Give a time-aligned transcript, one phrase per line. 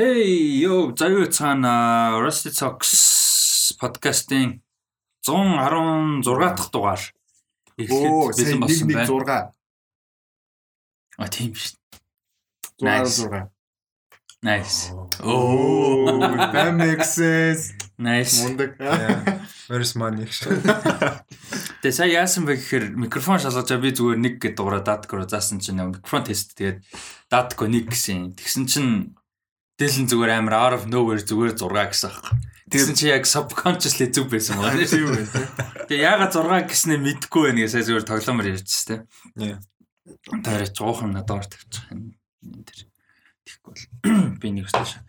[0.00, 4.62] Hey, yo, заяа цаана Rusty Talks подкастын
[5.28, 6.24] 116
[6.56, 7.02] дахь дугаар
[7.76, 8.96] Оо, эхлэхэд бэлэн болсон 1
[9.28, 9.52] байна.
[11.20, 11.20] 6.
[11.20, 11.76] А тийм шүү.
[12.80, 13.52] 116.
[14.40, 14.88] Nice.
[15.20, 16.16] Oh,
[16.56, 17.76] that makes sense.
[17.98, 18.40] Nice.
[18.40, 18.80] Мундаг.
[19.68, 20.24] Where's money.
[21.84, 25.28] Тэгээ сая яасан бэ гэхээр микрофон шалгаж байгаа би зүгээр нэг гэдэг дугаараа датк руу
[25.28, 26.88] заасан чинь микрофон тест тэгээд
[27.28, 28.32] датк нэг гэсэн.
[28.32, 29.19] Тэгсэн чинь
[29.80, 32.36] дэлэн зүгээр амар out of nowhere зүгээр 6 гэсэн аахгүй.
[32.70, 34.84] Тэгсэн чи яг subconsciously зүг байсан байна.
[34.84, 35.24] Тийм үү.
[35.88, 39.00] Тэгээ яагаад 6 гэснээ мэдэхгүй байна гэж сая зүгээр тоглоомор ярьчихсан тийм.
[39.40, 39.58] Yeah.
[40.44, 42.14] Тэр жоохон надад тавьчих юм.
[42.44, 42.86] Тэр
[43.48, 45.02] тийхгүй бол би нэг шээ.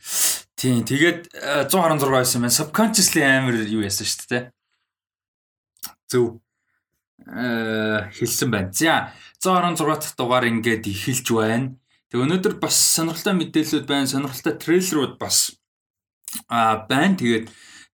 [0.55, 2.55] Тийм тэгээд э, 116 байсан байна.
[2.55, 4.43] Subconsciously амар юу яасан шүү дээ.
[6.09, 6.39] Зөв
[7.27, 8.71] э хэлсэн байна.
[8.71, 9.11] За
[9.43, 11.77] 116 дахь дугаар ингээд эхэлж байна.
[12.11, 14.03] Тэг өнөөдөр бас сонирхолтой мэдээлэлүүд байна.
[14.11, 15.55] Сонирхолтой трейлерүүд бас
[16.51, 17.15] а байна.
[17.15, 17.47] Тэгээд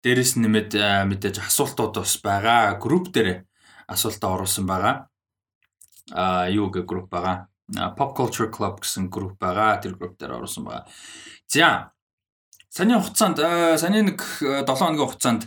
[0.06, 0.78] дээрэс нэмээд
[1.10, 2.78] мэдээж асуултууд бас байгаа.
[2.78, 3.42] Групп дээр
[3.90, 5.10] асуултаа оруулсан байгаа.
[6.14, 7.50] А юу гэх групп байгаа.
[7.98, 9.82] Pop Culture Club гэсэн групп байгаа.
[9.82, 10.86] Тэр групп дээр оруулсан байгаа.
[11.50, 11.90] За
[12.70, 13.42] саний хугацаанд
[13.82, 15.42] саний нэг 7 хоногийн хугацаанд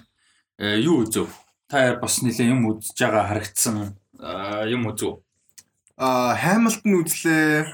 [0.59, 1.31] юу үзв?
[1.71, 3.95] Та бас нэлээ юм үзэж байгаа харагдсан
[4.67, 5.23] юм үзв?
[5.97, 7.65] А Hamilton үзлээ.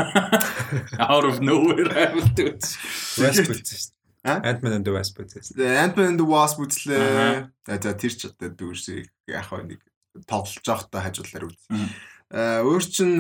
[1.12, 2.78] Out of nowhere Hamilton үз.
[3.20, 3.92] Wasp үзсэн шүү
[4.24, 4.40] А?
[4.40, 4.56] дээ.
[4.56, 5.60] Ant-Man and the Wasp үзсэн.
[5.60, 7.52] Ant-Man and the Wasp үзлээ.
[7.68, 9.84] За за тэр ч одоо дүүрсийг яг нэг
[10.24, 11.60] тоглож байхдаа хажуулаар үз.
[11.68, 11.90] Мгм.
[12.32, 13.20] А өөр чин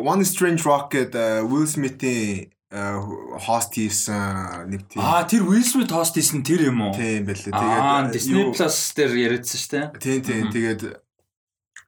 [0.00, 2.48] One Strange Rock гэдэг Will Smith-ийн
[3.44, 6.96] хост хийсэн нэг тийм Аа тэр Will Smith хост хийсэн тэр юм уу?
[6.96, 7.52] тийм байлээ.
[7.52, 9.86] Тэгээд Disney Plus дээр яриадсан шүү дээ.
[10.00, 10.82] Тийм тийм тэгээд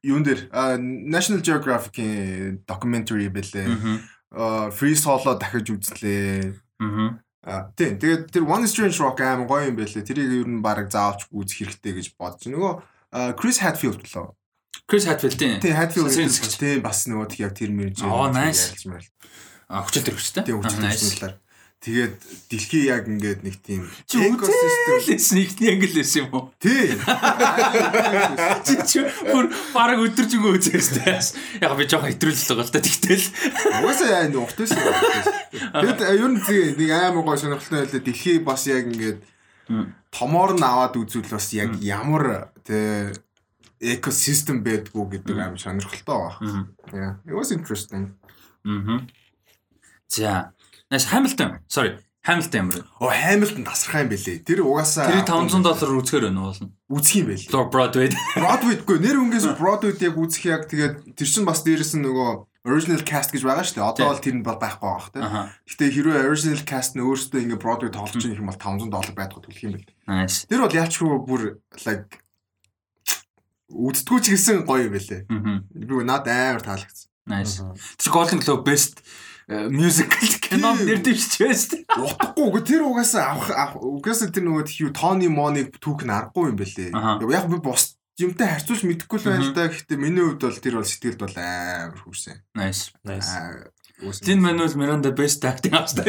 [0.03, 3.67] юун дээр а, National Geographic-ийн documentary байлээ.
[3.71, 4.69] Аа.
[4.69, 6.53] А, Free Solo дахиж үзлээ.
[6.83, 7.23] Аа.
[7.43, 10.03] А, тийм тэгээд тэр One Strange Rock аим гоё юм байлээ.
[10.07, 12.47] Тэрийг ер нь баг заавч үзэх хэрэгтэй гэж бодож.
[12.47, 12.73] Нөгөө
[13.15, 14.31] а, Chris Hadfield лөө.
[14.87, 15.07] Chris.
[15.63, 16.55] Тийм Hadfield Сансрын гэдэг зэгч.
[16.59, 18.83] тийм бас нөгөө тэг яг тэр мэрж Оо, nice.
[18.87, 19.07] мэл.
[19.71, 20.43] Аа хүчил төрөвчтэй.
[20.47, 21.39] Тийм хүчтэй.
[21.83, 22.15] Тэгээд
[22.47, 26.55] дэлхий яг ингээд нэг тийм үзээлсэн ихний англ байсан юм уу?
[26.63, 26.95] Тийм.
[28.63, 31.19] Чи чи бүр баг өдөржингөө үзээстэй.
[31.59, 33.27] Яг би жоохон хэтрүүлэл байгаа л та тэгтэл.
[33.83, 34.73] Угаасаа энэ уртээс.
[34.79, 37.99] Тэгэд э, ер нь зэ- нэг амар гой сонирхолтой байлаа.
[38.07, 39.19] Дэлхий бас яг ингээд
[39.67, 39.91] Мм.
[40.15, 43.11] томоор нь аваад үзвэл бас яг ямар тэ
[43.83, 46.71] экосистем байдгүй гэдэг амар сонирхолтой байна.
[46.95, 48.15] Yeah, it was interesting.
[48.63, 49.03] Аа.
[50.07, 50.55] За.
[50.93, 51.59] Нас Hamilton.
[51.69, 51.97] Sorry.
[52.23, 52.85] Hamilton юм.
[53.01, 54.45] Оо Hamilton тасархаа юм бэлээ.
[54.45, 56.69] Тэр угаасаа Тэр 500 доллар үзэхэр байна болно.
[56.93, 57.29] үзэх юм.
[57.51, 58.09] Lord Broadway.
[58.37, 62.31] Broadway-гүй нэр үнгээс Broadway-д яг үзэх яг тэгээд тэр чинь бас дээрэс нь нөгөө
[62.69, 63.89] original cast гэж байгаа шүү дээ.
[63.91, 65.25] Одоо бол тэр нь бол байхгүй байх тийм.
[65.27, 65.43] Аха.
[65.67, 69.41] Гэтэ хэрвээ original cast нь өөрөөсөө ингээ Broadway тоглож байгаа юм бол 500 доллар байдгаа
[69.43, 69.89] төлөх юм бэл.
[70.07, 70.47] Nice.
[70.47, 71.43] Тэр бол яачгүй бүр
[71.89, 72.23] like
[73.73, 75.27] үздэггүй ч гэсэн гоё юм байлээ.
[75.27, 75.65] Аа.
[75.75, 77.09] Би над амар таалагдсан.
[77.27, 77.59] Nice.
[77.99, 79.03] Тэр Golden Globe Best
[79.49, 80.87] э, Musical кино Тийм.
[80.87, 81.85] нэр дэвшиж байсан.
[81.97, 86.53] Утгагүй үгүй тэр угаасаа авах авах- угаасаа тэр нөгөө хүү Тони Моныг түүх нь аргагүй
[86.53, 86.61] юм.
[86.95, 87.23] Аха.
[87.31, 89.69] Яг би бус юмтай харьцуулж мэдэхгүй л байна л да.
[89.73, 92.37] Гэхдээ миний хувьд бол тэр бол сэтгэлд бол амар хүрсэн.
[92.55, 92.93] Nice.
[93.03, 93.31] Nice.
[94.27, 96.05] Лин Мануэл Миранда Best Acting авсан.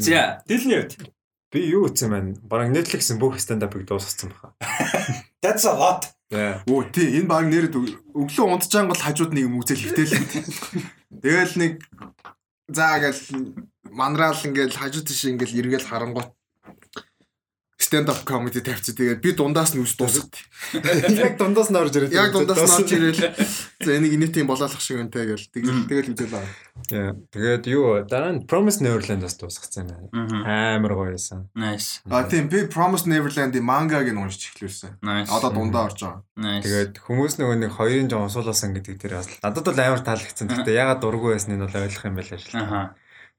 [0.00, 1.12] За, дэлний хувьд.
[1.52, 2.34] Би юу үзсэн байна?
[2.42, 4.54] Бараг Netflix-ийн бүх stand-up-ыг дуусгасан баха.
[5.44, 6.10] That's a lot.
[6.66, 7.46] Оо тий энэ баг
[7.78, 10.14] өг- өглөө унтжаан гол хажууд нэг юм үзэл хөвтөл.
[11.22, 11.72] Тэгэл нэг
[12.68, 13.54] заа гэл
[13.94, 16.34] манраал ингээл хажууд тийш ингээл эргээл харангуут
[17.84, 18.96] stand up comedy тавьчих.
[18.96, 20.32] Тэгээд би дундаас нь үс дуусгад.
[21.12, 22.16] Яг дундаас нь орж ирээд.
[22.16, 23.20] Яг дундаас нь орж ирээл.
[23.84, 25.44] За энийг юм болоолох шиг гэл.
[25.52, 26.52] Тэгэл тэгэл үзэл байгаа.
[26.88, 27.12] Yeah.
[27.28, 30.08] Тэгээд юу дараа нь Promise Neverland бас дуусгацсан байна.
[30.80, 31.52] Амар гоё байсан.
[31.52, 32.00] Nice.
[32.08, 35.04] А тийм би Promise Neverland-ийн мангаг нь уншиж эхлүүлсэн.
[35.28, 36.24] Одоо дундаа орж байгаа.
[36.40, 36.64] Nice.
[36.64, 40.48] Тэгээд хүмүүс нөгөө нэг хоёрын жоо усуулсан гэдэг дээр бас надад бол амар таалагдсан.
[40.48, 42.58] Гэхдээ ягаад дургүй байсан нь бол ойлгох юм байлаа шээ.
[42.58, 42.82] Аха.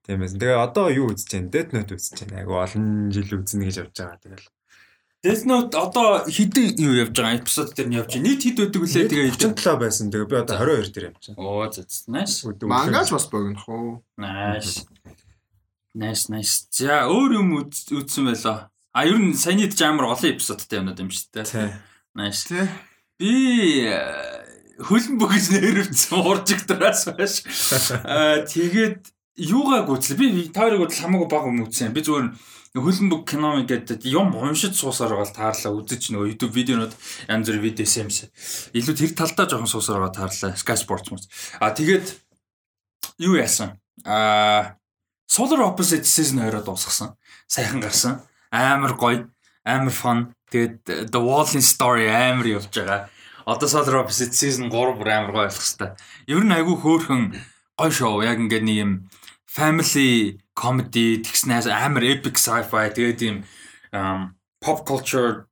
[0.06, 0.38] Тийм байсан.
[0.38, 1.50] Тэгээ одоо юу үзэж байна?
[1.50, 2.38] Death Note үзэж байна.
[2.46, 4.20] Айгу олон жил үзнэ гэж явж байгаа.
[4.22, 4.46] Тэгэл.
[5.26, 8.26] Death Note одоо хэдэн юу явж байгаа эпизод дээр нь явж байна.
[8.30, 10.06] Нийт хэд өдөг үлээ тэгээ 37 байсан.
[10.14, 11.42] Тэгээ би одоо 22 дээр явж байна.
[11.42, 12.06] Оо за за.
[12.14, 12.38] Nice.
[12.46, 14.06] Мангаж бас богинох уу?
[14.22, 14.86] Nice.
[15.98, 16.70] Nice nice.
[16.70, 18.70] За өөр юм үз- үзсэн байлаа.
[18.94, 21.50] А ер нь саяны ч амар олон эпизодтай юмнууд юм шүү дээ.
[21.50, 21.74] Тий.
[22.14, 22.46] Nice.
[23.18, 23.98] Би э,
[24.84, 27.42] хөлн бүгж нэрвцсэн уржигдраас байж.
[28.06, 30.18] Аа тэгээд юугааг үзлээ.
[30.18, 31.92] Би таарыг бол хамаагүй баг юм үзсэн.
[31.92, 32.32] Би зүгээр
[32.76, 36.94] хөлн бүг кино гэдэг юм уншиж суусаар байгаа таарлаа үзэж нөгөө YouTube видеонууд
[37.28, 38.28] янз бүрийн видео юмс.
[38.76, 40.60] Илүү тэр талдаа жоохон суусаар байгаа таарлаа.
[40.60, 41.24] Sky Sports мөн.
[41.60, 42.16] А тэгээд
[43.24, 43.80] юу яасан?
[44.04, 44.76] Аа
[45.28, 47.16] Solar Opposite season 2-оо дуусгасан.
[47.48, 48.22] Сайхан гарсан.
[48.52, 49.28] Амар гоё,
[49.66, 50.32] амар fun.
[50.52, 53.10] Тэгээд The Wall-ийн story амар явж байгаа.
[53.48, 55.96] Одоо Solar Opposite season 3 бүр амар гоё болох хэвээр.
[56.28, 57.24] Ер нь айгүй хөөрхөн
[57.80, 58.24] гоё шоу.
[58.24, 58.92] Яг ингээд нэг юм
[59.56, 63.38] family comedy тэгснээс амар epic sci-fi тэгээд юм
[64.60, 65.48] pop culture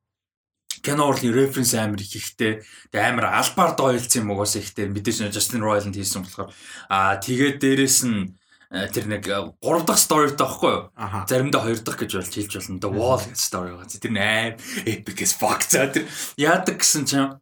[0.83, 2.59] кино урлын референс амар их ихтэй.
[2.91, 4.91] Тэгээ амар албаар дойлцсон юм угаасаа ихтэй.
[4.91, 6.51] Мэдээж Justin Roiland хийсэн болохоор
[6.91, 8.35] аа тэгээд дээрэс нь
[8.73, 10.89] Э, тэр нэг 3 дахь story таахгүй юу?
[11.29, 12.81] Заримдаа 2 дахь гэж болж хэлж болно.
[12.81, 13.85] The Wall гэж story байгаа.
[13.85, 14.57] Тэр нь аим
[14.89, 15.61] epic as fuck.
[15.61, 16.09] За тэр
[16.41, 17.37] яадаг гэсэн чинь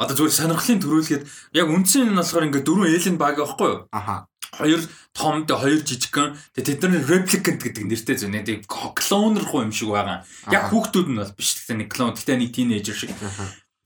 [0.00, 3.80] одоо зүгээр сонирхлын төрүүлгээд яг үндсэн нь болохоор ингээ дөрвөн alien баг байхгүй юу?
[3.92, 4.24] Аха.
[4.50, 4.82] Хоёр
[5.14, 9.94] том тэ хоёр жижигхэн тэ тэдний replicant гэдэг нэртэй зөв нэг клонер хуу юм шиг
[9.94, 10.26] байгаа.
[10.50, 11.54] Яг хүүхдүүд нь бол биш.
[11.54, 12.14] Тэгтээ нэг клон.
[12.18, 13.14] Тэгтээ нэг тинейжер шиг.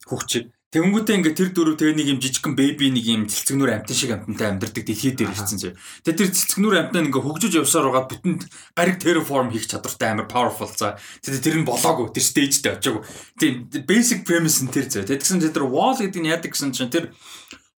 [0.05, 0.55] Хүүхчиг.
[0.75, 4.47] Тэнгүүтээ ингээ тэр дөрөв тэгээ нэг юм жижигхэн бэби нэг юм цэлцэгнүр амтан шиг амтантай
[4.51, 5.73] амьдардаг дэлхий дээр ирсэн зөө.
[6.03, 8.41] Тэгээ тэр цэлцэгнүр амтан ингээ хөгжиж явсаар байгаа бүтэнд
[8.75, 10.99] гариг terraform хийх чадвартай амар powerful за.
[11.23, 13.07] Тэгээ тэр нь болоогүй тэр stage-д очиагүй.
[13.39, 15.07] Тийм basic premise нь тэр зөө.
[15.07, 17.15] Тэгсэн тэр wall гэдэг нь яадаг гэсэн чинь тэр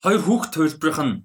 [0.01, 1.15] хоёр хүүхд төлбөрийнх нь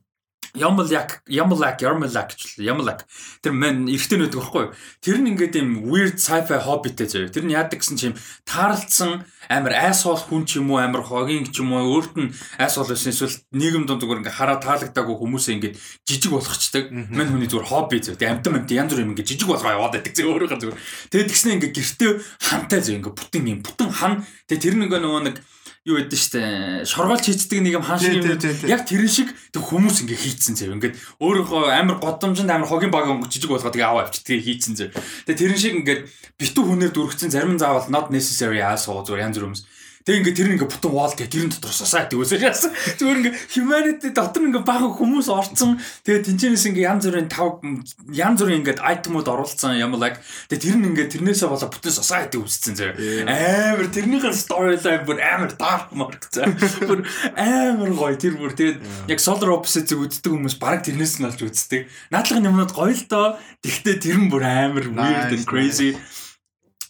[0.54, 3.08] Ямлак, Ямлак, Ямлак гэж Ямлак.
[3.40, 4.74] Тэр мэн эртний байдаг байхгүй юу?
[5.00, 7.32] Тэр нь ингээд юм weird sci-fi hobbyтэй заяа.
[7.32, 11.64] Тэр нь яадаг гэсэн чинь таарлцсан амар айсхол хүн ч юм уу амар хогийн ч
[11.64, 15.78] юм уу өөрт нь айсхол байсан эсвэл нийгэм дунд зүгээр ингээд хараа таалагдаагүй хүмүүсээ ингээд
[16.04, 16.84] жижиг болгочдаг.
[16.92, 18.20] Мэн хүний зүгээр хобби заяа.
[18.20, 20.80] Тэг амтан амт янз бүр юм ингээд жижиг болгоо яваад байдаг заяа өөрөөхөө зүгээр.
[21.08, 22.10] Тэгээд тэгснэ ингээд гэртээ
[22.44, 24.20] хантай заяа ингээд бүтэн юм бүтэн хан.
[24.52, 25.36] Тэг тэр нэг нөгөө нэг
[25.82, 26.40] юу гэдэг штэ
[26.86, 28.22] шоргоолч хийцдэг нэг юм хааш юм
[28.70, 33.10] яг тэр шиг тэг хүмүүс ингээ хийцэн зав ингээд өөрийнхөө амар годомжинд амар хогийн баг
[33.26, 34.94] жижиг болгоод тэгээ аваа авчдаг хийцэн зав
[35.26, 36.06] тэг тэрэн шиг ингээд
[36.38, 39.62] битүү хүнээр дүрхсэн зарим заавал not necessary asshole зүгээр янз бүр хүмүүс
[40.02, 42.74] Тэг ингээ тэр ингээ бутан wall гэх тэрэн дотор society үсэж яасан.
[42.98, 45.78] Зүгээр ингээ humanity дотор ингээ бага хүмүүс орцсон.
[46.02, 47.62] Тэгээ тэнцэнэс ингээ янз бүрийн тав
[48.10, 50.18] янз бүрийн ингээ айтемууд оруулсан юм like.
[50.50, 52.98] Тэгээ тэр нь ингээ тэрнээсээ болоо бүтэн society үсцэн зэ.
[53.30, 56.50] Амар тэрнийхэн storyline бүр амар dark mark зэ.
[56.82, 57.06] Бүр
[57.38, 61.86] амар гоё тэр бүр тэгээд яг solar opposite-ийг үздэг хүмүүс баг тэрнээс нь олж үздэг.
[62.10, 63.38] Наадлах юмнууд гоё л доо.
[63.62, 65.94] Тэгтээ тэр нь бүр амар weird and crazy.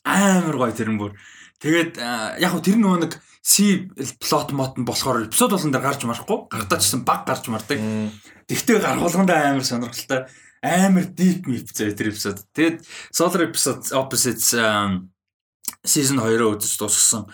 [0.09, 1.13] Амар гоё тэр нь бүр.
[1.63, 1.97] Тэгээд
[2.43, 3.13] яг хөө тэр нөгөө нэг
[3.43, 3.87] C
[4.23, 7.79] plot мод нь болохоор эпизод болон дээр гарч марахгүй гартаачсан баг гарч мардаг.
[8.47, 10.31] Тэгтээ гаргуулгандаа амар сонирхолтой
[10.63, 12.47] амар deep map зэ тэр эпизод.
[12.55, 14.55] Тэгээд Solar episode opposites
[15.83, 17.27] season 2-оо үзэж дуусгасан.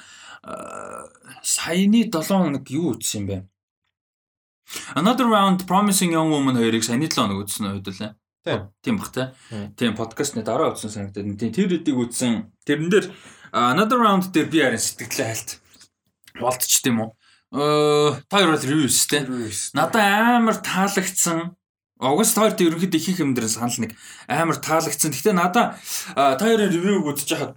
[1.45, 3.37] Саяны 7 хоног юу үзсэн юм бэ?
[4.97, 8.17] Another round promising young woman хоёрыг саяны 7 хоног үзсэн үед лээ.
[8.81, 9.37] Тийм бах те.
[9.77, 11.37] Тийм подкастны дараа үзсэн санагдаад.
[11.37, 12.49] Тэр үдийг үзсэн.
[12.65, 13.07] Тэрэн дээр
[13.53, 15.51] Another round дээр би харин сэтгэлээ хальт
[16.41, 17.11] болтч тийм үү.
[17.57, 19.25] Э та хоёр бол reviews те.
[19.73, 21.57] Надад амар таалагдсан.
[21.99, 23.97] Огост хоёрт ерөнхийдөө их их юм дээр санал нэг
[24.29, 25.11] амар таалагдсан.
[25.11, 25.81] Гэхдээ надад
[26.15, 27.57] та хоёрын review-г үзэж хахад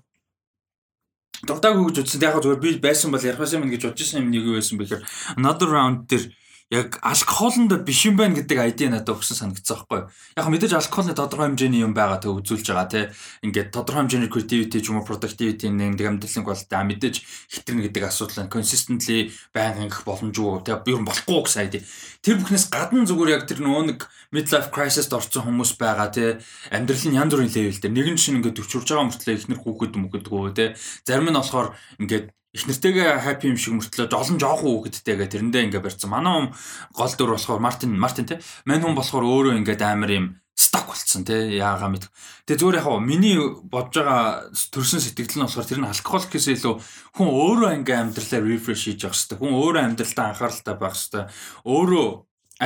[1.43, 2.23] дуртаагүй гэж үзсэн.
[2.23, 4.77] Яг зүгээр би байсан бол ярих байсан юм гэж бодож байсан юм нэг юу байсан
[4.79, 5.03] бэхээр
[5.37, 6.31] another round дээр
[6.71, 10.07] яг алкохолонд биш юм байна гэдэг айди надад өгсөн санагдсан байхгүй.
[10.39, 13.05] Яг мэдээж алкохолны тодорхой хэмжээний юм байгаа тэг үзүүлж байгаа тий.
[13.43, 17.15] Ингээд тодорхой хэмжээний creativity ч юм уу productivity нэг амьдралын quality а мэдээж
[17.51, 20.79] хитрнэ гэдэг асуудал нь consistently байнга ингэх боломжгүй тий.
[20.87, 21.83] Ер нь болохгүй гэсэн айди.
[22.23, 23.99] Тэр бүхнээс гадна зүгээр яг тэр нөгөө нэг
[24.31, 26.39] midlife crisis-д орсон хүмүүс байгаа тий.
[26.71, 30.69] Амьдралын янз бүрийн level дээр нэгэн чинь ингээд төвчурж байгаа мөртлөө ихнэр хүүхэд мөхөдгөө тий.
[31.03, 35.83] Зарим нь болохоор ингээд их нэртэйгээ happy юм шиг мөртлөө жолон жоохон хүүхэдтэйгээ тэрэндээ ингээ
[35.83, 36.11] барьсан.
[36.11, 36.47] Манай хүн
[36.91, 38.43] гол дөр болохоор Мартин Мартин те.
[38.67, 41.47] Мань хүн болохоор өөрөө ингээ амар юм сток болцсон те.
[41.47, 42.11] Яагаа мэд.
[42.43, 46.75] Тэгээ зүгээр яг миний бодож байгаа төрсэн сэтгэл нь болохоор тэр нь алкогол гэхээс илүү
[47.15, 49.39] хүн өөрөө ингээ амьдралаа refresh хийж явах хэрэгтэй.
[49.39, 51.23] Хүн өөрөө амьдралдаа анхааралтай байх хэрэгтэй.
[51.71, 52.07] Өөрөө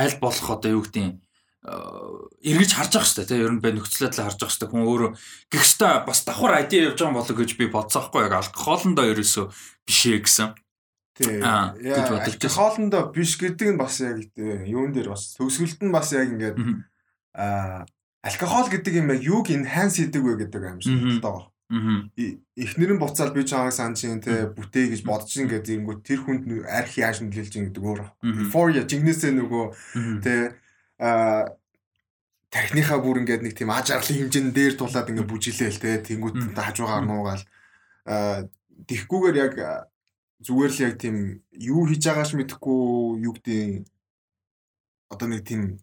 [0.02, 1.14] аль болох одоо юу гэдэг юм
[1.66, 5.10] эргэж харж явах хэрэгтэй тийм ер нь бай нөхцөл байдлаа харж явах хэрэгтэй хүн өөрөө
[5.50, 9.46] гихстэй бас давхар ID явж байгаа болоо гэж би бодсоохгүй яг алкохолондоо ерөөсөө
[9.86, 10.52] биш ээ гэсэн.
[11.16, 11.40] Тийм.
[11.40, 16.58] Алкохолондоо биш гэдэг нь бас яг юун дээр бас төгсгөлт нь бас яг ингээд
[17.32, 17.86] аа
[18.26, 21.48] алкохол гэдэг юм яг юуг enhance хийдэг вэ гэдэг юм шиг тоо.
[21.70, 26.92] Эхнэр нь буцаал би чамайг санджин те бүтээ гэж бодож ингээд зингүү тэр хүнд арх
[26.98, 28.00] яаж нөлөөлж ин гэдэг өөр.
[28.74, 29.64] Я жигнэсээ нөгөө
[30.20, 30.58] те
[30.98, 31.54] а
[32.50, 37.04] тархиныхаа бүр ингээд нэг тийм аж аргалын хэмжээнд дээр тулаад ингээд бүжилээл те тэнгууд хажуугаар
[37.04, 37.42] нуугаал
[38.84, 39.54] тэгхгүйгээр яг
[40.44, 41.16] зүгээр л яг тийм
[41.56, 43.88] юу хийж байгаач мэдэхгүй юу гэдэг
[45.08, 45.80] одоо нэг тийм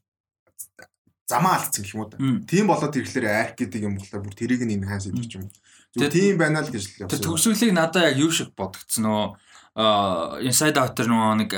[1.25, 2.17] замаа алдсан гэх юм уу да.
[2.45, 5.49] Тийм болоод ирэхлээр арх гэдэг юм болохоор бүр тэрийг нь энэ хаан сэдвч юм.
[5.97, 7.09] Зүгээр тийм байна л гэж л.
[7.09, 9.25] Тэр төгсгөлийг надад яг юу шиг бодогдсон нөө
[9.73, 11.49] а Inside Out тэр нэг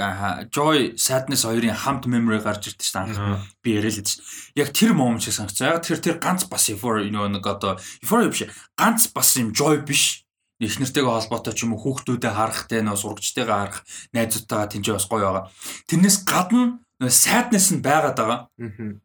[0.47, 3.43] Joy Sadness хоёрын хамт memory гарч ирдэ шүү дээ.
[3.59, 4.23] Би яриа л дээ.
[4.55, 5.75] Яг тэр момент шиг санагцсан.
[5.75, 8.47] Яг тэр тэр ганц бас Euphoria нөгөө нэг одоо Euphoria биш.
[8.79, 10.23] Ганц бас юм Joy биш.
[10.59, 13.79] Их нэртэйгээ холбоотой ч юм уу хүүхдүүдэд харах те нөө сурагчтайгаа харах
[14.15, 15.45] найзуудтайгаа тэнцээ бас гоё байгаа.
[15.91, 18.39] Тэрнээс гадна нөгөө sadness нь байгаад байгаа.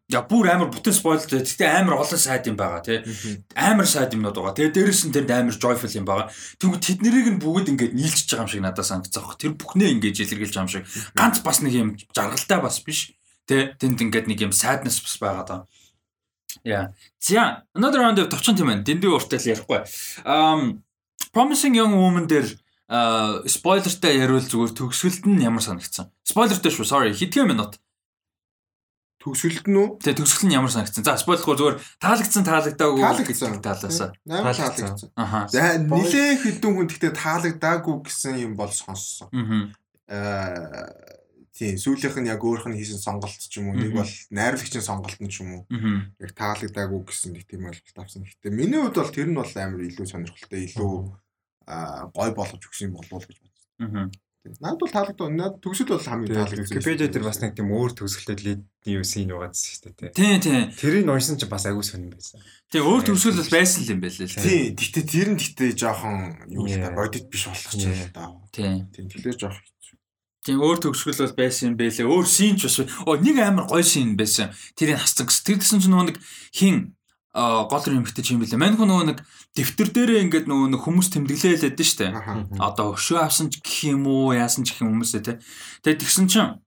[0.07, 1.43] Я бүр амар бүтэн спойл дээ.
[1.43, 3.03] Гэтэ амар олон сайд юм байгаа тий.
[3.59, 4.55] Амар сайд юмнууд байгаа.
[4.55, 6.31] Тэгээ дээрэс нь тэр амар joyful юм байгаа.
[6.63, 9.35] Тэгвэл тэднийг нь бүгд ингээд нийлчихэж байгаа юм шиг надад санагдсан баг.
[9.43, 10.87] Тэр бүхнээ ингээд илэрхийлж байгаа юм шиг.
[11.19, 13.11] Ганц бас нэг юм жаргалтай бас биш.
[13.51, 15.61] Тэ тэнд ингээд нэг юм sadness бас байгаа даа.
[16.63, 16.95] Yeah.
[17.19, 18.87] За, another round of товчон тийм байна.
[18.87, 19.83] Дэндүү уртал ярихгүй.
[20.23, 20.87] Um
[21.35, 22.49] Promising Young Woman дээр
[23.47, 26.11] спойлертай яриул зүгээр төгсгөлд нь ямар санагдсан?
[26.27, 27.15] Спойлертай шүү, sorry.
[27.15, 27.79] Хэдхэн минут?
[29.23, 29.89] Төгсгөлд нь үү?
[30.03, 31.07] Тэгээ төгсгөл нь ямар санагдсан?
[31.07, 34.11] За, спойлергүй зүгээр таалагдсан таалагдаагүй гэдэг талаасаа.
[34.27, 35.13] Таалагдсан.
[35.15, 35.47] Аха.
[35.53, 39.31] За нилээ хэдэн хүн гэхдээ таалагдаагүй гэсэн юм бол сонссон.
[40.11, 41.20] Аа
[41.57, 45.19] тийм сүүлийнх нь яг өөрөх нь хийсэн сонголт ч юм уу нэг бол найруулагчийн сонголт
[45.19, 45.63] нь ч юм уу
[46.23, 48.23] яг таалагдаагүй гэсэн нэг тийм ойлголт авсан.
[48.23, 50.95] Гэхдээ миний хувьд бол тэр нь бол амар илүү сонирхолтой илүү
[52.15, 53.71] гой болгож өгсөн юм болов уу гэж бодсон.
[53.79, 54.07] Мгм.
[54.41, 55.29] Надад бол таалагдав.
[55.29, 56.65] Надад төгсөл бол хамгийн таалагдсан.
[56.81, 60.17] Википедиа дээр бас нэг тийм өөр төгсгөлтэй лидний юу син байгаадсэн шүү дээ.
[60.17, 60.73] Тийм тийм.
[60.73, 62.41] Тэрийг уншсан чинь бас агүй сонирн байсан.
[62.73, 64.33] Тийм өөр төгсгөл бол байсан л юм байл л.
[64.33, 64.73] Тийм.
[64.81, 66.17] Гэтэ тэр нь гэтэ жоохон
[66.49, 66.97] юу л Yeah.
[66.97, 68.09] бодит биш болох ч юм Yeah.
[68.17, 68.33] да.
[68.49, 68.89] Тийм.
[68.89, 69.80] Тийм төлөө жоох хэцүү.
[70.41, 72.09] Тийм өөр төгсгөл бол байсан юм байлээ.
[72.09, 74.49] Өөр шин ч бас оо нэг амар гоё шин байсан.
[74.73, 75.29] Тэрийг гэсэн.
[75.45, 76.19] Тэр гэсэн чинь нөгөө нэг
[76.49, 76.97] хин
[77.33, 78.59] а гол юм хэтэж юм билээ.
[78.59, 79.19] Мань хүн нөгөө нэг
[79.55, 82.07] дэвтэр дээрээ ингээд нөгөө нэг хүмүүс тэмдэглээ лээд нь штэ.
[82.59, 85.39] Одоо өшөө авсан ч гэх юм уу, яасан ч гэх юм хүмүүсээ те.
[85.87, 86.59] Тэгээд тэгсэн чинь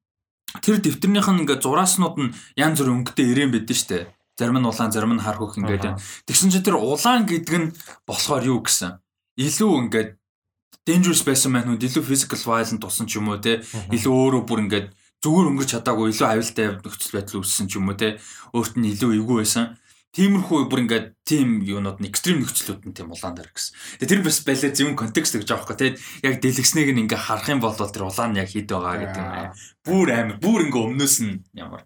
[0.63, 4.07] тэр дэвтэрнийх нь ингээд зурааснууд нь янз бүр өнгөтэй ирээн байдэн штэ.
[4.39, 5.99] Зарим нь улаан, зарим нь хар хөх ингээд.
[6.29, 7.73] Тэгсэн чинь тэр улаан гэдэг нь
[8.07, 9.03] болохоор юу гэсэн?
[9.35, 10.09] Илүү ингээд
[10.87, 13.63] dangerous байсан маань хүн илүү physical violent тусан ч юм уу те.
[13.91, 14.87] Илүү өөрөө бүр ингээд
[15.23, 18.19] зүгээр өнгөрч чадаагүй илүү аюултай нөхцөл байдал үүссэн ч юм уу те.
[18.51, 19.79] Өөрт нь илүү эвгүй байсан.
[20.13, 23.73] Тиймэрхүү бүр ингээд тийм юунууд нь экстрим нөхцлүүд нь тийм улаан дээр гэсэн.
[24.03, 25.87] Тэгээ тэр бас байлаа зөв контекст гэж аахгүй те.
[26.21, 29.31] Яг дэлгэснэг нь ингээд харах юм бол тэр улаан нь яг хэд байгаа гэдэг юм
[29.33, 29.49] аа.
[29.81, 31.81] Бүр амар бүр ингээд өмнөөс нь ямар.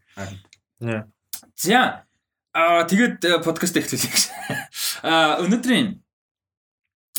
[1.55, 2.03] За
[2.51, 4.23] аа тэгээд э, подкаст эхлүүлье гэж.
[5.07, 6.01] Аа өнөөдрийн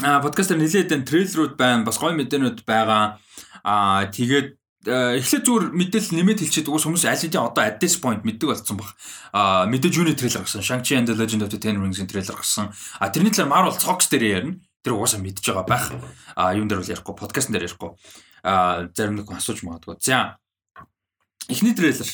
[0.02, 3.18] аа подкастер нэлээд энэ трейлерүүд байна, бас гоё мэдээнүүд байгаа.
[3.66, 4.54] Аа тэгээд
[4.86, 8.46] э, эхлээд зүгээр мэдээлэл нэмээд хэлчихэд уус хүмүүс аль хэдийн одоо at this point мэддэг
[8.46, 8.94] болсон баг.
[9.34, 10.62] Аа мэдээж юуны трейлер гарсан.
[10.62, 12.70] Shang-Chi and the Legend of the Ten Rings-ийн трейлер гарсан.
[13.02, 14.62] Аа тэрний талаар Marvel Fox дээр ярина.
[14.86, 15.90] Тэр угаасаа мэдж байгаа байх.
[16.38, 17.90] Аа юун дээр бол ярихгүй, подкастн дээр ярихгүй.
[18.46, 19.98] Аа зарим нэг асууж магадгүй.
[19.98, 20.38] За
[21.50, 22.06] эхний трейлер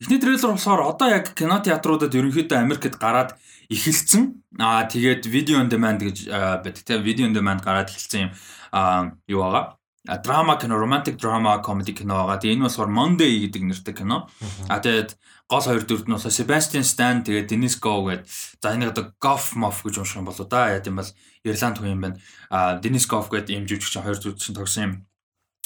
[0.00, 3.36] Эхний трейлер болохоор одоо яг кино театруудад ерөнхийдөө Америкт гараад
[3.68, 4.40] эхэлсэн.
[4.56, 6.24] Аа тэгээд видео on demand гэж
[6.64, 8.30] байдаг тийм видео on demand гараад эхэлсэн юм.
[8.72, 9.76] Аа юу байгаа?
[10.08, 12.40] А, драма кино, romantic drama comedy кино байгаа.
[12.40, 14.32] Тэгээд энэ болохоор Monday гэдэг нэртэй кино.
[14.72, 18.24] А тэгээд гол хоёр дүрд нь болохоор Sebastian Stan тэгээд Dennis Go гэдэг.
[18.64, 20.72] За энийг одоо Goff Moff гэж унших юм болоо да.
[20.72, 21.12] Яг юм бол
[21.44, 22.16] Ирланд хүн юм байна.
[22.48, 24.92] А Dennis Goff гэдэг ийм жүжигч хоёр дүрд чинь тогсон юм.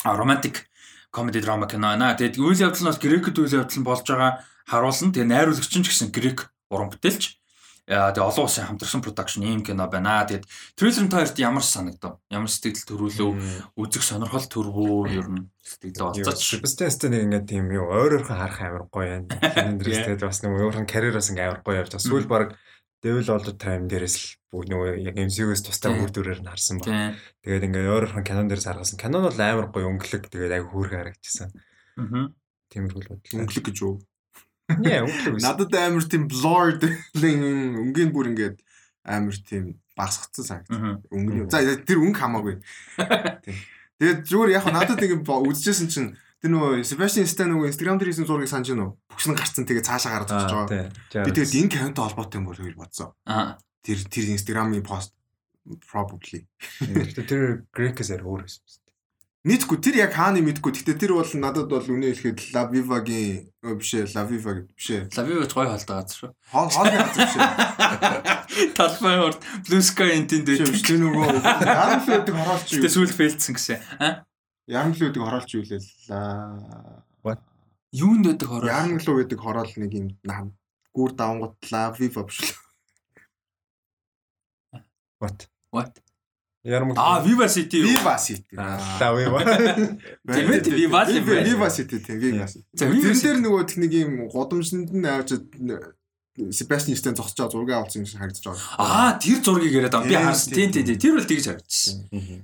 [0.03, 0.67] А romantic
[1.15, 2.19] comedy drama кино байна.
[2.19, 5.15] Тэгээд үйл явдал нь бас грекэд үйл явдал нь болж байгаа харуулсан.
[5.15, 7.39] Тэгээд найруулагч нь ч гэсэн грек уран бүтээлч.
[7.85, 10.25] Яа тэгээд олон улсын хамтарсан production ийм кино байна.
[10.25, 12.17] Тэгээд трейлер нь таарт ямар санагдав?
[12.33, 13.77] Ямар сэтгэл төрүүлв?
[13.77, 16.41] Үзэх сонирхол төрвөө ер нь сэтгэлээ олцооч.
[16.41, 19.29] Себастьянстай нэг ингээд тийм юу ойр ойрхон харах амар гоё юм.
[19.55, 22.09] Кинондэрс тэгээд бас нэг өөрхөн карьераас ингээд амар гоё явж байгаа.
[22.09, 22.57] Сүүл баг
[23.05, 26.01] Devil All the Time дээрээс л бүгд нөгөө яг MCU-с тустай Тийм.
[26.01, 26.89] үр дүрээр нь харсан ба.
[26.89, 27.13] Тийм.
[27.45, 28.97] Тэгээд ингээд ойр ойрхон кинон дээрээс харгасан.
[28.97, 31.49] Кинон бол амар гоё өнгөлөг тэгээд аяг хөөрхөн харагдчихсан.
[32.01, 32.23] Мгм.
[32.73, 33.37] Тиймэрхүү л бодлоо.
[33.45, 34.01] Өнгөлөг гэж юу?
[34.73, 35.45] Нэ өнгөлөг.
[35.45, 36.81] Надад амар тийм blurred
[37.13, 38.57] өнгийн бүр ингээд
[39.05, 40.73] амар тийм багсгцсан санагд.
[40.73, 40.93] Мгм.
[41.13, 41.53] Өнгө.
[41.53, 42.57] За тэр өнгө хамаагүй.
[43.45, 43.57] Тийм.
[44.01, 46.09] Тэгээд зүгээр яг надад ингэ үзчихсэн чинь
[46.43, 48.97] тэр нөгөө Sebastian Stan нөгөө Instagram дээр хийсэн зургийг санаж байна уу?
[49.11, 51.25] Бүкс нь гарцсан тэгээ цаашаа гараад Аа, очиж байгаа.
[51.25, 53.09] Би тэгээд энэ кавинтай холбоотой юм болов уу гэж бодсон.
[53.25, 53.57] Аа.
[53.81, 55.15] Тэр тэр Instagram-ийн пост
[55.89, 56.45] probably.
[57.25, 58.61] Тэр Greek-с яар өөр байсан.
[59.45, 60.73] Нийтгүй тэр яг хааны мэдгүй.
[60.73, 64.73] Гэтэ тэр бол надад бол үнэ хэлэхэд La Viva-гийн өө биш ээ, La Viva гэдэг
[64.73, 65.01] биш ээ.
[65.13, 66.31] Лавивч гоё холдоо газар шүү.
[66.49, 68.73] Хоол хоолны газар биш ээ.
[68.77, 69.37] Талбай урд
[69.69, 70.81] Blue Sky Intent Тийм байдаг.
[70.81, 71.29] тэр нөгөө
[71.61, 72.81] Ярмлуудыг хороолч юу?
[72.81, 73.77] Гэтэ сүүл фейлдсэн гэсэн.
[74.01, 74.25] Аа?
[74.67, 75.81] Ярмлуудыг хороолч юу лээ?
[76.09, 77.37] La
[77.95, 78.67] Юунд байдаг хороо?
[78.67, 80.57] Ярмлуу гэдэг хороол нэг юм нам
[80.91, 82.55] гүр давангууд биш үү?
[85.21, 85.47] What?
[85.71, 85.93] What?
[86.65, 86.97] Ярмаг.
[86.97, 87.87] Аа, Viva City юу?
[87.93, 88.55] Viva City.
[88.99, 89.39] Та Viva.
[90.33, 91.45] Тийм ээ, Viva байна.
[91.45, 92.65] Viva City тийм Viva City.
[92.73, 93.21] За, Тэр City.
[93.21, 95.45] дээр нөгөө нэг юм годомжинд нь авчид
[96.35, 98.75] Себастьян Стен зогсож байгаа зургийг авсан юм шиг харагдаж байгаа.
[98.75, 100.11] Аа тэр зургийг яриад байгаа.
[100.11, 100.51] Би харсан.
[100.51, 100.71] тийм.
[100.75, 100.99] Тийм тийм.
[100.99, 101.95] Тэр бол тэгж харагдчихсан.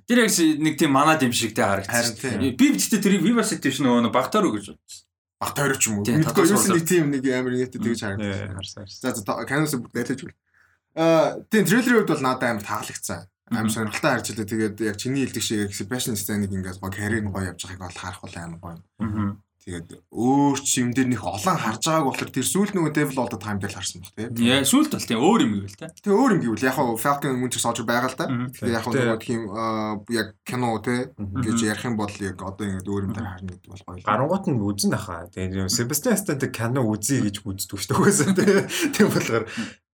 [0.07, 0.31] Тэр яг
[0.63, 2.39] нэг тийм манад юм шигтэй харагдчихсан.
[2.55, 5.03] Би бидтэй тэрийг Viva City биш нөгөө багтаар өгөж бодсон.
[5.41, 6.05] Баг тойрог ч юм уу.
[6.07, 6.77] Мэдгүй суулаа.
[6.77, 8.87] нэг тийм нэг амар нийтэд тэгж харсан.
[8.87, 10.35] За за канаас бүгд нэлээж үл.
[10.95, 13.27] Аа тийм трейлерийн хувьд бол надад амар таалагдсан.
[13.51, 14.47] Амар сонирхолтой харж илээ.
[14.47, 17.99] Тэгээд яг чиний хэлдэг шиг Себастьян Стеныг ингээд гоо карьер нь гоё явж байгааг бол
[17.99, 19.35] харах бол амар гоё.
[19.61, 23.29] Тэгээд өөр ч юм дээр нэх олон харж байгааг болохоор тэр сүүл нөгөө Devil All
[23.29, 24.33] the Time дээр харсан баг тийм.
[24.41, 25.93] Яа, сүулт бол тийм өөр юм гээл та.
[26.01, 28.25] Тэгээ өөр юм гэвэл яг хаа Falcon Winter Soldier байгаа л да.
[28.57, 31.45] Тэгээ яг нөгөө тийм аа, яг кино те Мгм.
[31.45, 34.01] гэж ярих юм бол яг одоо ингээд өөр юм дээр харна гэдэг бол гоё.
[34.01, 35.29] Гарангуут нь үзэн ахаа.
[35.29, 38.65] Тэгээд Себастьян Стэнтэй кино үзье гэж үздэг шүү дээ.
[38.97, 39.45] Тийм болохоор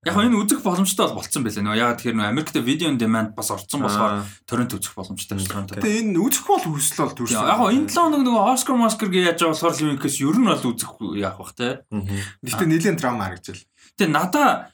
[0.06, 1.64] Яг энэ үзэх боломжтой бол болцсон байлаа.
[1.66, 5.74] Нөгөө яг тэгэхээр нөгөө Америкт видео on demand бас орцсон болохоор торрент үзэх боломжтой шүү
[5.74, 5.82] дээ.
[5.82, 7.42] Тэгээ энэ үзэх бол хүсэл бол төрсөн.
[7.42, 10.68] Яг энэ 7 хоног нөгөө Oscar Oscar гэж яаж байгаа болохоор Linkээс ер нь бол
[10.70, 11.82] үзэх яах бах те.
[11.90, 13.66] Гэхдээ нэлийн драма харагдчихэл.
[13.98, 14.70] Тэгээ надаа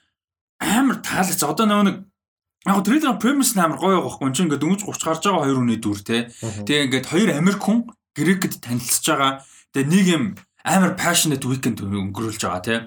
[0.61, 1.41] амар таалагц.
[1.41, 1.97] Одоо нөгөө нэг
[2.69, 4.29] яг трейлер premise амар гоё байхгүй.
[4.29, 6.29] Энд чинь ингээд дөнгөж 30 гарч байгаа хоёр хүний дүр те.
[6.69, 9.41] Тэгээ ингээд хоёр Америк хүн Грекэд танилцж байгаа.
[9.73, 10.25] Тэгээ нэг юм
[10.65, 12.81] амар passionate weekend өнгөрүүлж байгаа тий.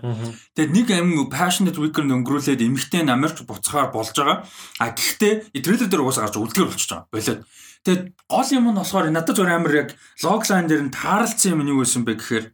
[0.58, 4.42] Тэгээд нэг амин passionate weekend өнгөрүүлээд эмэгтэй нь Америк буцахаар болж байгаа.
[4.82, 7.14] А гэхдээ трейлер дээр угаасаа гарч үлдгээр болчихж байгаа.
[7.14, 7.42] Болоод.
[7.86, 9.90] Тэгээд гол юм нь болохоор надад зөв амар яг
[10.26, 12.46] логлайн дээр нь таарлцсан юм нь юу байсан бэ гэхээр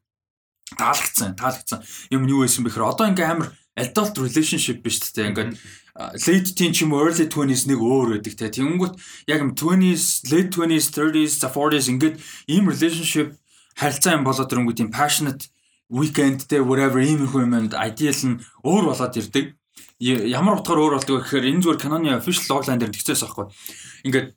[0.75, 1.79] таалагдсан, таалагдсан
[2.11, 3.49] юм нь юу байсан бэ гэхээр одоо ингээм амар
[3.79, 5.55] adult relationship биш тээ ингээд
[5.95, 8.49] late teen ч юм уу, early 20s нэг өөр байдаг те.
[8.49, 8.97] Тэнгүүт
[9.29, 12.15] яг юм 20s, late 20s, 30s, 40s ингээд
[12.49, 13.37] ийм relationship
[13.77, 15.49] харилцаа юм болоод ирэнгүүт ийм passionate
[15.89, 19.55] weekend те whatever ийм их юм and ideal нь өөр болоод ирдэг.
[19.99, 23.45] Ямар утгаар өөр болдог вэ гэхээр энэ зүгээр киноны official logline дээр тэгчээс байхгүй.
[24.09, 24.27] Ингээд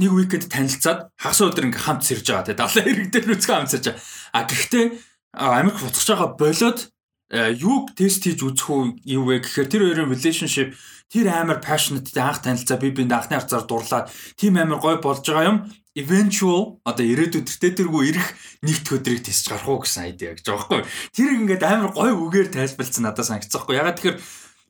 [0.00, 2.58] нэг weekend танилцаад хагас өдөр ингээ хамт сэрж байгаа те.
[2.58, 4.02] Далайн хэрэг дээр нүцгэн хамт сэрж байгаа.
[4.32, 4.84] А гэхдээ
[5.38, 6.78] Америк буцаж байгаа болоод
[7.30, 10.72] юуг тест хийж үзэх үү юу вэ гэхээр тэр хоёрын relationship
[11.12, 15.44] тэр амар passionate анх танилцаа би бинд анхны харцаар дурлаад тийм амар гой болж байгаа
[15.44, 15.58] юм
[15.98, 18.26] eventual одоо ирээдүйд тэр тэргүй ирэх
[18.62, 20.82] нэгт өдрийг тесч гарах уу гэсэн гэж байгаа байхгүй.
[21.10, 23.76] Тэр ингээд амар гой үгээр тайлбарлсан надад санагдсан байхгүй.
[23.76, 24.18] Ягаад тэгэхээр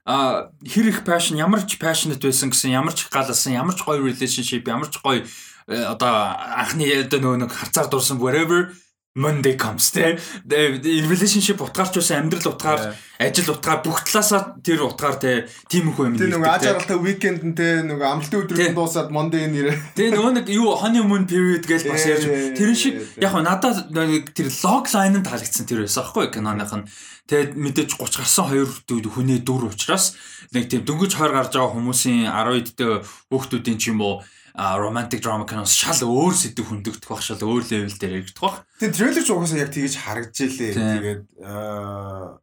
[0.09, 4.01] а хэр их passion ямар ч passionate байсан гэсэн ямар ч галсан ямар ч гоё
[4.01, 8.73] relationship ямар ч гоё э, одоо анхны одоо нөгөө нэг харцаар дурсан whatever
[9.19, 10.15] Monday comes те
[10.47, 16.15] relationship утгаарч байсан амьдрал утгаар ажил утгаар бүх талаасаа тэр утгаар те тийм их юм
[16.15, 19.99] Тэгээ нөгөө ажааралтай weekend нь те нөгөө амралтын өдрүүд нь дуусаад Monday нэрээ.
[19.99, 24.55] Тэгээ нөгөө нэг юу honeymoon period гэж бас ярьж тэр шиг яг надад нэг тэр
[24.63, 26.87] log line нь таалагдсан тэр байсан аахгүй киноных нь.
[27.27, 30.15] Тэгээд мэдээж 30 гарсан хоёр хүний дүр учраас
[30.55, 34.23] нэг тийм дөнгөж хойр гарч байгаа хүмүүсийн 10 дэх хүүхдүүдийн ч юм уу
[34.59, 38.57] romantic drama киноос шал өөр сэдв хөндөгдөх бах шал өөр level дээр яригдах бах.
[38.83, 40.73] Тэгээ трейлер ч угаасаа яг тэгэж харагдж илээ.
[40.75, 42.43] Тэгээд аа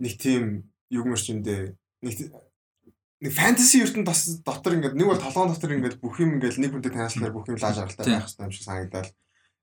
[0.00, 2.14] нэг тийм югмэрч үндэ нэг
[3.20, 6.72] нэг фэнтези ертөнд бас дотор ингээд нэг бол толгоон дотор ингээд бүх юм ингээд нэг
[6.72, 9.10] хүнтэй танилцлаар бүх юм лааж аргалтай байх хэрэгтэй юм шиг санагдал.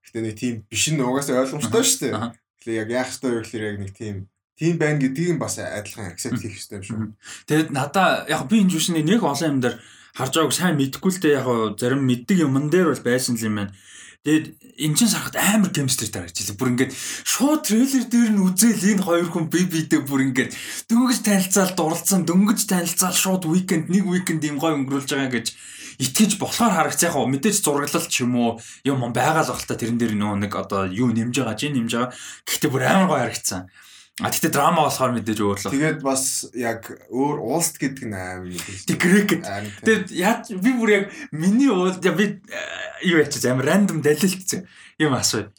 [0.05, 2.13] Гэтэ нэг тийм биш нь угаасаа ойлгомжтой шүү дээ.
[2.61, 4.15] Тэгэхээр яг яах ёстой вэ гэхээр яг нэг тийм
[4.59, 6.97] тийм байна гэдгийг бас адилхан accept хийх ёстой юм шүү.
[7.47, 9.79] Тэгээд надаа яг би энэ жүшний нэг олон юм дээр
[10.15, 13.55] харж байгааг сайн мэдэхгүй л дээ яг зарим мэддэг юмн дээр бол байсан л юм
[13.59, 13.75] байна.
[14.25, 14.45] Тэгээд
[14.81, 16.57] эн чин сарахад амар chemistry тарагч илээ.
[16.57, 16.93] Бүр ингээд
[17.27, 20.51] шууд трейлер дээр нь үзэл энэ хоёр хүн бие биедээ бүр ингээд
[20.89, 25.47] дөнгөж танилцаал дурлцсан дөнгөж танилцаал шууд weekend нэг weekend юм гой өнгөрүүлж байгаа гэж
[26.01, 28.51] итгэж болохоор харагц яг хоо мэдээж зураглал ч юм уу
[28.81, 31.69] юм байгаа л баг л та тэрэн дээр нөө нэг одоо юу нэмж байгаа чи
[31.69, 32.11] нэмж байгаа.
[32.49, 33.69] Гэхдээ бүр амар гой харагцсан.
[34.23, 35.71] А тэгтээ драма болохоор мэдээж өөр л.
[35.75, 38.63] Тэгээд бас яг өөр уулст гэдэг нь нэг юм.
[38.87, 39.43] Тэг грек.
[39.83, 42.59] Тэгээд яаж би бүр яг миний уул би э,
[43.03, 44.71] юу яач амар рандом далилтсан
[45.03, 45.51] юм асуу.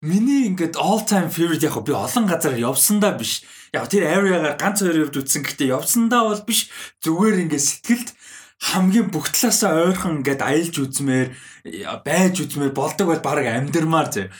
[0.00, 3.44] Миний ингээд all time favorite яг би олон газар явсандаа биш.
[3.76, 6.72] Яг тэр area-гаар ганц хоёр явд үтсэн гэхдээ явсандаа бол биш.
[7.04, 8.16] Зүгээр ингээд сэтгэлд
[8.64, 11.28] хамгийн бүх талаасаа ойрхон ингээд аялж үзмээр
[11.68, 14.32] э, байж үзмээр болдог бол баг амьдрмаар зэ.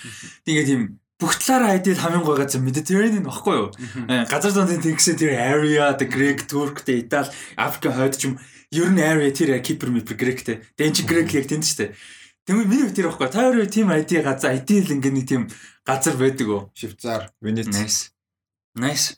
[0.48, 3.68] Тэгээд тийм бүх талаараа айдэл хамгийн гой газар Mediterranean баггүй юу?
[4.12, 8.36] Э, Газар зүүн тэнгисээ тэр area, the Greek, Turk, the Итали, Африк хойд ч юм
[8.68, 10.60] ер нь area тэр Кипр, Мипр, Гректэй.
[10.76, 11.96] Дэнч Грек яг тэнд штэ.
[12.44, 13.28] Тэгмээ миний хувьд тэр баггүй.
[13.32, 15.42] Та хоёр тийм ID газар, ID л ингээ нэг тийм
[15.88, 16.68] газар байдаг уу?
[16.76, 17.32] Швейцар.
[17.40, 17.72] Венец.
[17.72, 18.12] Nice.
[18.76, 19.16] Nice.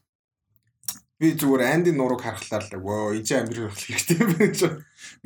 [1.18, 4.60] Би зүгээр Анди нурууг харахлаар л вөө энэ чинь амьдрал болох хэрэгтэй юм байна гэж.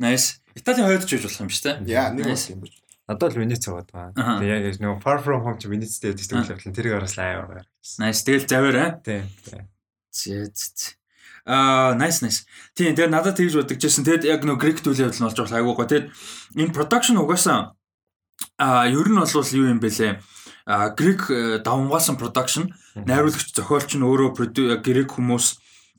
[0.01, 0.41] Nice.
[0.57, 1.93] Италийн хойд ч үж болох юм шүү дээ.
[1.93, 2.33] Яа, нэг Nice.
[2.33, 2.80] бас юм биш.
[3.11, 4.39] Надад л Венец аваад байгаа.
[4.39, 6.55] Тэгээ яг нөгөө Far From Home чи Венецтэй байдаг Аа.
[6.55, 7.63] тийм л тэрийг араас лайв байгаа.
[7.99, 8.21] Nice.
[8.23, 8.91] Тэгэл завэр аа.
[9.03, 9.27] Тийм.
[9.43, 9.63] тийм.
[10.15, 10.95] Зэт.
[11.43, 12.47] Аа, nice nice.
[12.77, 14.07] Тийм, тэгээ надад тэгж бодогчсэн.
[14.07, 15.87] Тэгэд яг нөө Greek үйл явдал нь болж байгаа айгуугаа.
[15.91, 16.07] Тэгэд
[16.55, 17.75] энэ production угаасаа
[18.61, 20.21] аа, ер нь бол юу юм бэлээ?
[20.69, 25.45] Аа, Greek э, давмгаасан production найруулагч зохиолч нь өөрөө грек хүмүүс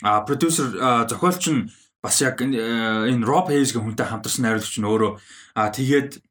[0.07, 0.71] а продюсер
[1.11, 1.71] зохиолч нь
[2.03, 5.13] бас яг энэ Rob Hayes-гийн хүнтэй хамтарсан найруулагч нь өөрөө
[5.59, 6.23] а тэгээд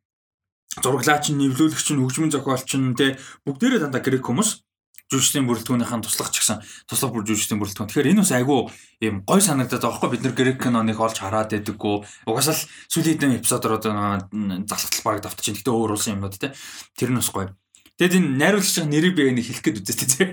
[0.80, 4.64] зураглаач нь нэвлүүлэгч нь хөгжмөн зохиолч нь те бүгдээрээ дандаа грек хүмүүс
[5.12, 7.90] жүжигчдийн бүрэлдэхүүнийхэн туслах ч гэсэн туслах бүр жүжигчдийн бүрэлдэхүүн.
[7.92, 8.60] Тэгэхээр энэ бас айгүй
[9.04, 11.96] юм гой санагдаад байгаа байхгүй бид нар грек киноныг олж хараад байдаггүй.
[12.24, 13.92] Угаасаа л сүүлийн хэдэн эпизодоор одоо
[14.32, 15.60] залхтал баг давтаж чинь.
[15.60, 16.56] Гэтэ өөр улсын юмнууд те.
[16.96, 17.52] Тэр нь бас гоё.
[18.00, 20.26] Тэгэд энэ найруулагчийн нэрийг би нэг хэлэх гээд үзээ те.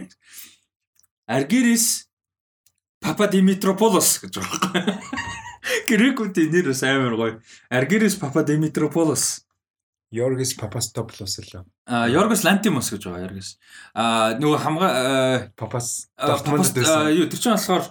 [1.27, 2.07] Аргирис
[3.03, 5.03] Папа Димитрополос гэж байгаа.
[5.90, 7.35] Грекүүдийн нэр бас амар гоё.
[7.66, 9.47] Аргирис Папа Димитрополос
[10.11, 11.64] Йоргис Папастопулос л.
[11.87, 13.59] А Йоргос Лантимос гэж байгаа Йоргис.
[13.92, 16.73] А нөгөө хамгаа Папас Папас
[17.12, 17.85] юу тэр чинь болохоор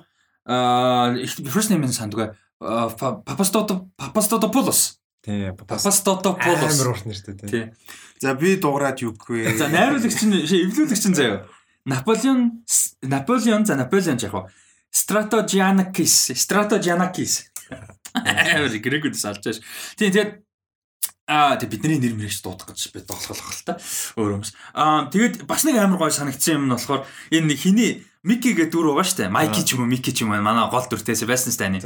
[1.54, 4.98] first name-ын сандгүй Папастото Папастотопулос.
[5.22, 6.74] Тийм Папастотопулос.
[6.74, 7.70] Амар урт нэртэй тийм.
[8.18, 9.54] За би дуурайд юу гэхгүй.
[9.54, 11.46] За найруулагч нь эвлүүлэгч нь заяа.
[11.86, 12.66] Наполеон
[13.06, 14.50] Наполеон за Наполеон яг хаа
[15.46, 17.46] Giannakis Strato Giannakis.
[18.18, 19.62] Аа грекүүд салж.
[19.94, 20.47] Тийм тэгээд
[21.28, 23.76] Аа тэг бидний нэр мэрэгч дуудах гэж би доолголох л та.
[24.16, 24.56] Өөр юмс.
[24.72, 27.04] Аа тэгээд бас нэг амар гой санагдсан юм нь болохоор
[27.36, 29.32] энэ хиний Мики гэдэг дүр байгаа штэ.
[29.32, 31.80] Майки ч юм уу, Мики ч юм уу манай гол дүртээс байсан штэ ани.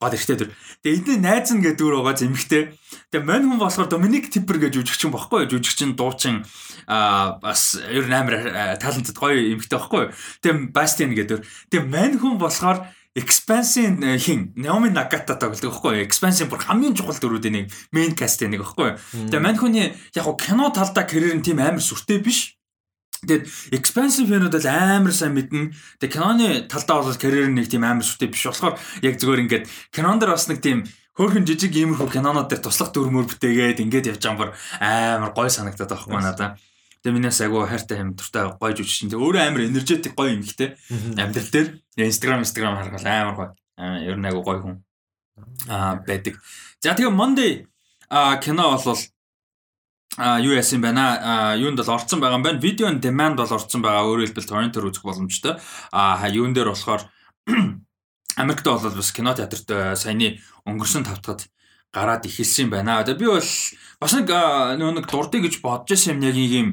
[0.00, 0.48] Гол ихтэй дүр.
[0.80, 2.72] Тэгээд эдний найз нь гэдэг дүр байгаа зэмхтэй.
[3.12, 5.52] Тэгээд мань хүн болохоор Доминик Типер гэж жүжигчин багхгүй юу?
[5.52, 6.48] Жүжигчин дуучин
[6.88, 8.40] аа бас ер нь амар
[8.80, 10.12] талантд гоё эмхтэй багхгүй юу?
[10.40, 11.42] Тэгээд Бастиан гэдэг дүр.
[11.68, 16.04] Тэгээд мань хүн болохоор Expansion хин Naomi Nagata тоглодог байхгүй юу?
[16.06, 19.28] Expansion бүр хамгийн чухал дөрүүдийн нэг main cast-ийн нэг байхгүй юу?
[19.28, 22.56] Тэгээ мань хүний яг гоо кино талдаа карьер нь тийм амар сүртэй биш.
[23.20, 25.76] Тэгээд expansive фэнүүд л амар сайн мэднэ.
[26.00, 30.16] Тэгээд киноны талдаа бол карьер нэг тийм амар сүртэй биш болохоор яг зөвөр ингээд кинон
[30.16, 34.56] дэр бас нэг тийм хөөрхөн жижиг иймэрхүү кинонууд дээр туслах дүрмөр бүтээгээд ингээд явж байгаа
[35.20, 36.50] амар гой санагдаад байгаа байхгүй надаа.
[37.02, 39.10] Тэгээ минийс агуу хайртай юм дуртай гоё жүжигчин.
[39.10, 40.78] Тэгээ өөрөө амар энержетик гоё юм ихтэй.
[41.18, 43.50] Амьдрал дээр Instagram Instagram харгал амар гоё.
[44.06, 44.76] Ер нь агуу гоё хүн.
[45.66, 46.38] Аа байдаг.
[46.78, 47.66] За тэгээ Monday
[48.06, 49.02] а кино болвол
[50.16, 53.50] а юу яасан байна а юунд бол орцсон байгаа юм байна видео on demand бол
[53.50, 55.56] орцсон байгаа өөрөөр хэлбэл торрентоор үзэх боломжтой
[55.90, 57.02] а юун дээр болохоор
[58.42, 60.38] Америкт бол бас кино театрт саяны
[60.68, 61.48] өнгөрсөн тавтахад
[61.92, 63.04] гараад ихэлсэн байна.
[63.04, 63.50] Тэгээ би бол
[64.00, 66.68] бас нэг нөгөө нэг дурдъя гэж бодож байсан юм яг юм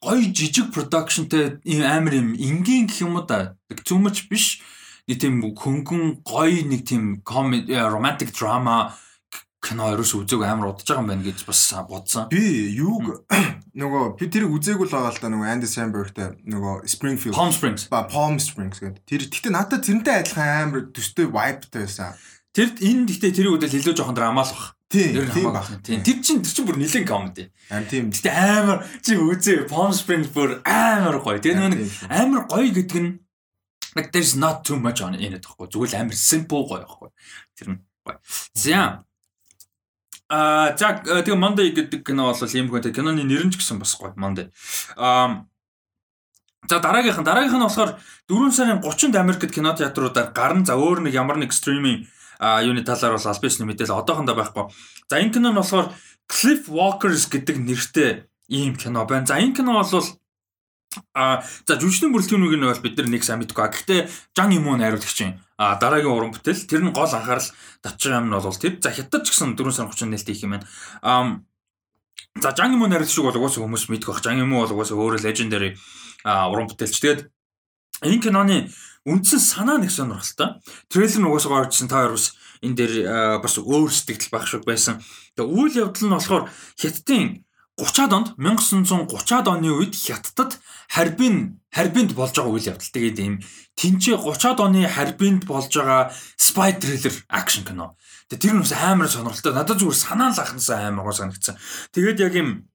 [0.00, 3.56] гоё жижиг продакшнтэй амар юм энгийн гэх юм уу да.
[3.68, 4.64] Зүмж биш.
[5.06, 8.96] Нэг тийм хөнгөн гоё нэг тийм комеди романтик драма
[9.60, 12.32] кино ерөөс үзег амар удаж байгаа юм байна гэж бас бодсон.
[12.32, 13.28] Би юуг
[13.80, 17.84] нөгөө би тэрийг үзээгүй л байгаа л да нөгөө Andy Samberg-тэй нөгөө Springfield Palm Springs
[17.92, 19.04] ба Palm Springs гэдэг.
[19.04, 22.16] Тэр гэхдээ надад тэрнтэй адилхан амар төстэй vibeтай байсан.
[22.56, 24.79] Тэр энэ гэхдээ тэрийг үдэл илүү жоохон драмал бах.
[24.90, 25.70] Тийм тийм баг.
[25.86, 27.46] Тийм тэр чин тэр чин бүр нэлен комеди.
[27.70, 28.10] Аим тийм.
[28.10, 31.38] Гэтэ амар чи үзээ Palm Springs бүр амар гоё.
[31.38, 33.22] Тэгээ нэг амар гоё гэдэг нь
[33.94, 35.70] like there's not too much on in it гэхгүй.
[35.70, 37.10] Зүгээр л амар simple гоё гэхгүй.
[37.54, 38.18] Тэр нь гоё.
[38.58, 39.06] За
[40.30, 43.94] А за тэгээ Monday гэдэг кино бол ийм гэнтэй киноны нэр нь ч гэсэн бас
[43.94, 44.50] гоё Monday.
[44.98, 45.46] Аа
[46.66, 47.94] За дараагийнх нь дараагийнх нь болохоор
[48.26, 50.66] 4 сарын 30-нд Америкт кинотеатруудаар гарна.
[50.66, 54.64] За өөр нэг ямар нэг стриминг юуны талаар бол аль бишний мэдээлэл одоохондоо байхгүй.
[55.08, 55.92] За энэ кино нь болохоор
[56.24, 58.10] Cliff Walkers гэдэг нэртэй
[58.48, 59.28] ийм кино байна.
[59.28, 60.04] За энэ кино бол
[61.14, 63.62] а за жүжигчдийн бүрэлдэхүүнийг нь бол бид нар нэг сайн мэдгүй.
[63.62, 64.00] Гэхдээ
[64.34, 65.38] Жан Имон найруулагч юм.
[65.54, 67.46] А дараагийн уран бүтээл тэр нь гол анхаарал
[67.84, 70.58] татчих юм нь бол тэр за хятад ч гэсэн 4 сар 30 нээлт хийх юм
[70.58, 70.66] байна.
[71.04, 71.38] А
[72.42, 74.24] за Жан Имон найруулагч шиг бол угаасаа хүмүүс мэдэх бах.
[74.24, 75.78] Жан Имон бол угаасаа өөрөө
[76.24, 76.96] а уран бүтээлч.
[77.00, 77.20] Тэгээд
[78.02, 78.72] энэ киноны
[79.08, 80.60] үндсэн санаа нэг сонирхолтой.
[80.92, 82.94] Трейлер нь угаасаа гарчсан та хоёр бас энэ дээр
[83.40, 85.00] бас өөр сэтгэл байх шиг байсан.
[85.36, 86.44] Тэгээ үйл явдал нь болохоор
[86.76, 87.44] Хятадын
[87.80, 90.60] 30-аад онд 1930-аад оны үед Хятадд
[90.92, 92.92] харбин харбинд болж байгаа үйл явдал.
[92.92, 93.34] Тэгээд ийм
[93.80, 97.96] тэнцээ 30-аад оны харбинд болж байгаа spy thriller action кино.
[98.28, 99.56] Тэгээд тэр нь бас амар сонирхолтой.
[99.56, 101.56] Надад зүгээр санаа л ахнасаа амар гоо санагдсан.
[101.96, 102.68] Тэгээд яг ийм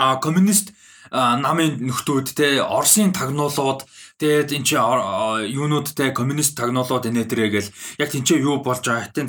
[0.00, 0.72] а коммунист
[1.12, 3.84] намын нөхдүүд те Оросын тагнуулууд
[4.20, 9.28] тэгээд эн чи юунуудтай коммунист тагнуулууд энэ төрөө гэл яг тэнцээ юу болж байгаа хэтэн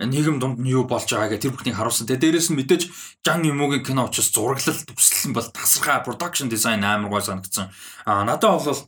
[0.00, 2.08] нийгэм дунд нь юу болж байгаа гэх тэр бүхнийг харуулсан.
[2.08, 2.82] Тэгээд дээрэс нь мэдээж
[3.20, 7.68] Жан Юмогийн кино учраас зураглал төсөл нь бол тасархай production design амар гой санагдсан.
[8.08, 8.80] А надад бол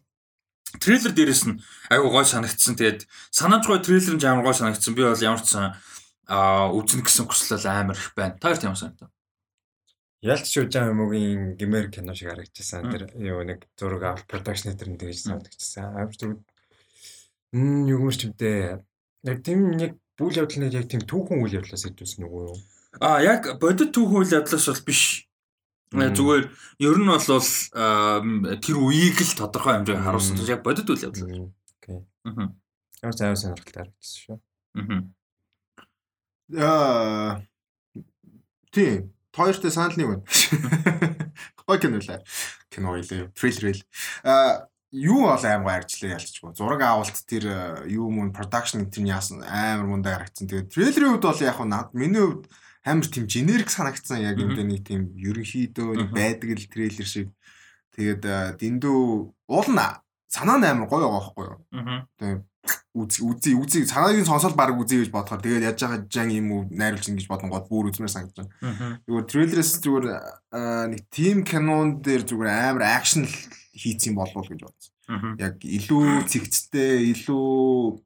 [0.81, 1.61] трейлер дээрээс нь
[1.93, 2.81] айгу гой санагдсан.
[2.81, 4.97] Тэгээд санааж гой трейлер нь амар гой санагдсан.
[4.97, 5.77] Би бол ямар ч сан
[6.33, 8.41] а үзнэ гэсэн хүсэл амар их байна.
[8.41, 9.13] Та хоёр тийм санагдав.
[10.23, 12.95] Ялч шужаан юмгийн гимээр кино шиг харагдчихсан.
[12.95, 15.99] Тэр юу нэг зураг авал продакшн дээр нь тэгж санагдчихсан.
[15.99, 16.39] Амар зүг
[17.51, 18.79] м юу юм чимтэй.
[19.27, 22.59] Яг тийм нэг бүл явдал нь яг тийм түүхэн үйл явдлаас идэвсэн үгүй юу?
[23.03, 25.27] А яг бодит түүхэн үйл явдлаас бол биш.
[25.91, 26.45] Зүгээр
[26.87, 27.27] ер нь бол
[27.75, 28.23] аа,
[28.63, 30.39] тэр үеийг л тодорхой хэмжээгээр харуулсан.
[30.39, 30.47] Мм.
[30.55, 31.51] Яг бодит үйл явдал.
[31.83, 31.99] Окей.
[32.23, 32.55] Аа.
[33.03, 34.39] Ямар заяа сонирхолтой харагдсан шүү.
[34.79, 35.03] Аа.
[36.63, 37.43] Аа
[38.73, 40.25] тийм хоёртой санал нэг байна.
[41.67, 42.21] Гой кино лээ.
[42.71, 43.33] Кино илээ.
[43.33, 43.83] Трейлер ил.
[44.23, 46.53] Аа юу бол аим гой арчлаа ялцчихгүй.
[46.55, 50.47] Зураг авалт тэр юу мөн production тэр яасан амар мундаа харагдсан.
[50.49, 52.47] Тэгээд трейлерийн хувьд бол яг над миний хувьд
[52.85, 57.33] амар тийм generic санагдсан яг энэ нэг тийм ерөнхийдөө байдаг л трейлер шиг.
[57.97, 59.01] Тэгээд дэндүү
[59.49, 59.81] уул нь
[60.29, 61.59] санаа нь амар гоё байгаа байхгүй юу?
[62.21, 62.45] Аа.
[62.93, 66.63] Үз үзий үзий санаагийн сонсоод баг үзье гэж бодохоор тэгээд яаж байгаа жан юм уу
[66.69, 69.01] найруулж ин гэж бодон гол бүр үзмээр санагдаж байна.
[69.09, 70.07] Зүгээр трейлерээс зүгээр
[70.93, 73.37] нэг тим кинон дээр зүгээр амар акшн л
[73.73, 74.93] хийцэн болов уу гэж бодсон.
[75.41, 77.97] Яг илүү цэгцтэй, илүү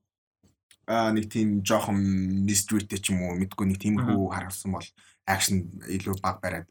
[0.87, 1.99] аа нэг тийм жоохон
[2.47, 4.87] мистритэй ч юм уу мэдгүй нэг тиймэрхүү харуулсан бол
[5.27, 6.71] акшн илүү баг бариад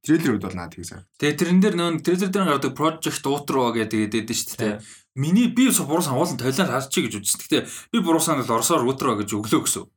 [0.00, 1.04] трейлер үед бол наад хийсэн.
[1.20, 4.74] Тэгээ тэрэн дээр нөө трейлер дээр гардаг project outro гэдэг гэдэг шүү дээ.
[5.18, 7.42] Миний би буруу сануулсан тойлоор харчих гэж үзсэн.
[7.42, 9.90] Гэхдээ би буруу санал орсоор outro гэж өглөө гэсэн.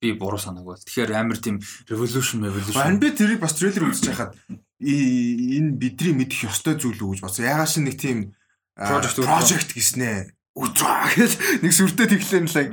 [0.00, 0.80] Би буруу санааг бол.
[0.80, 1.60] Тэгэхээр амар тийм
[1.92, 2.96] revolution Харин revolution.
[2.96, 4.32] би тэрийг бас трейлер үзэж байхад
[4.80, 7.44] энэ бидний мэдэх ёстой зүйл үү гэж бодсон.
[7.44, 8.32] Ягаад чи нэг тийм
[8.76, 10.32] Project project гэснэ.
[10.56, 11.32] Өдрөө гэж
[11.64, 12.68] нэг сүртэй тэглэн л яг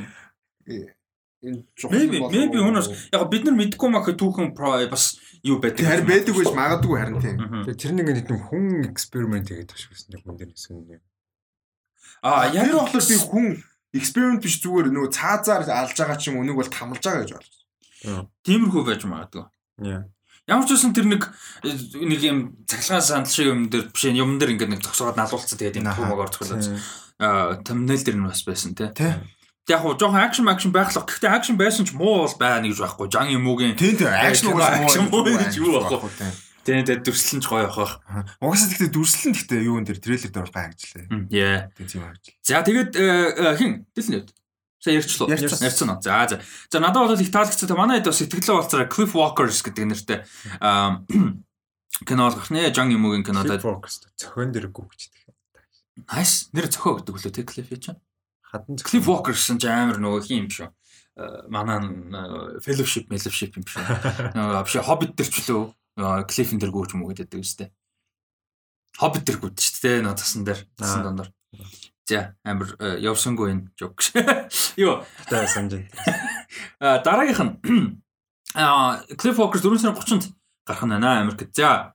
[1.44, 5.84] энэ Maybe maybe өнөөс яг бид нар мэдгүй мах түүхэн про бас юу байдаг.
[5.84, 7.36] Харин байдаг гэж магадгүй харин тийм.
[7.68, 11.04] Тэр нэг нэг хүн эксперимент хийгээд ташгүйсэн нэг хүн дээр нэсэн юм.
[12.22, 13.48] Аа яг тэр болохоор би хүн
[13.94, 17.32] эксперимент биш зүгээр нөгөө цаазаар алж байгаа ч юм уу нэг бол тамлж байгаа гэж
[17.34, 18.28] байна.
[18.44, 19.46] тиймэрхүү байж магадгүй.
[20.44, 21.24] Ямар ч үсэн тэр нэг
[21.64, 25.80] нэг юм цахилгаан сандал шиг юм дээр биш юм дээр ингээд нэг зогсоогоод налуулцсан тэгээд
[25.80, 26.60] юм түүмөөр орцголоо.
[27.24, 28.92] Аа thumbnail дээр нь бас байсан тий.
[28.92, 29.24] Тэ.
[29.72, 31.08] Яг жоохон акшн акшн байхлах.
[31.08, 33.08] Гэхдээ акшн байсан ч муу бол байна гэж байхгүй.
[33.08, 36.12] Жан юмгийн Тийм тийм акшн action муу гэж юу байхгүй.
[36.64, 38.00] Тий тэгээд дүрслэн ч гоё явах.
[38.40, 41.28] Угаасаа тэгтээ дүрслэн тэгтээ юу энэ трейлер дээр бол гайхажлаа.
[41.30, 41.68] Яа.
[41.76, 42.24] Тийм тийм харж.
[42.40, 44.32] За тэгээд э, хин дэлнэ.
[44.80, 45.28] Сая ярьчлаа.
[45.32, 45.90] Ярьсан.
[45.92, 46.02] Уу?
[46.04, 46.42] За за.
[46.72, 47.72] За надад бол их таалагдсан.
[47.76, 50.20] Манай хэд бас сэтгэлээ болцороо Cliff Walkers гэдэг нэртэй
[52.08, 53.60] кино олгох нэ Жан Юмгийн кино даа.
[53.60, 55.24] Focus зохион дээр гүгчдэг.
[56.10, 56.52] Nice.
[56.52, 58.00] Нэр зөхөө гэдэг үлээ тэг Cliff чинь.
[58.44, 60.68] Хадан Cliff Walkers чинь амар нөгөө хин юм шүү.
[61.16, 61.80] Э, Манай
[62.66, 63.84] fellowship, fellowship юм шүү.
[64.36, 65.30] Нөгөө биш Hobbit төр
[65.94, 67.70] ч лөө нөгөө Cliff-ин дээр гүйч юм уу гэдэг үстэй.
[68.98, 70.02] Hobbit төр гүйд шүү дээ.
[70.02, 71.06] Нөгөө тасан дээр тасан Аа.
[71.06, 71.30] дондор.
[72.10, 74.02] За амар э, явсангүй энэ жок.
[74.78, 75.90] Юу та санаж байна.
[76.80, 78.02] А, дараагийнх нь
[78.56, 80.34] а Cliff Walker 4 сарын 30-нд
[80.66, 81.54] гарах нь байна Америкт.
[81.56, 81.94] За.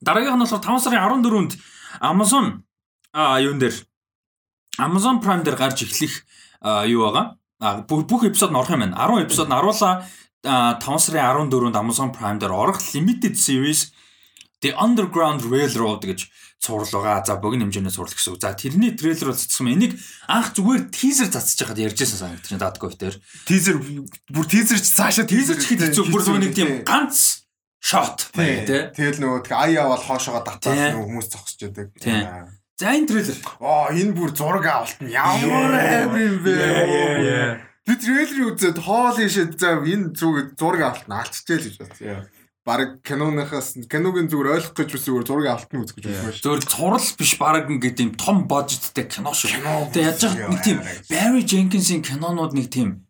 [0.00, 1.52] Дараагийнх нь болохоор 5 сарын 14-нд
[2.00, 2.62] Amazon
[3.12, 3.74] а юун дээр
[4.78, 6.22] Amazon Prime дээр гарч эхлэх
[6.86, 7.36] юу байгаа.
[7.60, 8.96] А бүх эпизод нь орох юм байна.
[8.96, 10.06] 10 эпизод нь оруулаа а,
[10.44, 13.90] 5 сарын 14-нд Amazon Prime дээр орох limited series
[14.62, 17.22] The Underground Railroad гэж цуврал байгаа.
[17.26, 18.42] За богино хэмжээний цуврал гэсэн үг.
[18.42, 19.78] За тэрний трейлер бол цацсан юм.
[19.78, 19.94] Энийг
[20.26, 23.16] анх зүгээр тизер цацж байхад ярьжсэн санагдаж байна Dadgov дээр.
[23.46, 23.78] Тизер
[24.30, 27.46] бүр тизер ч цаашаа Тизер ч хэд хэцүү бүр нэг тийм ганц
[27.78, 28.66] shot Тийм.
[28.66, 28.82] тий.
[28.90, 31.70] Тэгэл нөгөө тэг аяа бол хоошоогоо татаад хүмүүс зогсож.
[32.02, 32.50] Тийм.
[32.74, 33.38] За энэ трейлер.
[33.62, 37.67] Аа энэ бүр зураг авалт нь ямар амар юм бэ?
[37.88, 42.28] Би трейлерыг үзээд хоол ийшээ за энэ зүг зураг авалт нь алччихээ л гэж бодсон.
[42.68, 46.44] Бараг киноныхаас киногийн зүгээр ойлгох гэж зүгээр зураг авалт нь үзэх гэж байсан шүү.
[46.44, 49.56] Зөвхөн цуврал биш баг ингээд тийм том бажеттэй кино шүү.
[49.56, 49.88] Кино.
[49.88, 53.08] Тэгээ яаж яах нэг тийм Barry Jenkins-ийн кинонууд нэг тийм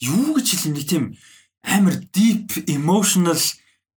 [0.00, 1.04] юу гэж хэлэх нэг тийм
[1.60, 3.36] амар deep emotional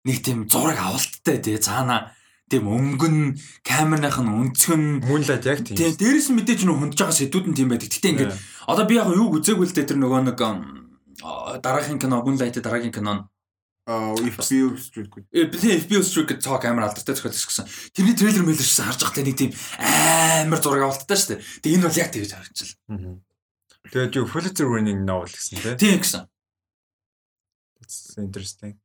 [0.04, 2.12] нэг тийм зураг авалттай тий цаана
[2.48, 3.16] тийм өнгөн
[3.64, 5.76] камерных нь өнцгөн Moonlight яг тийм.
[5.76, 7.92] тий дээрэс нь мэдээж нөх хөндөж байгаа сэдвүүд нь тийм байдаг.
[7.92, 8.34] Гэтэ ингээд
[8.72, 10.40] одоо би яг юу үзээгүй л дээ тэр нөгөө нэг
[11.60, 13.24] дараагийн кино Moonlight дараагийн кино нь
[13.88, 15.08] Аа you street.
[15.32, 17.72] Э, би FBO Street гэдэг цог амар алдартай зохиолч гэсэн.
[17.96, 21.44] Тэрний трейлер мэлэрсэн харж байхдаа нэг тийм амар зураг авалттай шүү дээ.
[21.64, 23.16] Тэгээ энэ бол яг тэгж харагдчихлаа.
[23.88, 25.80] Тэгээд юу Pulitzer winning novel гэсэн тийм.
[25.80, 26.28] Тийм гэсэн.
[27.80, 28.76] That's interesting.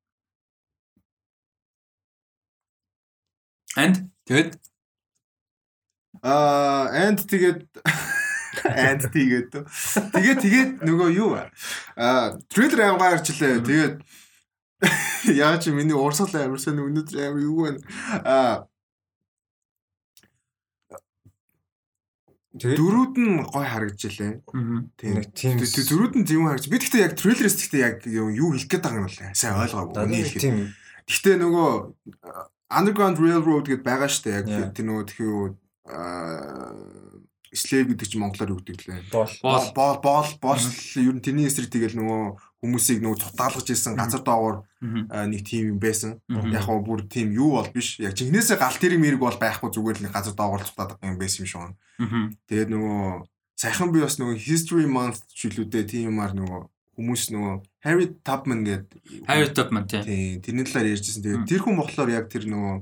[3.76, 3.94] And
[4.28, 4.58] тэгэд
[6.22, 7.60] Аа and тэгээд
[8.68, 9.50] and тэгээд
[10.12, 11.34] тэгээд тэгээд нөгөө юу
[11.96, 13.58] аа трейлер амгаа харчлаа.
[13.64, 13.96] Тэгээд
[15.34, 17.80] яа чи миний урсгал амарсан өнөдөр амир юу вэ?
[18.28, 18.68] Аа
[22.52, 24.44] дөрүүд нь гой харагджилээ.
[25.00, 25.24] Тийм.
[25.32, 26.68] Тийм- Дөрүүд нь зөв харагдж.
[26.68, 29.96] Би гэхдээ яг трейлерээс гэхдээ яг юу хэлэх гээд байгаа юм бол сайн ойлгоогүй.
[30.36, 30.56] тийм
[31.08, 31.70] Гэхдээ нөгөө
[32.72, 35.42] Underground Railroad гэдээ байгаа штэ яг тэр нөгөө тхиүү
[35.92, 36.72] аа
[37.52, 39.00] слэв гэдэг чинь монголоор юу гэдэг лээ.
[39.12, 39.28] Бол.
[39.44, 39.66] Бол.
[39.76, 42.22] Боол боол боолч ер нь тэрний эсрэг тэгэл нөгөө
[42.64, 46.16] хүмүүсийг нөгөө цутгаалгаж ирсэн газар доогоор нэг тим юм байсан.
[46.32, 48.00] Яг гоо бүр тим юу бол биш.
[48.00, 51.44] Яг жигнэсээ галт тэрэг мэрэг бол байхгүй зүгээр л нэг газар доогоор цутаадаг юм байсан
[51.44, 51.76] юм шиг.
[52.48, 53.28] Тэгээд нөгөө
[53.60, 56.60] сайхан би бас нөгөө History Month жилүүдээ тийм юмар нөгөө
[56.96, 60.02] хүмүүс нөгөө Harry Tubman гэдэг Harry Tubman тий.
[60.02, 61.22] Тийм, тэрний талаар ярьжсэн.
[61.22, 62.74] Тэгээд тэр хүн болохоор яг тэр нөгөө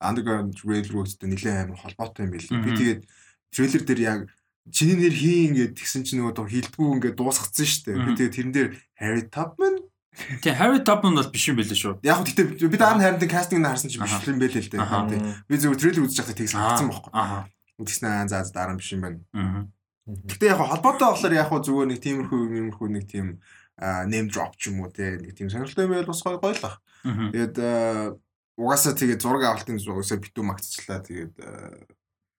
[0.00, 2.48] Underground Railroad-тэй нэлээд амар холбоотой юм байл.
[2.64, 3.00] Би тэгээд
[3.52, 4.20] трейлер дээр яг
[4.72, 8.04] чиний нэр хийн ингээд тэгсэн чинь нөгөө дуу хилдэггүй ингээд дуусгацсан шүү дээ.
[8.04, 9.76] Би тэгээд тэрэн дээр Harry Tubman
[10.40, 12.00] Тий Harry Tubman бол биш юм байлээ шүү.
[12.00, 14.72] яг хөө гэтээ би дараа нь харин кастинг нь харсан чинь биш юм байл л
[14.72, 15.44] дээ.
[15.44, 17.12] Би зөвхөн трейлер үзэж байхдаа тийг санагдсан байхгүй.
[17.12, 17.44] Аа.
[17.76, 19.20] Тэгсэн аа за за дараа нь биш юм байна.
[20.08, 23.26] Гэтэ яг холбоотой болохоор яг зүгээр нэг тиймэрхүү юмэрхүү нэг тийм
[23.78, 26.40] name drop ч юм уу те нэг тийм сонирхолтой юм байл бас гоё.
[27.04, 27.28] Мгм.
[27.32, 28.16] Тэгээд аа,
[28.56, 31.04] угаасаа тэгээд зураг авалтын зурагсаа битүү магтчлаа.
[31.04, 31.34] Тэгээд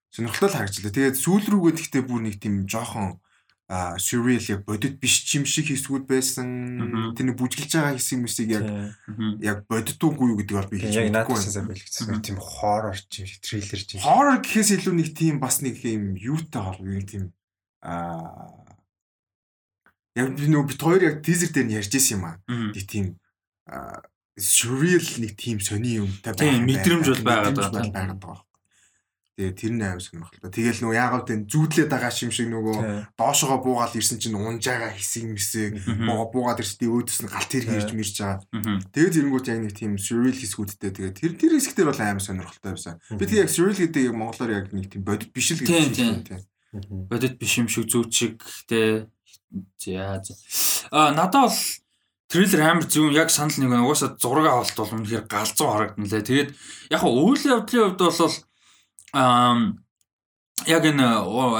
[0.09, 0.91] сонирхолтой л харагчлаа.
[0.91, 3.21] Тэгээд сүүл рүүгээ тэгтээ бүр нэг тийм жоохон
[3.69, 6.47] а surreal бодит биш юм шиг хэсгүүд байсан.
[7.19, 8.65] Тэр нэг бүжгэлж байгаа хэсэг мэсийг яг
[9.43, 11.67] яг бодитгүй юу гэдэг бол би надад мэдэхгүй байна.
[11.67, 12.23] бэлгэсэн.
[12.23, 14.07] Тийм хоррор ч юм шиг, трейлер ч юм.
[14.07, 17.35] Horror гэхээс илүү нэг тийм бас нэг юм юутай холбоо нэг тийм
[17.83, 18.66] а
[20.17, 22.35] яг би нөгөө бит хоёр яг тизер дээр нь ярьж исэн юм аа.
[22.49, 23.05] Нэг тийм
[24.37, 27.81] surreal нэг тийм сони мэдрэмж бол байгаад Мэдрэмж байгаа.
[27.81, 28.43] бол байгаад байгаа.
[29.37, 30.49] Тэгээ тэр нь аим сонирхолтой.
[30.49, 32.77] Тэгэл нөгөө яагаад тэн зүүдлээд байгаа юм шиг нөгөө
[33.21, 36.09] доошогоо буугаад ирсэн чинь унжаага хэсэг Мгм.
[36.09, 38.41] буугаа буугаад ирсэн өөдөөс нь галт хэрэг ирж мэрж байгаа.
[38.97, 42.97] Тэгээд зэрэнгүүт яг нэг тийм surreal хэсгүүдтэй тэгээд тэр тэр хэсгээр бол аим сонирхолтой байсан.
[43.13, 46.25] Би тэг яг surreal гэдэг яг монголоор яг нэг тийм бодит биш л гэж тийм.
[46.25, 46.41] тийм.
[47.05, 49.05] Бодит биш юм шиг зүг чиг те
[49.77, 50.33] за за.
[50.91, 51.57] а надад бол
[52.27, 53.85] трейлер амар зөв яг санал нэг байна.
[53.85, 56.21] угаасаа зураг авалт бол үнэхээр галзуу харагдан лээ.
[56.27, 56.49] Тэгээд
[56.91, 58.35] яг хаа үйл явдлын хувьд бол
[59.13, 59.59] ам
[60.65, 61.07] яг энэ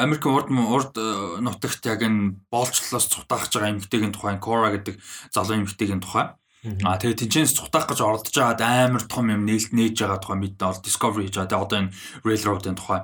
[0.03, 0.93] Америкийн урд урд
[1.39, 4.99] нутагт яг энэ боолчлолоос цутаахж байгаа эмэгтэйгийн тухай Кора гэдэг
[5.31, 6.35] залуу эмэгтэйгийн тухай.
[6.83, 10.67] А тэгээ тэнцэнс цутаах гэж оролдож байгаад амар том юм нээлт нээж байгаа тухай мэдээ
[10.67, 11.51] бол Discovery хийж байгаа.
[11.51, 11.93] Тэгээ одоо энэ
[12.27, 13.01] Railroad-ын тухай.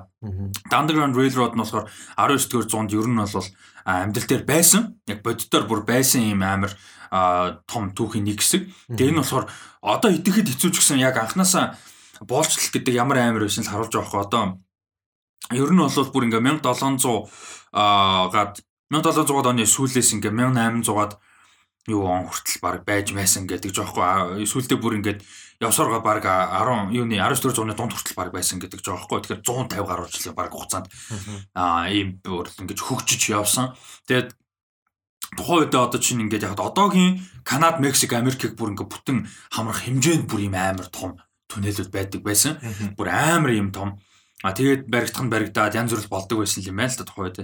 [0.68, 1.86] The Underground Railroad нь болохоор
[2.18, 3.48] 19-р зуунд ер нь бол
[3.88, 5.00] амьдрал дээр байсан.
[5.08, 6.72] Яг бодитоор бүр байсан юм амар
[7.64, 8.68] том түүхийн нэг хэсэг.
[8.92, 9.46] Тэгээ энэ болохоор
[9.80, 11.78] одоо идэхэд хэцүү ч гэсэн яг анханасаа
[12.24, 14.44] боолчлол гэдэг ямар амар байсан л харуулж байгаа хөө одоо
[15.52, 17.28] ер нь бол бүр ингээ 1700
[17.72, 21.12] аа гад 1700-аад оны сүүлээс ингээ 1800-аад
[21.86, 25.20] юу он хүртэл баг байж байсан гэдэг жоохгүй сүүлдээ бүр ингээд
[25.60, 30.08] явсарга баг 10 юуны 19 зууны дунд хүртэл баг байсан гэдэг жоохгүй тэгэхээр 150 гаруй
[30.08, 30.88] жилийн баг хугацаанд
[31.52, 33.76] аа ийм бүр ингэж хөгжиж явсан.
[34.08, 34.32] Тэгээд
[35.36, 39.18] тухайн үедээ одоо чинь ингээд яг одоогийн Канада, Мексик, Америкийг бүр ингээд бүтэн
[39.52, 41.20] хамрах хэмжээнд бүр ийм амар том
[41.52, 42.56] түнэлүүд байдаг байсан.
[42.96, 44.00] Бүр амар юм том.
[44.44, 47.38] А тэгээд баригдах нь баригдаад янз бүр болдог байсан юм байна л да тухайн үед.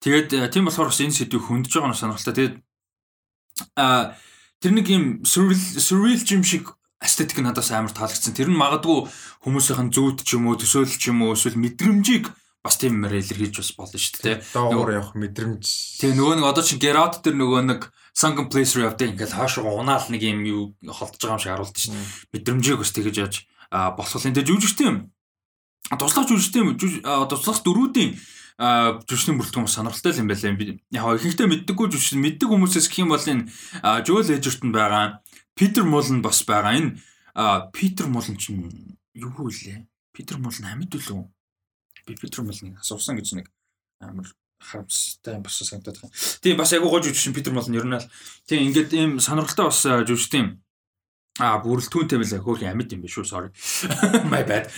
[0.00, 2.34] Тэгээд тийм болохоор бас энэ сэдвийг хөндөж байгаа нь сонирхолтой.
[2.36, 2.54] Тэгээд
[3.76, 4.14] а
[4.60, 8.34] тэр нэг юм surreal surreal юм шиг эстетик надаас амар таалагдсан.
[8.34, 9.10] Тэр нь магадгүй
[9.42, 12.30] хүмүүсийн зүйт ч юм уу, төсөөлөл ч юм уу, эсвэл мэдрэмжийг
[12.62, 14.36] бас тийм юмээр илэрхийлж бас болно шүү дээ.
[14.54, 15.66] доогуур явах мэдрэмж.
[15.98, 17.80] Тэгээ нөгөө нэг одоо чи Out тэр нөгөө нэг
[18.14, 21.96] Sunken Place явдаг ингээд хаашаа унаал нэг юм юу холдож байгаа юм шиг харуулдаг шүү.
[22.30, 23.34] Мэдрэмжийг бас тэгэж яаж
[23.74, 25.10] а, болох энэ жүжигчтэй юм.
[25.90, 26.78] Туслах жүжигчтэй юм.
[26.78, 28.14] Туслах дөрүүдийн
[28.58, 30.76] жүжигчдийн бүрэлдэхүүн сонирхолтой юм байлаа.
[30.92, 33.48] Яг ихэнхдээ мэддэггүй жүжигч мэддэг хүмүүсээс гэх юм бол энэ
[34.04, 35.22] Joel Edgerton байгаа.
[35.54, 36.76] Peter Mullen бас байгаа.
[36.76, 37.00] Энэ
[37.72, 39.32] Peter Mullen чинь юу
[39.72, 39.86] вэ?
[40.12, 41.24] Peter Mullen амьд үлээ.
[42.06, 43.46] Би Peter Mullen асуусан гэж нэг
[44.02, 44.28] амар
[44.62, 46.14] харамстай бас санагдаад байна.
[46.42, 48.06] Тийм бас айгуу гож жүжигчин Питер Молн ер нь л
[48.46, 50.62] тийм ингээд ийм сонирхолтой бас а, жүжигчдийн
[51.40, 53.50] а бүрэлдэхүүнтэй байлаа хөөх амьд юм биш үү sorry.
[54.30, 54.68] My bad.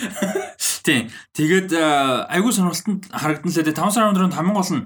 [0.84, 4.84] Тийм тэгээд а, айгуу сонирхолтод харагдан л дээ 5 сарын өндрөнд хамгийн гол нь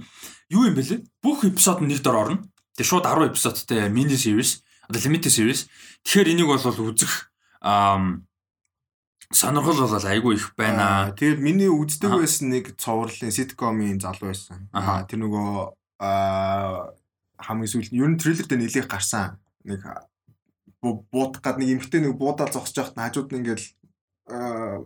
[0.55, 1.03] юу юм бэлээ?
[1.21, 2.47] Бүх эпизод нь нэг дор орно.
[2.79, 5.67] Тэгээд шууд 10 эпизодтай mini series одоо limited series.
[6.07, 7.29] Тэгэхээр энийг бол үзэх
[7.61, 8.25] ам
[9.35, 11.13] сонирхол бол айгүй их байна.
[11.13, 12.23] Тэгээд миний үздэг Аа.
[12.23, 14.71] байсан нэг цовруулын ситкомын залуу байсан.
[14.73, 16.95] Аа тэр нөгөө аа
[17.43, 19.37] хамгийн сүүл ер нь трейлер дээр нэлээд гарсан.
[19.69, 19.85] Нэг
[20.81, 23.78] бу- буудах гад нэг эмхтэй нэг буудаа зогсож байхад хажууд нь ингээл аа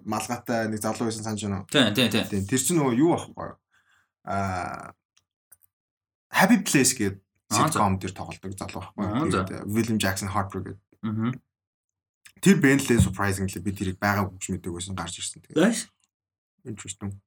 [0.07, 1.68] малгайтай нэг залуу байсан санаж байна уу?
[1.70, 2.42] Тийм тийм тийм.
[2.46, 3.59] Тэр чинь нөгөө юу ахгүй юу?
[4.26, 4.94] Аа
[6.33, 7.18] Happy Place гэдэг
[7.52, 9.66] Аа, ситком дээр тоглодог залуу байхгүй Аа, юу?
[9.68, 10.78] William Jackson Harper гэдэг.
[11.05, 11.33] Аа.
[12.42, 15.42] Тэр бэндлээ surprisingly би тэрийг байгаа хүч мэдэг байсан гарч ирсэн.
[15.42, 15.87] Тэгээд Nice.
[16.64, 17.19] interesting.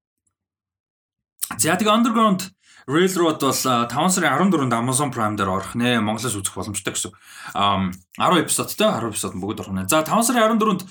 [1.59, 2.51] За тэгээ Underground
[2.89, 6.01] Railroad бол а, 5 сарын 14-нд Amazon Prime дээр орох нэ.
[6.01, 7.13] Монголоос үзэх боломжтой гэсэн.
[7.53, 9.85] Ам 10 эпизодтой 10 эпизод бүгд орох нэ.
[9.87, 10.83] За 5 сарын 14-нд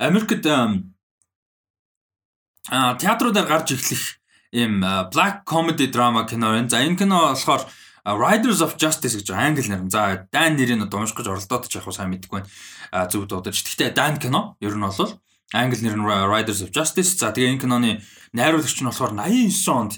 [0.00, 0.96] Америкт ам,
[2.70, 4.16] а театруудаар гарч эхлэх
[4.50, 6.68] ийм а, black comedy drama кино байна.
[6.68, 7.68] За энэ кино болохоор
[8.04, 9.90] а, Riders of Justice гэж англи нэр.
[9.92, 12.48] За дан нэрийг одоо унших гэж оролдоод ч яг хаа сайн мэдэхгүй байна.
[12.90, 13.60] А зөв дуудаж.
[13.60, 15.20] Гэхдээ дан кино ер нь бол
[15.52, 17.20] англи нэр нь Riders of Justice.
[17.20, 18.00] За тэгээ энэ киноны
[18.32, 19.92] найруулагч нь болохоор 89 онд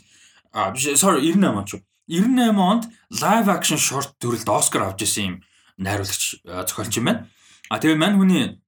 [0.51, 1.81] а биш sorry 98 онд шүү.
[2.11, 2.85] 98 онд
[3.23, 5.37] live action short төрөлд Оскар авч ирсэн юм
[5.79, 7.31] найруулагч зохиолч юм байна.
[7.71, 8.62] А тэгээ мань хүний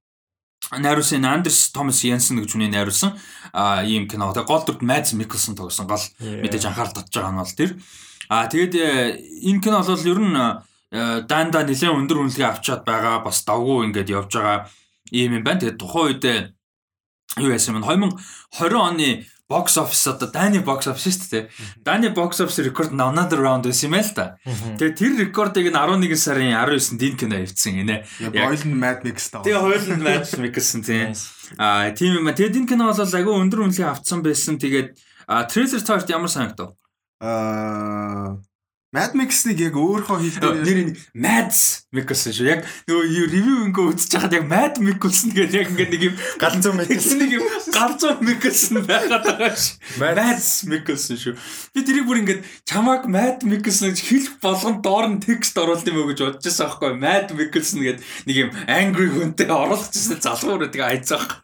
[0.72, 3.18] найруулсан Андерс Томас Янсен гэж хүний найруулсан
[3.84, 4.32] ийм кино.
[4.32, 7.70] Тэгээ гол дүрт Мэдс Микkelсон тоглосон гол мэдээж анхаарал татж байгаа нь бол тэр.
[8.28, 13.20] А тэгээд э, энэ кино бол ер нь э, дандаа нэлээд өндөр үнэлгээ авчаад байгаа
[13.20, 14.58] бас давгүй ингээд явж байгаа
[15.12, 15.60] ийм юм байна.
[15.60, 16.36] Тэгээд тухайн үед э,
[17.36, 21.48] юу яасан юм 2020 оны box office одоо Дани box office шүү дээ.
[21.84, 24.40] Дани box office рекорд another round байсан юм л та.
[24.44, 27.96] Тэгээ тэр рекордыг нь 11 сарын 19-нд энэ кино явьсан гинэ.
[28.32, 29.44] Бойлн Mad Mix таа.
[29.44, 31.12] Тэгээ хойлонд матч миксэн тийм.
[31.60, 32.32] Аа тийм юм.
[32.32, 34.56] Тэгээд энэ кино бол агай өндөр үнэлгээ авцсан байсан.
[34.56, 34.96] Тэгээд
[35.52, 36.72] трейлер таарт ямар санагдав?
[37.20, 38.40] Аа
[38.94, 40.62] Mad Mix-ийг яг өөрөө хэлдэг.
[40.62, 42.46] Нэр нь Mads Mikkelsen шүү.
[42.46, 46.78] Яг нөгөө ревю ингээ үзэж хахад яг Mad Mikkelsen гэдэг яг ингээ нэг юм галзуу
[46.78, 49.82] Mikkelsen нэг юм галзуу Mikkelsen байгаад байгаа ш.
[49.98, 51.34] Mads Mikkelsen шүү.
[51.74, 55.98] Би тэрийг бүр ингээ чамааг Mad Mikkelsen гэж хэлэх болгон доор нь текст оруулт юм
[55.98, 56.94] уу гэж бодож байсан аахгүй.
[56.94, 61.42] Mad Mikkelsen гэдэг нэг юм angry хүнтэй оруулчихсан залхуур гэдэг айцаах.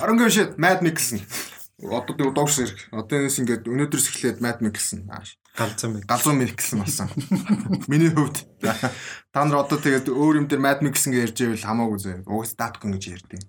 [0.00, 1.20] Оронгийн шид Mad Mix-сэн.
[1.78, 2.80] Одоо нэг дуурсан хэрэг.
[2.90, 5.06] Одоо энэс ингээд өнөөдрөөс эхлээд Mad Mix-сэн.
[5.58, 6.06] Галзуу мэд.
[6.06, 7.10] Галзуу Mix-сэн болсон.
[7.90, 8.46] Миний хувьд.
[8.62, 12.30] Та нар одоо тэгээд өөр юм дээр Mad Mix-сэн гэж ярьж байвал хамаагүй зөө.
[12.30, 13.42] Угс Datco гэж ярьдیں۔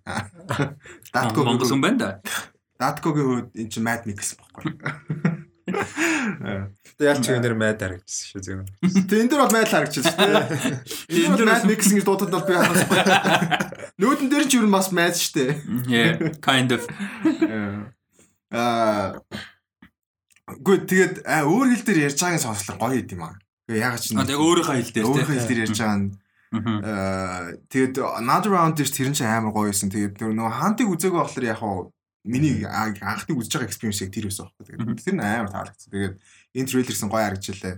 [1.13, 2.09] Datco Монгол хүн байна да.
[2.81, 4.73] Datco-гийн хувьд энэ чинь Mad Mix баггүй.
[6.99, 8.65] Яалч нэр майд харагдсан шүү зөв.
[8.81, 11.29] Тэгээ энэ дээр бол Mad харагдчихсан шүү дээ.
[11.29, 12.99] Энэ дээр Mad Mix-сэн гэж дуудаад бол би хаалцахгүй.
[14.01, 15.51] Нүүдэн дээр ч юу бас Mad шүү дээ.
[15.87, 16.83] Yeah, kind of.
[18.49, 19.21] Аа
[20.57, 23.37] Гүр тэгээд аа, өөр хэл дээр ярьж байгаагийн сонслоо гоё юм аа.
[23.69, 26.07] Тэгээ ягаад ч тэгээ өөрийнхөө хэл дээр өөр хэл дээр ярьж байгаа нь
[26.49, 29.93] аа тэгээд another round дээр тэр нь ч амар гоё байсан.
[29.93, 31.93] Тэгээд нөгөө хантыг үзээгүй болохоор яг хаа
[32.25, 34.65] миний анхны үзэж байгаа experience яг тэр байсан байхгүй.
[34.65, 35.89] Тэгээд тэр нь амар таалагдсан.
[35.93, 36.15] Тэгээд
[36.57, 37.75] энэ трейлерсэн гоё харагдчихлаа.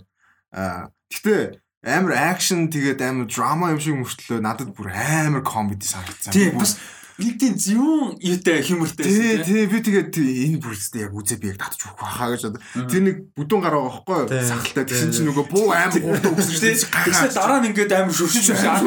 [0.55, 1.41] Аа гэтээ
[1.81, 6.31] амар акшн тэгээд амар драма юм шиг мөртлөө надад бүр амар комеди санагдсан.
[6.31, 6.77] Тийм бас
[7.19, 11.59] нэг тийм зүүн юутай хэмэртэй Тий, тий би тэгээд энэ бүрстэй яг үзээ би яг
[11.59, 12.61] татж өгөх байхаа гэж бодоо.
[12.87, 14.39] Тэр нэг бүдүүн гараа байхгүй?
[14.47, 16.79] Сахалтай тэгсэн чинь нөгөө буу амар гуртаа өгсөн шүү дээ.
[16.79, 18.45] Тэгэхээр дараа нь ингээд амар шүршиж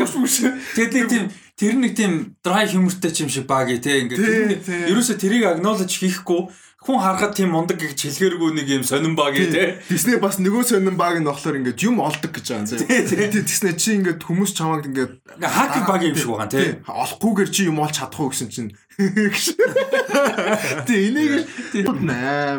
[0.09, 0.45] шүршиж.
[0.79, 2.12] Тэгээд нэг тийм тэр нэг тийм
[2.43, 4.91] драй хэмэртэй ч юм шиг багий ингээд Тий, тий.
[4.91, 6.51] ерөөсө тэрийг acknowledge хийхгүй
[6.85, 9.80] хүн харахад тийм мундаг гэж хэлэхэргүй нэг юм сонирн багий те.
[9.89, 12.85] Тэснэ бас нөгөө сонин баг нь болохоор ингээд юм олдог гэж байгаа юм заа.
[12.85, 16.85] Тий, тэснэ чи ингээд хүмүүс чамайг ингээд Хакер багий юм шиг байгаа те.
[16.85, 18.76] олохгүйгээр чи юм олж чадах уу гэсэн чинь
[20.85, 21.49] Тий, энийг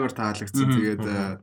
[0.01, 0.73] амар таалагдсан.
[0.73, 1.38] Тэгээд э,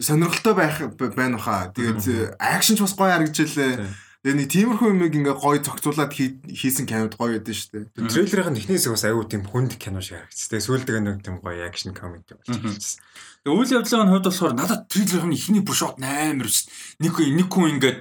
[0.00, 1.68] сонирхолтой байх байна хаа.
[1.76, 4.05] Тэгээд акшн ч бас гоё харагдчихлээ.
[4.26, 8.10] Тэгээд нэг тиймэрхүү юмыг ингээ гоё зохицуулаад хий- хийсэн камед гоё байдсан шүү дээ.
[8.10, 10.50] Трейлерын эхнээс бас аюу тийм хүнд кино шиг харагдсан.
[10.50, 12.98] Тэгээ сүүлдээ нэг тийм гоё акшн комеди болж ирсэн.
[13.46, 16.66] Тэгээ үйл явдлын хувьд болохоор надад трейлерын ихний бүр шот амар ус.
[16.98, 17.98] Нэг хүн нэг хүн ингээд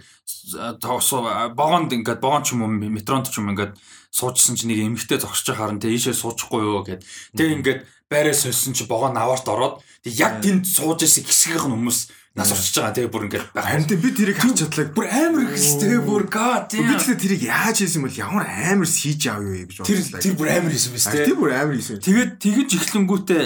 [0.82, 3.78] тоосоо богонд ингээд богоон ч юм уу метронд ч юм ингээд
[4.10, 7.06] суужсэн чинь нэг эмгтэй зогсож харан тэ ийшээ суучихгүй юу гэд.
[7.38, 11.74] Тэгээ ингээд байраа сольсон чи богоон аваарт ороод тэг яг тэнд сууж исэн хэсгийнх нь
[11.78, 12.00] хүмүүс
[12.36, 14.92] нас орчиж байгаа тэгээ бүр ингээд Харин би тэрийг харж чадлаа.
[14.92, 19.40] бүр амар ихстэй бүр god Би тэгэхээр тэрийг яаж хийсэн бол ямар амар сийж аав
[19.40, 20.20] юу гэж бодлоо.
[20.20, 22.04] тэр бүр амар хийсэн биз Тэр бүр амар хийсэн.
[22.04, 23.46] Тэгээд тэгэж эхлэнгүүтээ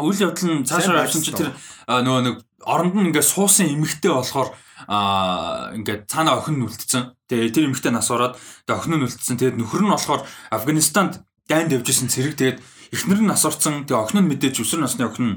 [0.00, 1.52] үйл явдал нь цаашаа явсан чи тэр
[1.84, 4.50] нөгөө нэг оронд нь ингээд суусан эмэгтэй болохоор
[4.88, 7.12] а ингээд цаана охин нь үлдсэн.
[7.28, 9.36] Тэгээ тэр эмэгтэй нас ороод тэгээ охин нь үлдсэн.
[9.36, 10.22] Тэгээд нөхөр нь болохоор
[10.54, 12.58] Афганистанд дайнд явжсэн цэрэг тэгээд
[12.94, 13.84] эхнэр нь нас орсон.
[13.84, 15.36] Тэгээ охин нь мэдээж өсвөр насны охин нь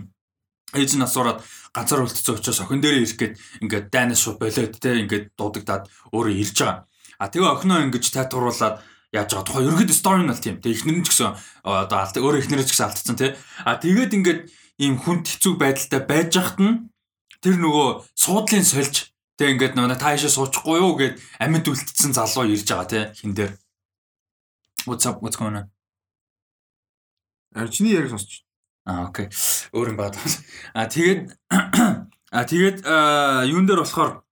[0.75, 1.39] ээж нь ороод
[1.75, 5.83] ганцаар үлдсэн учраас охин дээрээ ирэх гээд ингээд дайнаас шууд болоод те ингээд дуудагдаад
[6.15, 6.87] өөрөө ирж байгаа.
[7.19, 8.75] А тэгээ охиноо ингэж тайтгаруулаад
[9.11, 10.57] яаж байгаа тухай ерөөд стори нь бол тийм.
[10.59, 11.31] Тэгээ эхнэр нь ч гэсэн
[11.63, 13.31] одоо алт өөрөө эхнэрээ ч гэсэн алдсан тий.
[13.67, 14.41] А тэгээд ингээд
[14.79, 16.75] ийм хүнд хэцүү байдалтай байж хахад нь
[17.43, 22.47] тэр нөгөө суудлын сольж тэг ингээд нөгөө та хаашаа суучихгүй юу гэд амьд үлдсэн залуу
[22.47, 23.53] ирж байгаа тий хин дээр.
[24.87, 25.67] What's up what's going on?
[27.53, 28.47] Арчны яриг сонсч.
[28.85, 29.29] А окей.
[29.73, 30.17] Өөр юм баад.
[30.73, 31.29] А тэгээд
[32.31, 32.87] а тэгээд
[33.51, 34.25] юун дээр болохоор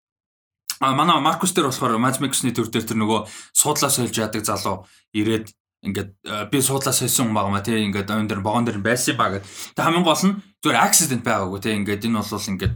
[0.80, 5.52] а манай Маркус дээр болохоор Matchmaker-ны төр дээр тэр нөгөө суудлаа сольж яадаг залуу ирээд
[5.84, 6.12] ингээд
[6.52, 9.46] би суудлаа сольсон юм маа тий ингээд оюун дээр богоон дээр байсан ба гэд.
[9.76, 12.76] Тэг хамгийн гол нь зүгээр accident байгаагүй тий ингээд энэ бол ингээд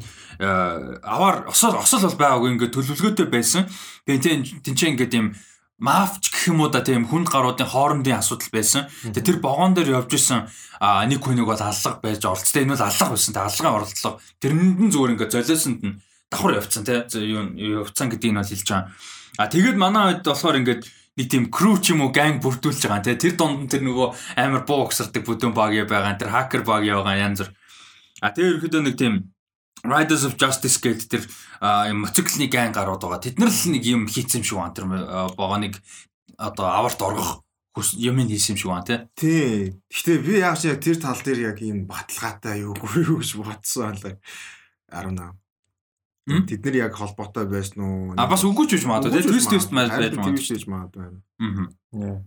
[1.04, 3.68] аваар осол осол бол байгаагүй ингээд төлөвлөгөөтэй байсан.
[4.08, 5.36] Тэгээ тий тэнцээ ингээд юм
[5.84, 8.88] мафч гэх юм уу да тийм хүнд гаруудын хоорондын асуудал байсан.
[9.04, 10.48] Тэгээ тэр вагон дээр явж исэн
[10.80, 13.36] нэг хүнийг бол аллах байж оролцтой энэ бол аллах байсан.
[13.36, 16.00] Тэгээ аллагын оролцлого тэрэнд нь зүгээр ингээд золиосонд нь
[16.32, 18.88] давхар явцсан тий юу явцсан гэдгийг нь бол хэлж байгаа.
[19.36, 20.84] А тэгээд манай үед болохоор ингээд
[21.20, 24.40] нэг тийм crew ч юм уу gang бүрдүүлж байгаа тий тэр донд нь тэр нөгөө
[24.40, 27.52] амар буу огсардаг бүдүүн баг байгаа тэр hacker баг байгаа янз бүр.
[28.24, 29.33] А тэгээ ерөөдөө нэг тийм
[29.84, 31.24] Riders of Justice гэдэг тэр
[31.92, 33.20] юм моциклны гайн гарууд байгаа.
[33.20, 34.76] Тэд нар л нэг юм хийцэн юм шиг байна.
[34.76, 35.76] Тэр нэг
[36.40, 37.44] одоо аварт оргох
[38.00, 39.00] юм хийсэн юм шиг байна тий.
[39.20, 39.82] Тий.
[39.92, 44.16] Гэхдээ би яг яг тэр тал дээр яг ийм баталгаатай юу юу гэж бодсон аа.
[45.04, 45.36] 18.
[46.48, 48.16] Тэд нар яг холбоотой байсан уу?
[48.16, 49.28] А бас үгүй ч биш магадгүй тий.
[49.28, 50.40] Твист твист байж магадгүй.
[50.40, 51.20] Твист магадгүй.
[51.44, 52.24] Аа.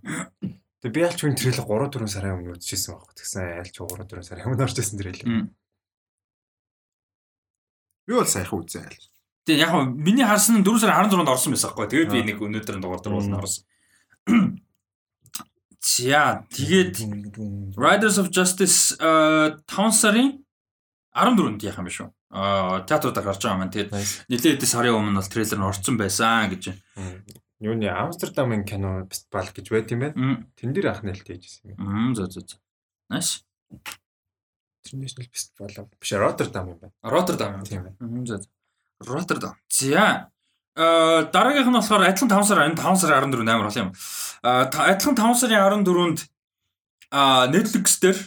[0.85, 3.15] Тэгээ би аль ч үн трейлер 3 4 сарын өмнө үзчихсэн байхгүй.
[3.17, 5.49] Тэгсэн аль ч 3 4 сарын өмнө орчихсан трейлер.
[8.07, 9.07] Би бол сайхан үзээ аль.
[9.47, 11.87] Тэгээ яг нь миний харсан нь 4 сарын 16-нд орсон байсан байхгүй.
[11.91, 13.63] Тэгээд би нэг өнөөдөр дугаар дээр уулна орсон.
[15.87, 16.95] За тэгээд
[17.79, 20.43] Riders of Justice 5 сарын
[21.15, 22.09] 14-нд яах юм шүү.
[22.35, 23.95] Аа театруудаар гарч байгаа маань тэгээд
[24.31, 26.75] нэлээд сарын өмнө бол трейлер нь орсон байсан гэж.
[27.63, 30.45] Юуны Амстердамын кино фестивал гэж байт юм байна.
[30.59, 31.79] Тэн дээр анх нээлт хийжсэн юм.
[31.81, 32.59] Мм зөө зөө.
[33.15, 33.47] Nice.
[34.87, 36.95] International Festival биш Rotterdam юм байна.
[37.03, 38.41] Rotterdam Тийм байна.
[39.01, 39.55] Rotterdam.
[39.68, 40.30] За.
[40.76, 43.93] Э дараагийнх нь болохоор адилхан 5 сар энэ 5 сарын 14-нд амар бол юм.
[44.43, 46.20] А адилхан 5 сарын 14-нд
[47.11, 48.18] а Netflix дээр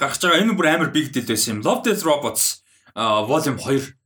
[0.00, 1.62] гарч байгаа энэ бүр амар big deal байсан юм.
[1.62, 2.62] Love Death Robots
[2.96, 3.96] volume 2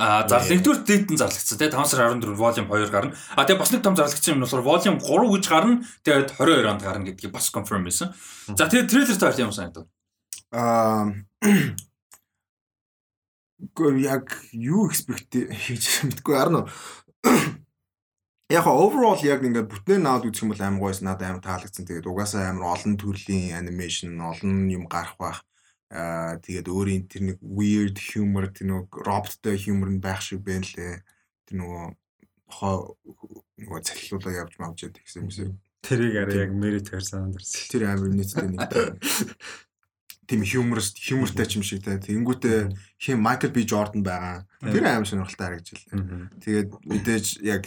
[0.00, 3.12] А за нэгдүгээр дэдэн зарлагдсан тий 5 сарын 14 volume 2 гарна.
[3.36, 5.84] А тэгээ бас нэг том зарлагдсан юм нь болохоор volume 3 гэж гарна.
[6.02, 8.08] Тэгээд 22 онд гарна гэдгийг бас confirm хийсэн.
[8.56, 9.84] За тэгээ трейлер таарч юм санагдав.
[10.56, 11.80] Аа Гэхдээ
[14.04, 16.68] яг юу expect хийж мэдгүй арна.
[18.50, 21.88] Яг overall яг ингээд бүтнээр наад үзэх юм бол амар гойс надад амар таалагдсан.
[21.88, 25.40] Тэгээд угаасаа амар олон төрлийн animation, олон юм гарах бах.
[25.88, 30.66] Аа тэгээд өөрийн тэр нэг weird humor тэр нэг robotтой humor нь байх шиг байна
[30.66, 31.00] лээ.
[31.48, 31.84] Тэр нөгөө
[33.64, 35.56] нөгөө цалхилуулаа явж мавж яд гэсэн юм.
[35.80, 37.70] Тэрийг арай яг merit person дэрсэн.
[37.70, 38.60] Тэр амар нийтдээ нэг
[40.30, 41.98] тийм humorist humorтай ч юм шиг те.
[41.98, 42.70] Тэнгүүтээ
[43.02, 44.46] хин Michael B Jordan байгаа.
[44.62, 46.30] Тэр аим сонирхолтой харагдчихлаа.
[46.38, 47.66] Тэгээд мэдээж яг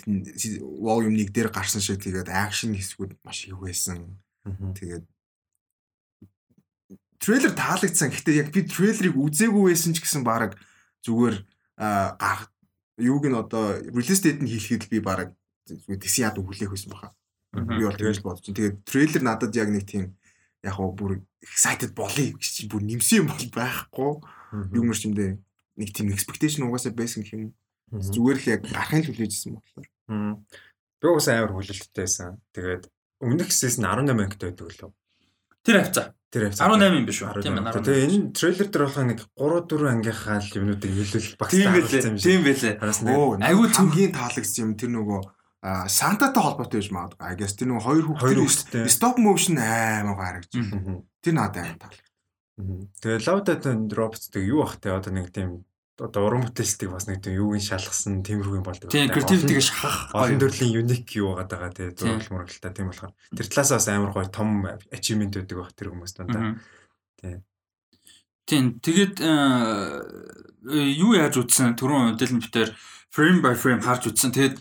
[0.79, 4.15] volume 1 дээр гарсан шиг тэгээд action хэсгүүд маш их байсан.
[4.47, 5.03] Тэгээд
[7.19, 8.15] трейлер таалагдсан.
[8.15, 10.55] Гэхдээ яг би трейлерыг үзээгүй байсан ч гэсэн баг
[11.03, 11.35] зүгээр
[11.75, 12.47] гарах
[12.95, 15.35] юуг нь одоо release date нь хэлэхэд би баг
[15.67, 17.11] зүгээр тэс яд хүлээх байсан баха.
[17.51, 18.55] Би бол тэгэж бодож байна.
[18.55, 20.15] Тэгээд трейлер надад яг нэг тийм
[20.63, 24.11] яг гоо бүр excited болъё гэж чинь бүр нэмсэн юм бол байхгүй.
[24.71, 25.35] Юу мөр чимдээ
[25.77, 27.51] нэг тийм expectation угаасаа байсан гэх юм.
[27.91, 29.87] Зүгээр л яг гарахын төлөөжсэн болохоор.
[31.03, 32.39] Би угаасаа амар хүлээлттэй байсан.
[32.55, 32.87] Тэгээд
[33.19, 34.91] өмнөх season 18 ангид байдаг лөө.
[35.67, 36.05] Тэр хавцаа.
[36.31, 37.43] Тэр хавцаа 18 юм биш үү?
[37.43, 37.75] Тийм байна.
[37.75, 42.03] Тэгээ энэ трейлер дээр болох нэг 3 4 ангийнхаа юмнуудыг хэлвэл багс Тийм байлээ.
[42.23, 42.75] Тийм байлээ.
[43.43, 45.21] Айгуу хамгийн таалагдсан юм тэр нөгөө
[45.63, 47.23] а Сантатай холбоотой байж магадгүй.
[47.23, 50.51] I guess тэр нэг хоёр хүүхдтэй stop motion аймаг харагч.
[51.23, 52.11] Тэр надад аймаг таалагдсан.
[52.99, 55.63] Тэгээ Love Death and Robots гэдэг юу бах те одоо нэг тийм
[55.97, 58.91] одоо уран бүтээлчдийг бас нэг тийм юуг нь шалгасан тиймэрхүү юм болдог.
[58.91, 63.47] Тийм creativity-г шахах олон төрлийн unique юу байгаа даа те зураг мурагтай тийм болохоор тэр
[63.47, 66.59] талаас бас амар гоё том achievement байдаг баг тэр хүмүүс дандаа.
[67.23, 67.39] Тийм.
[68.45, 69.15] Тийм тэгээд
[70.75, 72.69] юу яаж үтсэн түрүүн дэлэн битэр
[73.09, 74.33] frame by frame харж үтсэн.
[74.33, 74.57] Тэгээд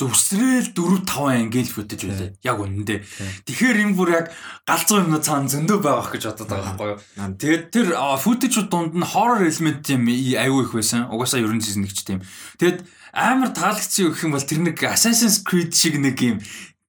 [0.00, 2.40] зүсрээл 4 5 ангил футаж үлээ.
[2.40, 2.98] Яг үнэндээ.
[3.44, 4.26] Тэгэхээр энэ бүр яг
[4.64, 6.98] галзуу юмнууд цаана зөндөө байгаах гэж бодоод байгаа байхгүй юу.
[7.36, 11.12] Тэгээд тэр футажууд дунд нь horror element юм аюу их байсан.
[11.12, 12.24] Угаасаа ерөн season нэг ч тийм.
[12.56, 16.40] Тэгэд амар таалагдсан юу гэх юм бол тэр нэг Assassin's Creed шиг нэг юм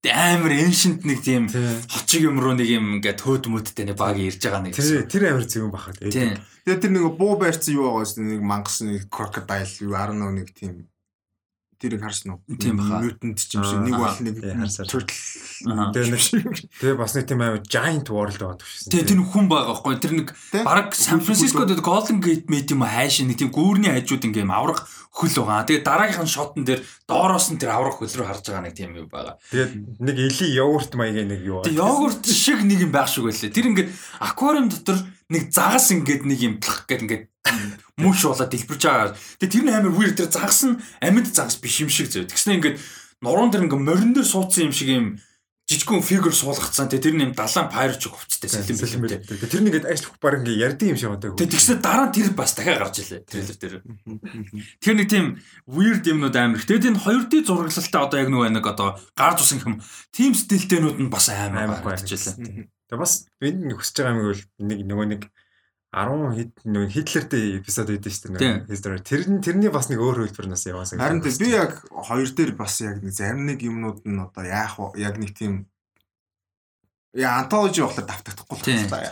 [0.09, 1.45] амар ancient нэг тийм
[1.91, 4.73] хочиг юм руу нэг юм ингээд төөд мөдтэй нэг баг ирж байгаа нэг.
[4.73, 5.93] Тэр тэр амар зөвөн бахаа.
[5.93, 10.49] Тэгээд тэр нэг буу байрцсан юу байгаа шүү нэг мангас нэг crocodile юу 11 нэг
[10.57, 10.89] тийм
[11.81, 12.39] тэрийг харсан уу?
[12.61, 13.01] Тийм баха.
[13.01, 14.35] Mutant ч юм шиг нэг бол нэг
[14.85, 15.09] turtle.
[15.91, 16.21] Тэгээ нэг
[16.77, 18.91] тэгээ бас нэг тийм амар giant world байгаа төвшсөн.
[18.93, 19.97] Тэгээ тэр хүн байгаа байхгүй.
[19.97, 20.27] Тэр нэг
[20.61, 24.85] баг Сан Франциско дээр Golden Gate мэт юм хайш нэг тийм гүүрний хажууд ингээм аврах
[25.11, 25.67] хөл байгаа.
[25.67, 28.95] Тэгээ дараагийнх нь шотн дээр доороос нь тэр аврах хөл рүү харж байгаа нэг тийм
[28.95, 29.35] юм байгаа.
[29.51, 31.61] Тэгээд нэг эли йогурт маягийн нэг юу.
[31.67, 33.51] Тэгээ йогурт шиг нэг юм байх шиг байлээ.
[33.51, 33.89] Тэр ингээд
[34.23, 37.23] аквариум дотор нэг загас ингээд нэг юм плах гэдэг ингээд
[37.99, 39.11] мөш болоод дэлбэрч байгаа.
[39.39, 42.31] Тэгээ тэр нь амар weird тэр загас нь амьд загас биш юм шиг зөө.
[42.31, 42.77] Тэгснэ ингээд
[43.19, 45.07] нуруунд тэр ингээд морин дээр суудсан юм шиг юм
[45.71, 46.91] жижигхэн фигюр суулгацсан.
[46.91, 49.19] Тэгээ тэр нэм далайн пайрч хувцтай Сэлэм бэлэмтэй.
[49.23, 49.47] бэлэмтэй.
[49.47, 51.31] Тэр нэгэд ажил баг ингээ ярьдаг юм шиг одоо.
[51.39, 53.75] Тэгээ тэгснэ дараа нь тэр бас дахиад гарч илээ трейлер дээр.
[54.83, 55.25] Тэр нэг тийм
[55.63, 56.67] weird юмнууд амар их.
[56.67, 59.79] Тэгээд энэ 2D зураглалтаа одоо яг нөгөө нэг одоо гар зусан юм.
[60.11, 62.67] Тим стилтэйнүүд нь бас амар Амар гарч илээ.
[62.91, 65.21] Тэгээ бас энд нэг хүсэж байгаа юм бол нэг нөгөө нэг
[65.91, 68.63] 10 хэд нөгөө Хитлертэй эпизод өгдөө шүү дээ.
[68.63, 68.99] Нөгөө History.
[69.03, 71.03] Тэр нь тэрний бас нэг өөр хөлбөр нас яваасан.
[71.03, 74.79] Харин би яг хоёр дээр бас яг нэг зарим нэг юмнууд нь одоо яах?
[74.95, 75.67] Яг нэг тийм
[77.11, 79.11] яа антологи болохоор давтагдахгүй байна.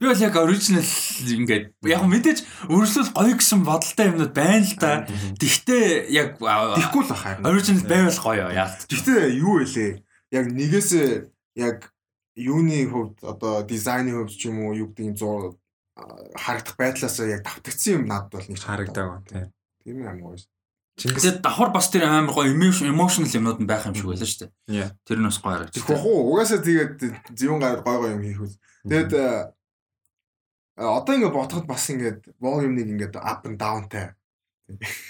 [0.00, 0.88] Би бол яг original
[1.28, 2.38] ингээд яг мэдээж
[2.72, 5.04] өрсөлдөл гоё гэсэн бодолтой юмнууд байна л да.
[5.36, 7.44] Тэгтээ яг Тэгэхгүй л харин.
[7.44, 8.88] original байвал гоё яалт.
[8.88, 10.00] Гэхдээ юу вэ?
[10.32, 10.90] Яг нэгээс
[11.60, 11.92] яг
[12.32, 15.52] юуны хувьд одоо дизайны хувьд ч юм уу юу гэдэг нь 100
[15.94, 19.22] харагдах байдлаас яг давтагдсан юм надад бол нэг ч харагдаг.
[19.30, 19.52] Тийм.
[19.84, 20.42] Тийм юм гоё.
[20.98, 24.46] Чингис давхар бас тэр амар гоё emotion- emotional юмнууд нь байх юм шиг байлаа шүү
[24.46, 24.52] дээ.
[24.74, 24.90] яа.
[25.06, 26.94] Тэр нь бас гоё харагдаж Тэгэхгүй хуу угаасаа тэгээд
[27.34, 28.54] зөвөн гай гой гой юм хийх үз.
[28.86, 29.54] Тэгээд э,
[30.78, 34.14] одоо ингээд бодоход бас ингээд volume нэг ингээд up and downтай.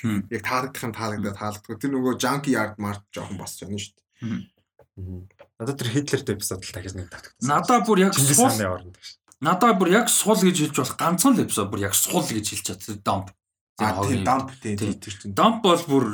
[0.05, 0.28] Хм.
[0.28, 1.76] Яг таалагдах юм таалагдаад таалагдахгүй.
[1.80, 4.53] Тэр нөгөө junky yard mart жоохон бас жана шүү дээ.
[5.59, 7.49] Надад тэр Хитлертэй эпизод л дахиж нэг татагдсан.
[7.49, 8.41] Надаа бүр яг Чингис
[9.45, 12.64] надаа бүр яг суул гэж хэлж болох ганцхан л эпизод бүр яг суул гэж хэлж
[12.64, 13.28] чадсан dump.
[13.78, 15.34] А тийм dump тийм тэр чинь.
[15.36, 16.05] Dump бол бүр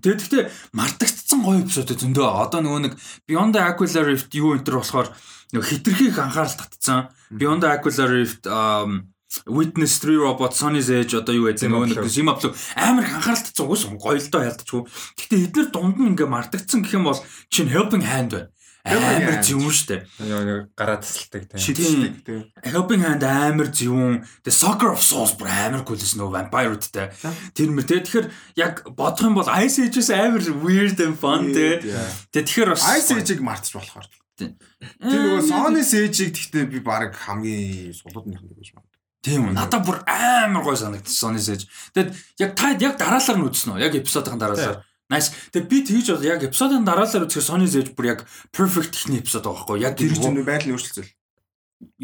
[0.00, 2.28] тэгээд гэхдээ мартагдсан гоё эпизод зөндөө.
[2.48, 2.94] Одоо нөгөө нэг
[3.28, 5.08] Beyond the Aquila Rift юу энэ төр болохоор
[5.52, 7.10] нөгөө хитрхийг анхаарал татсан.
[7.28, 8.44] Beyond the Aquila Rift
[9.44, 12.40] Witness 3 Robot Sony's Edge одоо юу гэдэг нөгөө нэг Zim Up
[12.78, 14.82] амар анхаарал татсан уус гоё л доо ялдчихгүй.
[15.18, 17.20] Гэхдээ эдгээр дунд нь ингээ мартагдсан гэх юм бол
[17.52, 18.48] чинь Helping Hand байна.
[18.88, 19.96] Амар зөвүүн штэ.
[20.78, 22.22] Гараа тасалдаг тийм.
[22.24, 22.44] Тийм.
[22.64, 24.24] Helping Hand амар зөвүүн.
[24.46, 27.12] Тэгээ Soccer of Souls бүр амар гүйлс нөгөө vampire-уудтай.
[27.52, 31.84] Тэр мөр тэгээ тэгэхээр яг бодох юм бол Ice Age-с амар weird and fun тэгээ.
[32.32, 34.08] Тэгээ тэгэхээр бас Ice Age-ыг мартчих болохоор.
[34.38, 34.54] Тийм.
[35.02, 38.88] Тэр нөгөө Sony Sage-ыг гэхдээ би баг хамгийн сулуудных нь гэж байна.
[39.18, 39.54] Тийм үү.
[39.58, 41.66] Надад бүр амар гой санагдсан Sony Sage.
[41.92, 43.82] Тэгэд яг та яг дараалал нь үзсэн үү?
[43.82, 44.86] Яг эпизодын дараалал.
[45.08, 45.32] Nice.
[45.56, 48.20] Тэгээ би тэгж бол яг эпизодын дараалал үзэх Sony Sage бүр яг
[48.52, 51.12] perfect ихний эпизод байгаа байхгүй яг Тэр тэр чинь байдал нь өөрчлөлтөл.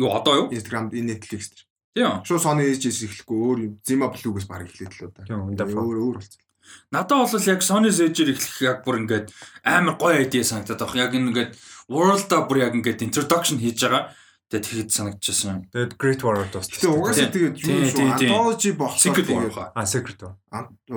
[0.00, 0.46] юу одоо юу?
[0.48, 1.62] Instagram энэ Netflix дээр.
[1.94, 2.24] Тийм.
[2.24, 3.72] Шууд Sony Sage-с эхлэхгүй өөр юм.
[3.84, 5.28] Zima Blue-гээс баг эхлээд л уу да.
[5.28, 6.40] Тийм, Өөр өөр болсон.
[6.88, 9.28] Надад бол яг Sony Sage-ээр эхлэх яг бүр ингээд
[9.68, 11.04] амар гоё idea санагдаад байна.
[11.04, 11.50] Яг ингээд
[11.92, 14.16] world-а бүр яг ингээд introduction хийж байгаа.
[14.54, 15.56] Тэгээд тэгэхэд санагдчихсан.
[15.74, 16.78] Тэгээд Great War дууссан.
[16.78, 17.34] Тэгээ угаасаа Тийм.
[17.34, 19.68] тэгээд юу шүү антологи болохоор Secret War тэгээд хаа.
[19.74, 20.34] А Secret War.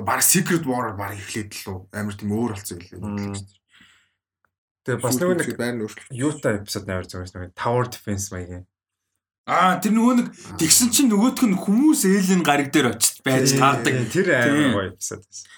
[0.06, 1.78] баг Secret War баг эхлээд л үү.
[1.90, 3.34] Амар тийм өөр болсон Мм.
[3.34, 3.58] гэлээ.
[4.86, 6.14] Тэгээд бас нөгөө нэг байр нь өөрчлөлт.
[6.14, 8.64] юутай эпизод нээр зүгээр нэг Tower Defense маягийн.
[9.50, 14.06] Аа тэр нөгөө нэг тэгсэн чинь нөгөөх нь хүмүүс ээлэн гариг дээр очиж байж таардаг.
[14.14, 15.50] Тэр амар гоё эпизод байсан.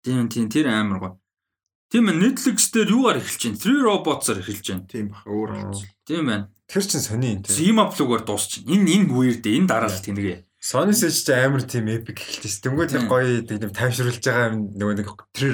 [0.00, 1.14] Тийм тийм тэр амар гоё.
[1.92, 3.60] Тийм Netflix дээр юугаар эхэлж байна?
[3.60, 4.88] Three Robots-аар эхэлж байна.
[4.88, 5.88] Тийм баг өөр болсон.
[6.08, 6.48] Тийм байна.
[6.72, 7.52] Тэр чинь сони тийм.
[7.52, 8.64] Zim Up-лугаар дуусчих.
[8.64, 10.48] Энэ энэ weird энэ дараалал тэнэгэ.
[10.62, 12.70] Sony Sage ч амар тийм epic эхэлчихсэн.
[12.70, 13.02] Тэнгүүд Тийм.
[13.02, 15.08] яг гоё тийм тайвшруулж байгаа юм нөгөө нэг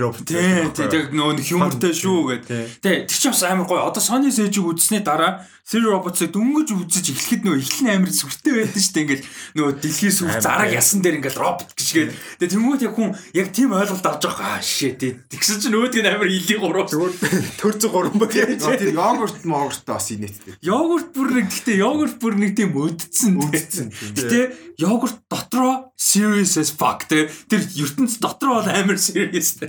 [0.05, 0.25] robot.
[0.29, 2.65] Тийм тийм нөгөө нэг humorтай шүү гэдэг.
[2.85, 3.89] Тэ тэр чинь бас амар гоё.
[3.89, 8.81] Одоо Sony Sage-ийг үзсний дараа Three Robots-ыг дөнгөж үзэж эхлэхэд нөгөө эхлэн амар сүртэй байдаг
[8.81, 9.05] шүү дээ.
[9.05, 12.13] Ингээл нөгөө дэлхийн сүр зараг ясан дээр ингээл робот гიშгээд.
[12.41, 14.57] Тэгээ тэмүүт яг хүн яг тийм ойлголт авч байгаа.
[14.57, 14.97] Аа shit.
[15.29, 16.89] Тэгсэн чинь өөдг нь амар илийн гурав.
[16.89, 17.13] Зүгээр
[17.61, 18.65] төр зүг гурван баг яаж.
[18.65, 20.57] Тэр йогурт могуртаа бас инээдтэй.
[20.65, 23.37] Йогурт бүр нэг гэхдээ йогурт бүр нэг тийм өдцэн.
[23.37, 23.89] Үдцэн.
[24.17, 24.41] Гэтэ
[24.81, 27.05] йогурт дотроо serious as fuck.
[27.05, 29.69] Тэр ертөнц дотроо бол амар serious те.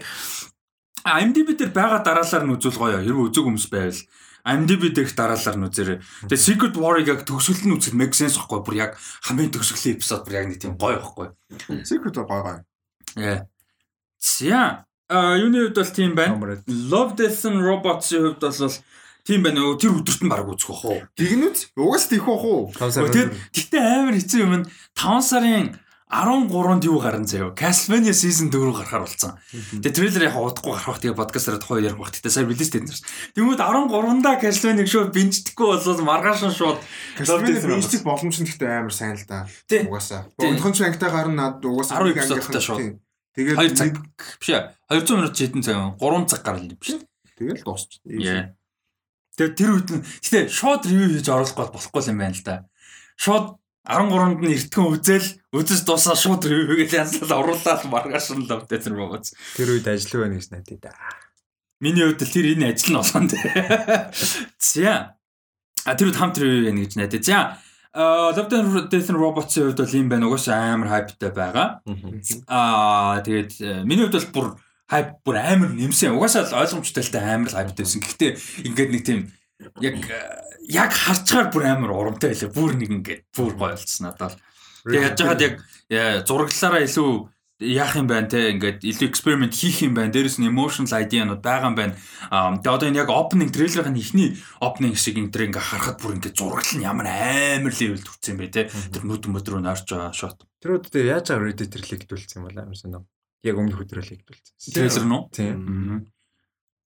[1.04, 3.04] IMDb дээр байгаа дараалалаар нь үзүүл гоё.
[3.04, 4.00] Хэрвээ үзег хүмүүс байвал
[4.45, 5.99] IMDb дээрх дараалалаар нь үзээрэй.
[6.29, 8.93] Тэгээ Secret War-ыг яг төгсгөл нь үзэхэд make sense байхгүй бүр яг
[9.25, 11.33] хамгийн төгсгөлийн эпизод бүр яг нэг тийм гоё байхгүй.
[11.89, 12.59] Secret War гой гой.
[13.17, 13.49] Яа.
[14.21, 14.85] За.
[15.09, 16.37] А юуны хувьд бол тийм байна.
[16.37, 18.77] Номер Love Death and Robots-ийн хувьд бол
[19.25, 19.61] тийм байна.
[19.65, 21.01] Өө, Тэр өдөрт нь баг үзэх واخ уу.
[21.17, 22.69] Тэгнүц угаас тийх бах уу?
[22.73, 25.73] Тэгээд тэгтээ амар хэцүү юм нь 5 сарын
[26.10, 27.54] 13-нд юу гарan заяа.
[27.54, 29.38] Castlevania Season 4 гарахаар болсон.
[29.54, 32.10] Тэгээ трейлер яг удахгүй гарах бах тэгээ подкастаар тухай ярих бах.
[32.10, 32.90] Тэгээ сая релиз дээр.
[33.38, 36.82] Тэнгүүд 13-нда Castlevania шууд бинждэхгүй болоод маргааш нь шууд
[37.14, 39.46] Castlevania бинждэг боломж нь гэхдээ амар сайн л да.
[39.86, 40.26] Угаасаа.
[40.42, 42.98] Өнөхөн чангтай гарна над угаасаа 10 нэг эпизодтай ангийнхан- шууд.
[43.38, 43.94] Тэгээд 2 цаг
[44.42, 44.64] биш ээ.
[44.90, 45.94] 200 минут хэдэн цаг юм?
[45.94, 46.90] 3 цаг юм биш.
[47.38, 48.02] тэгэл дуусч.
[49.38, 52.66] Тэгээ тэр үед нь гэтээ шууд ревю хийж оруулахгүй болохгүй юм байна л да.
[53.16, 53.56] Шууд
[53.88, 58.94] 13-нд нь эртхэн үзэл үзэж дуусаа шууд ревю гэж янзлал оруулаад маргааш нь лав дээр
[58.94, 59.34] бооц.
[59.56, 60.94] Тэр үед ажиллав байна гэж надад да.
[61.80, 64.12] Миний хувьд л тэр энэ ажил нь болсон дээ.
[64.60, 65.16] За.
[65.88, 67.24] А тэр үед хамт ревю байна гэж найдаа.
[67.24, 67.40] За.
[67.96, 68.50] Love
[68.92, 70.28] Death and Robots-ийн хувьд бол юм байна.
[70.28, 71.82] Угаасаа амар хайптай байгаа.
[72.46, 76.14] Аа тэгээд э, миний хувьд бол бүр хайп бүр амар нэмсэн.
[76.14, 78.04] Угаасаа л ойлгомжтой л та амар хайптай байсан.
[78.06, 78.32] Гэхдээ
[78.70, 79.20] ингээд нэг тийм
[79.84, 79.96] яг
[80.70, 82.56] яг харцгаар бүр амар урамтай байлаа.
[82.56, 84.40] Бүр нэг ингээд бүр гоё болцсон надад.
[84.88, 85.56] Тэгээ яаж яагаад яг
[85.92, 87.12] яа, зураглалаараа илүү
[87.60, 90.16] яах юм байна те ингээд илүү эксперимент хийх юм байна.
[90.16, 91.96] Дээрэс нь emotional idea-нууд байгаа юм байна.
[92.32, 96.40] Тэгээ одоо энэ яг opening trailer-ын ихний opening шиг энэ төр ингээ харахад бүр ингээ
[96.40, 98.72] зураглал нь ямар амар level төрсэн бэ те.
[98.72, 100.40] Тэр нүд мөдрөө нарж байгаа shot.
[100.64, 103.04] Тэр үед яаж байгаа Reddit-ээр лигдүүлсэн юм бол амар сонио.
[103.44, 104.72] Яг өмнөх өдрөө лигдүүлсэн.
[104.72, 105.28] Trailer нь уу?
[105.36, 106.08] Тийм.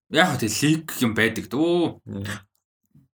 [0.10, 2.02] Яг хөө лиг юм байдаг дөө.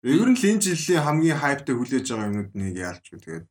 [0.07, 3.47] Ер нь л энэ жилийн хамгийн хайптай хүлээж байгаа юмнууд нэг яалч гэх тэгээд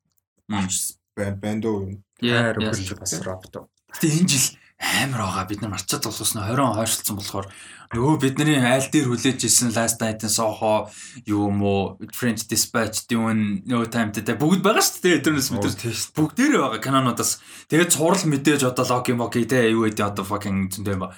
[1.17, 1.99] байна байна дөө.
[2.23, 3.67] Яар Яасан үгүй ч бас ропто.
[3.91, 4.47] Гэтэ энэ жил
[4.79, 5.49] амар байгаа.
[5.49, 7.47] Бид нар марчаад болсоос нь 20 хойшлцсон болохоор
[7.91, 10.87] нөгөө бидний айл дээр хүлээж исэн Last Night-ын Soho
[11.25, 15.25] юу мó French Dispatch Dune No Time to Die бүгд байгаа шүү дээ.
[15.25, 16.13] Тийм шүү.
[16.13, 20.93] бүгдээрээ байгаа кинонуудаас тэгээд цуврал мэдээж одоо Loki Moki те юу гэдэг одоо fucking зөндөө
[20.93, 21.17] юм ба.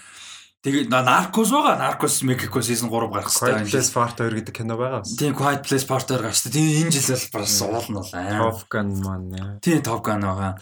[0.59, 1.79] Тэгээд Narcos байгаа.
[1.79, 3.79] Narcos Mexico season 3 гарах Quiet хэрэгтэй.
[3.79, 5.07] Place Part 2 гэдэг кино байгаа.
[5.07, 6.51] Тийм Quiet Place Part 2 гарч та.
[6.51, 8.39] Тийм энэ жил бол бас уул нь бол аа.
[8.43, 9.59] Top Gun маань.
[9.63, 10.59] Тийм Top Gun байгаа.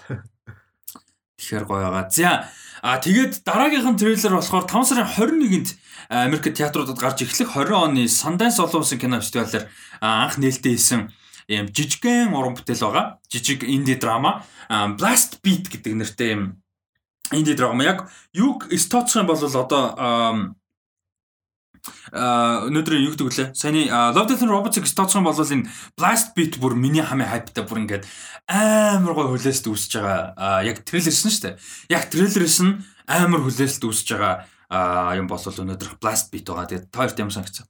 [1.41, 2.05] Тэгэхээр гоё байгаа.
[2.13, 2.45] За
[2.85, 5.69] а тэгээд дараагийнх нь трейлер болохоор 5 сарын 21-нд
[6.13, 9.65] Америк театруудад гарч эхлэх 20 оны Sundance олон улсын кино фестивалаар
[9.97, 11.09] а, анх нээлттэй хийсэн
[11.49, 13.17] юм жижигхэн уран бүтээл байгаа.
[13.33, 16.53] Жижиг инди драма Blast Beat гэдэг нэртэй
[17.31, 17.83] юм инди драма.
[17.83, 20.55] Яг юг стооцох юм бол одоо
[22.11, 23.49] а өнөөдөр юу гэдэг вүлээ?
[23.55, 27.83] Саяны Love Death and Robots-ыг юм бол энэ Blast Beat бүр миний хамгийн хайптай бүр
[27.83, 28.03] ингээд
[28.47, 30.63] амар гой хүлээлт үүсэж байгаа.
[30.67, 31.55] Яг трейлерс нь шүү дээ.
[31.91, 36.67] Яг трейлерс нь амар хүлээлт үүсэж байгаа юм бол өнөөдөр Blast Beat байгаа.
[36.67, 37.67] Тэгээд тоорт юм санагцсан.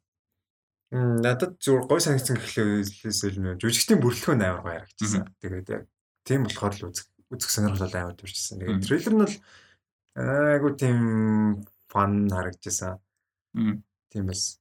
[0.88, 5.30] Надад зүгээр гой санагдсан гэхлээс илүү жүжигчдийн бүрэлдэхүүн амар гоё харагдсан.
[5.44, 5.84] Тэгээд яг
[6.24, 8.60] тийм болохоор л үзэх үзэх сонирхол амар төрчихсэн.
[8.62, 9.36] Тэгээд трейлер нь бол
[10.18, 11.00] айгу тийм
[11.92, 13.00] фан харагдсан.
[13.54, 13.84] Мм.
[14.12, 14.60] Тийм бас.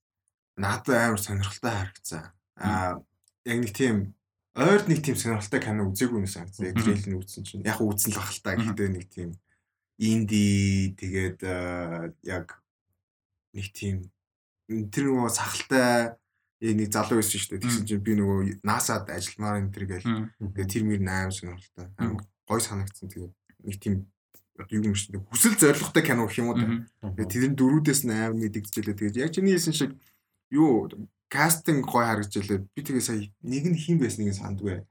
[0.57, 2.25] Надад амар сонирхолтой харагдсан.
[2.59, 3.03] Аа
[3.47, 4.15] яг нэг тийм
[4.57, 6.75] ойр нэг тийм сонирхолтой кино үзээгүй юм санагдсан.
[6.75, 8.57] Трейлер нь үзсэн чинь яг үзсэн л бахал та.
[8.57, 8.75] Мгм.
[8.75, 9.31] Гэхдээ нэг тийм
[10.03, 12.59] инди тэгээд аа, яг
[13.55, 14.11] нэг тийм
[14.67, 16.19] тэр нөгөө сахалтай
[16.61, 17.65] э, нэг залуу байсан шүү дээ.
[17.65, 20.11] Тэгсэн чинь би нөгөө NASA-д ажилламаар энэ тэр гээл.
[20.11, 20.53] Мм.
[20.53, 21.87] Тэгээд тэр мөр аим сонирхолтой.
[22.47, 23.11] Гой санагдсан.
[23.11, 23.35] Тэгээд
[23.67, 23.95] нэг тийм
[24.57, 26.57] одоо юу юм шиг хүсэл зоригтой кино гэх юм уу.
[26.57, 26.65] да.
[26.65, 26.87] Мгм.
[27.19, 28.97] Тэгээд тэрэн дөрүүдээс нь аим мэдэгдчихлээ.
[28.97, 29.93] Тэгээд яг чиний хэлсэн шиг
[30.51, 30.89] юу
[31.29, 32.65] кастинг гой харагдчихлээ.
[32.75, 34.87] Би тэгээ сая нэг нь хин байсныг сандгүй.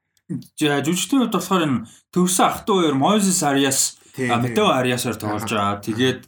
[0.58, 5.82] Жүжигчдийн хувьд болохоор энэ төвсөн ах トゥ хоёр Moses Arias Матео Ариасаар тоглож байгаа.
[5.86, 6.22] Тэгээд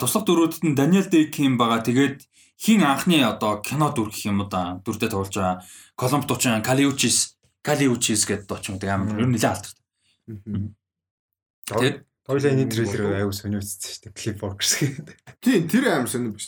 [0.00, 1.84] туслах дөрүүдэд нь Дэй Ким байгаа.
[1.84, 2.24] Тэгээд
[2.56, 5.60] хин анхны одоо кино дүр гэх юм уу да дүрдээ тоглож байгаа.
[5.96, 9.79] Колумб дуучин Калиучис Калиучис гэдэг дуучин гэдэг амар ер нь нэлээд алдартай.
[11.70, 14.14] Тэгээд Хоёлаа энэ трейлер айгу сониуцсан шүү дээ.
[14.14, 15.18] Clip Workers гэдэг.
[15.42, 16.46] Тийм тэр аим сонир биш.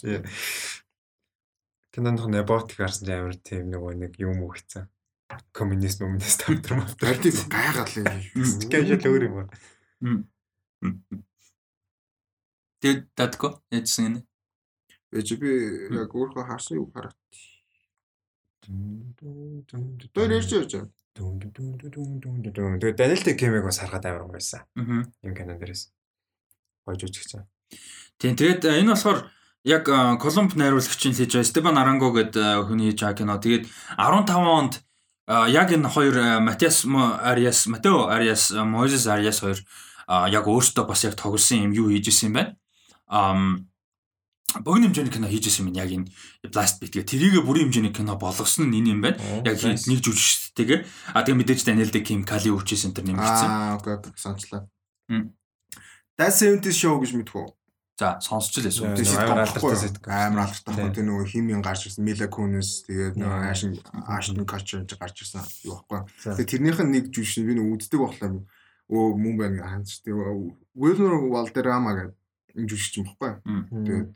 [1.90, 4.86] Кинонд нэг ботик харсан чинь амар тийм нөгөө нэг юм өгцэн.
[5.50, 7.18] Коммунист коммунист тавтар мавтар.
[7.18, 8.06] Тэр тийм гайхал юм.
[8.70, 9.50] Кэжэл өөр юм байна.
[13.18, 14.20] датко яжсан энэ.
[15.10, 15.50] Ээж би
[15.98, 17.18] яг өөрөө харсан юу хараад.
[18.62, 20.90] Тэр ярьж явж байгаа.
[21.12, 24.64] Тэгээ Даниэл Дэ Кемиг бас харахад амар гоё байсан.
[25.20, 25.90] Юм кинон дээрээс.
[26.86, 27.42] Гоё жүжигч.
[28.16, 29.28] Тийм тэгээд э, энэ болохоор
[29.66, 33.36] яг э, Колумб найруулагчийн хийж байгаа Стефан Аранго гэдэг э, хүний хийж байгаа кино.
[33.42, 33.66] Тэгээд
[33.98, 34.74] 15 онд
[35.26, 40.46] э, яг энэ хоёр э, Матиас Ариас, Матео Ариас, э, Мозес Ариас хоёр э, яг
[40.46, 42.56] өөртөө бас яг тоглосон юм юу хийж исэн юм байна.
[43.10, 43.71] Ам
[44.60, 46.12] богино хэмжээний кино хийж исэн юм яг энэ
[46.52, 49.16] Blast Beat гэх тэрийг бүрийн хэмжээний кино болгосон нь энэ юм байна.
[49.48, 50.80] Яг нэг жүжигчтэйгээ
[51.16, 53.48] а тэгээ мэдээж Daniel Day Kim Kali Uchi Center нэмэгдсэн.
[53.48, 54.68] Аа, окей, окей, сонслоо.
[56.18, 57.46] That 70 show гэж мэдвүү.
[57.98, 58.96] За сонсч л эсвэл.
[58.96, 60.10] Тэр амар алдартай ситком.
[60.10, 60.74] Амар алдартай.
[60.74, 60.92] Тийм.
[60.96, 63.52] Тэр нөгөө химийн гарч ирсэн Мила Кунис тэгээд нөгөө Яа.
[63.52, 63.76] Ашин
[64.08, 66.00] Ашин Качер гарч ирсэн юу байхгүй.
[66.24, 66.34] За.
[66.34, 68.34] Тэгээд тэрнийх нь нэг жүжигч би нөгөө үздэг болохоор
[68.88, 70.24] өө мөн байна ханц тэгээд
[70.72, 73.32] Wilmer Valderrama гэдэг жүжигч юм байхгүй.
[73.70, 74.08] Тэгээд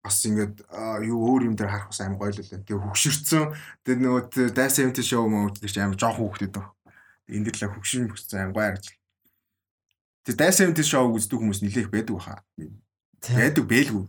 [0.00, 0.64] бас ингээд
[1.04, 2.64] юу өөр юм дээр харах бас амар гоё л үлээ.
[2.64, 3.44] Тэгээ хөгшөрцөн.
[3.84, 6.72] Тэгээд нөгөө тэр That 70 show мөн үздэг чи амар жоохон хүүхдэд баг.
[7.28, 8.86] Энд дэр л хөгшин хөсцэн амар гоё харагч.
[10.24, 12.40] Тэр That 70 show үздэг хүмүүс нилээх байдаг баха.
[13.20, 14.04] Байдаг бэлгүй.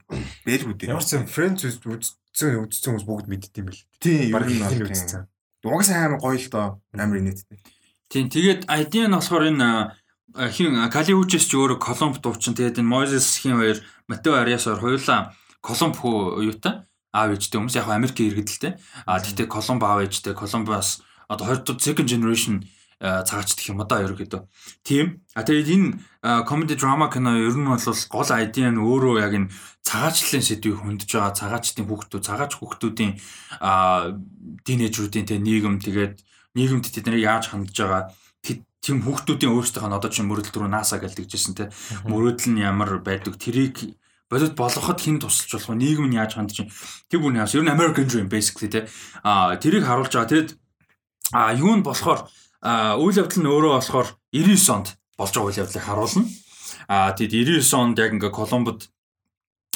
[0.47, 0.91] Бэлгүй дээ.
[0.95, 3.83] Ямар ч юм Friends үзсэн үзсэн хүмүүс бүгд мэддэм бил.
[3.99, 5.27] Тийм, ер нь бол үзсэн.
[5.67, 6.79] Угсаа амар гоё л доо.
[6.95, 7.59] Амар инээдтэй.
[8.07, 9.91] Тийм тэгээд ID нь болохоор энэ
[10.55, 14.79] хин Кали Учис ч өөрөө Колумб дуучин тэгээд энэ Moses хин хоёр Матео Ариас хоёр
[14.79, 18.71] хоёулаа Колумб хүү юутай аав ээжтэй хүмүүс яг хөө Америкийн иргэдэлтэй.
[19.05, 22.55] А тэгтээ Колумб аав ээжтэй Колумбас одоо 20 дугаар second generation
[23.01, 24.45] цагаач гэх юм одоо ерөөхдөө.
[24.85, 25.25] Тийм.
[25.33, 25.87] А тэгээд энэ
[26.45, 29.51] comedy drama кино ер нь бол гол айдиа нь өөрөө яг энэ
[29.81, 33.17] цагаачлалын сэдвийг хөндөж байгаа цагаачдын хүүхдүүд, цагаач хүүхдүүдийн
[34.61, 36.21] тинейжруудын тэ нийгэм тэгээд
[36.53, 38.13] нийгэмд тэд нарыг яаж хандж байгаа?
[38.81, 41.69] Тийм хүүхдүүдийн өөрсдийнх нь одоо чинь мөрөлд рүү NASA гэлдэгжсэн те
[42.05, 43.37] мөрөөдөл нь ямар байдаг?
[43.37, 43.97] Тэрийг
[44.31, 46.71] бодит болгоход хэн тусалж болох вэ нийгэм нь яаж хандж чинь
[47.11, 48.87] тэр бүний хас ер нь American Dream basically те
[49.27, 50.49] а тэрийг харуулж байгаа тэгэд
[51.35, 52.31] а юу нь болохоор
[52.63, 54.87] үйл явдал нь өөрөө болохоор 99 онд
[55.19, 56.23] болж байгаа үйл явдлыг харуулна.
[56.87, 58.79] Аа тэгэд 99 онд яг ингээ Колумбод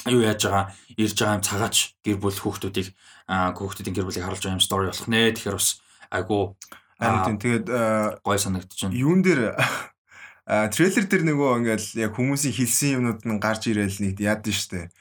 [0.05, 1.75] юу яаж байгаа ирж байгаа юм цагаач
[2.05, 2.87] гэр бүл хүүхдүүдийг
[3.27, 5.33] хүүхдүүдийн гэр бүлийг харуулж байгаа юм стори болох нэ.
[5.33, 5.69] Тэгэхээр бас
[6.13, 6.55] айгу
[7.01, 7.65] харин тэгээд
[8.21, 8.93] гой санагдчихэв.
[8.93, 9.57] Юун дээр
[10.45, 14.93] трейлер дээр нөгөө ингээл яг хүмүүсийн хэлсэн юмнууд нь гарч ирээл нэг яад нь штэ.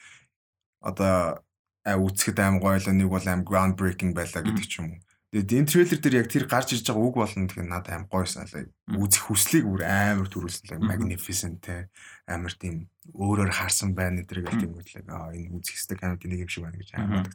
[0.81, 1.45] Одоо
[1.85, 5.05] үзэхэд аим гоё л нэг бол аим ground breaking байлаа гэдэг ч юм уу.
[5.37, 8.25] Тэгээд энэ трейлер дээр яг тэр гарч ирж байгаа үг болно тэгэхээр надад аим гоё
[8.25, 8.65] саналаа.
[8.89, 10.81] Үзэх хүслийг бүр амар төрүүлсэн.
[10.81, 11.93] Magnificent те
[12.25, 15.05] амар тийм өөрөөр харсан байна гэдэг гэх юм үтлээ.
[15.13, 17.29] Аа энэ үзэх хэсэг камерт нэг юм шиг байна гэж амар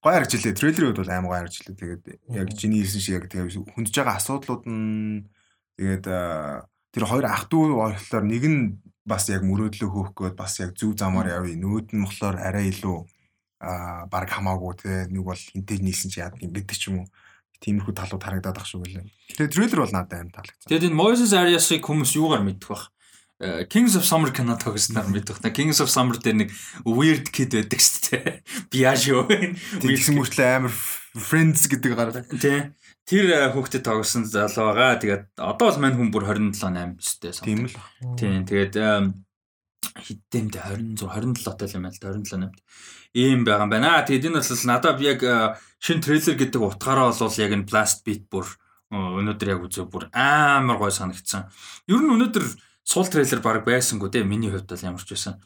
[0.00, 0.56] гоё харагчлаа.
[0.56, 1.76] Трейлерүүд бол аим гоё харагчлаа.
[1.76, 5.28] Тэгээд яг чиний хэлсэн шиг яг тэгээд хөндөж байгаа асуудлууд нь
[5.76, 6.04] тэгээд
[6.90, 8.60] тэр хоёр ах トゥ болохоор нэг нь
[9.06, 11.56] бас яг мөрөөдлөө хөөх гээд бас яг зөв замаар явъя.
[11.56, 12.98] Нүүд нь болохоор арай илүү
[13.60, 17.08] аа баг хамаагүй те нэг бол хинтэж нийлсэн чи яад юм гэдэг ч юм уу
[17.60, 19.04] тиймэрхүү талууд харагдаад ах шүү гэлээ.
[19.36, 20.68] Тэгээ трейлер бол надад аим таалагдсан.
[20.68, 22.88] Тэгээд энэ Moses Arias-ыг хүмүүс юугаар мэддэг бах?
[23.40, 25.40] Э, Kings of Summer кино тогсноор мэддэг.
[25.44, 26.50] Та Kings of Summer дээр нэг
[26.84, 28.44] weird kid байдаг шүү дээ.
[28.72, 29.24] Biagio.
[29.80, 30.72] Тэгсэн мөртлөө амар
[31.16, 32.24] friends гэдэг гараа.
[32.36, 32.72] Тий.
[33.10, 35.02] Тэр э, хүүхдэд тогсон залуу байгаа.
[35.02, 37.34] Тэгээд одоо бол мань хүн бүр 27 8 өстэй.
[37.42, 37.74] Тийм л.
[38.14, 38.46] Тийм.
[38.46, 38.78] Тэгээд
[39.98, 42.54] хэддэмд 26 27 тал юм байл 27 8
[43.18, 44.06] ийм байгаа юм байна.
[44.06, 45.20] Тэгээд энэ бол надад яг
[45.82, 48.46] шин трейлер гэдэг утгаараа бол яг энэ blast beat бүр
[48.94, 51.50] өнөөдөр яг үзээ бүр амар гой санагдсан.
[51.90, 52.46] Ер нь өнөөдөр
[52.86, 55.42] сул трейлер баг байсангүй те миний хувьд бол ямар ч байсан.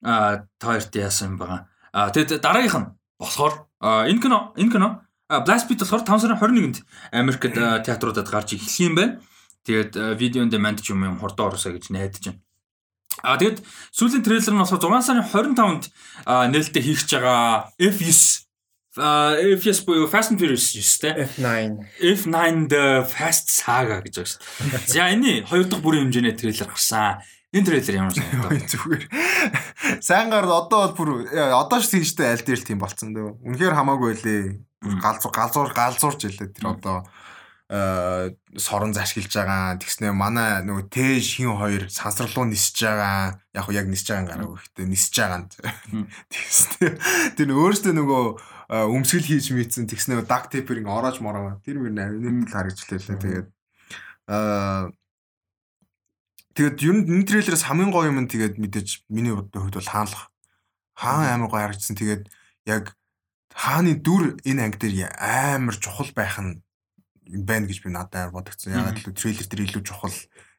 [0.00, 1.68] А таарт яасан юм байгаа.
[1.92, 2.88] А тэгээд дараагийнх нь
[3.20, 3.68] болохоор
[4.08, 6.76] энэ кино энэ кино Blast Beat болохоор 5 сарын 21-нд
[7.12, 7.54] Америкт
[7.86, 9.20] театруудад гарч эхлэх юм байна.
[9.64, 12.40] Тэгээд видео on demand ч юм юм хурдан оросоо гэж найдаж байна.
[13.24, 13.64] А тэгэд
[13.96, 15.84] сүүлийн трейлер нь болохоор 6 сарын 25-нд
[16.28, 18.44] нээлттэй хийх гэж байгаа F9
[18.94, 20.70] F9 буюу Fast and Furious
[21.02, 21.26] дээ.
[21.26, 21.82] F9.
[21.98, 24.38] F9 the Fast Saga гэж байна шүү
[24.70, 24.86] дээ.
[24.86, 27.18] За энэ хоёр дахь бүрийн хэмжээний трейлер гарсан.
[27.50, 28.54] Энэ трейлер ямар санагдав?
[28.70, 29.02] Зүгээр.
[29.98, 33.42] Сайн гар одоо бол бүр одоо ч тийштэй аль дээр л тийм болцсон дөө.
[33.42, 34.62] Үнэхээр хамаагүй лээ.
[34.84, 37.08] Галзуур галзуур галзуурч илээ тэр одоо
[37.70, 39.80] Э, сорон зашгилж байгаа.
[39.80, 43.40] Тэгснэ манай нөгөө тэж хин хоёр сансралуу нисэж байгаа.
[43.56, 45.48] Яг яг нисэж байгаа гараагүй гэхдээ нисэж байгаа.
[46.32, 46.86] Тэгснэ
[47.40, 48.24] тэр өөрөөсөө нөгөө
[48.68, 51.56] э, өмсгөл хийж мэдсэн тэгснэ даг тейперинг ороож мороо.
[51.64, 53.16] Тэр мөр нэг л харагчлаа лээ.
[53.16, 53.48] Тэгээд
[54.28, 54.92] аа
[56.52, 60.30] Тэгээд ер нь энэ трейлерээс хамгийн гоё юм нь тэгээд мэдээж миний хувьд бол хаанлах.
[60.94, 61.96] Хаан амар гоё харагдсан.
[61.96, 62.28] Тэгээд
[62.68, 62.92] яг
[63.54, 66.58] хааны дүр энэ анги дээр амар чухал байх нь
[67.24, 68.74] байна гэж би надад бодогдсон.
[68.74, 70.16] Ягаад гэвэл трейлер дээр илүү чухал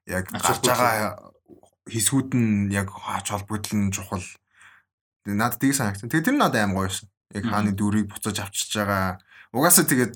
[0.07, 1.35] яг гарч байгаа
[1.91, 4.23] хэсгүүд нь яг хаач холбогдол нь чухал.
[5.27, 6.09] Надад тийг санагдсан.
[6.09, 7.11] Тэгээ тэр надад аим гоё байсан.
[7.35, 9.19] Яг хааны дүрийг буцааж авчиж байгаа.
[9.51, 10.15] Угаасаа тэгээд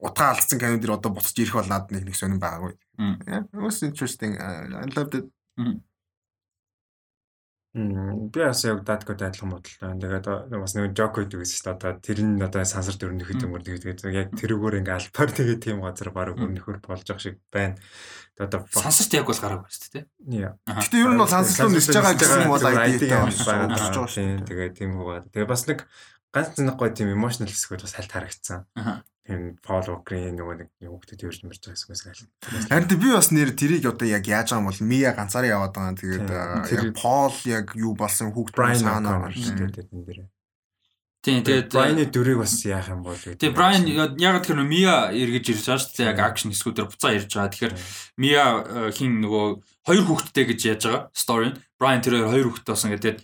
[0.00, 2.74] утгаа алдсан кино дэр одоо буцаж ирэх бол надад нэг нэг сонирн байгаагүй.
[3.30, 4.36] It was interesting.
[4.36, 5.26] I loved it.
[7.70, 9.94] Би бас яг даткод адилхан бодолтой.
[9.94, 10.26] Тэгээд
[10.58, 14.02] бас нэг жок гэдэг гэсэн чинь одоо тэр нь одоо сансар дөрөв нөхөд юм тэгээд
[14.10, 17.78] яг тэрүүгээр ингээ альбаар тэгээд тийм газар баг өрнөхөр болж байгаа шиг байна.
[18.42, 20.04] Одоо сансарт яг бол гараагүй шүү дээ.
[20.66, 24.46] Гэтэ ер нь бол сансар руу нисэж байгаа гэсэн юм бол ID-тэй байна.
[24.50, 25.30] Тэгээд тийм хуваал.
[25.30, 25.86] Тэгээд бас нэг
[26.34, 28.66] ганц нэг гоё тийм emotional хэсгүүд бас хальт харагдсан
[29.30, 32.26] энэ Пол Окрийн нөгөө нэг хүүхдэд ирж мэрч байгаа юмс гайл.
[32.66, 35.94] Харин би бас нэр тэрийг одоо яг яаж байгаа юм бол Мия ганцаараа яваад байгаа.
[35.96, 36.28] Тэгээд
[36.74, 40.28] яг Пол яг юу болсон хүүхд санаа шүү дээ энэ дээрээ.
[41.20, 43.12] Тийм тэгээд Брайны дүрийг бас яах юм бол.
[43.12, 46.10] Тийм Брайан яг тэр Мия эргэж ирж байгаа шүү дээ.
[46.16, 47.52] Яг акшн хэсгүүдээр буцаа ирж байгаа.
[47.52, 47.74] Тэгэхээр
[48.16, 48.44] Мия
[48.96, 49.46] хин нөгөө
[49.84, 51.52] хоёр хүүхэдтэй гэж яаж байгаа story.
[51.76, 53.20] Брайан тэр хоёр хүүхэдтэй болсон гэдэг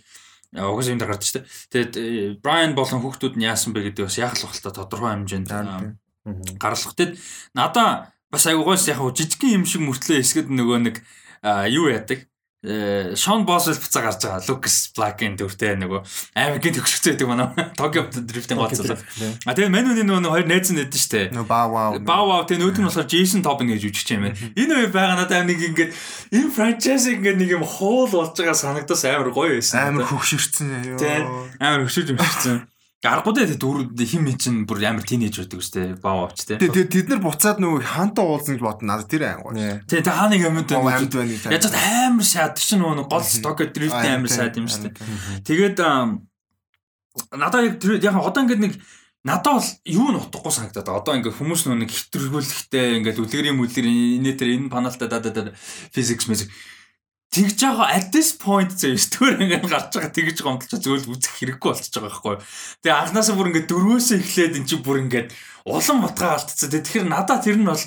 [0.55, 1.47] угсаа юм дээр гардаг шүү дээ.
[1.71, 1.93] Тэгээд
[2.39, 5.49] Брайан болон хүүхдүүд нь яасан бэ гэдэг бас яг л багтаа тодорхой хэмжээнд
[6.59, 6.95] гарлах.
[6.95, 7.13] Тэгэд
[7.55, 10.95] надаа бас айгуугаас яг жижигхэн юм шиг мөртлөө эсгэд нөгөө нэг
[11.71, 12.27] юу яадаг
[12.65, 14.41] Шон Босвелл буцаа гарч байгаа.
[14.49, 16.01] Лукас Блакийн дүртэй нөгөө
[16.33, 18.97] аймгийн төгсгцөө гэдэг манай Токио дрифтинг гоцлоо.
[19.45, 21.29] А тэгээ Мануны нөгөө хоёр найз нь нэдэн штэ.
[21.45, 22.01] Баа вау.
[22.01, 24.41] Баа вау тэгээ нүүдэн болохоор Джейсон Тобин гэж үжиж юм байна.
[24.57, 25.91] Энэ хоёр байгаа надад нэг ингээд
[26.33, 29.93] энэ франчайз ингээд нэг юм хоол болж байгаа санагдас амар гоё байсан.
[29.93, 30.97] Амар хөвшөрцөн.
[31.61, 32.57] Амар хөвшөрж өмшөрцөн.
[33.05, 36.57] Аргагүй дээ дөрөв хим хин чинь бүр амар тинейж байдаг үстэй баа авч те.
[36.57, 38.97] Тэгээ тэд нар буцаад нөгөө ханта уулзна гэж бодно.
[38.97, 39.53] Надад тэр ангуу.
[39.85, 40.97] Тэгээ та хааны амьд байна.
[40.97, 41.45] амьд байна гэж.
[41.45, 45.45] Яаж ч амар шаад чинь нөгөө гол Tokyo Drift-ийн амар шаад юм шүү дээ.
[45.45, 45.77] Тэгээд
[47.37, 48.73] надаа яг тэр- яг одоо ингээд нэг
[49.21, 50.89] надад бол юу нь утгагүй санагдаад.
[50.89, 53.85] Одоо ингээд хүмүүс нөгөө нэг хэтрүүлэхтэй ингээд үлгэрийн мүлгэр
[54.25, 55.53] инээ тэр энэ паналтай да да
[55.93, 56.49] physics music
[57.33, 61.69] тэгж байгаа at this point зөө стөр ингээд гарч байгаа тэгж гомдолч зөвл үзэх хэрэггүй
[61.69, 62.35] болчихж байгаа байхгүй.
[62.81, 65.29] Тэгээ анхнаасаа бүр ингээд дөрвөөсөө эхлээд эн чинь бүр ингээд
[65.67, 66.71] улам утгаа алдчихсан.
[66.71, 67.83] Тэгэхээр надад тэр нь бол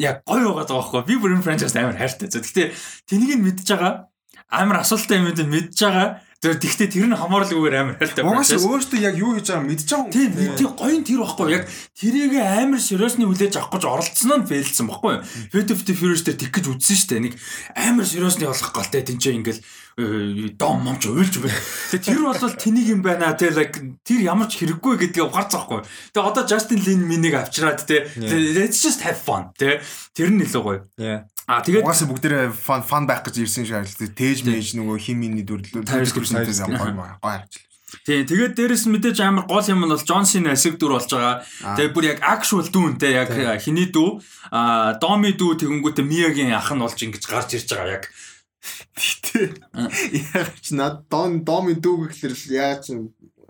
[0.00, 1.02] яг гоё байгаа байхгүй.
[1.04, 2.32] Би бүр энэ франчайз амар хайртай.
[2.32, 2.68] Гэхдээ
[3.06, 4.08] тэнийг нь мэдж байгаа
[4.48, 6.08] амар асуултаа юм энэ мэдж байгаа.
[6.42, 8.26] Тэр тэгтээ тэр нь хамаарлагүйгээр амар хайртай.
[8.26, 8.66] Угаасаа franchise.
[8.66, 10.10] өөртөө яг юу хийж байгааг мэдж байгаа юм.
[10.10, 11.64] Тийм тийм гоё нь тэр байхгүй яг
[11.94, 15.22] тэрийг амар сериосны хүлээж авах гэж оролцсон нь фейлсэн байхгүй юу?
[15.54, 17.24] Fate of the Furious дээр тэг гэж үзсэн шүү дээ.
[17.30, 17.34] Нэг
[17.78, 21.62] амар сериосны болох галтай тэнцээ ингээл э, дом момч уйлж байна.
[21.94, 25.86] Тэгээ тэр бол тэнийг юм байна те like тэр ямар ч хэрэггүй гэдгийг ухаарцахгүй.
[26.10, 29.78] Тэгээ одоо Justin Lin минийг авчираад те let's just have fun те
[30.10, 30.82] тэр нь илүү гоё.
[31.48, 31.58] Яа.
[31.58, 34.14] А тэгээд Угаасаа бүгдээрээ фан фан байх гэж ирсэн шиг харагдав.
[34.14, 35.82] Тээж мэж нөгөө химиний дүрлүү.
[35.82, 36.70] Tyrese Тайрс Gibson.
[36.70, 37.62] гоё гоё харагдав.
[38.06, 41.44] тий тэгээд дээрэс мэдээж амар гол юм нь бол Джон Сина эсэг дүр болж байгаа.
[41.44, 41.76] Аа.
[41.76, 43.28] Тэгээ бүр яг actual дүүн те яг
[43.60, 48.08] хиний дүү а Доми дүү тэгэнгүүтээ Миягийн ах нь болж ингэж гарч ирж байгаа яг
[48.94, 49.58] Гэтэ
[50.38, 52.88] яг ч над дон доми дүүг гэхэлэр л яаж ч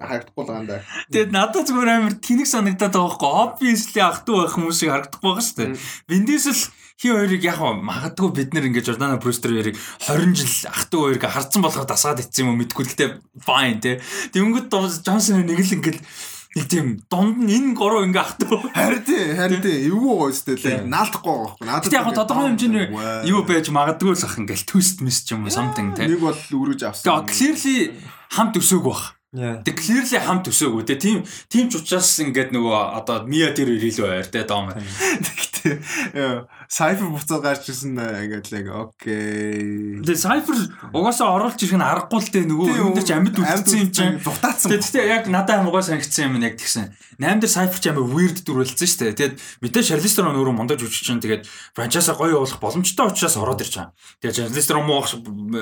[0.01, 0.81] харагдахгүй л гандаа.
[1.13, 5.45] Тэгээд надад зүгээр амар тэнэг санагдаад байгаа байхгүй obviously ах トゥ байх хүмүүсийг харагдахгүй байгаа
[5.45, 5.71] шүү дээ.
[6.09, 6.63] Виндисэл
[7.03, 11.27] Хи хоёрыг яг магадгүй бид нэр ингэж Жордана Брюстер хоёрыг 20 жил ах トゥ хоёрыг
[11.27, 13.11] харцсан болохоор дасгаад ицсэн юм мэдгүй л гэдэг
[13.43, 13.99] fine тий.
[14.31, 14.71] Тэнгүүд
[15.03, 18.55] Джонсон нэг л ингэж нэг тийм дунд нь энэ горуу ингээ ахдаг.
[18.71, 19.91] Харин тий, харин тий.
[19.91, 20.87] Эвгүй гоостэй лээ.
[20.87, 21.67] Наалдахгүй байхгүй.
[21.67, 22.87] Надад яг тодорхой хэмжээний
[23.27, 26.07] юу байж магадгүй л ах ингээл төст мис ч юм уу something тий.
[26.07, 27.03] Нэг бол өрөөж авсан.
[27.03, 27.99] Тэгээ clearly
[28.31, 29.19] хамт өсөөг баг.
[29.33, 31.01] Тэг clearly хамт өсөөг үү те.
[31.01, 34.69] Тим тим ч учраас ингээд нөгөө одоо Мия тэр ирэл байр те дом.
[34.69, 40.05] Гэтэ сайфер буцаад гарч ирсэн ингээд л яг окей.
[40.05, 40.57] Тэгээ Cypher
[40.93, 44.21] угаасаа оруулж ирэх нь аргагүй л дээ нөгөө дээр ч амьд үлдсэн юм чинь.
[44.21, 44.69] дутаацсан.
[44.69, 46.93] Гэхдээ яг надад гой санагдсан юм нь яг тэгсэн.
[47.21, 49.17] 8 дээр Cypher ч амар weird дүрэлсэн шүү дээ.
[49.17, 53.63] Тэгээд мэдээ Charlize Theron өөрөө мондож үжиж чинь тэгээд франчайзаа гоё явуулах боломжтой учраас ороод
[53.63, 53.93] ирж байгаа.
[54.21, 55.05] Тэгээд Charlize Theron муу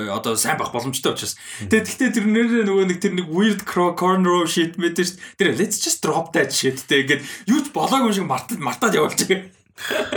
[0.09, 1.37] одоо сайн байх боломжтой учраас.
[1.69, 5.17] Тэгээд гэхдээ тэр нэр нөгөө нэг тэр нэг weird cro- corner shit мэдээ шүү.
[5.37, 8.97] Тэр let's just drop that shit тэ ингээд юу ч болоогүй юм шиг мартаад мартаад
[8.97, 9.49] явуулж байгаа.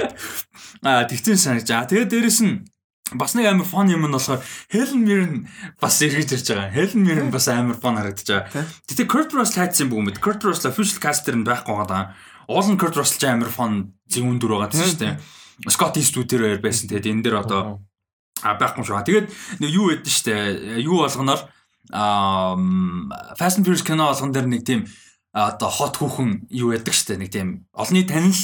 [0.88, 1.68] Аа тэгтэн санаж.
[1.70, 2.64] Аа тэгээд дээрэс нь
[3.12, 4.40] бас нэг амар фон юм нь болохоор
[4.72, 5.34] Helen Mirren
[5.80, 6.72] бас эргэж ирж байгаа.
[6.72, 8.64] Helen Mirren бас амар фон харагдаж байгаа.
[8.88, 10.18] Тэгтээ Kurt Russell хайцсан юм бэ?
[10.18, 12.16] Kurt Russell official caster нь байхгүй байгаа.
[12.48, 15.14] Уул нь Kurt Russell ч амар фон зүүн дүр байгаа тийм шүү дээ.
[15.70, 16.90] Scott Eastwood тэр хоёр байсан.
[16.90, 17.84] Тэгээд энэ дээр одоо
[18.42, 19.04] а байхгүй шүү.
[19.04, 19.26] Тэгээд
[19.62, 20.82] юу ядэн шүү дээ.
[20.82, 21.40] Юу болгоноор
[21.92, 24.88] Fast and Furious кино болгон дээр нэг тийм
[25.34, 27.22] одоо хот хүүхэн юу яддаг шүү дээ.
[27.26, 28.36] Нэг тийм олонний танил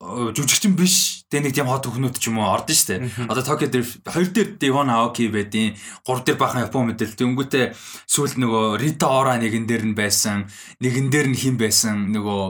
[0.00, 1.26] жүжигчин биш.
[1.28, 3.28] Тэгээ нэг тийм хот хүүхнүүд ч юм уу ордон дээ.
[3.28, 7.18] Одоо Tokyo дээр хоёр дээр Devon Aoki байдیں۔ Гурав дээр бахан Япон мэдээл.
[7.18, 7.74] Тэнгүүтээ
[8.08, 10.48] сүүл нөгөө Rita Ora нэгэн дээр нь байсан.
[10.80, 12.12] Нэгэн дээр нь хин байсан.
[12.12, 12.42] Нөгөө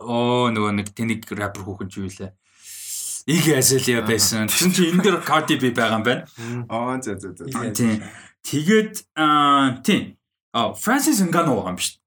[0.00, 2.32] оо нөгөө нэг тэнийг рэпер хүүхэн ч юу лээ.
[3.30, 4.46] Иг Азелия байсан.
[4.50, 6.24] Тэгсэн чинь энэ дээр Cardi B байгаа юм байна.
[6.68, 7.44] Аа за за за.
[7.72, 8.00] Тийм.
[8.46, 10.16] Тэгээд аа тийм.
[10.52, 12.00] А Francis Ngannou байгаа юм биш.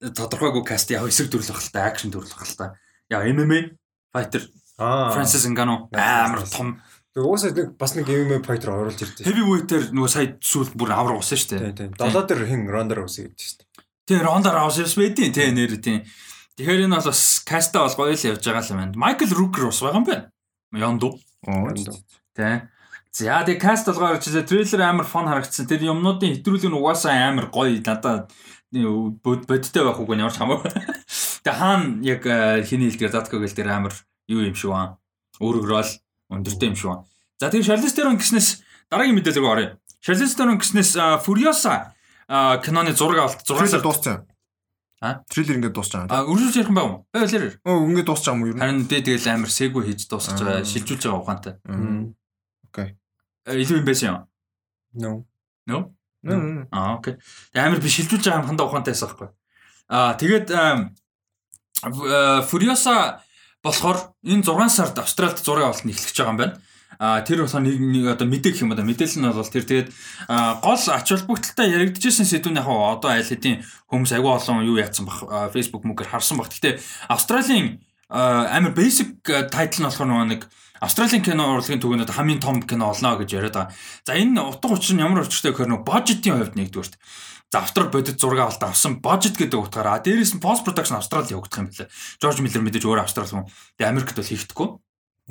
[0.00, 2.76] Тодорхойгүй каст яг эсрэг төрлөх л та, акшн төрлөх л та.
[3.10, 3.76] Яг MMA
[4.12, 5.12] fighter Аа.
[5.12, 6.80] Francis Ngannou амар том
[7.16, 9.24] Тэгээ уусаа нэг бас нэг MMA fighter оруулж ирдээ.
[9.24, 11.72] heavyweight-ээр нөгөө сая сүүл бүр авраг усан шүү дээ.
[11.72, 11.90] Тийм тийм.
[11.96, 13.68] Долоо дээр хин Ronda Rousey гэдэг шүү дээ.
[14.04, 16.04] Тэгээ Ronda Rousey байдیں۔ Тэ нэр тийм.
[16.60, 19.00] Тэгэхээр энэ бол бас каста бол гоё л явж байгаа юм байна.
[19.00, 20.28] Michael Rooker бас байгаа юм байна.
[20.76, 21.16] Янду.
[21.48, 21.72] Оо.
[23.16, 25.64] За тэгээ каст болгоор чи трейлер амар фон харагдсан.
[25.64, 28.28] Тэр юмнуудын хэтрүүлэг нь угаасаа амар гоё надад
[29.24, 30.68] бод бодтой байх үгүй ямар ч хамаагүй.
[31.40, 33.96] Тэгээ хаана яг э, хиний хэлдгээр Затко гэл дээр амар
[34.28, 35.00] юу юм шиг байна.
[35.40, 35.92] Өөрөөрөө л
[36.28, 37.08] өндөртэй юм шиг байна.
[37.40, 38.60] За тэгээ Theron гиснээс
[38.92, 39.70] дараагийн мэдээлэл рүү оръё.
[40.04, 41.96] Theron гиснээс э, Furiosa
[42.28, 44.28] э, киноны зураг авалт 6 Трейлер сар дууссан.
[45.00, 45.24] А?
[45.32, 46.04] Трейлер ингээд дууссан.
[46.12, 47.08] а үргэлж ярих юм байна уу?
[47.16, 47.56] Баялаар.
[47.64, 48.60] Оо ингээд дууссан юм уу юу?
[48.60, 50.68] Харин дэ тэгэл амар сегүү хийж байгаа, Аа.
[50.68, 51.54] шилжүүлж байгаа ухаантай.
[51.64, 52.12] Мм.
[53.46, 55.24] Э, Илүү юм байсан юм.
[55.66, 55.92] No.
[56.26, 56.66] Мм.
[56.74, 57.16] Аа окей.
[57.54, 59.30] Амар би шилжүүлж байгаа юм хандаа ухаантай байсан байхгүй.
[59.88, 60.90] Аа тэгээд э,
[62.50, 63.22] Furiosa
[63.62, 66.58] болохоор энэ 6 сард Австралид зураг авалт нь эхлэж байгаа юм байна.
[66.98, 69.88] А тэр болохоор нэг нэг одоо мэдээ гэх юм одоо мэдээлэл нь бол тэр тэгээд
[70.64, 75.04] гол ач холбогдолтой яригдчихсэн сэдвүүн яг хаа одоо аль хэдийн хүмүүс агүй олон юу яатсан
[75.06, 75.22] бах
[75.52, 76.48] Facebook мөгөр харсан бах.
[76.50, 76.80] Гэхдээ
[77.12, 80.48] Австралийн амар basic а, title нь болохоор нэг
[80.80, 83.74] Австралийн кино урлагийн түгээнүүд хамгийн том кино олно гэж яриад байгаа.
[84.04, 86.94] За энэ утга учир нь ямар учиртай гэхээр нэг бажетийн хувьд нэгдүгürt.
[87.52, 91.62] За Австрал бодит зураг авалт авсан бажет гэдэг утгаараа дээрээс нь пост продакшн Австрали явагдах
[91.62, 91.88] юм билээ.
[92.20, 93.46] Жорж Миллер мэдээж өөр Австрал хүн.
[93.78, 94.68] Тэгээ Америкт бол хийхдэггүй.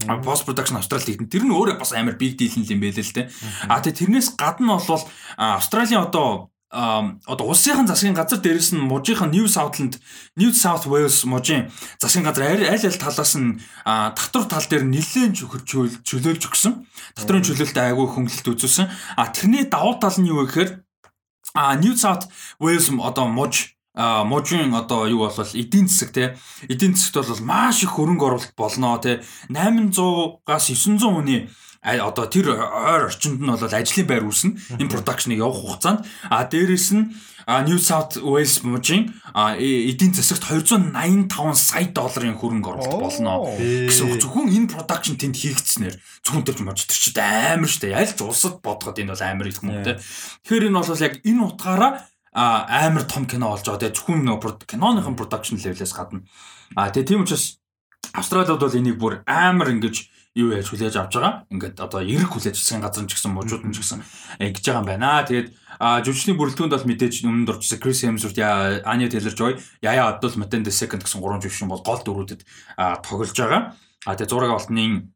[0.08, 1.28] А пост продакшн Австралид хийх.
[1.28, 3.28] Тэр нь өөрөө бас амар big deal юм байлээ л те.
[3.68, 5.04] А тэгээ тэрнээс гадна бол
[5.36, 10.02] Австралийн одоо одоо улсынхан засгийн газар дээрэс нь мужийнхан New Southland
[10.36, 15.38] New South Wales мужийн засгийн газар аль аль талаас нь татвар тал дээр нэлээд
[16.04, 16.74] чөлөөлж өгсөн.
[17.16, 18.90] Татврын чөлөөлөлт айгүй хөнгөлөлт үзүүлсэн.
[19.16, 20.72] А тэрний давуу тал нь юу вэ гэхээр
[21.54, 22.28] а New South
[22.60, 26.36] Wales одоо муж а можийн одоо юу болвол эдийн засаг те
[26.68, 31.48] эдийн засагт бол маш их хөрөнгө оруулалт болно те 800-аас 900 хүний
[31.86, 34.82] одоо тэр ойр орчинд нь бол ажлын байр үүснэ.
[34.82, 36.02] Энэ продакшныг явах хугацаанд.
[36.34, 37.14] А дээрэс нь
[37.46, 43.54] New South Wales мужийн эдийн засагт 285 сая долларын хөрөнгө оруулалт болно.
[43.62, 44.18] Гэсэн үг.
[44.18, 45.94] Зөвхөн энэ продакшн тэнд хийгдснээр
[46.26, 47.94] зөвхөн тэр мож тэр чид амар штэ.
[47.94, 50.02] Яль ч улсад бодоход энэ бол амар их юм те.
[50.42, 51.92] Тэгэхээр энэ бол яг энэ утгаараа
[52.34, 53.94] амар том кино болж байгаа те.
[53.94, 56.26] Зөвхөн нөгөө киноныхон продакшн левелээс гадна.
[56.74, 57.62] А тэгээ тийм учраас
[58.10, 61.48] Австралид бол энийг бүр амар ингэж юу яаж хүлээж авч байгаа.
[61.48, 64.04] Ингээд одоо эрг хүлээж засгийн газар ч гэсэн мужууд нь ч гэсэн
[64.44, 65.24] ингэж байгаа юм байна.
[65.24, 65.48] Тэгээд
[65.80, 68.40] жүжигчний бүрэлдэхүүнд бол мэдээж өмнөд орчихсан Крис Хемсворт,
[68.84, 72.44] Anya Taylor-Joy, Yaya Abdul-Mateen II гэсэн гурван жүжигчин бол гол дөрүүдэд
[73.08, 73.80] тоглож байгаа.
[74.04, 75.08] А тэгээд зураг авалтны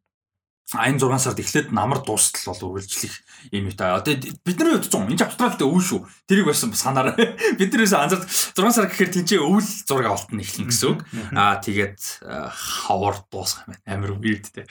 [0.71, 3.13] энэ 6 сард эхлээд намар дуустал бол үргэлжлэх
[3.51, 3.95] юм та.
[3.95, 4.13] Одоо
[4.45, 6.01] бидний хувьд 100 энэ Австралид өвөл шүү.
[6.27, 7.15] Тэрийг байсан санаараа.
[7.59, 10.99] Бид нэрээс анзаар 6 сар гэхээр тэнцээ өвөл зураг авалт нь эхлэн гэсэн үг.
[11.35, 14.11] Аа тэгээд хавар дуусах юм байна.
[14.11, 14.13] Амар
[14.49, 14.67] те.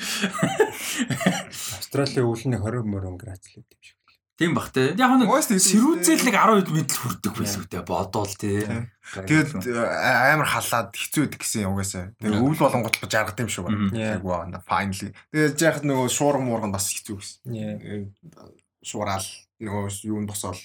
[1.78, 3.98] Австралийн өвөлний 20 мөрөн градус л юм шиг.
[4.38, 4.94] Тийм бах те.
[4.94, 7.82] Яг нэг сэрүүцэл нэг 10 мэдл хүрдэг байсан те.
[7.82, 8.86] Бодоол те.
[9.10, 12.14] Тэгээд амар халаад хэцүү байдаг гэсэн угаасаа.
[12.22, 13.90] Тэгээд өвөл болонгот л жаргад юм шиг байна.
[13.98, 14.62] Яг байна.
[14.62, 15.10] Finally.
[15.34, 18.14] Тэгээд яхад нөгөө шуурга муурга бас хэцүү гэсэн.
[18.88, 19.28] Шуурал
[19.60, 20.60] нөгөө юунд босоол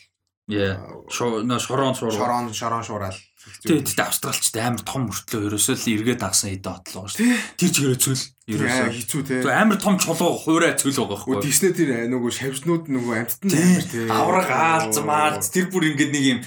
[0.48, 0.76] Яа.
[1.10, 1.96] Шорон шуурал.
[1.96, 3.16] Шорон шорон шуурал.
[3.64, 7.40] Тэгээд австралчд амар том мөртлөө ерөөсөө л эргээд агсан эдэ отлоо шүү дээ.
[7.60, 9.36] Тэр чигээр цөл ерөөсөө хэцүү те.
[9.52, 11.44] Амар том чулуу хуурай цөл байгаа байхгүй.
[11.44, 14.00] Дисней тэр нөгөө шавжнууд нөгөө амьтад нь амар те.
[14.12, 16.40] Авраг аалз маалз тэр бүр ингээд нэг юм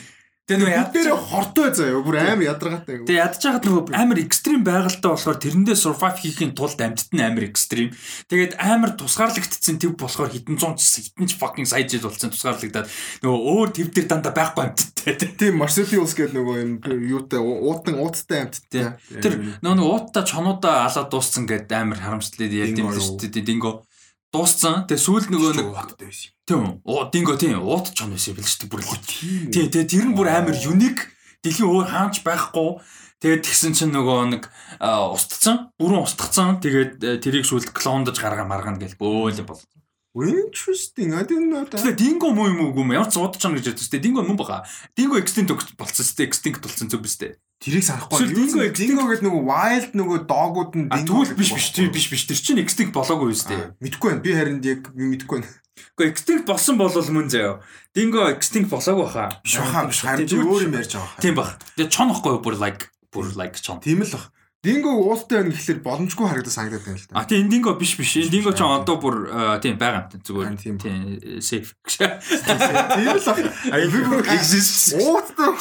[0.47, 3.03] Тэгээ нөгөө яд дээр хортой заяа бүр амар ядаргаатай.
[3.03, 7.91] Тэгээ байгаад нөгөө амар экстрим байгальтай болохоор тэрэндээ survive хийхин тулд амьтд нь амар экстрим.
[8.31, 12.87] Тэгээд амар тусгаарлагдсан төв болохоор хитэн зуун хитэн ч fucking сая жил болсон тусгаарлагдаад
[13.27, 15.19] нөгөө өөр төв дээр дандаа байхгүй амьтдтай.
[15.35, 16.73] Тийм Marcelius гэдэг нөгөө юм
[17.11, 19.03] юутай уутан ууттай амьтдтай.
[19.19, 23.43] Тэр нөгөө ууттай чонуудаа алаад дууссан гэдэг амар харамслаад ярьд юм шүү дээ.
[23.43, 23.86] Динго
[24.37, 24.85] дууссан.
[24.85, 26.31] Тэгээ сүүл нөгөө нэг ууттай байсан.
[26.45, 26.85] Тийм.
[26.85, 27.65] Оо динго тийм.
[27.65, 29.01] Уут чон байсан билж дээ бүр л.
[29.09, 29.49] Тийм.
[29.49, 31.09] Тэгээ тэр нь бүр амар юник.
[31.41, 32.85] Дэлхийн өөр хаанч байхгүй.
[33.17, 34.43] Тэгээд тэгсэн чинь нөгөө нэг
[34.85, 35.73] устцсан.
[35.81, 36.61] Бүрэн устгацсан.
[36.61, 39.59] Тэгээд тэрийг сүлд клондож гаргаа маргана гэл бөөл бол.
[40.25, 41.13] Interesting.
[41.13, 41.77] I didn't know that.
[41.77, 43.85] Тэгээ динго муу юм уу юм ямар ч удаж чана гэж ярьдаг.
[43.93, 44.65] Тэгээ динго мөн бага.
[44.97, 47.37] Динго extinct болцсон сте extinct болсон зүг биз дээ.
[47.61, 48.25] Тэрийг санахгүй.
[48.33, 52.25] Динго динго гэдэг нөгөө wild нөгөө доогууд нь динго биш биш тийм биш биш.
[52.25, 53.77] Тэр чинь extinct болоогүй биз дээ.
[53.77, 54.25] Мэдхгүй байна.
[54.25, 55.53] Би харин яг мэдхгүй байна.
[55.77, 57.61] Гэхдээ extinct болсон бол мөн заяа.
[57.93, 59.37] Динго extinct болоогүй хаа.
[59.45, 60.01] Биш хаа биш.
[60.01, 61.21] Харин өөр юм ярьж байгаа.
[61.21, 61.61] Тийм баг.
[61.77, 63.85] Тэгээ чон ихгүй бүр like бүр like чон.
[63.85, 64.33] Тийм л баг.
[64.65, 67.15] Динго уултай байна гэхэлэр боломжгүй харагдаж санагдаад байна л та.
[67.15, 68.17] А тийм динго биш биш.
[68.33, 69.17] Динго ч одоо бүр
[69.63, 70.57] тийм байгаа юм зүгээр.
[70.59, 70.77] Тийм
[71.39, 71.77] safe.
[71.87, 73.25] Тийм л
[74.11, 74.27] баг.
[74.33, 74.97] Exist.
[74.99, 75.53] Ууттай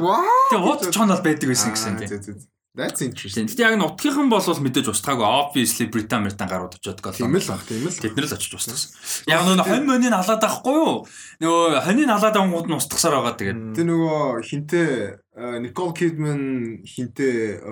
[0.00, 0.26] вау.
[0.50, 2.40] Тэгээ уут чон бол байдаг байсан гэсэн тийм.
[2.78, 3.50] That's interesting.
[3.50, 7.10] Гэтэ яг нутгийнхан бол мэдээж устгаагүй obviously Британь Британь гарууд очиод гол.
[7.10, 7.90] Тийм л баг, тийм л.
[7.90, 8.94] Тэд нэр л очиж устгасан.
[9.26, 11.02] Яг нөгөө хонь мөнийн алаад байхгүй юу?
[11.42, 13.58] Нөгөө хонийн алаад ангууд нь устгасаар байгаа тэгээд.
[13.74, 14.90] Тэ нөгөө хинтээ
[15.58, 16.42] Никол Кидман
[16.86, 17.66] хинтээ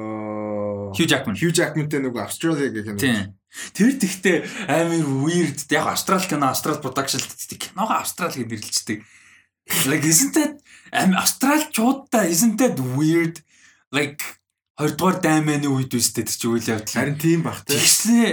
[0.91, 1.39] Хью Жакман.
[1.39, 2.99] Хью Жакмантэй нөгөө Австраlia гэх юм.
[2.99, 3.39] Тийм.
[3.79, 4.37] Тэр тэгтээ
[4.67, 5.71] амар weird.
[5.71, 7.23] Яг Австрал кино, Австрал production
[7.55, 9.07] киногоо Австрал гэж нэрлэлцдэг.
[9.87, 10.59] Like isn't that
[10.91, 13.39] Австралчуудаа isn't that weird?
[13.95, 14.19] Like
[14.77, 16.97] хоёрдугаар дайманы үед үстэй тэр чи үйл явдал.
[16.97, 17.81] Харин тийм бах тий.
[17.81, 18.33] Тэгснээ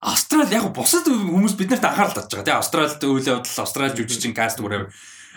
[0.00, 2.56] Австрал яг бусад хүмүүс биднэрт анхаарал татж байгаа тий.
[2.56, 4.88] Австралид үйл явдал, Австрал жүжигчин каст whatever.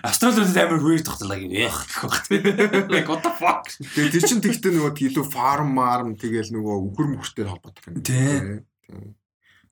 [0.04, 2.88] Австралид амар weird тогтлаа гэх юм.
[2.92, 3.68] Like what the fuck.
[3.72, 8.04] Тэгээ тэр чин тэгтээ нөгөө илүү фарм марм тэгэл нөгөө үхэр мөхөртэй холбоотой юм.
[8.04, 8.64] Тий.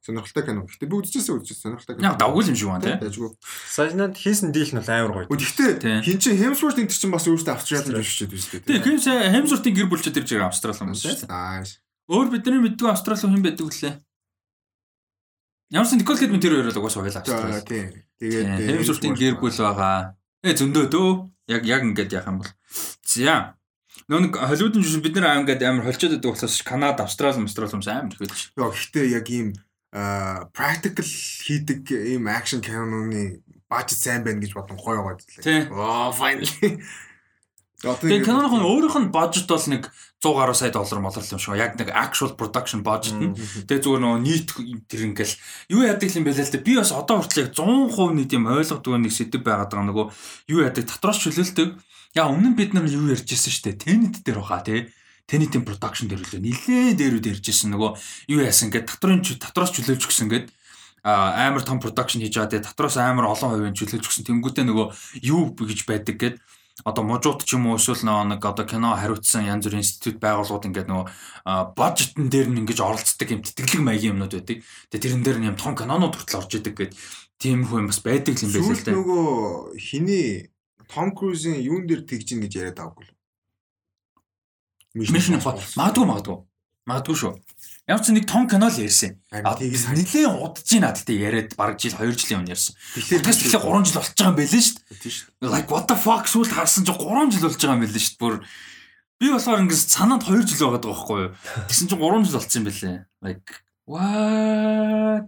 [0.01, 0.65] Сонирхолтой кино.
[0.65, 2.09] Гэтэ би үзчихсэн үзчихсэн сонирхолтой кино.
[2.09, 2.97] Яг давгүй юм шиг байна тий.
[3.05, 3.29] Дайггүй.
[3.69, 5.29] Сажнад хийсэн дийл нь амар гоё.
[5.29, 8.81] Гэхдээ хин чи Хемсворт энэ чинь бас өөртөө австрал гэж шийдэж үзтээ тий.
[8.81, 11.69] Тийм Хемсвортын гэр бүлчүүд ирж байгаа австрал юм шүү дээ.
[12.09, 13.93] Өөр бидний мэддэг австрал хүн байдаг лээ.
[15.69, 17.61] Ямарсан Никол Кидман тэр хоёроо угаасаа хоёлаа австрал.
[17.61, 18.01] Тий.
[18.17, 20.17] Тэгээд Хемсвортын гэр бүл байгаа.
[20.41, 21.09] Э зөндөө дөө.
[21.53, 22.51] Яг яг ингэж яах юм бол.
[23.05, 23.53] За.
[24.09, 27.87] Нэг Холливуудын жишээ бид нар аим гэдэг амар холчоод байдаг болохоос Канада, Австрали, Австрали юмс
[27.87, 28.39] амар их байдаг.
[28.59, 29.55] Яа гэхдээ яг ийм
[29.91, 35.17] practical хийдэг ийм action киноны бажет сайн байна гэж бодсон гоё гоё.
[35.19, 35.67] Тий.
[35.71, 36.79] Аа finally.
[37.81, 39.89] Тэгээ киноных нь өөрийнх нь бажет бол нэг
[40.21, 41.57] 100 гаруй сая доллар молор юм шиг.
[41.57, 43.33] Яг нэг actual production budget нь.
[43.65, 44.53] Тэгээ зүгээр нөгөө нийт
[44.85, 45.33] тэр ингээл
[45.73, 46.61] юу яадаг юм бэ л дээ.
[46.61, 50.05] Би бас одоо хүртэл яг 100% нийт юм ойлгодог нэг сэдв байгаад байгаа нөгөө
[50.53, 51.69] юу яадаг татвараас чөлөөлдөг.
[52.13, 53.81] Яа өмнө бид нар юу ярьж ирсэн шүү дээ.
[53.81, 54.93] Tenet дээр баха тий.
[55.27, 57.91] Tenet-ийн production дээр үлээ нилээ дээрүүд ярьжсэн нөгөө
[58.31, 60.47] юу яасан ингээд татварын ч- татвараас чөлөөлж гисэн ингээд
[61.03, 62.51] амар том production хийж байгаа.
[62.61, 64.27] Тэгээ татвараас амар олон хувийн чөлөөлж гисэн.
[64.27, 64.87] Тэнгүүтээ нөгөө
[65.25, 66.35] юу гэж байдаг гэд
[66.85, 70.89] одоо мужууд ч юм уу эсвэл нэг одоо кино хариуцсан янз бүрийн институт байгууллагууд ингээд
[70.89, 71.05] нөгөө
[71.77, 74.65] бажетн дээр нь ингэж оролцдог юм тэтгэлэг маягийн юмнууд байдаг.
[74.89, 76.93] Тэгээ тэрэн дээр нь юм том кинонууд хүртэл орж идэг гэд
[77.37, 78.97] тийм хүн бас байдаг юм байл л дээ.
[78.97, 79.25] нөгөө
[79.77, 80.49] хиний
[80.91, 83.13] Том Крузийн юун дээр тэгж ин гэж яриад аваагүй л.
[84.95, 86.37] Mission Impossible магадгүй магадгүй.
[86.89, 87.33] Магадгүй шүү.
[87.87, 89.17] Ямар ч нэг том кино л ярьсан.
[89.31, 92.75] Нэлээд удаж байна гэхдээ яриад бараг жил 2 жилийн өмнө ярьсан.
[92.95, 95.01] Тэгэхээр Тэгээс тэгэхээр 3 жил болж байгаа юм байл шүү дээ.
[95.01, 95.17] тийш.
[95.41, 98.21] Like what the fuck сүүлд харсан чинь 3 жил болж байгаа юм байл шүү дээ.
[98.21, 98.35] Бүр
[99.21, 101.31] би болохоор ингэж санаанд 2 жил байгаад байгаа байхгүй юу?
[101.69, 102.97] Тэгсэн чинь 3 жил болцсон юм байлээ.
[103.21, 103.47] Like
[103.87, 105.27] what?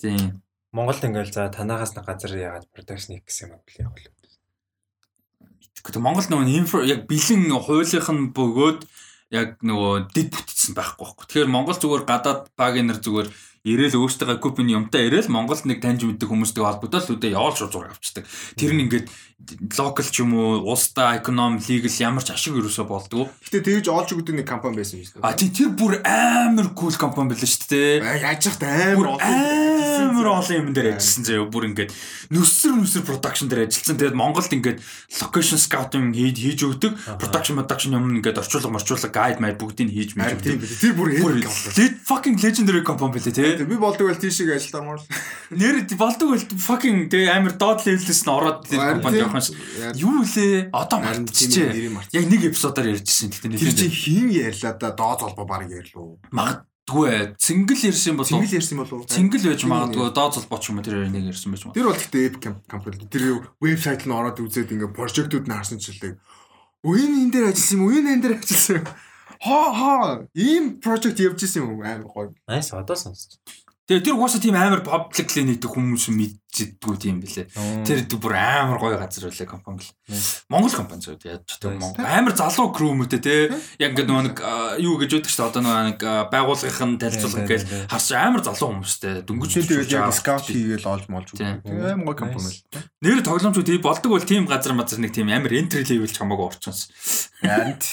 [0.00, 0.42] Тийм.
[0.76, 4.15] Монголд ингээл за танаагаас нэг газар яагаад production хийх гэсэн юм бол яг л.
[5.86, 8.80] Гэхдээ Монгол нөгөө инфра яг бэлэн хуулийнх нь бөгөөд
[9.30, 11.26] яг нөгөө дэд бүтцсэн байхгүй байхгүй.
[11.30, 13.28] Тэгэхээр Монгол зүгээр гадаад багийнэр зүгээр
[13.66, 17.98] ирээл өөртөө купын юмтай ирээл Монголд нэг таньж мэддэг хүмүүстэй холбогдоод үдээ яваал шууд зураг
[17.98, 18.22] авчдаг.
[18.54, 19.10] Тэр нь ингээд
[19.78, 23.28] локал ч юм уу улстай эконом лигл ямар ч ашиг юусоо болдгоо.
[23.44, 25.28] Гэтэ тэгж олж өгдөг нэг компани байсан юм шүү дээ.
[25.28, 28.96] А тий тэр бүр амар кул компани байлаа шүү дээ.
[28.96, 31.92] Бүр амар амар олон юм дээр ажилласан заяа бүр ингээд
[32.32, 34.00] нүсэр нүсэр production дээр ажилласан.
[34.00, 34.80] Тэгээд Монголд ингээд
[35.20, 36.92] location scouting хийж хийж өгдөг.
[37.20, 40.64] Production production юм ингээд орчуулга морчуулга guide маяг бүгдийг хийж мэж өгдөг.
[40.80, 41.76] Тэр бүр Бүр эд компани.
[41.76, 43.64] le- fucking legendary company билээ те.
[43.68, 45.00] Би болдог байл тийшээ ажилламаар.
[45.52, 49.25] Нэр болдог байл fucking те амар доод level-с нь ороод тэр компани.
[49.26, 49.58] Явах юм.
[49.98, 50.70] Юу лээ?
[50.70, 51.90] Одоо мартчихжээ.
[52.14, 56.22] Яг нэг эпизодоор ярьжсэн гэхдээ Тэр чинь хин ярьлаа да дооц холбоо баг ярьлуу.
[56.30, 58.46] магадгүй цэнгэл ярьсан болов уу?
[58.46, 59.10] Цэнгэл ярьсан болов уу?
[59.10, 61.76] Цэнгэл байж магадгүй доод золбооч юм уу тэр хоёрыг ярьсан байж магадгүй.
[61.82, 62.36] Тэр бол гэхдээ эп
[62.70, 63.06] компани.
[63.10, 63.24] Тэр
[63.58, 66.22] вебсайт нь ороод үзээд ингээ прожектууд нь харсан чилдэг.
[66.86, 68.86] Үеийн энэ дээр ажилласан юм, үеийн энэ дээр ажилласан юм.
[69.42, 70.04] Хоо хоо
[70.38, 72.30] ийм project явж исэн юм амар гоё.
[72.46, 73.36] Nice одоо сонсч.
[73.86, 77.46] Тэгээ тэр угаасаа тийм амар publicly нэгдэх хүмүүс мэддэггүй тийм билээ.
[77.86, 79.94] Тэр бүр амар гоё газар байлаа компани л.
[80.50, 83.54] Монгол компани зөв яаж ч тийм Монгол амар залуу crew мөтэй те.
[83.78, 84.36] Яг ингээд нөгөө нэг
[84.82, 89.50] юу гэж үүдэх чинь одоо нөгөө нэг байгууллагын танилцуулга гээл харч амар залуу хүмүүстэй дөнгөж
[89.54, 90.50] тэгээд яг тийм.
[90.50, 91.46] хийгээл олж молж үү.
[91.94, 92.58] Амар гоё компани л.
[93.06, 96.46] Нэр тоглоомчууд тийм болдог бол тийм газар мазар нэг тийм амар entry level ч хамаагүй
[96.50, 96.90] орчонс.
[97.38, 97.86] Янд.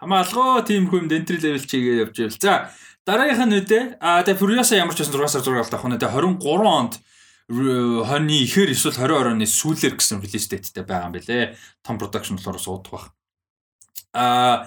[0.00, 2.40] Хамаалгоо тийм хүнд entry level чигээ явж ивэл.
[2.40, 2.72] За
[3.04, 6.00] дараагийнх нь үдэ а тэгээ Furious ямар ч байсан 6 сар 6 авалт авах нь
[6.00, 6.94] тэгээ 23 онд
[7.48, 11.52] хойны ихэр эсвэл 20 оны сүүлэр гэсэн release dateтэй байгаа юм бэлээ.
[11.84, 13.06] Том production болохоор суудах бах.
[14.16, 14.64] А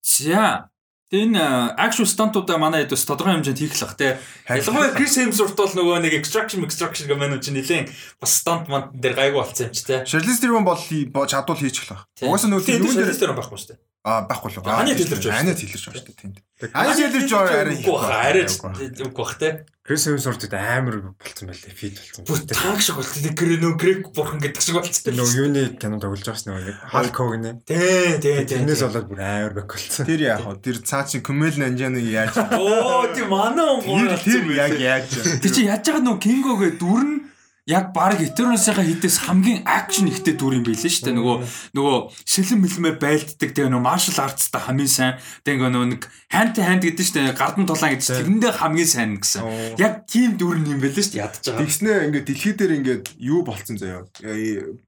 [0.00, 0.72] за
[1.12, 4.16] энэ actual stunt-уудаа манай хэд бас тодорхой хэмжээнд хийх л бах те.
[4.48, 9.14] Ялангуяа Chris Hemsworth бол нөгөө нэг extraction extraction гэмээр чинь нилээн бас stunt манд дээр
[9.14, 10.02] гайгүй болсон юм чи те.
[10.08, 10.80] Шарлиз Тэрвэн бол
[11.28, 12.08] чадвал хийж эхлэх.
[12.24, 13.80] Угаасаа нөгөө дээр дээр байхгүй шүү дээ.
[14.06, 14.62] Аа байхгүй л.
[14.70, 15.50] Аны тэлэрч байна.
[15.50, 16.18] Аны тэлэрч байна шүү дээ.
[16.22, 16.32] Тийм.
[16.70, 18.22] Аны тэлэрч арай хийх Үгүй байх.
[18.22, 19.10] арай Үгүй.
[19.10, 19.48] бах те.
[19.82, 21.74] Крис Хемсворт амар болцсон байлээ.
[21.74, 22.22] Фит болцсон.
[22.26, 23.02] Бүр тааг шиг.
[23.02, 25.10] Нэг гэрээ нөө грек бурхан гэдэг шиг болцсон.
[25.10, 27.50] Нөгөө юуны кино тоглож байгаа ш нөгөө Халк Хогны.
[27.66, 28.62] Тий, тий, тий.
[28.62, 30.06] Тэрнээс болоод бүр амар бак болцсон.
[30.06, 30.58] Тэр яах вэ?
[30.62, 35.10] Тэр цаа чи Кумел Нанжаныг яаж Оо, тий манай Тэр тэр яг яаж
[35.42, 37.18] Тэг чи яаж байгаа нөө Кингогээ дүр нь
[37.66, 41.18] яг баг Eternals-ийн хитээс хамгийн акшн ихтэй дүр юм билээ шүү дээ.
[41.18, 41.36] Нөгөө
[41.74, 45.18] нөгөө шилэн мэлмээр байлддаг тэгээ нөгөө martial arts-та хамгийн сайн.
[45.42, 47.34] Тэгээ нөгөө нэг hand to hand гэдэг шүү дээ.
[47.34, 49.42] Гардан тулаан гэдэг чинь тэрэндээ хамгийн сайн гэсэн.
[49.82, 51.60] Яг тийм дүр юм билээ шүү дээ ядаж байгаа.
[51.66, 54.06] Тэгснээ ингээд дэлхий дээр ингээд юу болцсон заяа.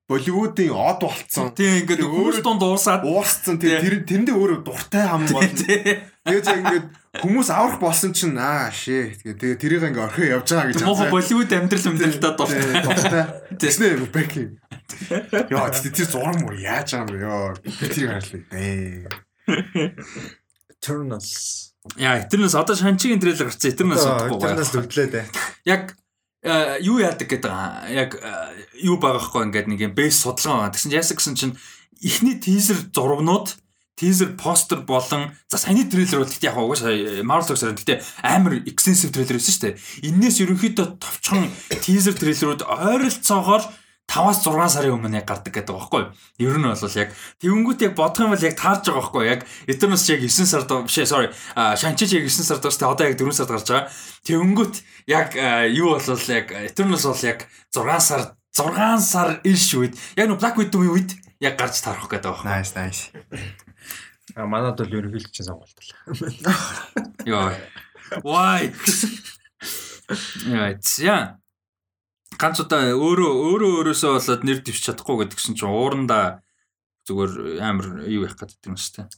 [0.06, 1.50] Болливуудын од болцсон.
[1.59, 5.26] Тийм ингээд өөрөө- өөрөө дунд уусаад Уурсцсан тэр тэр тэрэндээ өөрөө дуртай хам
[6.28, 6.86] Тэгээд яг ингээд
[7.24, 9.16] хүмүүс аврах болсон чинь аа шээ.
[9.24, 12.82] Тэгээд тэгээ тэрийг ингээд орхио явж байгаа гэж Мохо Болливуд амьдрал амьдралдаа дуртай.
[12.84, 13.24] дуртай.
[13.56, 14.50] Тэгснээ бэк юм.
[15.48, 17.24] Яа тэр тэр зураг мөр яаж байгаа юм бэ?
[17.24, 18.42] Йоо би тэрийг харлаа.
[18.52, 19.09] Ээ.
[20.78, 21.30] Eternals.
[21.96, 23.72] Яа, Eternals одоо шанчигийн трейлер гарсан.
[23.72, 25.26] Eternals удахгүй Eternals үлдлээ дээ.
[25.64, 25.96] Яг
[26.44, 27.52] э, юу яадаг гэдэг.
[27.92, 30.74] Яг э, юу байгаа хгүй ингээд нэг юм бейс судалгаа байгаа.
[30.76, 31.55] Тэгсэн чинь яасан гэсэн чинь
[32.05, 33.56] эхний тизер зурагнууд
[33.99, 36.95] тизер постэр болон за саяны трейлер бол гэхдээ яг угаасаа
[37.27, 39.79] Marvel Comics гэхдээ амар extensive трейлер байсан шүү дээ.
[40.07, 41.51] Эннээс ерөнхийдөө товчхон
[41.83, 43.66] тизер трейлерүүд ойролцоогоор
[44.09, 46.12] 5-аас 6 сарын өмнө яг гардаг гэдэг байхгүй юу?
[46.41, 47.12] Ер нь бол яг
[47.45, 49.33] тэгэнгүүт яг бодох юм бол яг таарж байгаа байхгүй юу?
[49.37, 53.37] Яг Eternals яг 9 сард биш sorry Shang-Chi яг 9 сард бас одоо яг 4
[53.37, 53.93] сард гарч байгаа.
[54.25, 54.75] Тэгэнгүүт
[55.12, 55.37] яг
[55.77, 58.23] юу болвол яг Eternals бол яг 6 сар
[58.57, 61.11] 6 сар иш үед яг нөө Black Widow-ийн үед
[61.45, 62.49] яг гарч таарах гэдэг байгаа.
[62.49, 63.12] Nice nice.
[64.39, 65.90] А манад бол ерөнхийдөө чинь сонголт л.
[67.27, 67.51] Йоо.
[68.23, 68.70] Why?
[70.47, 71.43] Яа, яа.
[72.39, 76.47] Ганц удаа өөрөө өөрөө өөрөөсөө болоод нэр дэвч чадахгүй гэдгсэн чинь ууранда
[77.10, 79.09] зүгээр амар юу явах гэдэг юм шүү дээ.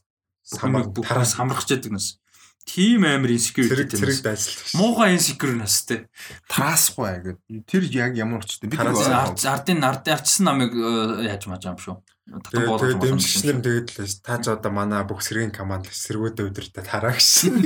[0.41, 2.17] Самар Тараа самрах гэдэг нас.
[2.65, 3.93] Тим амар зэрэг
[4.25, 4.73] дайсалдаг.
[4.79, 6.09] Муухай insecure нас те.
[6.49, 7.67] Тараасгүй гэдэг.
[7.69, 8.73] Тэр яг ямар очтой.
[8.73, 9.05] Би Тараас-
[9.37, 11.99] тэр Ардын ард арчсан намайг э, яаж маж юм шүү.
[12.31, 12.95] Татан Тэгээ боолоо.
[13.03, 17.59] дэмжигчнэр тэгээд л та ч одоо манай бүх сэргийн команд сэргүүдээ өдөртөө тараа гэсэн.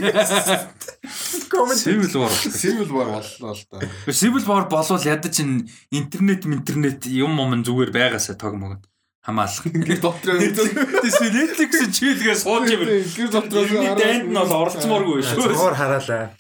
[1.53, 2.33] Комент Civil War.
[2.33, 3.85] Civil War боллоо л да.
[4.09, 8.89] Civil War болвол ядаж ин интернет интернет юм юм зүгээр байгаасаа тог мөгөнд
[9.21, 9.65] хамаалах.
[9.69, 12.85] Гэр дотроо Netflix чийлгээ сууж юм.
[12.89, 13.65] Гэр дотроо
[14.01, 15.45] дайнд нь бол оролцмооргүй шүү.
[15.45, 16.33] Зургаар хараалаа.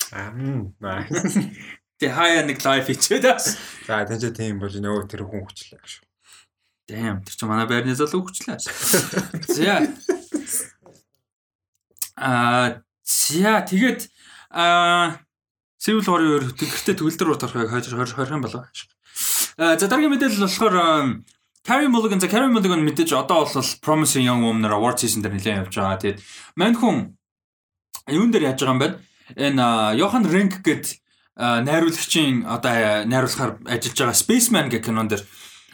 [2.00, 3.56] Тэ хаяа нэг лайв хийчээд бас.
[3.88, 6.03] За тэнцээ тийм бол нөгөө тэр хүн хүчлээ гэж.
[6.84, 8.60] Damn тэр чинь манай байрны залуу хүчлээ.
[8.60, 9.88] За.
[12.20, 14.12] Аа за тэгээд
[14.52, 15.24] аа
[15.80, 18.68] Civil War-ын тэгэртээ төгөлдөр рүү тарахыг 20 20 болоо.
[19.56, 20.76] Аа за дараагийн мэдээлэл болохоор
[21.64, 25.60] Carrie Mulligan за Carrie Mulligan мэдээж одоо бол Promising Young Woman award season дээр нэлээд
[25.64, 25.96] явж байгаа.
[25.96, 26.20] Тэгээд
[26.60, 27.16] мань хүн
[28.12, 28.88] юун дээр яаж байгаа юм бэ?
[29.40, 31.00] Энэ Johan Renck гэдэг
[31.40, 35.24] найруулагчийн одоо аа, найруулахаар ажиллаж байгаа Spaceman гэх кинон дээр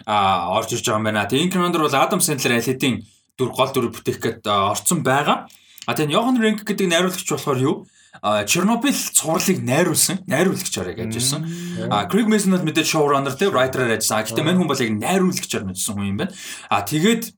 [0.06, 1.28] а орж ирж байгаа юм байна.
[1.28, 3.04] Тэгээ кинонд бол Адам Сэндлер аль хэдийн
[3.36, 5.48] дүр гол дүр бүтээх гээд орцсон байгаа.
[5.88, 7.76] А тэгээ Johan Renck гэдэг найруулагч болохоор юу?
[8.22, 11.46] А Чернобыль цувралыг найруулсан, найруулагчаар яг ажилласан.
[11.88, 14.26] А Craig Mason бол мэдээж showrunner те writer-аар ажилласан.
[14.26, 16.34] Гэхдээ мань хүн бол яг найруулагчаар ажилласан хүн юм байна.
[16.68, 17.32] А тэгээд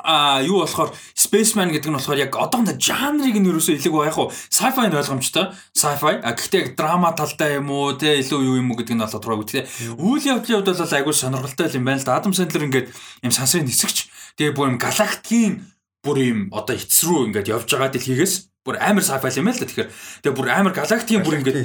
[0.00, 4.32] а юу болохоор Spaceman гэдэг нь болохоор яг одоохондоо жанрыг нь ерөөсөө илэг байх уу?
[4.32, 5.52] Sci-fi ойлгомжтой.
[5.76, 6.24] Sci-fi.
[6.24, 7.92] А гэхдээ яг драма талтай юм уу?
[7.92, 9.68] Те илүү юу юм уу гэдэг нь бол тодорхойгүй те
[10.00, 12.16] үйл явдлын хувьд бол айгүй сонирхолтой юм байна л да.
[12.16, 12.88] Адам Sandler ингээд
[13.20, 14.08] юм сансрын нисгч
[14.40, 15.60] тэгээ бүр юм галактикийн
[16.00, 19.66] бүр юм одоо эц рүү ингээд явж байгаа дэлхийгээс бүр амар sci-fi юм байл та
[19.68, 19.90] тэгэхээр.
[20.22, 21.58] Тэгээ бүр амар галактикийн бүр ингээд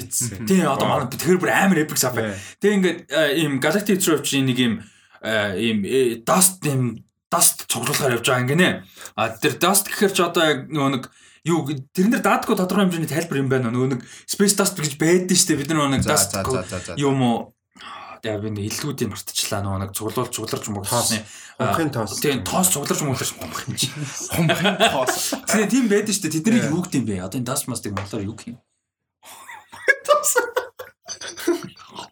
[0.49, 2.36] тий одоо манай тэгэхээр бүр амар epic sci-fi.
[2.60, 2.99] Тэгээ ингээд
[3.40, 4.74] ийм галактик эц рүү явж нэг юм
[5.58, 6.62] ийм э, dust
[7.32, 8.70] dust цуглуулгаар явж байгаа ингэнэ.
[9.20, 11.04] А тэр dust гэхэр ч одоо нөгөө нэг
[11.48, 13.72] юу тэрэн дээр даадгүй тодорхой хэмжээний тайлбар юм байна.
[13.72, 16.32] Нөгөө нэг space dust гэж байдэн штэ бид нар нэг dust
[16.95, 17.38] юм уу
[18.24, 21.22] яг би нэг илгүүдийг мартчихлаа нөгөө нэг цуглуул цугларч мөгсөсний
[21.58, 22.20] Хумхын тоос.
[22.20, 23.88] тийм тоос цугларч мөгсөж хумх юм чи.
[24.34, 25.38] Хумхын тоос.
[25.48, 27.24] Тэгээ тийм байдаг штэ тэднийг юу гэдэг юм бэ?
[27.24, 28.58] Одоо энэ dust mask-ыг монголоор юу гэх юм?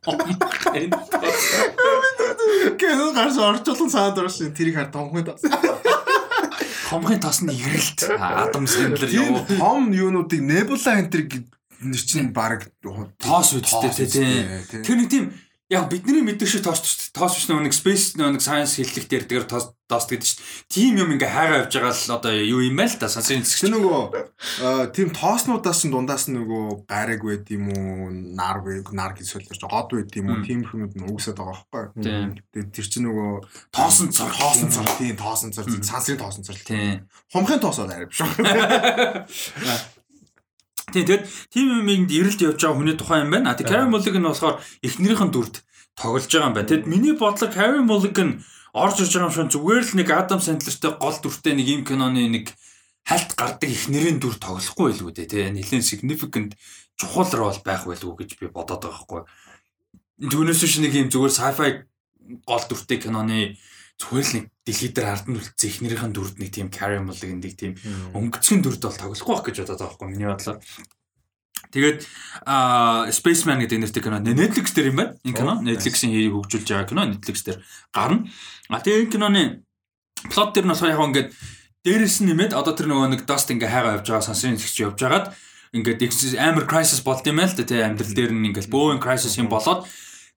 [2.79, 5.43] Кэнэ гарч орчлон саад оршин тэрийг хард хумхын тоос.
[6.89, 9.45] Хумхын тоос нь ирэлт Адам Сэндлер юу?
[9.59, 11.23] том юунуудыг Nebula Enter
[11.81, 12.71] нэр чинь баг
[13.19, 14.83] Тоос үсттэй тийм.
[14.83, 15.25] Тэр нэг тийм
[15.69, 17.09] яг бидний мэддэг шиг тоос шүү.
[17.15, 20.69] Тоос биш нэг space нэг science хэллэг дээр дээр тоос тоос гэдэг шүү дээ.
[20.69, 23.73] Тим юм ингээ хайгаа явж байгаа л одоо юу юм байл та сансрын хэсэг.
[23.73, 23.97] нөгөө
[24.61, 29.25] аа, тийм тооснуудаас нь дундаас нь нөгөө байраг байд юм уу, нар байг, нар гэж
[29.25, 32.03] солирч год байд юм уу, тийм хүмүүс нь үгсэд байгаа байхгүй.
[32.05, 32.37] Тийм.
[32.53, 33.31] Тэгээд тэр чинь нөгөө
[33.73, 36.57] Тоосон цор тоосон цар, тийм тоосон цар, сансрын тоосон цар.
[36.61, 37.09] Тийм.
[37.33, 38.21] Хумхын тоос бол арай биш.
[40.93, 43.53] Тийм тэгэд тим юмд ирэлт явж байгаа хүний тухай юм байна.
[43.53, 45.55] А тэг Carey Mulligan нь болохоор эхнэрийнхэн дүрд
[45.97, 46.69] тоглож байгаа юм байна.
[46.69, 48.29] Тэгэд миний бодлоор Carey Mulligan
[48.75, 52.27] орж ирж байгаа юм шиг зүгээр л нэг Adam Sandler-тэй гол дүртэй нэг юм киноны
[52.29, 52.53] нэг
[53.07, 55.31] хальт гардаг эхнэрийн дүр тоглохгүй байлгүй дээ.
[55.31, 56.53] Тэ нэлээд significant
[56.99, 59.21] чухал рол байх байлгүй гэж би бодоод байгаа байхгүй.
[60.27, 61.69] Түүнээс биш нэг юм зүгээр sci-fi
[62.43, 63.55] гол дүртэй киноны
[63.99, 67.55] зүгээр л нэг дэлхий дээр ард нь үлдсэн эхнэрийнхэн дүрд нэг тийм Carey Mulligan нэг
[67.55, 67.73] тийм
[68.11, 70.59] өнгөцгийн дүрд бол тоглохгүй байх гэж бодоод байгаа байхгүй миний бодлоор.
[71.71, 71.99] Тэгээд
[72.45, 75.15] аа Spaceman гэдэг нэртэй кино Netflix дээр юм байна.
[75.23, 77.59] Энэ кино Netflix-ийн хэрийг хөгжүүлж байгаа кино Netflix дээр
[77.95, 78.27] гарна.
[78.67, 79.43] А тэгээд энэ киноны
[80.27, 81.29] плот дээр нь болохоор яг ингээд
[81.85, 84.97] дээрэс нь нэмээд одоо тэр нөгөө нэг Dust ингээ хайгаа явж байгаа сансрын зэгч явж
[84.99, 85.27] байгаад
[85.75, 85.99] ингээд
[86.39, 89.83] амар crisis болд юм байл та тий амьдрал дээр нь ингээд бөөн crisis юм болоод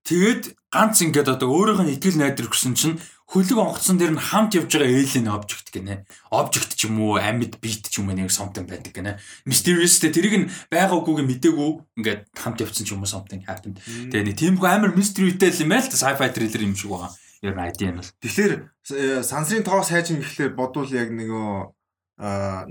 [0.05, 2.99] тэгээд ганц ингээд одоо өөрийнх нь итгэл найдар өгсөн чинь
[3.29, 6.09] хөлөг онгоцсон дээр нь хамт явж байгаа alien object гинэ.
[6.33, 9.21] Object ч юм уу, амьд beat ч юм уу нэг something байдаг гинэ.
[9.45, 13.85] Mysterious тэ тэрийг нь байгаагүйг мдээгүй ингээд хамт явцсан ч юм уу something happened.
[13.85, 17.13] Тэгээ нэг тиймгүй амар mysteryтэй л юм байл та sci-fi thriller юм шиг байгаа.
[17.45, 18.13] Ер нь idea нь бол.
[18.17, 18.53] Тэгэхээр
[18.97, 21.77] э, сансрын тоос хайж юм гэхлээр бодвол яг нөгөө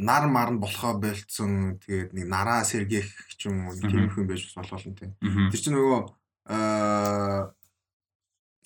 [0.02, 3.08] нар марн болохоо болцсон тэгээд нэг нараа сэргийх
[3.38, 5.14] ч юм уу тийм их юм байж болох болно тийм.
[5.22, 6.00] Тэр чинь нөгөө
[6.50, 7.54] аа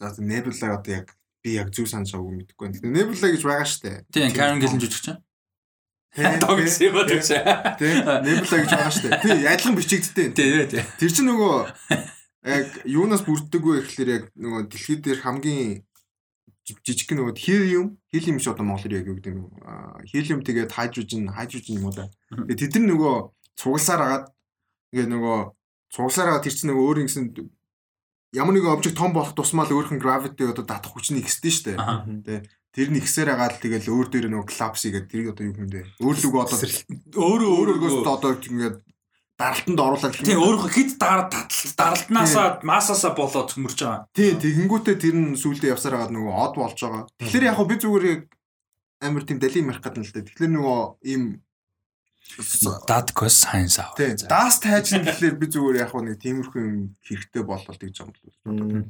[0.01, 2.77] За Nebula одоо яг би яг зүг санаж байгаагүй мэдэхгүй байна.
[2.79, 3.91] Тэгээ Nebula гэж байгаа штэ.
[4.13, 5.07] Тийм, Karen Gillan жүжигч.
[6.11, 7.29] Тэ, гэсэн юм уу тэгш.
[7.79, 7.87] Тэ,
[8.25, 9.09] Nebula гэж байгаа штэ.
[9.21, 10.27] Тэ, адилхан бичигдтэй.
[10.35, 10.85] Тийм тийм.
[10.99, 11.55] Тэр чинь нөгөө
[12.51, 15.85] яг юунаас бүрддэг вэ гэхэлэр яг нөгөө дэлхийд дээр хамгийн
[16.65, 19.45] жи- жижиг нөгөө helium, helium биш одоо монголоор яг юу гэдэг нь
[20.09, 22.09] helium тэгээд hydrogen, hydrogen юм уу да.
[22.33, 23.15] Тэгээд тэд нар нөгөө
[23.61, 24.25] цугласаар агаад
[24.93, 25.37] ингээ нөгөө
[25.93, 27.25] цугласаар агаад тэр чинь нөгөө өөр ингэсэн
[28.31, 31.71] ямар нэгэн обжект том болох тусмаа л өөрхөн gravity одоо татах хүч нь ихсдэн штэ.
[32.23, 32.47] Тэ.
[32.71, 35.91] Тэр нь ихсээр агаад тэгэл өөр дээр нөгөө collapse гэдэг тэрийг одоо юу юм бэ?
[35.99, 36.57] Өөр лүг одоо
[37.19, 38.77] Өөрөө өөрөөс өөрөө одоо ингээд
[39.41, 44.07] даралтанд оруулаад Тийм өөрөө хит дараа даралтнаасаа масаасаа болоод төмөрж байгаа.
[44.15, 47.03] Тий, тэгэнгүүтээ тэр нь сүулдэ явсаар хагаад нөгөө од болж байгаа.
[47.19, 48.05] Тэгэхээр яг хөө би зүгээр
[49.01, 50.27] амар тийм далийн марх гадна л дээ.
[50.29, 50.79] Тэгэхээр нөгөө
[51.09, 51.23] ийм
[53.13, 53.95] Cause science out.
[53.97, 58.87] тий, даас тайжна гэхлээр би зүгээр яг нэг тиймэрхүү юм хэрэгтэй болол гэж юм бол.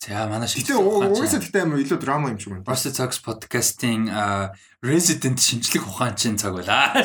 [0.00, 1.42] За манай Гэтэ шинжлэх угаасаа ухаан.
[1.44, 2.64] тэгтээ амар илүү драма юм шиг байна.
[2.72, 7.04] Talks podcast-ийн а, resident шинжлэх ухаанчин цаг байлаа.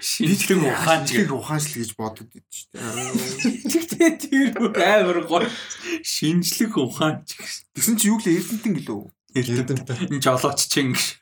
[0.00, 3.68] Шинжлэх ухаанч ухаанчлыг ухаанчлал гэж бодод идэв шүү дээ.
[3.68, 5.50] Тэгтээ тэр амар гоё.
[6.00, 7.64] Шинжлэх ухаанч гэсэн.
[7.76, 9.02] Тэгсэн чи юу гэлээ эрдэнтэн гэлөө.
[9.36, 10.08] Эрдэмтэн.
[10.16, 11.20] Энэ жолооч чин гэж.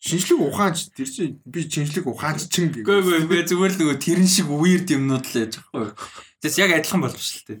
[0.00, 2.88] Шинжлэх ухаанч тэр чи би шинжлэх ухаанч чин гэх.
[2.88, 5.92] Гүй гүй гүй зүгээр л нөгөө тэрэн шиг weird юмнууд л яж байгаа.
[6.40, 7.60] Тэс яг адилхан болж шүү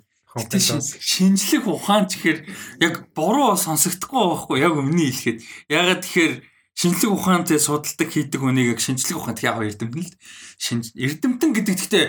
[1.04, 2.38] Шинжлэх ухаанч гэхээр
[2.80, 5.38] яг буруу сонсогдохгүй байхгүй яг өмнө хэлэхэд.
[5.68, 6.34] Ягаад тэгэхээр
[6.80, 10.16] шинжлэх ухаантай судалдаг хийдэг хүнийг яг шинжлэх ухаант яг эрдэмтэн л
[10.56, 12.06] шинж эрдэмтэн гэдэг гэхдээ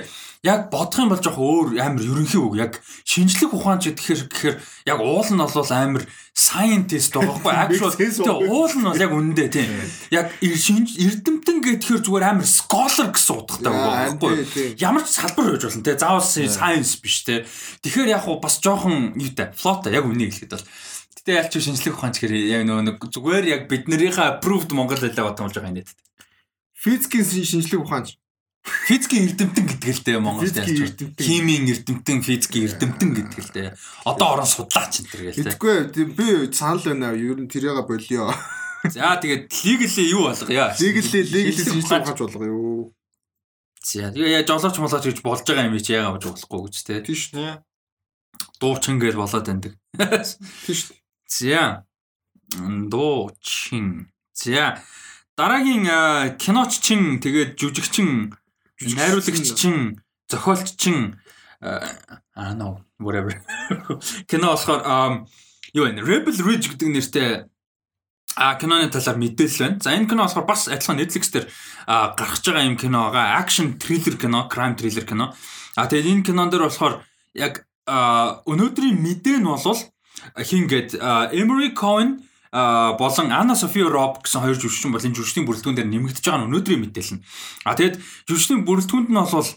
[0.47, 2.55] яг бодох юм бол жоох өөр амар ерөнхий үг.
[2.55, 4.55] Яг шинжлэх ухаанч гэхээр гэхээр
[4.87, 9.69] яг уул нь бол амар scientist байхгүй actual тэгээ уул нь бол яг үнэндээ тийм
[10.09, 14.33] яг эрдэмтэн гэхээр зүгээр амар scholar гэсэн утгатай байхгүй
[14.79, 17.43] ямар ч салбар байж болно те заавал science биш те
[17.83, 20.65] тэгэхээр яг бас жоохон юутай флота яг үнийг хэлэхэд бол
[21.21, 25.37] гэтээ ялч шинжлэх ухаанч гэхээр яг нөгөө нэг зүгээр яг биднэрийнхээ approved монгол хэлээ болж
[25.37, 25.93] байгаа юм нэт
[26.81, 28.17] Физикийн шинжлэх ухаанч.
[28.61, 31.25] физикийн эрдэмтэн гэдэг л дээ Монгол Физикийн ялч эрдэмтэн.
[31.25, 33.69] химийн эрдэмтэн физикийн эрдэмтэн гэдэг л дээ
[34.05, 37.13] одоо орон судлаач энэ төр гээл тийм би санал байна.
[37.13, 38.33] Ер нь тэрийг болио.
[38.85, 42.05] за тэгээд legally юу болгоё шинжлэх ухаанч.
[42.05, 42.93] ухаанч болгоо юу.
[43.81, 47.33] за тэгээ яа жолооч молооч гэж болж байгаа юм чи яагаад болохгүй гэж те Тийш
[47.33, 47.61] нэ.
[48.61, 49.73] дуучин гэж болоод байдаг
[50.65, 50.93] Тийш.
[51.31, 51.85] За.
[52.91, 54.11] Дуучин.
[54.33, 54.83] За.
[55.39, 58.35] Дараагийн а, киноччин тэгээд жүжигчин,
[58.83, 61.21] найруулагччин, зохиолччин
[61.61, 63.33] а no whatever.
[64.27, 65.27] Кино болохоор
[65.73, 66.01] юу вэ?
[66.01, 67.45] Rebel Ridge гэдэг нэртэй
[68.35, 69.79] а киноны талаар мэдээлэл байна.
[69.79, 71.45] За энэ кино болохоор бас адилхан Netflix дээр
[71.85, 73.37] гарч байгаа юм кино байгаа.
[73.37, 75.35] Action thriller кино, crime thriller кино.
[75.77, 77.05] А тэгээд энэ кинон дээр болохоор
[77.37, 79.77] яг өнөөдрийн мэдээ нь бол
[80.37, 80.97] хин гээд
[81.31, 82.21] Emery Cohen
[82.51, 86.47] болон Anna Sophia Robb гэсэн хоёр жүжигчин бол энэ жүжигчдийн бүрэлдэхүүн дээр нэмэгдэж байгаа нь
[86.51, 87.23] өнөөдрийн мэдээлэл нь.
[87.63, 87.95] А тэгээд
[88.27, 89.47] жүжигчдийн бүрэлдэхүүнд нь бол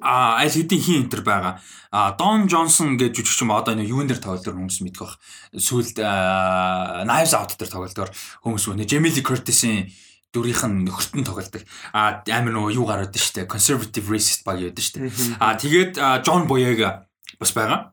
[0.00, 1.60] а аль хэдийн хин энтер байгаа.
[1.90, 5.18] А Don Johnson гэж жүжигчин одоо энэ юун дээр тоглолтоор хүмүүс мэдэх бах.
[5.52, 8.10] Сүүлд Knives Out дээр тоглолтоор
[8.46, 9.90] хүмүүс үнэ Jamie Curtis-ийн
[10.32, 11.62] дүрийнх нь нөхөртөн тоглолдог.
[11.92, 13.50] А амар нөгөө юу гараад штэ.
[13.50, 15.10] Conservative racist баг яд штэ.
[15.42, 17.10] А тэгээд John Boyega
[17.40, 17.90] бас байгаа.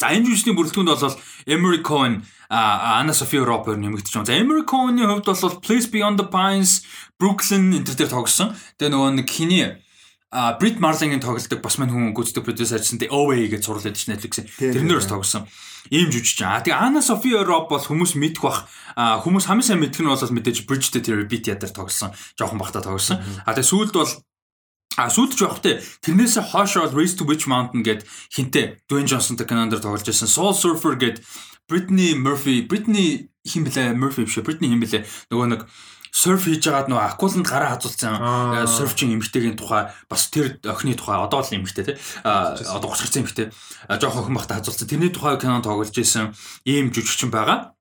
[0.00, 2.14] За энэ жүжигчдийн бүрэлдэхүүнд бол Emery Cohen,
[2.50, 4.28] Anna Sophia хоёр нэмэгдэж байна.
[4.28, 6.84] За Emery Cohen-ийн хувьд бол Place Beyond the Pines,
[7.18, 8.54] Brooklyn энэ төр дээр тоглосон.
[8.78, 9.84] Тэгээ нөгөө нэг хиний
[10.34, 14.10] а Брит Марлингийн тоглолтог бас мань хүн гүйцэтгэх продюсер ажилласан тэ OA гэж зурлаад ич
[14.10, 15.46] Netflix-ийн тэрнэр бас тоглосон.
[15.94, 16.42] Ийм жүжигч.
[16.42, 18.66] А тэгээ Anna Sophia Robb бол хүмүүс мэдэх бах
[18.98, 22.10] хүмүүс хамгийн сайн мэдэх нь бол мэдээж Bridge to Therapy дээр тоглосон.
[22.34, 23.22] Жохон бахта тоглосон.
[23.46, 24.10] А тэгээ сүүлд бол
[24.96, 30.06] А сүүлдч явахтай тэрнээсээ хойшоо Race to Witch Mountain гэд хинтээ Dwayne Johnson-тай кинонд тоглож
[30.06, 31.18] байсан Soul Surfer гэд
[31.66, 33.96] Britney Murphy Britney хин блэ?
[33.98, 35.02] Murphy биш Britney хин блэ?
[35.34, 35.66] Нөгөө нэг
[36.14, 38.14] surf хийж байгаад нөгөө акуланд гараа хазуулсан.
[38.14, 38.66] Аа.
[38.70, 41.18] surfчин эмэгтэйгийн тухай бас тэр охины тухай.
[41.18, 43.46] Одоо л эмэгтэй а, одоо 30 гарсан эмэгтэй
[43.98, 44.86] жоох охин бахта хазуулсан.
[44.86, 46.30] Тэрний тухай кино тоглож исэн
[46.62, 47.73] ийм жүжигчин байгаа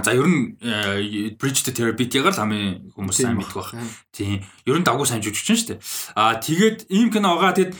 [0.00, 3.76] За ер нь э, Bridge to Therapy-гээр л хамгийн хүмүүс сайн мэддэг баг.
[4.08, 4.40] Тийм.
[4.64, 5.80] Ер нь давгүй сайн жүжигчин шүү дээ.
[6.16, 7.52] Аа тэгээд ийм кино байгаа.
[7.60, 7.76] Тэгэд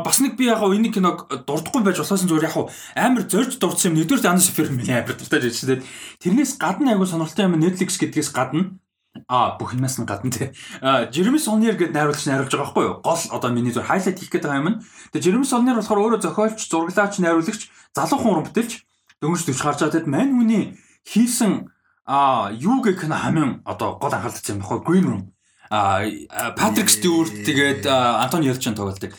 [0.00, 2.56] бас нэг би яг энэ киног дурдахгүй байж болохоос зүгээр яг
[2.96, 4.00] амар зорж дурдсан юм.
[4.00, 5.84] Нэгдүгээр Анна Софи миний амар дуртай жүжигчин.
[6.24, 8.80] Тэрнээс гадна айгу сонирхолтой юм Netflix гэдгээс гадна
[9.26, 10.54] А бүх юмас нь гадна тий.
[11.10, 12.94] Jeremy Sonnier гэдэг найруулагч найруулж байгаа байхгүй юу?
[13.02, 14.78] Гол одоо миний зөв хайлайт хийх гэдэг юм.
[15.10, 18.86] Тэгээ Jeremy Sonnier болохоор өөрөө зохиолч, зураглаач, найруулагч, залуу хүн бүтээлч
[19.18, 19.94] дөнгөж төвч гарч байгаа.
[19.98, 20.64] Тэгэд мань хүний
[21.06, 21.70] хийсэн
[22.06, 25.22] а юу гэх кино хамгийн одоо гол анхаарал татсан юм баггүй Green Room.
[25.70, 26.02] А
[26.58, 29.14] Патрик Стюарт тэгээд а, Антони Елчин тоглолдог.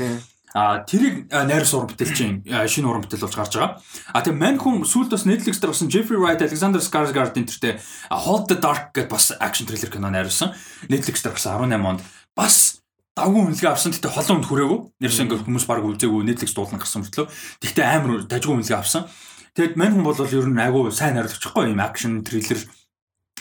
[0.54, 3.80] А тэрийг найрс уран бүтээлчин шинэ уран бүтээл болж гарч байгаа.
[4.12, 7.80] А тэгээ мань хүн сүүлд бас Netflix дээр басан Jeffrey Wright, Alexander Skarsgård энтертэй
[8.12, 10.52] Hold the Dark гэдэг бас акшн триллер кино найруулсан.
[10.92, 12.04] Netflix дээр гарсан 18 онд
[12.36, 12.84] бас
[13.16, 13.96] давгүй үнэлгээ авсан.
[13.96, 14.80] Гэтэ холон үнд хүрээгүй.
[15.00, 17.32] Нэрсэн ингээ хүмүүс баг үлзээгүй Netflix дуулан гарсан мөртлөө.
[17.64, 19.08] Тэгтээ амар дажгүй үнэлгээ авсан.
[19.56, 22.62] Тэгэд мань хүн бол ер нь айгүй сайн найруулагчгүй юм акшн триллер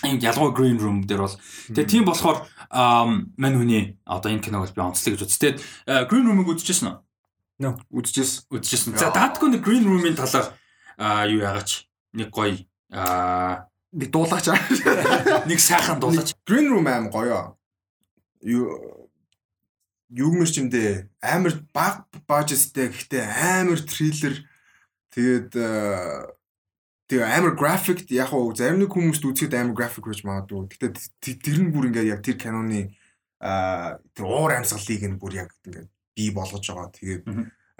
[0.04, 1.36] юм ялгуу green room дээр бол
[1.70, 5.52] тэгээ тийм болохоор мань хүний одоо энэ киног би онцлог гэж үзтээ
[6.10, 6.98] green room-ыг үзчихсэн
[7.60, 7.76] үү?
[7.92, 8.48] Үдчихсэн.
[8.48, 8.96] Үзчихсэн.
[8.96, 10.56] За даадгүй нэг green room-ийн талаар
[10.96, 12.64] аа юу яагач нэг гоё
[13.92, 14.46] Нэг дуулаач.
[15.50, 16.34] нэг сайхан дуулаач.
[16.46, 17.58] Green Room аим гоё.
[18.38, 19.10] Юу
[20.10, 24.46] юугмэр чимдээ амар баг бажестэй гэхдээ амар триллер
[25.14, 26.30] тэгээд э,
[27.10, 30.70] тэгээ амар график яг уу зарим нэг хүмүүст үзэхэд амар график байж магадгүй.
[30.78, 32.94] Т- тэр нь бүр ингээд яг тэр киноны
[33.42, 36.92] а тэр уур амьсгалыг нь бүр яг ингээд бий болгож байгаа.
[36.94, 37.24] Тэгээд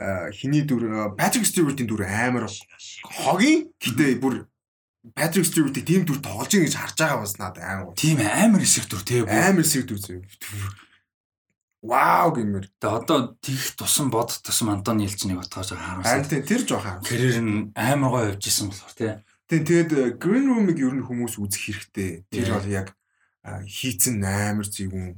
[0.01, 2.49] а, хиний дүр Патрик Стюартийн дүр амар
[3.07, 4.49] хогийн гэхдээ бүр
[5.15, 8.89] Патрик Стюартийг тийм дүр тоглож ийн гэж харж байгаа бас надад амар Тийм амар эсэх
[8.91, 9.21] дүр тий.
[9.23, 10.21] амар сэвд үзээ.
[11.81, 12.69] Вау гэмээр.
[12.77, 16.29] Тэгээ одоо тийх тусан бод тусан Антони Елчнийг отгоож байгаа Харин харамсаа.
[16.29, 17.01] тийм тэр жоох аа.
[17.01, 19.13] Карьер нь амар гоё явж исэн болохоор тий.
[19.49, 22.29] Тийм тэгээд э, Green Room-ыг ер нь хүмүүс үзэх хэрэгтэй.
[22.29, 22.93] Тэр бол яг
[23.65, 25.17] хийцэн амар зүйгүн.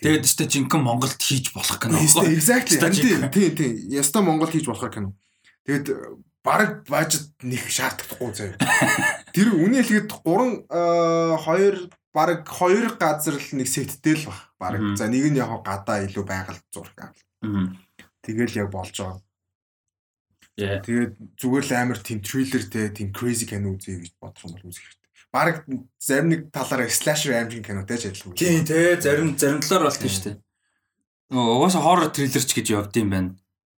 [0.00, 2.00] Тэгээд өстө жинхэнэ Монголд хийж болох кино.
[2.00, 2.80] Эсвэл exactly.
[2.80, 3.72] Тийм тийм тийм.
[3.92, 5.12] Яста Монгол хийж болох кино.
[5.68, 8.56] Тэгээд э, бараг бажет нэг шаардлагагүй заяа.
[9.36, 14.40] Тэр үнэ хэлгээд 3 2 бараг 2 газар л нэг сеттэй л баг.
[14.58, 14.80] Бараг.
[14.80, 14.96] Мгм.
[14.96, 17.22] За нэг нь яг гадаа илүү байгаль зураг авал.
[17.42, 17.78] Мгм.
[18.22, 19.22] Тэгэл яг болж байгаа.
[20.58, 20.82] Яа.
[20.84, 24.84] Тэгээд зүгээр л амар тийм триллертэй, тийм crazy кино үзье гэж бодох юм бол үзэх
[24.84, 25.08] хэрэгтэй.
[25.30, 25.56] Бараг
[26.02, 28.34] зарим нэг талаараа slasher action кинотэй ч адилхан.
[28.34, 30.36] Тийм тий зарим зарим талаар бол тийм шүү дээ.
[31.30, 33.30] Нөгөө угаасаа horror thriller ч гэж явд юм байна.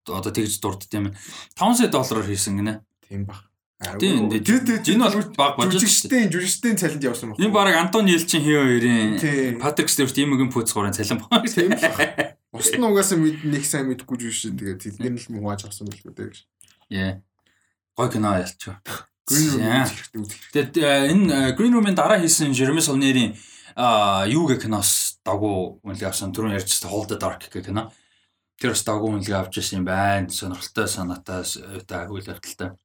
[0.08, 1.12] Одоо тэгж дурдд юм.
[1.60, 2.82] 5 сая доллараар хийсэн гинэ.
[3.06, 3.51] Тийм баг.
[3.82, 5.74] Тийм, тэр Энэ бол баг шүү дээ.
[5.74, 7.42] жүжигчдийн жүжигчдийн цалинд явсан баг.
[7.42, 9.58] Энэ баг Антони Елчин хий хоёрын.
[9.58, 11.50] Патрик Стюарт имэгийн пүүц гурын цалин баг.
[11.50, 12.38] Тийм баг.
[12.54, 16.14] Ус нь угаасаа мэд нэг сайн мэдгүй жүжигч тэгээд тэдний л мууж авсан байх үү
[16.14, 16.46] гэж.
[16.94, 17.26] Яа.
[17.98, 18.70] Гой кино ялч.
[19.26, 20.30] Green Room.
[20.54, 23.34] Тэгээд э, энэ э, Green Room-ын дараа хийсэн Jeremy Saulnier-ийн
[23.76, 27.90] а юу гэх киноос дагуу үнэлгээ авсан түрүүн ярьжсэн Hold the Dark гэх кино.
[28.60, 30.30] Тэр бас дагуу үнэлгээ авч ирсэн юм байна.
[30.30, 31.48] Сонирхолтой санаатай
[31.88, 32.76] та үйл явдалтай.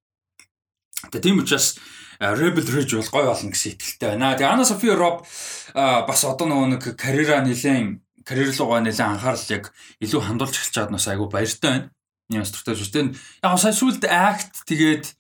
[1.10, 1.76] Тэгээд тийм учраас
[2.20, 4.36] Rebel Ridge бол гой болно гэсэн итгэлтэй байна.
[4.36, 5.26] Тэгээд Anna Sophia Robb
[5.74, 9.64] бас одоо нөгөө нэг карьераа нэлээд карьер руугаа нэлээд анхаарал яг
[10.02, 11.90] илүү хандуулж эхэлж чад нас айгу баяртай байна.
[12.32, 13.14] Ямар стуртай шүү дээ.
[13.44, 15.14] Яг сая сүлд акт тэгээд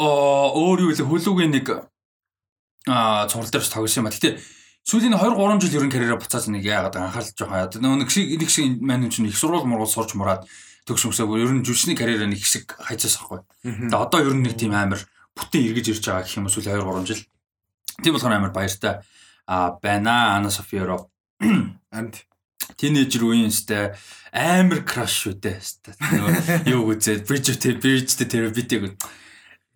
[0.00, 1.66] өөр юу вэ хөлүүгийн нэг
[2.88, 4.14] аа цуврал дээр тогсон юм ба.
[4.16, 4.40] Гэтэ
[4.86, 7.76] сүүлийн 2 3 жил ерөн карьераа буцаад нэг яагаад анхаарал жоох хаяад.
[7.82, 10.46] Нөгөө нэг шиг нэг шиг маань чинь их сургууль мургуул сурч мураад
[10.86, 13.42] төгсөмсөө ер нь жүжигчний карьераа нэг хэсэг хайцаас ахгүй.
[13.66, 15.02] Тэгээ одоо ер нь нэг тийм амар
[15.34, 17.22] бүтэн эргэж ирж байгаа гэх юм уу сүүлийн 2 3 жил.
[18.02, 19.02] Тийм болохоор амар баяртай
[19.46, 21.10] а байна Ана Софиро
[21.90, 22.26] Амт.
[22.78, 23.98] тинейжер үеийн сте
[24.32, 26.70] амар краш шүү дээ.
[26.72, 28.96] юу үзээд Bridge of Bridge Therapy-г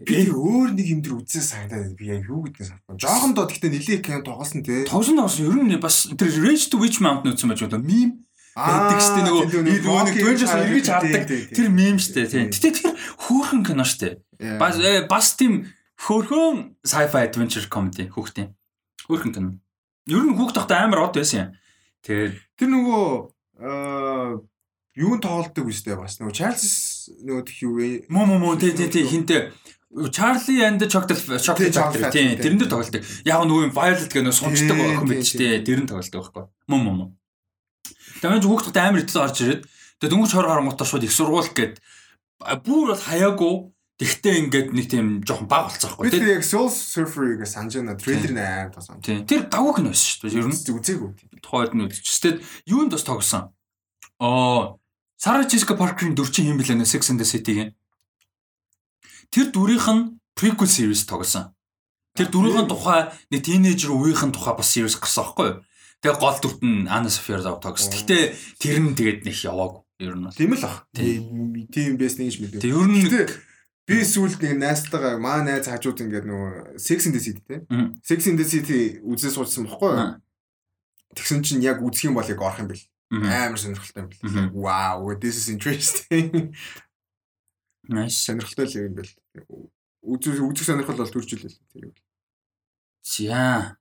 [0.01, 2.97] Би өөр нэг юм дээр үзсэн санагдаад би яг юу гэдгийг санахгүй.
[2.97, 4.89] Жохон доо гэхдээ нилээ кино тоглосон те.
[4.89, 8.25] Тогсон тогсон ер нь бас тэр Rage to Witch Mountain үзсэн байж одоо мим
[8.57, 11.25] байдаг штэ нөгөө нөгөө нэг Avengers эргэж хардаг
[11.55, 12.51] тэр мим штэ тийм.
[12.51, 12.95] Гэтэ тэр
[13.27, 14.21] хөөрхөн кино штэ.
[14.59, 15.71] Бас э, бас тийм
[16.01, 18.55] хөөрхөн sci-fi adventure comedy хүүхдийн.
[19.07, 19.51] Хөөрхөн кино.
[20.11, 21.51] Ер нь хүүхд тахта амар од байсан юм.
[22.03, 23.05] Тэгээд Тэр нөгөө
[23.61, 24.41] аа
[24.97, 27.89] юун тоглолдог үстэй бас нөгөө Чарльз нөгөө юу вэ?
[28.09, 29.53] муу муу муу тий тий тий хинтээ
[30.11, 33.03] Charlie and the Chocolate Chocolate Factory тий тэрэн дээр тоглолдог.
[33.27, 36.45] Яг нөгөө Violet гэх нөө сунцдаг Тий, охин байж тий дэрэн тоглолдог байхгүй.
[36.71, 37.09] Муу муу муу.
[38.19, 39.63] Тэгээд хүүхдтэй амар итэл орж ирээд
[40.03, 41.75] тэгээд дөнгөж 20 гарангуудаа шууд их сургууль гээд
[42.67, 43.55] бүр бол хаяагүй
[44.01, 46.21] тэгтээ ингээд нэг тийм жоохон баг болцсон Би байхгүй тий.
[46.25, 47.95] тэр яг Soul Surfer-ыг санаж байна.
[48.01, 48.97] Трейлер нь аим тасан.
[49.05, 49.21] Тий.
[49.29, 50.41] Тэр давуу кино байсан шүү дээ.
[50.41, 51.11] Ер нь Үзээгүй.
[51.45, 52.41] тухайд нь үзчихсэн.
[52.65, 53.53] Юунд бас тогсон.
[54.17, 54.81] Оо
[55.21, 57.77] Сара Джессика Паркерын дөрчин юм билээ нэ Sex and the City-гийн.
[59.29, 61.53] Тэр дүрийнх нь prequel series тогсон.
[62.17, 65.57] Тэр дүрийнх нь тухай нэг тинейжер үеийнхэн тухай бас series гарсан байхгүй юу?
[66.01, 67.93] Тэгээ гол дүрт нь Anna Sophia тогсон.
[67.93, 69.85] Гэтэ тэр нь тэгээд нэг яваагүй.
[70.01, 70.33] Ер нь бол.
[70.33, 70.89] Тийм л ах.
[70.97, 72.01] Тийм.
[72.01, 72.61] Байсан гэж мэдээ.
[72.65, 73.05] Тэг ер нь
[73.91, 77.67] би сүүлд нэг найзтайгаа маа найз хажууд ингээд нөгөө Sex and the City те.
[78.07, 80.23] Sex and the City үзээ суучсан бохгүй юу?
[81.19, 82.87] Тэгсэн чинь яг үзэх юм бол яг орох юм бэл.
[83.11, 84.55] Амар сонирхолтой юм бэл.
[84.55, 86.55] Wow, this is interesting.
[87.91, 88.23] Nice.
[88.23, 89.11] Сонирхолтой л юм бэл.
[90.07, 91.95] Үзэх үзэх сонирхол бол төржүүлээ тэр юм.
[93.03, 93.75] За.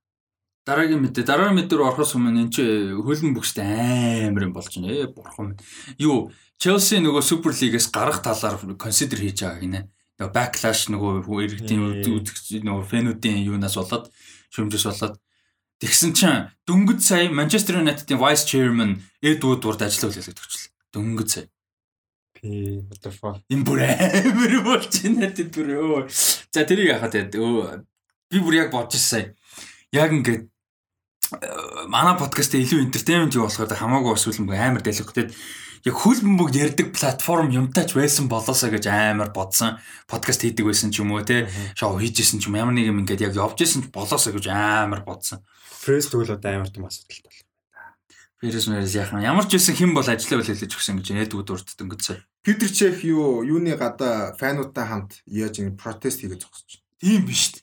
[0.70, 2.64] Дараагийн мэдээ дараагийн мэдээ рүү орохоос өмнө энэ чи
[2.94, 4.94] хөлн бүгстэй амар юм болж байна.
[4.94, 5.58] Ээ бурхан.
[5.98, 6.30] Юу
[6.60, 9.82] Челси нөгөө Супер лигээс гарах талаар консидер хийж байгаа гинэ.
[10.20, 14.12] нөгөө backlash нөгөө иргэдийн үзэгч нөгөө фэнүүдийн юунаас болоод
[14.52, 15.16] шүмжээс болоод
[15.80, 20.72] тэгсэн чинь дөнгөж сая Манчестер Юнайтедийн vice chairman Эд Вудвард ажиллах үлээлгэж өгчлээ.
[20.92, 21.48] Дөнгөж сая.
[22.36, 23.40] Пи what the fuck.
[23.48, 26.12] Энэ бүр амар болж байна тэд бүр.
[26.12, 27.88] За тэрийг тэгээд өө
[28.28, 29.32] би бүр яг бодож сая.
[29.96, 30.59] Яг ингээд э,
[31.88, 35.32] манай подкаст илүү entertainment юу болохоор хамаагүй бас үлэн амар дэлгэх тэгээд
[35.86, 39.78] яг хөл бөмбөг ярддаг платформ юмтаач байсан болоосаа гэж амар бодсон.
[40.10, 41.48] Подкаст хийдэг байсан ч юм уу те.
[41.78, 45.06] Шоу хийжсэн ч юм ямар нэг юм ингээд яг явж исэн ч болоосаа гэж амар
[45.06, 45.46] бодсон.
[45.86, 47.40] Фрэс тэгвэл одоо амар том асуудалтай бол.
[48.40, 51.80] Фэрс мэрс яхан ямар ч байсан хэн бол ажиллаа бол хэлж өгсөн гэж нэлдгүүд урдд
[51.84, 52.18] өнгөцөө.
[52.44, 57.04] Питер Чех юу юуны гадаа фануудтай хамт яаж ингэ протест хийгээд зогсож байна.
[57.04, 57.60] Тийм биш?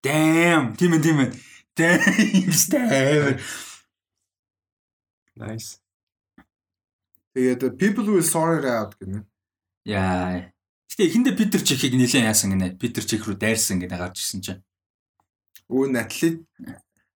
[0.00, 0.76] Damn.
[0.76, 1.30] Тийм ээ тийм ээ.
[1.76, 2.00] Damn.
[2.70, 3.38] Damn.
[5.36, 5.80] Nice.
[7.34, 9.26] Тэгээд people will sort it out гэнэ.
[9.84, 10.54] Яа.
[10.94, 12.78] Гэтэ эхэндээ Питер Чехийг нилээн яасан гинэ.
[12.78, 14.62] Питер Чех рүү дайрсан гинэ гарч ирсэн чинь.
[15.66, 16.46] Өө н атлет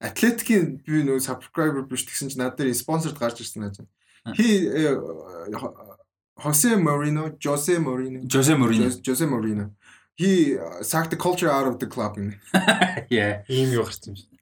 [0.02, 4.34] атлетикийн би нөгөө subscriber биш гэсэн чинь над дээр спонсорд гарч ирсэн аа.
[4.34, 4.66] Хи
[6.38, 8.22] Хосе Морино, Жосе Морино.
[8.28, 8.90] Жосе Мориньо.
[9.02, 9.74] Жосе Морино.
[10.14, 12.14] He uh, sucked the culture out of the club.
[13.10, 13.44] Яа.
[13.48, 14.37] Ийм юу гарсан юм шиг.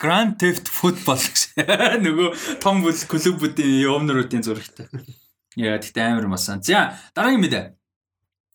[0.00, 1.68] Grand Theft Football гэсэн.
[2.06, 4.88] Нөгөө том бүл клубүүдийн өвнөрүүдийн зурагтай.
[5.60, 6.64] Яа, тэгтээ амар масан.
[6.64, 7.64] За, дараагийн мэдээ.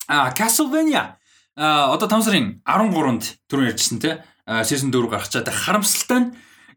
[0.10, 1.22] А, Castlevania.
[1.54, 4.26] А, одоо 5 сарын 13-нд түрүү ярьжсэн те.
[4.66, 6.30] Season 4 гарах чад харамсалтай нь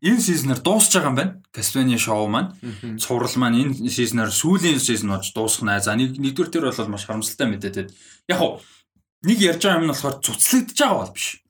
[0.05, 1.33] энэ сизнээр дуусж байгаа юм байна.
[1.49, 2.53] Castlevania шоу маань.
[3.01, 5.81] Цуврал маань энэ сизнээр сүүлийн сизон болж дуусгана.
[5.81, 7.89] За, нэг нэгдүгээр төр бол маш харамсалтай мэдээ те.
[8.29, 8.61] Яг уу
[9.25, 11.41] нэг ярьж байгаа юм нь болохоор цуцлагдж байгаа бол биш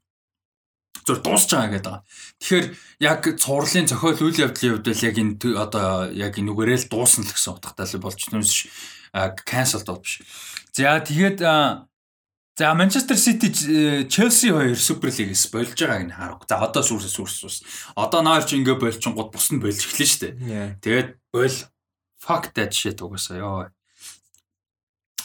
[1.09, 2.05] зөв дуусч байгаа гэдэг байгаа.
[2.39, 2.67] Тэгэхээр
[3.01, 7.33] яг цувралын зохиол үйл явдлын хувьд бол яг энэ одоо яг энүүгээрээ л дуусна л
[7.33, 8.69] гэсэн утгатай л болж түнш
[9.49, 10.21] cancel доо биш.
[10.77, 13.49] За тэгээд за Манчестер Сити
[14.09, 16.45] Челси хоёр Супер лигээс болж байгааг нь харах.
[16.49, 17.59] За одоо сүрс сүрс сүрс.
[17.97, 20.29] Одоо наар чи ингээ болчихгод бус нь болж эхлэн штэ.
[20.83, 21.57] Тэгээд бол
[22.21, 23.71] fuck that shit угаасаа ёо.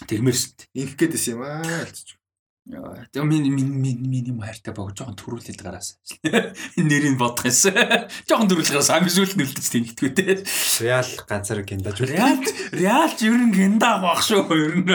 [0.08, 1.62] Тэрмэрс Инх гээдсэн юм аа.
[2.64, 6.00] Тэгээ миний миний миний хайртай баг жоохон төрүүлээд гараас.
[6.80, 7.76] Нэрийг бодох юмсан.
[8.24, 10.40] Жоохон төрүүлж гараас амжилт нүлдэж тэнхтгүй те.
[10.80, 12.16] Реал ганцаар гиндаж үү.
[12.16, 12.40] Реал
[12.72, 14.88] Реал ер нь гинда авах шүү ер нь.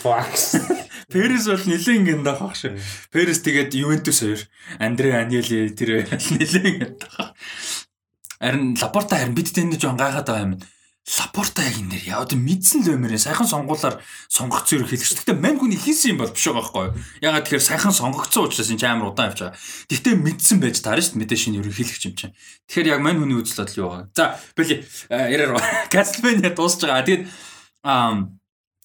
[0.00, 0.32] Fuck.
[1.12, 2.80] Перес бол нэлээд гинда авах шүү.
[3.12, 4.40] Перес тэгээд Ювентус хоёр,
[4.80, 6.08] Андре Аньели тэр
[6.40, 7.36] нэлээд гинда авах.
[8.40, 10.56] Харин Лапорта харин бид тэнд жоохон гайхаад байгаа юм.
[11.08, 15.16] Лапорта яг энэ нэр яа одоо мэдсэн л баймаар сайхан сонгуулаар сонгогдсон юм хэлж.
[15.16, 16.94] Гэхдээ мань хүн хийсэн юм бол биш байгаа байхгүй юу?
[17.24, 19.56] Ягаад тэгэхээр сайхан сонгогдсон учраас энэ амар удаан явж байгаа.
[19.88, 22.34] Гэхдээ мэдсэн байж таарна шүү дээ мэдээ шинэ ерөнхийлөгч юм чинь.
[22.68, 24.06] Тэгэхээр яг мань хүний үзэл бодол юу байгаа.
[24.12, 24.24] За
[24.54, 24.74] били
[25.08, 25.50] яраар
[25.92, 27.08] Castlevania дуусж байгаа.
[27.08, 27.24] Тэгээд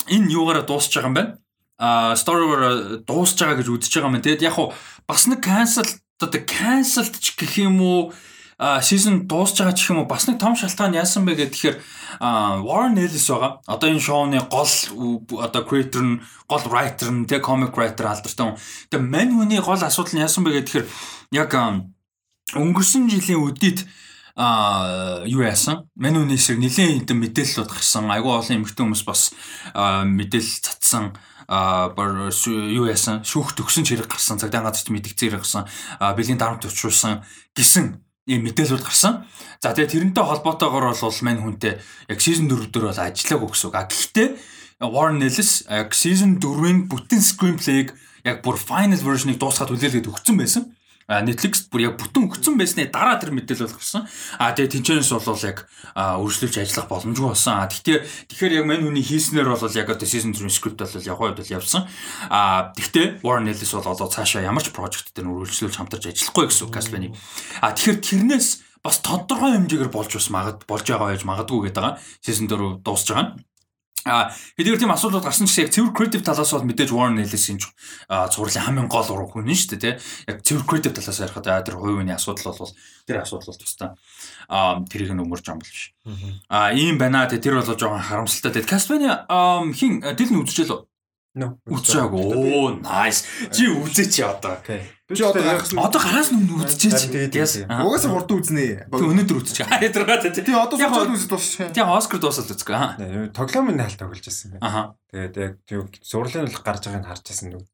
[0.07, 1.31] энэ юугаараа дуусж байгаа юм байна.
[1.77, 4.23] Аа story дуусж байгаа гэж үзэж байгаа юм.
[4.23, 4.71] Тэгээд яг хуу
[5.03, 5.85] бас нэг cancel
[6.23, 10.39] одоо cancelled ч гэх юм уу а season дуусж байгаа ч юм уу бас нэг
[10.39, 11.75] том шалтгаан яасан бэ гэхээр
[12.63, 13.59] Warren Ellis байгаа.
[13.67, 14.71] Одоо энэ шоуны гол
[15.43, 18.55] одоо creator нь гол writer нь тэг comic writer алдартай хүн.
[18.87, 20.87] Тэгээ мань хүний гол асуудал нь яасан бэ гэхээр
[21.35, 21.51] яг
[22.55, 23.83] өнгөрсөн жилийн үдид
[24.39, 25.91] а юу яасан?
[25.99, 28.07] Мань хүний шиг нэлийн хэдэн мэдээлэлүүд гарсан.
[28.07, 29.35] Айгүй олон эмэгтэй хүмүүс бас
[29.75, 31.15] мэдээлэл цацсан
[31.47, 31.91] а
[32.31, 35.69] сүү- юу яасан шүүхт өгсөн чирэг гарсан цагдаа газарт мэдгцээр гарсан
[35.99, 37.21] бэлгийн дарамт төвчүүлсэн
[37.53, 39.25] гэсэн ийм мэдээлэлүүд гарсан.
[39.61, 41.77] За тэгээ тэрнтэй холбоотойгоор бол мань хүнтэй
[42.09, 43.75] яг season 4 дээр бол ажиллаагүй гэсэн үг.
[43.77, 44.27] А гэхдээ
[44.81, 47.93] Warren Ellis season 4-ийн бүтэн screenplay-г
[48.25, 50.63] яг бүр final version-ыг дуусгаад хүлээлгээд өгсөн байсан.
[51.05, 54.09] Netflix бүр яг бүтэн өгсөн байсны дараа тэр мэдээлэл бол гарсан.
[54.41, 57.53] А тэгээ тэнцэнэс бол яг үргэлжлүүлж ажиллах боломжгүй болсон.
[57.61, 57.97] А гэхдээ
[58.33, 61.53] тэгэхээр яг мань хүний хийснээр бол яг одоо season 4 script бол явах үед бол
[61.61, 61.85] явсан.
[62.33, 66.65] А гэхдээ Warren Ellis бол одоо цаашаа ямар ч project дээр үргэлжлүүлж хамтарч ажиллахгүй гэсэн
[66.65, 67.13] үг Castlevania.
[67.61, 68.47] А тэгэхээр тэрнээс
[68.81, 72.01] бас тодорхой хэмжээгээр болж бас магад болж байгаа байж магадгүй гэдэг байгаа.
[72.25, 73.45] Season 4 дуусж байгаа нь.
[74.05, 77.57] А хэдийгээр тийм асуудлууд гарсан ч гэсэн яг цэвэр creative талаас бол мэдээж Warren Ellis-ийн
[77.57, 77.73] ч
[78.05, 79.93] а, цувралын хамгийн гол уран хүн нь шүү дээ тий.
[80.29, 82.69] Яг цэвэр creative талаас ярихад а, тэр хувийн асуудал бол
[83.09, 83.89] тэр асуудал бол тустай
[84.45, 85.97] а тэрийг нь өмөрж ам бол биш.
[86.53, 88.53] А ийм байна тий тэр бол жоохон харамсалтай.
[88.61, 89.25] Тэгээд Castlevania
[89.73, 90.85] хин дил нь үзчихэл
[91.35, 91.59] No.
[91.67, 92.31] үзчихээгүй.
[92.31, 93.27] Оо nice.
[93.51, 94.55] Чи үзээч яа одоо.
[95.13, 96.49] Чи одоо нь Одоо гараас нь.
[96.49, 97.61] Тэгээд Yes.
[97.61, 97.69] үзье.
[97.69, 97.85] Аа.
[97.85, 98.89] угаасаа хурдан үзнэ.
[98.89, 99.69] Тэг өнөөдөр үзчих.
[99.69, 100.33] Аа ядраа тий.
[100.33, 101.69] Тий одоо суулгаад үзэж дуусчих.
[101.69, 102.73] Тэг Оскар дуусаад үзгээ.
[102.73, 103.29] Аа.
[103.29, 104.65] Тоглоомын хаалт тоглож байсан байна.
[104.65, 104.81] Аха.
[105.13, 107.69] Тэгээд яг тийм зурлын бол гарч байгааг нь харж байсан нүг.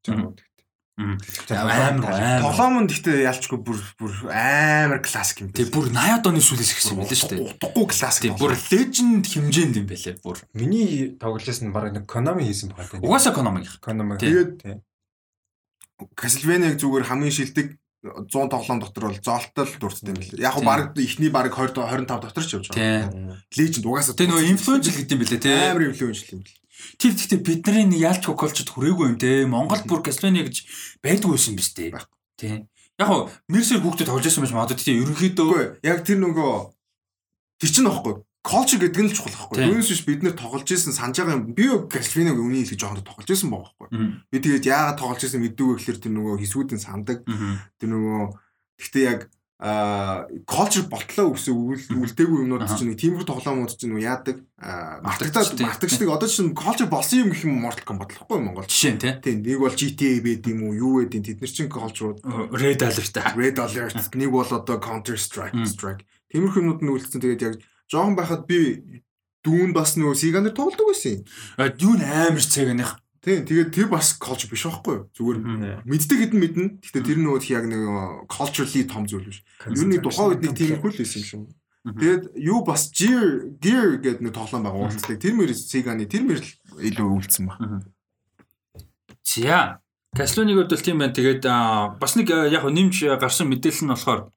[1.00, 2.44] Амар амар.
[2.44, 5.56] Тоглоом нь гэхдээ ялчгүй бүр бүр амар классик юм.
[5.56, 7.48] Тэг бүр 80-аад оны сүүлээс ихсэн юм лээ шүү дээ.
[7.48, 8.22] Утгагүй классик.
[8.28, 10.38] Тэг бүр legend хэмжээнд юм байлээ бүр.
[10.52, 12.92] Миний тоглолоос нь баг нэг Konami хийсэн баг.
[13.00, 13.64] Угаасаа Konami.
[13.80, 14.20] Konami.
[14.20, 14.84] Тэгээд
[16.16, 17.68] Castlevania-г зүгээр хамгийн шилдэг
[18.02, 20.42] 100 тоглоом дотор бол зоолтол дурдсан юм билээ.
[20.42, 23.38] Яг го баг ихний баг 20 25 дотор ч явж байгаа.
[23.54, 25.54] Legend угаасаа Тэг нөгөө influential гэдэг юм бэлээ тий.
[25.70, 26.58] амар influential юм бэл.
[26.98, 29.46] Тэр гэхдээ бидний нэг яалчгүй колчод хүрээгүй юм те.
[29.46, 30.66] Монгол бүр Castlevania гэж
[31.06, 31.94] байдгүй байсан биз дээ.
[32.42, 32.66] Тий.
[32.98, 34.98] Яг хоо Mercer хүүхдэд тоглож байсан байж магадгүй тий.
[34.98, 36.54] Ерөнхийдөө яг тэр нөгөө
[37.62, 39.54] тэр чинь аахгүй culture гэдэг нь л чухал.
[39.54, 39.78] Тийм.
[39.78, 41.54] Түүнээс биш бид нэр тоглож исэн санаж байгаа юм.
[41.54, 43.90] Би Castlevania-г өмнө хэлж жоохоо тоглож исэн байгаа байхгүй.
[44.34, 47.18] Би тэгээд яагаад тоглож исэн мэддэггүй гэхэлэр тэр нөгөө хэсгүүдэн сандаг.
[47.78, 48.22] Тэр нөгөө
[48.82, 49.22] гэхдээ яг
[49.62, 50.26] а
[50.90, 56.58] ботлоо өсөө үйл үлдээгүй юмнууд чинь тиймэрхүү тоглоомууд чинь нөгөө яадаг мартагдаад мартагддаг одоо чинь
[56.58, 58.66] culture болсон юм гэх юм Mortal Kombat л байхгүй Монгол.
[58.66, 59.14] Жишээ нь тий.
[59.22, 62.26] Тийм нэг бол GTA байд юм уу юу байд юм тэд нар чинь culture-ууд
[62.58, 63.14] Red Alert.
[63.38, 65.54] Red Alert нэг бол одоо Counter Strike.
[65.70, 67.56] Strike тиймэрхүү юмнууд нь үлдсэн тэгээд яг
[67.92, 69.04] жоохон байхад би
[69.44, 71.26] дүүн бас нөгөө Sega-нэр тоглодог байсан юм.
[71.60, 72.96] Юу н амар цэгэних.
[73.22, 75.06] Тийм тэгээд тэр бас culture биш байхгүй юу?
[75.14, 75.38] Зүгээр
[75.86, 76.66] мэддэг хэдэн мэднэ.
[76.82, 77.82] Гэхдээ тэр нөгөө яг нэг
[78.26, 79.46] culturally том зүйл биш.
[79.70, 81.42] Ер нь тухайн үед нэг тиймэрхүү л байсан юм шиг.
[81.82, 85.22] Тэгээд юу бас Gear Gear гэдэг нэг тоглоом байгаа уулздаг.
[85.22, 87.62] Тэр мэр Sega-ны тэр мэр илүү үлдсэн баг.
[89.22, 89.82] За.
[90.18, 91.14] Castlevania-г бол тийм байна.
[91.14, 91.46] Тэгээд
[91.98, 94.34] бас нэг яг нэмж гарсан мэдээлэл нь болохоор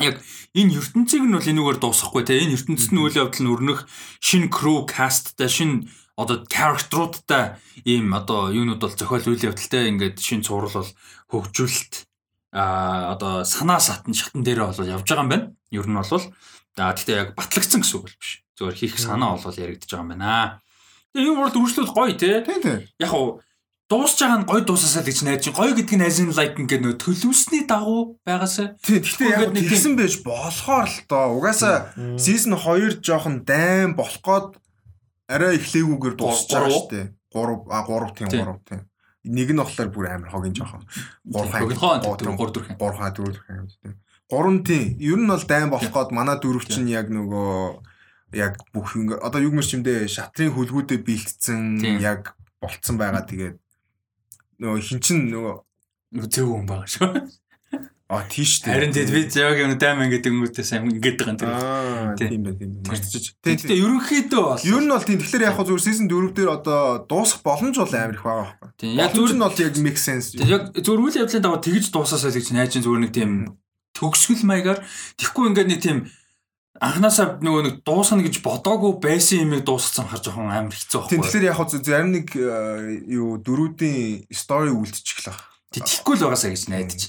[0.00, 0.16] яг
[0.54, 3.80] энэ ертөнцийг нь бол энүүгээр дуусгахгүй те энэ ертөнцид нь үйл явдал нь өрнөх
[4.22, 10.42] шин crew castтай шин одоо character-уудтай ийм одоо юунууд бол зохиол үйл явдалтай ингээд шин
[10.42, 10.90] цуврал бол
[11.30, 12.08] хөгжүүлэлт
[12.52, 15.46] а одоо санаа сатан шатан дээрээ бол явж байгаа юм байна.
[15.70, 16.10] Ер нь бол
[16.78, 18.42] а гэхдээ яг батлагдсан гэсэн үг бол биш.
[18.56, 20.62] Зүгээр хийх санаа бол яригдж байгаа юм байна.
[21.12, 22.42] Тэгээ юм бол үргэлжлүүл гоё те.
[22.98, 23.38] Яг уу
[23.88, 26.84] дуусж байгаа нь гоё дуусаасаа л гэж найж чинь гоё гэдэг нь in like ингээд
[26.84, 31.40] нөө төлөвсний дагуу байгаасаа Тийм гэхдээ яг нэг тэгсэн байж болохоор л доо.
[31.40, 34.48] Угаасаа season 2 жоохон дайм болох гээд
[35.32, 37.06] арай эхлээгүйгээр дуусч байгаа шүү дээ.
[37.32, 38.44] 3 а 3 тийм Тийм.
[38.44, 38.80] 3 тийм.
[39.24, 40.84] Нэг нь болохоор бүр амар хогийн жоохон.
[41.32, 43.96] 3 Хогинхон 3 4 3 хаа 4 хаа тийм.
[44.28, 44.84] 3 тийм.
[45.00, 48.92] Ер нь бол дайм болох гээд манай дөрөв чинь яг нөгөө яг бүх
[49.24, 51.96] одоо юу гэмэр чимдээ шатрын хөлгүүдэд бэлтцсэн Тийм.
[52.04, 53.56] яг болцсон байгаа тэгээд
[54.58, 57.10] нөгөө хин чин нөгөө зөв хүн байгаа шүү.
[58.08, 58.72] а тийш дээ.
[58.72, 62.28] Харин тэгэд би яг юм дайман гэдэг өнгөтэй сайн ингээд байгаа юм Тийм.
[62.32, 62.72] тийм байх тийм.
[62.80, 63.56] Тийм.
[63.60, 65.20] Тэгтээ ерөнхийдөө бол Ер нь бол тийм.
[65.20, 68.68] Тэгэхээр яг хөө зүгээр season 4 дээр одоо дуусах боломж бол амар их байгаа байхгүй.
[68.80, 70.26] Тийм, яг зүгээр- зүгээр нь бол яг make sense.
[70.40, 73.30] яг зөв үйл явдлын дагуу тэгж дуусаасаа л гэж найж зүгээр нэг тийм
[73.92, 74.80] төгсгөл маягаар
[75.20, 75.98] тэгэхгүй ингээд нэг тийм
[76.78, 81.18] анханасаа нөгөө нэг дуусгана гэж бодоогүй байсан юмыг дуусгацсан хар жоохон амар хэцүү байхгүй.
[81.18, 85.38] тэгэхээр яг хөө зарим нэг э, юу дөрүүдийн story үлдчих лээ.
[85.74, 87.02] Тэг тийхгүй л байгаасаа гэж найдаж.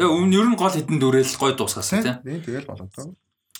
[0.00, 2.40] Тэгээ өмнө ер нь гол хитэн дүрэл гой дуусгасан тийм.
[2.42, 2.88] Тэгэл болоо.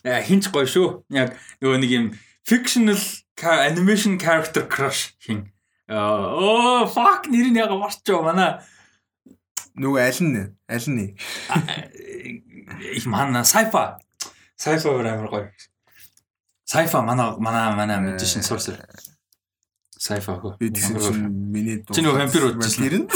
[0.03, 1.05] Э, хинч гоё шүү.
[1.13, 2.07] Яг нөгөө нэг юм
[2.49, 2.97] fictional
[3.45, 5.53] animation character crush хин.
[5.93, 8.65] Оо fuck нэр нь яг марчоо манай
[9.79, 11.15] Нөгөө аль нь аль нь
[12.97, 14.08] их манай sci-fi
[14.59, 15.47] sci-fi амар гоё.
[16.69, 18.85] Sci-fi манай манай манай magician sorcerer.
[19.99, 20.59] Sci-fi хөө.
[20.59, 22.83] би тэгсэн чинь миний Чи нөгөө вампир удажсэн.
[22.87, 23.07] нэр нь.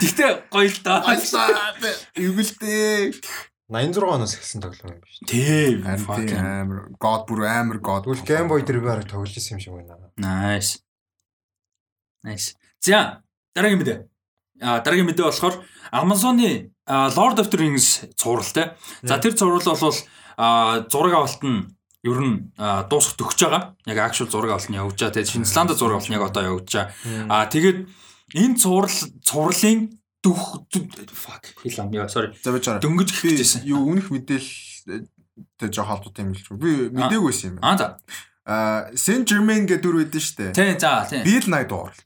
[0.00, 1.04] Гэхдээ гоё л да.
[1.04, 1.76] Альсаа
[2.16, 3.12] эвгэлтэй.
[3.68, 5.20] 86 оноос эхэлсэн тоглоом юм биш.
[5.24, 5.84] Тийм.
[5.88, 8.04] Амар god бүр амар god.
[8.04, 10.12] Тэгвэл Game Boy дээр бараг тоглож исэн юм шиг байна.
[10.20, 10.80] Nice.
[12.24, 12.56] Nice.
[12.80, 13.24] За,
[13.56, 13.98] дараагийн мэдээ.
[14.64, 15.60] А дараагийн мэдээ болохоор
[15.92, 18.76] Amazon-ы Lord of the Rings цувралтай.
[19.02, 19.94] За тэр цуврал бол
[20.36, 21.70] а зураг авалт нь
[22.04, 23.62] ер нь а, дуусах төгсөж байгаа.
[23.88, 25.14] Яг actual зураг авалт нь явж байгаа.
[25.16, 26.92] Тэгээд Шинзланд зураг авалт нь яг одоо явж байгаа.
[27.32, 27.88] А тэгээд
[28.36, 28.92] энэ цуврал
[29.24, 30.64] цувралын дү-
[31.14, 32.32] fuck хэл ам яа sorry.
[32.84, 33.62] Дөнгөж гэжсэн.
[33.64, 36.56] юу үнэх мэдээлэлтэй жоох холбоотой юм л шүү.
[36.60, 37.58] Би мдээгүй байсан юм.
[37.64, 37.86] Аа за.
[38.44, 40.52] Аа Saint Germain гэдэг дүр байдсан шүү дээ.
[40.52, 41.20] Тий, за, тий.
[41.24, 41.96] Bill Knight дуурал.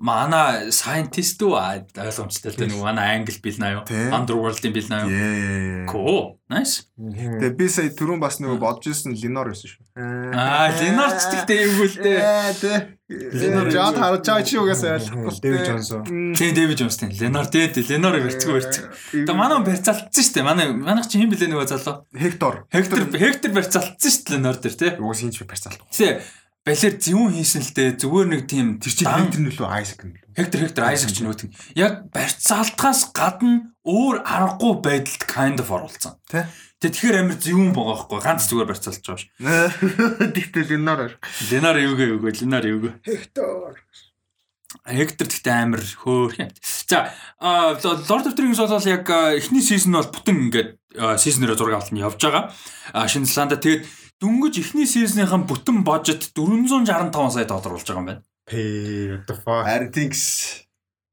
[0.00, 3.84] Манай scientist үү аа, ойлгомжтой л дээ нөгөө манай англ бил наа юу.
[3.84, 4.08] Тий.
[4.08, 5.12] Underworld-ийн бил наа юу.
[5.12, 5.84] Яа.
[5.92, 6.40] Cool.
[6.48, 6.88] Nice.
[6.96, 9.84] Тэгээ би сая түрүүн бас нөгөө бодож ирсэн Ленор байсан шүү.
[10.00, 12.16] Аа, Ленарч гэхдээ эвгүй л дээ.
[12.16, 12.78] Ээ тий.
[13.10, 15.36] Ленор жаад харж байгаа чи угаасаа ойлгохгүй.
[15.44, 16.02] Дэвид Джонсон.
[16.32, 17.12] Тийм Дэвид Джонстон.
[17.12, 18.86] Ленар дээд Ленар барьцгүй барьцгүй.
[19.28, 20.48] Тэгээ манай барьцаалтсан шүү дээ.
[20.48, 22.08] Манай манайх чи хэм блэ нөгөө залуу.
[22.16, 22.64] Хектор.
[22.72, 24.90] Хектор Хектор барьцаалтсан шүү дээ Ленар дээр тий.
[24.96, 25.82] Угаас хинч барьцаалт.
[25.90, 26.22] Тий.
[26.60, 27.96] Балер зэвүүн хийсэн л дээ.
[28.04, 30.28] Зүгээр нэг тийм Тэр чинь Хектор нөлөө Айсак нөлөө.
[30.36, 31.48] Хектор Хектор Айсак ч нөгөөт.
[31.72, 36.20] Яг барьцаалтаас гадна өөр аргагүй байдалд kind of оруулсан.
[36.28, 36.44] Тий.
[36.84, 39.32] Тэгэхээр амир зэвүүн байгаа байхгүй ганц зүгээр барьцаалж байгаа ш.
[40.36, 41.16] Тэгтээ Ленор.
[41.48, 42.92] Ленар эвгүй эвгүй Ленар эвгүй.
[43.08, 43.80] Хектор.
[44.86, 46.50] Hector гэхдээ амар хөөх юм.
[46.86, 47.10] За
[47.40, 51.98] Lord of the Rings бол яг эхний сизон бол бүтэн ингээд сизнэрээ зураг авалт нь
[51.98, 52.54] явж байгаа.
[52.94, 53.82] Шинэ Зеландаа тэгээд
[54.20, 58.22] дөнгөж эхний сизонийхэн бүтэн бажет 465 сая доллар болж байгаа юм байна.
[58.44, 59.64] Pay what the fuck.
[59.64, 60.22] Харин тинкс.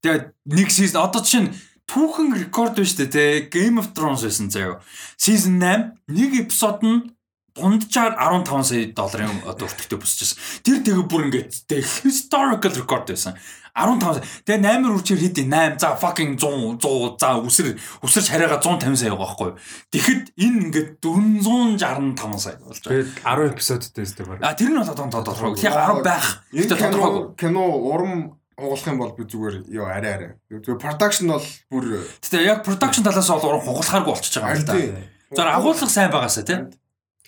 [0.03, 1.55] Тэгээд нэг сизон одоо чинь
[1.88, 4.84] түүхэн рекорд байна шүү дээ те Game of Thrones байсан заяа.
[5.15, 7.15] Season 8 нэг эпизод нь
[7.55, 10.38] дунджаар 15 сая долларын одоо өртөгтэй босчихсон.
[10.67, 13.39] Тэр тэгээ бүр ингээд те historical record байсан.
[13.78, 14.26] 15 сая.
[14.44, 17.68] Тэгээ 8 үрчээр хийдий 8 за fucking 100 100 за үсэр
[18.02, 19.52] үсэрч хараагаа 150 сая байгаа байхгүй.
[19.94, 22.90] Тэгэхэд энэ ингээд 465 сая болж байгаа.
[22.90, 24.40] Тэгээд 10 эпизодтэй өстэй баг.
[24.41, 25.62] А тэр нь бол одоо тодорхойгүй.
[25.62, 26.28] Яг 10 байх.
[26.49, 27.24] Энэ Гэтэ тодорхойгүй.
[27.38, 28.14] кино урам
[28.58, 30.32] хугалах юм бол би зүгээр ёо арай арай.
[30.49, 31.86] Тэгээ production бол бүр
[32.26, 35.38] Гэтэ яг production талаас бол уран хугалахааргүй болчихж байгаа юм л да.
[35.38, 36.58] За агуулга сайн байгаасаа тий.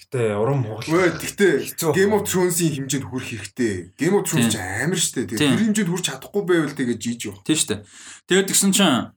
[0.09, 0.89] Гэтэ урам хугал.
[0.89, 2.25] Өө тэгтээ Хэцүү Game of.
[2.25, 3.93] Thrones-ийн хэмжээнд хүрэх хэрэгтэй.
[3.93, 5.29] Game of Thrones ч амар штэ.
[5.29, 7.37] Тэр хэмжээнд хүрч чадахгүй байвал тэгээ жийж юу.
[7.45, 7.85] Тийм дээ.
[8.25, 9.13] Тэгээд тэгсэн чинь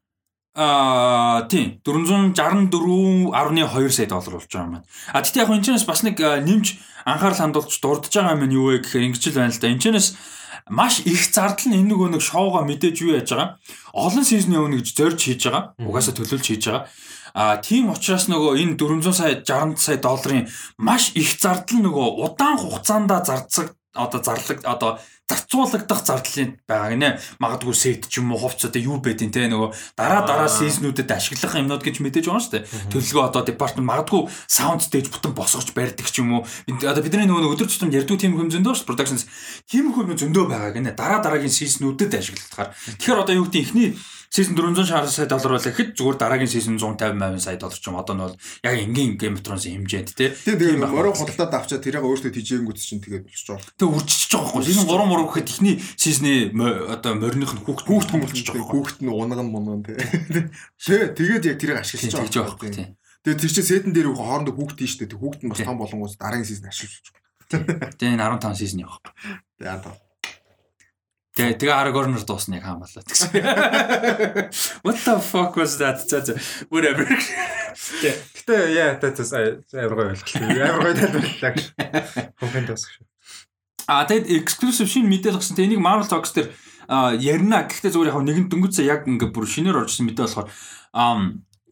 [0.52, 3.32] аа тийм 464.2
[3.88, 4.84] сая доллар болж байгаа юм байна.
[5.16, 6.66] А тэгтээ яг энэ ч бас нэг нэмж
[7.08, 9.72] анхаарал хандуулж дурдж байгаа юм нь юу вэ гэхээр ингэж л байна л да.
[9.72, 10.12] Энэ ч
[10.68, 13.56] маш их зардал нь энэ нөгөө нэг шоуга мэдээж юу яаж байгаа.
[13.96, 15.72] Олон сизон явна гэж зорж хийж байгаа.
[15.80, 16.84] Угаасаа төлөвлөж хийж байгаа.
[17.34, 22.56] А тийм учраас нөгөө энэ 400 сая 60 сая долларын маш их зардал нөгөө удаан
[22.60, 24.98] хугацаанд зарцаг одоо зарлаг одоо
[25.28, 27.20] зарцуулагдах зардлын байгаа гинэ.
[27.40, 31.56] Магадгүй сет ч юм уу хувц одоо юу байдин те нөгөө дараа дараа сизнүүдэд ашиглах
[31.60, 32.68] юмнууд гэж мэдээж байгаа шүү дээ.
[32.88, 36.48] Төлөвлөгөө одоо департамент магадгүй саунд стейж бүтэн босгож барьдаг ч юм уу.
[36.88, 39.28] Одоо бидний нөгөө өдөр тутамд ярьдаг тийм хүм зөндөө шүү productions
[39.68, 40.96] тийм хүм зөндөө байгаа гинэ.
[40.96, 42.72] Дараа дараагийн сизнүүдэд ашиглахаар.
[42.96, 43.96] Тэгэхээр одоо юу гэдэг ихний
[44.32, 48.16] Season 460 сая доллар бол ихэд зүгээр дараагийн season 150 сая доллар ч юм одоо
[48.16, 50.32] нь бол яг энгийн Game of Thrones хэмжээнд те.
[50.32, 51.20] Тийм тэгээ байх мороо байх.
[51.20, 53.60] худалдаад авчаа тэрийг өөртөө тижээнгүүт чинь тэгээд болчих жоо.
[53.76, 54.64] Тэг үржиж байгаа байхгүй.
[54.64, 56.32] Season 3 мөрөг гэхэд ихний season-ы
[56.96, 58.72] одоо морных нь хүүхд Хүүхд хүн болчих байхгүй.
[58.72, 60.00] хүүхд нь унган мунган тий.
[60.80, 62.70] Тэ тэгээд яг тэрийг ашиглаж байгаа байхгүй.
[62.72, 62.88] Тийм.
[63.28, 65.12] Тэгээд тэр чинь сетэн дээр хоорондоо хүүхд тийш дээ.
[65.12, 67.92] Хүүхд нь бас том болонгоос дараагийн сизон ашиглаж байгаа.
[68.00, 69.04] Тэгээ энэ 15 season явах.
[69.60, 69.92] Тэгээ одоо.
[71.32, 73.32] Тэгээ тэгээ Aragorn-ор дуусна яг хаамлаа гэсэн.
[74.84, 76.04] What the fuck was that?
[76.04, 76.36] За за
[76.68, 77.08] whatever.
[77.08, 80.76] Гэтэ яа та тас амар гоё байлаа.
[80.76, 81.64] Амар гоё тайлбарлаа гэж.
[82.36, 83.00] Хонхын тас гэж.
[83.88, 85.56] А тэгээд exclusive шинэ мэдээлэл гарсан.
[85.56, 86.52] Тэгээ энийг Marvel Talks дээр
[87.16, 87.64] ярина.
[87.64, 90.52] Гэхдээ зүгээр яг нэгэн дөнгөцөө яг ингээ бүр шинээр оржсэн мэдээ болохоор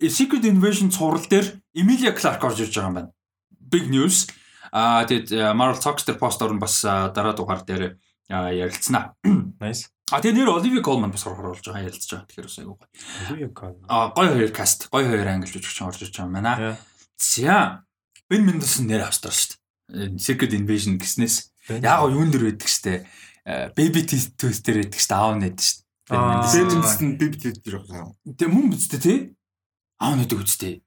[0.01, 3.13] Secret Invasion цуврал дээр Emilia Clarke орж ирж байгаа юм байна.
[3.61, 4.25] Big news.
[4.73, 8.01] А тэгээд Marvel Talks дээр пост орно бас дараа дугаар дээр
[8.31, 9.15] ярилцсанаа.
[9.61, 9.91] Nice.
[10.11, 12.27] А тэгээд нэр Olivia Colman бас орохоор болж байгаа ярилцж байгаа.
[12.27, 12.91] Тэгэхээр бас айгуу гоё.
[13.39, 13.75] Юу кон.
[13.87, 16.53] А гоё хоёр каст, гоё хоёр англи жүжигчин орж ирж байгаа юм байна.
[16.59, 16.77] Яа.
[17.19, 17.85] За.
[18.31, 19.59] Ben Mendelsohn нэр австрал шүү
[19.91, 20.19] дээ.
[20.19, 21.51] Secret Invasion гэснээс
[21.83, 23.07] яг юу нэр байдаг штэ.
[23.47, 25.15] Э, Baby Teeth дээр байдаг штэ.
[25.15, 25.83] Аав нэт штэ.
[26.11, 26.51] Mendelsohn.
[26.51, 28.11] Сетэнс нь биб тэр байгаа.
[28.35, 29.19] Тэ мөн биз дээ тий?
[30.03, 30.83] Аав нэт үстэй.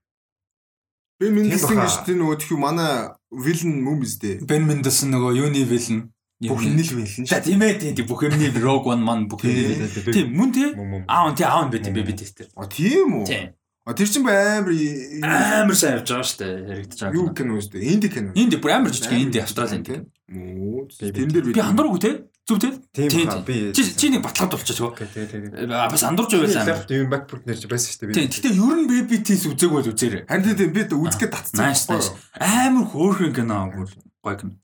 [1.20, 1.88] Би минийсэн баха.
[1.88, 4.44] гэж тэр нөгөө тхүү манай вилэн мөн биз дээ.
[4.44, 6.12] Ben Mendelsohn нөгөө юуны villain.
[6.50, 9.54] Бүх нь л вилэн За тийм ээ тий бүх юмний Rogue One man бүх юм.
[10.12, 10.74] Тийм мөн тий?
[11.08, 12.50] Аав тий аав байт Baby Teeth дээр.
[12.58, 13.26] А тийм үү?
[13.30, 13.54] Тийм.
[13.86, 16.48] А тэр чинь амар Амар сайн явж байгаа штэ.
[16.72, 17.36] Яригдж юу байгаа.
[17.36, 17.84] кино үстэй.
[17.84, 18.32] Инди кино.
[18.32, 20.08] Энд бүр амар жижиг Инди Австралийн тийм.
[20.32, 20.88] Муу.
[20.88, 22.16] Би- Тэн дээр Би хандруугүй тий?
[22.48, 22.72] Зүг тий?
[22.96, 23.72] Тийм Тийм, би.
[23.76, 24.96] Чи чи нэг батлаад болчихоо.
[24.96, 25.68] Окей тэгээ.
[25.68, 26.64] А, Бас андуурж байлаа.
[26.64, 28.24] Лапт юм бакпорт нэрч байсан шүү дээ.
[28.24, 28.32] Тийм.
[28.32, 30.24] Гэтэ ер нь baby teeth үзег бол үзээрэй.
[30.32, 31.76] Харин тийм би үзгээд татцсан.
[32.40, 33.92] Амар хөөрхөн кино бүр
[34.24, 34.63] гоё кино.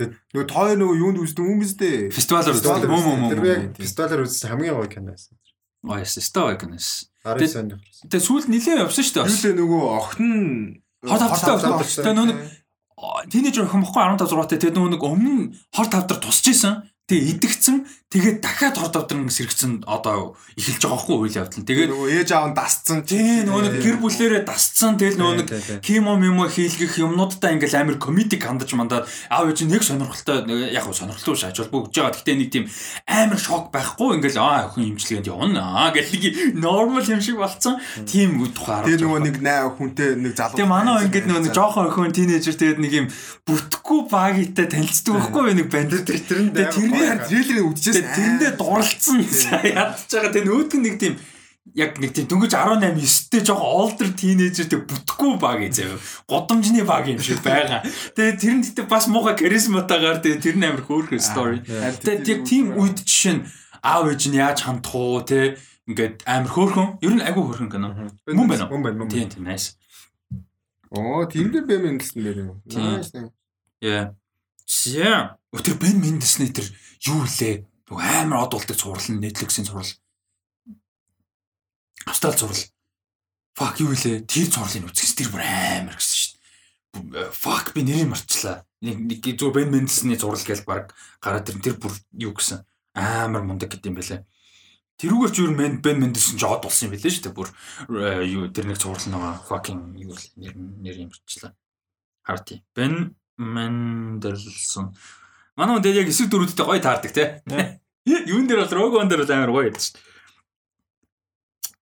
[0.00, 2.08] Нөгөө тоо нөгөө юунд үздэг юм биз дээ.
[2.16, 2.88] Фестивалаар үзсэн.
[2.88, 3.50] Мөн мөн Тэр мөн.
[3.52, 5.36] яг пистолоор үзсэн хамгийн гоё кино байсан.
[5.84, 6.16] Гоё яс.
[6.16, 7.12] Стаа кинос.
[7.28, 8.08] 19 онд явсан.
[8.08, 9.28] Тэгээ сүүл нилээ явсан шүү дээ.
[9.28, 10.32] Юу лээ нөгөө охин
[11.02, 12.04] Хор тавтай охин болчихсон.
[12.08, 12.36] Тэгээ нөгөө
[13.28, 15.34] Тинейжер охин бохгүй 15 6-тай тэгээ нөгөө нэг өмнө
[15.74, 16.86] хор тавдар тусч исэн.
[17.10, 17.76] Тэгээ идэгцэн
[18.12, 21.64] тэгээд дахиад хор тавдар сэрэгцэн одоо эхэлж байгаа хгүй үйл явдал.
[21.64, 22.98] Тэгээд нөгөө ээж аав нь дасцсан.
[23.08, 25.48] тий нөгөө нэг гэр бүлээрээ дасцсан тэгэл нөгөө нэг
[25.80, 30.44] кимо мимо хийлгэх юмнуудтай ингээл амар комедик хандаж мандаад аав ээж нэг сонирхолтой
[30.76, 32.12] яг сонирхолтой биш ажил бүгж байгаа.
[32.12, 32.64] Гэтэ нэг тийм
[33.08, 37.80] амар шок байхгүй ингээл аа охин имчилгээнд явна аа гэх нэг нормал юм шиг болцсон.
[38.04, 40.60] Тийм тухай Тэгээ нөгөө нэг наа хүнтэй нэг залуу.
[40.60, 43.06] Тэгээ манай ингээд нөгөө нэг жоохон охин тинейжер тэгээд нэг юм
[43.48, 45.96] бүтггүй багитай танилцдаг байхгүй нэг банд.
[46.02, 48.01] Тэр тэрэнд Тэгээ тэрний Яа трейлерыг үзчихсэн.
[48.02, 50.34] Тэгээ тэрэндээ дурлцсан ядж байгаа.
[50.34, 51.14] Тэгээ нөөдг нэг тийм
[51.78, 56.02] яг нэг тийм дөнгөж 18 9-тэй жоохон older teenager тэг бүтггүй баг заяа.
[56.26, 57.86] Годомжны баг юм шиг байгаа.
[58.18, 61.62] Тэгээ тэр нь гэтээ бас муухай харизматагаар тэгээ тэр нь амар хөөрхөн story.
[61.62, 63.46] Тэгээ яг тийм үед жишээ нь
[63.78, 65.54] аав ээж нь яаж хандах уу те
[65.86, 66.88] ингээд амар хөөрхөн.
[66.98, 67.94] Ер нь айгүй хөөрхөн кино.
[68.26, 68.82] Мөн байна уу?
[68.82, 69.06] Мөн байна.
[69.06, 69.78] Тийм тийм nice.
[70.90, 72.58] Оо тийм дээр бэм ингэсэн байх юм.
[72.66, 73.14] Nice.
[73.78, 74.18] Яа.
[74.66, 75.38] За.
[75.52, 76.64] Өтөр Бен Мендесний тэр
[77.04, 77.68] юу лээ?
[77.92, 79.92] Нөгөө амар од болдог цуврал нь Netflix-ийн цуврал.
[82.08, 82.64] Австрал цуврал.
[83.52, 84.24] Fuck юу вэ?
[84.24, 86.40] Тэр цувралыг үзчихс тэр бүр амар гэсэн
[86.96, 87.28] дээ.
[87.36, 88.64] Fuck би нэрийг марцлаа.
[88.80, 92.64] Нэг нэг зөв Ben Mendelsohn-ы зураг гээл баг гараад тэр тэр бүр юу гэсэн
[92.96, 94.24] амар мундаг гэдэм байлаа.
[94.96, 97.36] Тэрүүгээр ч юу мен Ben Mendelsohn ч од болсон юм билээ шүү дээ.
[97.36, 97.52] Бүр
[97.92, 101.52] э, юу тэр нэг цуврал нөгөө fucking юу нэр нэр юм марцлаа.
[102.24, 102.64] Харти.
[102.72, 104.96] Ben Mendelsohn.
[105.60, 107.44] Манай хүн дээр яг эсрэг дөрүүдтэй гоё таардаг те.
[108.06, 110.10] Юун дээр бол Rogue One дээр бол амар гоё байдаг шүү дээ.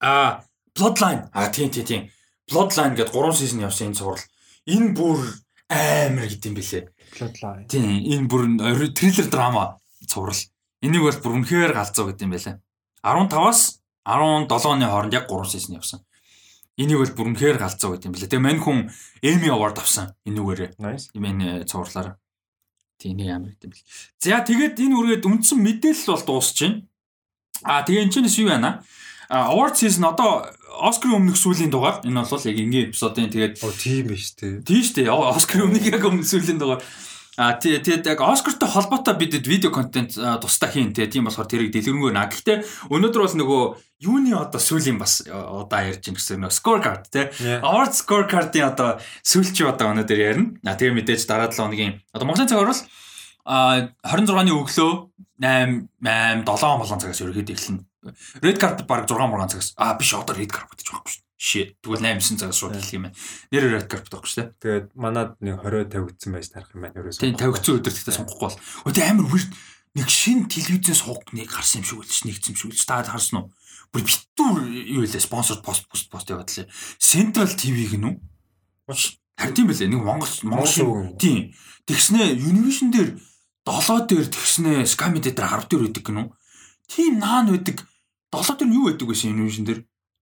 [0.00, 0.44] Аа,
[0.76, 1.22] Bloodline.
[1.32, 2.02] Аа тийм тийм тийм.
[2.50, 4.24] Bloodline гэдэг 3 сизон явсан энэ цуврал.
[4.68, 5.18] Энэ бүр
[5.68, 6.84] амар гэдэм билээ.
[7.16, 7.64] Bloodline.
[7.68, 8.44] Тийм, энэ бүр
[8.92, 10.36] триллер драма цуврал.
[10.84, 12.60] Энийг бол бүр үнэхээр галзуу гэдэм байлаа.
[13.00, 16.00] 15-аас 17 оны хооронд яг 3 сизон явсан.
[16.76, 18.28] Энийг бол бүр үнэхээр галзуу гэдэм билээ.
[18.28, 18.78] Тэгээ мань хүн
[19.24, 20.80] Emmy Award авсан энүүгээрээ.
[20.80, 21.08] Nice.
[21.16, 22.19] Энэ цувралаараа.
[23.00, 23.84] Тийм нэг амар гэдэм бил.
[24.20, 26.84] За тэгээд энэ үргээд үндсэн мэдээлэл бол дуусч байна.
[27.64, 28.84] А тэгээ энэ чинь юу байна?
[29.32, 30.44] А award season одоо
[30.80, 32.00] Оскарын өмнөх сүүлийн дугаар.
[32.04, 34.64] Энэ бол яг ингийн эпизодын тэгээд Оо тийм биш үү.
[34.64, 35.08] тийм шүү дээ.
[35.10, 36.80] Оскарын өмнөх яг өмнөх сүүлийн дугаар.
[37.38, 41.06] А тий- тэгээд яг Оскартай холбоотой бидэд видео контент тусдаа хийн тий.
[41.06, 42.26] Тийм болохоор тэрийг дэлгэрэнгүй наа.
[42.26, 43.62] Гэхдээ өнөөдөр бол нөгөө
[44.02, 47.30] юуны одоо сүүлийн бас удаа ярьж ин гэсэн нөгөө scorecard тий.
[47.62, 50.58] Award scorecard-ийн одоо сүүлчийн одоо өнөөдөр ярина.
[50.66, 52.82] А тэгээ мэдээж дараа 7 хоногийн одоо Монголын цагаар бол
[53.46, 54.92] а 26-ны өглөө
[55.40, 57.84] 8 8 7 болон цагаас ерөөхдөө эхэлнэ.
[58.42, 61.24] Red carpet баг 6 мургаан цагаас а биш одоо red carpet гэж байхгүй шүү.
[61.40, 61.80] Shit.
[61.80, 63.16] Тэгвэл 8 9 цагаас шууд эхлэх юм байна.
[63.48, 64.52] Нэр red carpet байхгүй шүү дээ.
[64.60, 67.00] Тэгээд манад нэг 20 тавигдсан байж тарах юм байна.
[67.00, 68.60] Тийм тавигдсан өдөр тэгтээ сонгохгүй бол.
[68.84, 69.48] Өө тийм амар weird
[69.96, 73.36] нэг шин телевизээс хуг нэг гарсан юм шиг үлдэж нэгсэн юм шиг үлдэж та харсан
[73.40, 73.46] уу?
[73.88, 75.16] Бүр битүүр юу вэ?
[75.16, 76.68] Спонсор пост пост пост яваад лээ.
[77.00, 78.14] Central TV гинүү?
[79.40, 79.88] Харин тийм байлээ.
[79.88, 81.56] Нэг Монгол Монгол тийм.
[81.88, 83.16] Тэгснээ Univision дээр
[83.64, 86.26] 7 дээр тэгснээ Sky Media дээр 10 дээр байдаг гинүү?
[86.84, 87.82] Тийм наан байдаг.
[88.28, 89.80] 7 дээр юу байдаг вэ Univision дээр?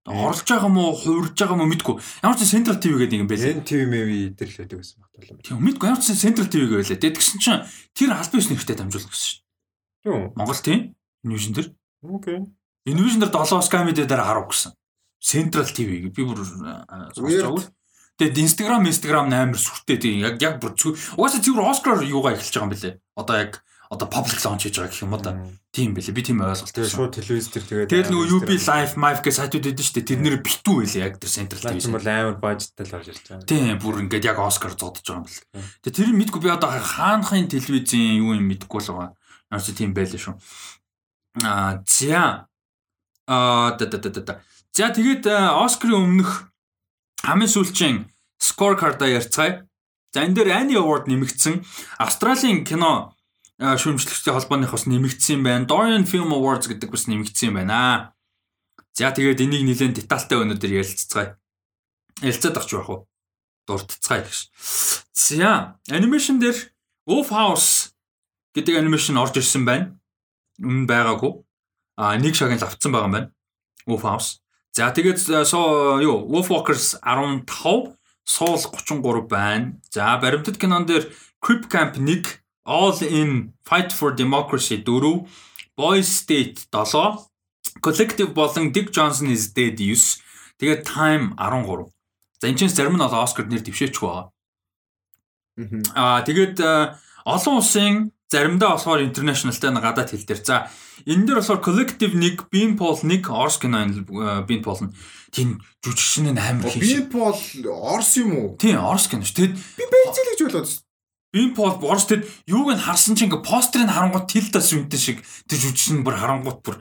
[0.08, 2.00] Орлож байгаа мó, хуурж байгаа мó мэдгүй.
[2.24, 3.60] Ямар ч Central TV гэдэг юм байлээ.
[3.60, 5.38] Энэ TV мэви дээр л байдаг гэсэн багтал юм.
[5.44, 6.80] Тийм мэдгүй ямар ч Central TV.
[6.80, 7.62] Тэгээд тэгсэн чинь
[7.92, 9.40] тэр албан ёсны нэртэй дамжуулах гэсэн шүү.
[10.08, 10.32] Юу?
[10.32, 10.80] Монгол тийм.
[11.20, 11.68] Univision дээр.
[12.08, 12.38] Окей.
[12.88, 14.72] Univision дээр 7 Sky Media дээр 10 гэсэн.
[15.20, 17.68] Central TV би бүр байгаагүй.
[18.18, 20.98] Тэгээд Instagram Instagram амар сүртэй тийм яг яг бүр зүг.
[21.14, 22.94] Угаасаа зүгээр Oscar юугаа эхэлж байгаа юм бэлээ.
[23.14, 23.52] Одоо яг
[23.88, 25.32] одоо public launch хийж байгаа гэх юм уу да.
[25.72, 26.12] Тийм бэлээ.
[26.12, 29.64] Би тийм ойлголт Тэгээ шууд телевиз дээр тэгээд Тэгэл нөгөө UB Live, Mive гэх сайтууд
[29.64, 30.08] шүү дээ.
[30.12, 31.88] Тэр нэр битүү байлээ яг тэр Central TV.
[31.96, 33.48] бол амар бажеттай л орж ирж байгаа.
[33.48, 35.40] Тийм бүр ингээд яг Оскар зодож байгаа юм бэл.
[35.40, 35.64] Тийм.
[35.88, 39.10] Тэгээ тэр мэдгүй би одоо хаанхын телевизийн юу юм мэдгүй л байгаа.
[39.48, 40.36] Ямар ч тийм байлээ шүү.
[41.48, 42.44] Аа за
[43.24, 44.34] аа да да да да.
[44.76, 46.52] За тэгээд Оскарын өмнөх
[47.24, 47.96] хамгийн сүүлчийн
[48.36, 49.64] scorecard-а ярьцгаая.
[50.12, 51.64] За энэ дээр Annie Award нэмэгдсэн.
[51.96, 53.16] Австралийн кино
[53.58, 55.66] шүүмжлэгчдийн холбооных бас нэмэгдсэн байна.
[55.66, 58.14] Dorian Film Awards гэдэг бас нэмэгдсэн байна.
[58.94, 61.38] За тэгээд энийг нэлээд детальтай өнөөдөр ярилцгаая.
[62.22, 63.00] Ярилцаад авч байх уу?
[63.66, 64.54] Дуртацгаая гэж.
[65.10, 66.70] За, анимашн дээр
[67.06, 67.94] Wolf House
[68.54, 69.98] гэдэг анимашн орж ирсэн байна.
[70.62, 71.42] Үнэн байгаагүй.
[71.98, 73.30] А нэг шагнал авцсан байгаа юм байна.
[73.90, 74.38] Wolf House.
[74.70, 79.78] За тэгээд э, соо юу Wolf Walkers 15, Soul 33 байна.
[79.90, 81.10] За баримтат кинон дээр
[81.42, 85.24] Crip Camp 1, All in Fight for Democracy 4,
[85.74, 87.16] Boys State 7,
[87.80, 90.20] Collective болон Dick Johnson is Dead 9,
[90.60, 91.88] тэгээд Time 13.
[92.40, 94.28] За энэ чинь зарим нь бол Оскар нэр дэвшээчгүй байгаа.
[95.96, 96.94] Аа тэгээд э,
[97.26, 100.42] олон улсын заримдаа болохоор internationalтай нэг гадаад хэл дээр.
[100.44, 100.70] За
[101.08, 104.04] энэ дээр болохоор collective нэг, Beanpole нэг, Орс кино энэ
[104.46, 104.94] Beanpole нь
[105.34, 107.10] тийм жүжигчин нь амар Би хийш.
[107.10, 108.48] пол Орс юм уу?
[108.60, 109.34] Тийм Орс кино ш.
[109.34, 110.68] Тэгэд Би Бэлзэл гэж болоод
[111.28, 111.54] шүү.
[111.54, 116.00] Beanpole Орс тэгэд юуг нь харсан чинь ингээ постерыг харангуут Tilda Swinton шиг тэр жүжигчин
[116.04, 116.80] бүр харангуут бүр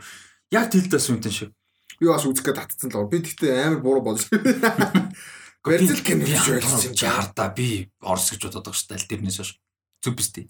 [0.52, 1.52] яг Tilda Swinton шиг.
[2.00, 3.12] Би бас үзэх гээд татцсан л.
[3.12, 4.24] Би тэгтээ амар буруу болж.
[5.68, 6.96] Бэлзэл кино би гэж ойлгосон.
[6.96, 9.10] чи хардаа би Орс гэж бодоод байгаа шүү дээ.
[9.12, 9.52] Тэрнээс хойш.
[10.00, 10.48] Зүг биз дээ.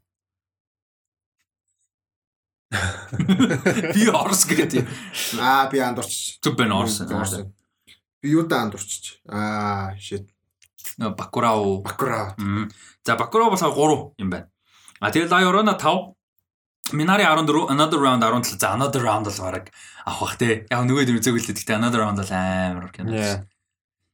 [3.95, 4.87] Би Орс гэдэг юм.
[5.39, 6.43] Аа би андуурч.
[6.43, 6.99] Зүг байна Орс.
[8.21, 9.23] Би юу да андуурч.
[9.25, 10.27] Аа shit.
[10.97, 11.81] Нөө Бакурау.
[11.83, 12.35] Бакура.
[12.37, 12.71] Мм.
[13.03, 14.49] За Бакурау бас 3 юм байна.
[14.99, 16.17] А тэгээд La Llorona 5
[16.93, 18.59] Минари 14, Another Round 17.
[18.59, 19.71] За Another Round бол бараг
[20.05, 20.65] авах бах те.
[20.71, 23.11] Яг нөгөө дэм зөвлөлт гэхдээ Another Round бол амар кино.
[23.11, 23.43] Yeah.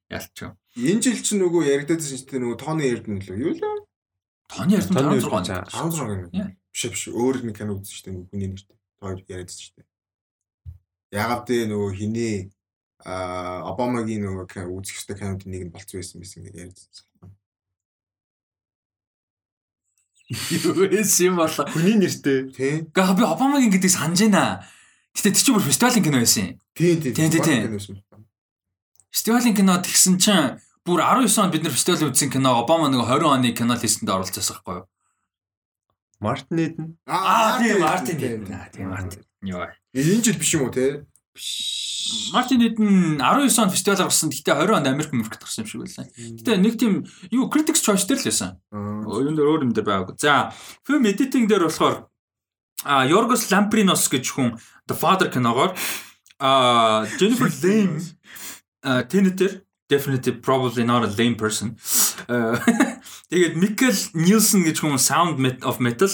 [0.09, 0.41] Ялч.
[0.73, 3.37] Энэ жил чинь нөгөө яригдаадсэн чинь нөгөө тооны ярдэн лөө.
[3.37, 3.77] Юу лээ?
[4.49, 5.91] Тоны ярдм Тоны 16 ярдм он.
[5.93, 6.57] 16 юм.
[6.73, 7.03] Биш биш.
[7.13, 8.77] Өөр нэг кино үзсэн шүү дээ нөгөө хүний нэртэй.
[8.97, 9.87] Тоо яриадсэн шүү дээ.
[11.13, 12.35] Ягаад тэ нөгөө хиний
[13.05, 17.05] а Обамагийн нөгөө үзэх ёстой кинод нэг нь болцсон байсан байсан гэж яриадсэн.
[20.31, 21.67] US юм болоо.
[21.67, 22.49] Хүний нэртэй.
[22.55, 22.73] Тий.
[22.95, 24.63] Гэхдээ би Обамагийн гэдэг санаж байна.
[25.13, 26.55] Гэтэ тэр чинь бүр фестивалийн кино байсан юм.
[26.73, 27.11] Тий, тий.
[27.11, 27.59] Тий, тий, тий.
[29.11, 30.57] Фестивалийн кино тэгсэн чинь
[30.88, 34.41] бүр 19 онд бид нэр фестивал үзсэн кино Обама нэг 20 оны кино листэнд оролцсон
[34.41, 34.88] байхгүй юу?
[36.23, 36.88] Мартин Эден.
[37.05, 38.47] Аа тийм Мартин Эден.
[38.71, 39.21] Тийм Мартин.
[39.43, 39.69] Йоо.
[39.93, 41.05] Энэ жил биш юм уу те?
[42.34, 44.30] Мартин Эден 19 онд фестивал гарсан.
[44.30, 46.07] Гэтэ 20 онд Америк Америкт гарсан юм шиг байлаа.
[46.15, 48.59] Гэтэ нэг тийм юу Critics Choice дээр л байсан.
[48.71, 50.19] Нэр өөр юм дээр байгааг.
[50.19, 50.51] За,
[50.84, 52.09] film editing дээр болохоор
[52.84, 55.71] а Yorgos Lamprinos гэж хүн The Father киногоор
[56.39, 58.03] а Jennifer Lame
[58.84, 61.77] а Tenet definitely probably not a lame person.
[63.30, 66.09] Тэгээд Michael Nielsen гэж хүн Sound of Metal.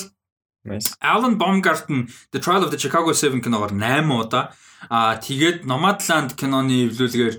[1.02, 4.52] Alan Baumgarten The Trial of the Chicago 7 киногоор 8 удаа.
[4.90, 7.36] Аа тэгээд Nomadland киноны эвлүүлгээр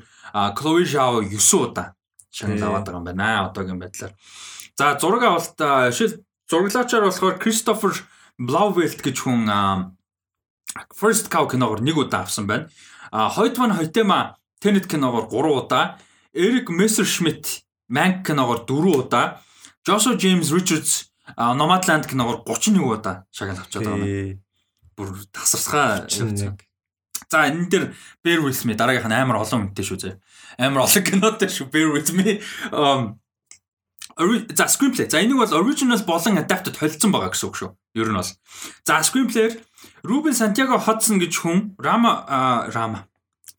[0.57, 1.95] Chloe Zhao 9 удаа.
[2.31, 3.51] Шагнал аваад байгаа юм байна.
[3.51, 4.13] Одоогийн байдлаар.
[4.79, 5.59] За зураг авалт
[5.93, 7.93] шил зураглаачаар болохоор Christopher
[8.39, 9.45] Blauvelt гэж хүн
[10.95, 12.71] First Cow киногоор 1 удаа авсан байна.
[13.13, 15.99] А нь Хойтема Tenet киногоор 3 удаа,
[16.33, 19.41] Eric Messerschmidt Mank киногоор 4 удаа,
[19.85, 24.41] Joshua James Richards а, Nomadland киногоор 31 удаа шагнал авчаад байгаа юм.
[24.97, 26.59] Бүр тасарсгаа явцсан.
[26.59, 26.71] 31.
[27.31, 27.85] За энэ дээр
[28.25, 30.19] Bear with me дараагийнх нь амар олон үнэтэй шүү зэ.
[30.59, 32.43] Амар олон кинотой шүү Bear with me.
[32.75, 33.21] Um
[34.55, 35.09] за screenplay.
[35.09, 37.71] За энийг бол original болон adapted холилдсон байгаа гэсэн үг шүү.
[37.95, 38.33] Ер нь бол.
[38.85, 39.63] За screenplay
[40.03, 42.27] Ruben Santiago Hudson гэж хүн Rama
[42.75, 43.07] Rama.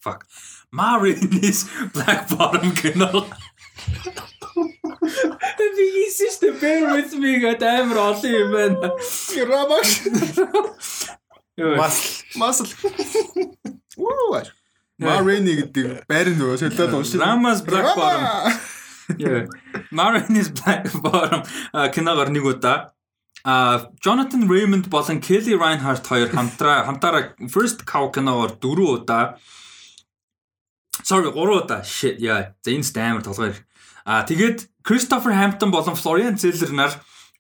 [0.04, 0.28] Fuck.
[0.72, 3.26] Marinis Black Bottom кино.
[5.78, 8.92] Бигис шүү Bear with me гэдэг амар олон юм байна.
[9.52, 9.90] Рамаш.
[11.58, 11.76] Йоо.
[11.78, 12.24] Мас.
[12.36, 12.68] Масл.
[13.98, 14.42] Уу.
[15.02, 17.18] Марини гэдэг байр нөгөө солиод уншиж.
[17.20, 18.26] Rama's Black Bottom.
[19.18, 19.48] Yeah.
[19.92, 21.44] Marinis Black Bottom
[21.74, 22.94] а, киногоор нэг удаа
[23.44, 29.36] а Jonathan Raymond болон Kelly Reinhardt хоёр хамтраа хамтаараа First Cow киногоор 4 удаа
[31.04, 32.56] Sorry 3 удаа shit яа.
[32.64, 33.58] За энэ стамер толгой.
[34.06, 36.92] А тэгээд Christopher Hampton болон Florian Zeller нар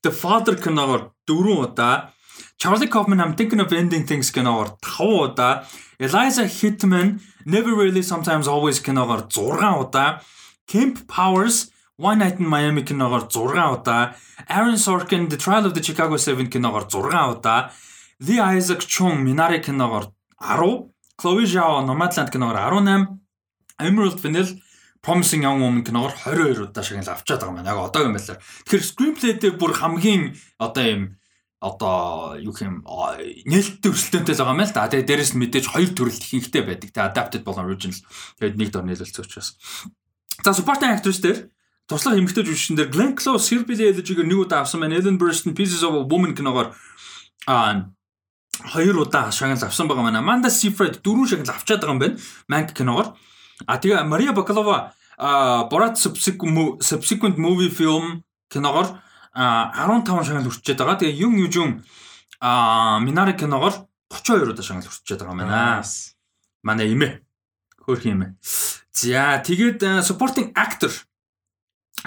[0.03, 2.13] The Father киногоор 4 удаа
[2.57, 5.65] Charlie Kaufman I'm thinking of ending things киногоор 5 удаа
[5.99, 10.21] Eliza Hitman Never really sometimes always киногоор 6 удаа
[10.67, 14.15] Kemp Powers One Night in Miami киногоор 6 удаа
[14.49, 17.71] Aaron Sorkin The Trial of the Chicago 7 киногоор 6 удаа
[18.25, 20.05] Lee Isaac Chung Minari киногоор
[20.39, 20.89] 10
[21.21, 23.21] Chloe Zhao Nomadland киногоор 18
[23.79, 24.49] Emerald Fennell
[25.01, 27.73] Promising Young Woman киногоор 22 удаа шагнал авчаад байгаа юм байна.
[27.73, 28.39] Яг одоогийн байдлаар.
[28.69, 31.03] Тэгэхээр screenplay дээр бүр хамгийн одоо юм
[31.61, 34.89] одоо юу юм нээлттэй өрсөлдөөнтэй л байгаа юм л да.
[34.89, 36.89] Тэгээ дээрэс нь мэдээж хоёр төрөл ихэнхтэй байдаг.
[36.93, 37.97] Тэгээ adapted болон original.
[38.37, 39.57] Тэгээд нэг дор нийлүүлсэн учраас.
[40.41, 41.49] За supporting actors дээр
[41.89, 44.97] туслах эмэгтэй жүжигчин дээр Glenn Close, Sir Billy Elliot-ийг нэг удаа авсан байна.
[44.97, 46.73] Ellen Burstyn Pieces of a Woman киногоор
[47.45, 47.89] а
[48.73, 50.21] хоёр удаа шагнал авсан байгаа маань.
[50.21, 52.17] Amanda Seyfried дөрөв шагнал авчаад байгаа юм байна.
[52.49, 53.13] Mank киногоор.
[53.67, 59.01] А тэгээ Мария Бакалова Borat subsequent movie film киногоор
[59.33, 60.99] а 15 шагнал хүрчээд байгаа.
[60.99, 61.85] Тэгээ Юм Южун
[62.41, 65.83] Minari киногоор 32 удаа шагнал хүрчээд байгаа байна.
[66.63, 67.21] Манай имэ.
[67.85, 68.35] Хөөх имэ.
[68.91, 70.91] За тэгээд а, supporting actor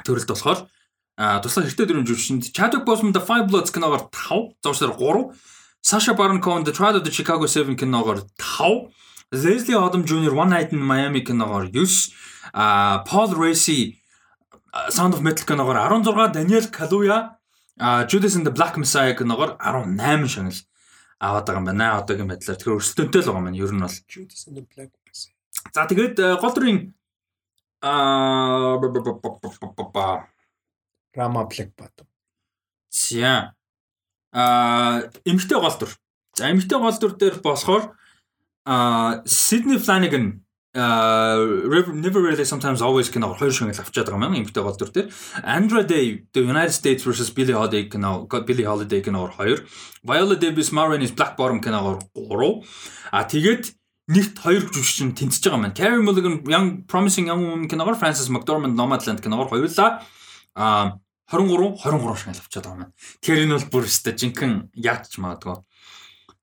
[0.03, 0.67] төрөлд болохоор
[1.15, 5.31] туслах хэрэгтэй дөрвөн жүжигчэнд Chadwick Boseman The Five Bloods киногоор 5, зуршаар 3,
[5.79, 8.91] Sasha Baron Cohen The Trial of the Chicago 7 киногоор 5,
[9.33, 10.33] Leslie Odom Jr.
[10.35, 12.13] One Night in Miami киногоор 9,
[12.53, 13.97] а Paul Racy
[14.91, 17.37] Sound of Metal киногоор 16, Daniel Kaluuya
[17.79, 20.55] а Judas and the Black Messiah киногоор 18 шагнал
[21.19, 21.99] аваад байгаа юм байна.
[21.99, 23.59] Одоогийн байдлаар тэгэхээр өрсөлдөөнтэй л байгаа юм.
[23.59, 25.35] Ер нь бол Judas and the Black Messiah.
[25.75, 26.95] За тэгээд э, гол дүрийн
[27.83, 28.79] а
[31.15, 32.07] Rama Black Bottom.
[32.91, 33.55] Тийм.
[34.33, 35.93] А эмгтэй гол дүр.
[36.35, 37.95] За эмгтэй гол дүр дээр болохоор
[38.67, 41.37] Sydney Flanagan аа
[41.95, 45.09] Never Really Sometimes Always киног хоёр шагнал авчаад байгаа юм эмгтэй гол дүр дээр.
[45.45, 49.63] Andra Day The United States versus Billie Holiday киног Billie Holiday киногоор 2.
[50.03, 52.65] Viola Davis Ma Rainey's Black Bottom киногоор 3.
[53.13, 53.71] А тэгээд
[54.11, 55.79] нэгт хоёр жүжигчин тэнцэж байгаа маань.
[55.79, 60.03] Carey Mulligan Young Promising Young Woman киногоор Frances McDormand Nomadland киногоор хоёулаа
[60.59, 60.99] а
[61.31, 62.95] 23 23 шагнал авчаад байгаа маань.
[63.23, 65.63] Тэгэхээр энэ бол бүр өстой жинхэнэ яач магадгүй.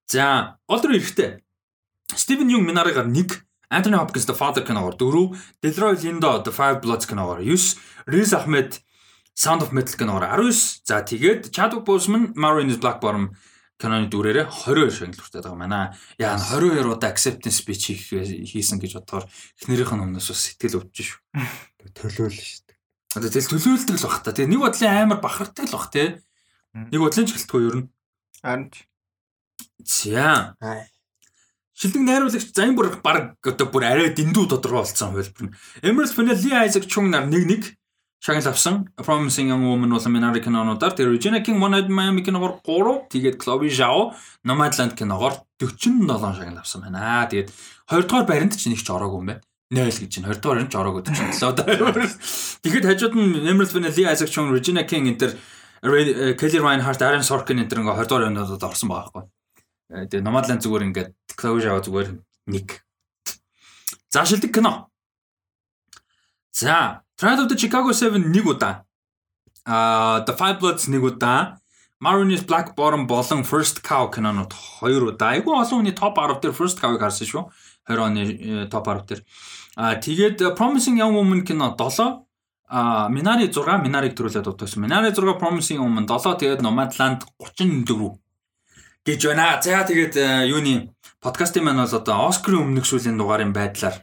[0.07, 1.43] За, олдор эрэхтэй.
[2.15, 7.05] Стивен Юнг Минаригаар 1, Anthony Hopkins The Father киногоор 4, Delroy Lindo The Five Bloods
[7.07, 7.77] киногоор 9,
[8.07, 8.79] Riz Ahmed
[9.35, 10.81] Sound of Metal киногоор 19.
[10.83, 13.31] За, тэгээд Chadwick Boseman Marines Black Bottom
[13.81, 15.79] киноны дүрээрээ 22 шагнал хүртээд байгаа байна.
[16.21, 18.05] Яа 22 удаа acceptance speech хийх
[18.45, 19.25] хийсэн гэж бодохоор
[19.57, 21.19] эхнэрийнх нь өмнөөс бас сэтгэл өвдөж шүү.
[21.97, 22.77] Төлөөл шүү дээ.
[23.17, 24.35] Одоо тэгэл төлөөлдөг л бах та.
[24.37, 26.21] Тэгээ нэг бодлын амар бахархдаг л бах те.
[26.77, 27.87] Нэг бодлын ч гэлтгүй ер нь.
[28.45, 28.69] Харин.
[29.81, 30.53] За.
[30.61, 30.85] Аа.
[31.81, 35.53] Шилдэг найруулагч зан бүр баг одоо бүр арай дэндүү тодорхой болсон хувилбар нь.
[35.81, 37.63] Emerald Fennel, Lee Isaac Chung нар нэг нэг
[38.21, 38.85] шагнал авсан.
[39.01, 43.41] Promising Young Woman болон Minari кинонуудаар тэр Regina King One Night Miami киногоор 3, тэгээд
[43.41, 44.13] Chloe Zhao
[44.45, 46.05] Nomadland киногоор 47
[46.37, 47.25] шагнал авсан байна.
[47.25, 47.49] Тэгээд
[47.89, 49.41] 2 дугаар баримт ч нэг ч ороогүй юм байна.
[49.73, 52.61] 0 гэж чинь 20 дугаар нь ч ороогүй 47.
[52.61, 55.33] Тэгэхэд хажууд нь Emerald Fennel, Lee Isaac Chung, Regina King энэ тэр
[55.81, 59.25] Ray- Kelly Reinhardt, Aaron Sorkin энэ тэр ингээ 20 дугаар önөд орсон байгаа байхгүй.
[59.91, 61.09] Э, Тэгээ Nomadland зүгээр ингээд
[61.41, 62.81] Zhao зүгээр нэг.
[64.09, 64.89] За шилдэг кино.
[66.51, 68.85] За, Trial of the Chicago 7 нэг удаа.
[69.65, 71.61] Аа, The Five Bloods нэг удаа.
[72.01, 75.37] Marooney's Black Bottom болон First Cow кинонууд хоёр удаа.
[75.37, 77.43] Айгүй олон хүний топ 10 дээр First Cow-ыг харсан шүү.
[77.85, 79.21] 20 оны э, топ 10 дээр.
[79.77, 82.25] Аа, тэгээд э, Promising Young Woman кино 7.
[82.73, 84.81] Аа, Minari 6, Minari-г төрүүлээд дутагдсан.
[84.81, 88.17] Minari 6, Promising Young Woman 7, тэгээд Nomadland 34
[89.05, 89.61] гэж байна.
[89.61, 90.89] За тэгээд э, юуны
[91.21, 94.01] подкастын маань бол одоо Оскарын өмнөх сүүлийн дугаарын байдлаар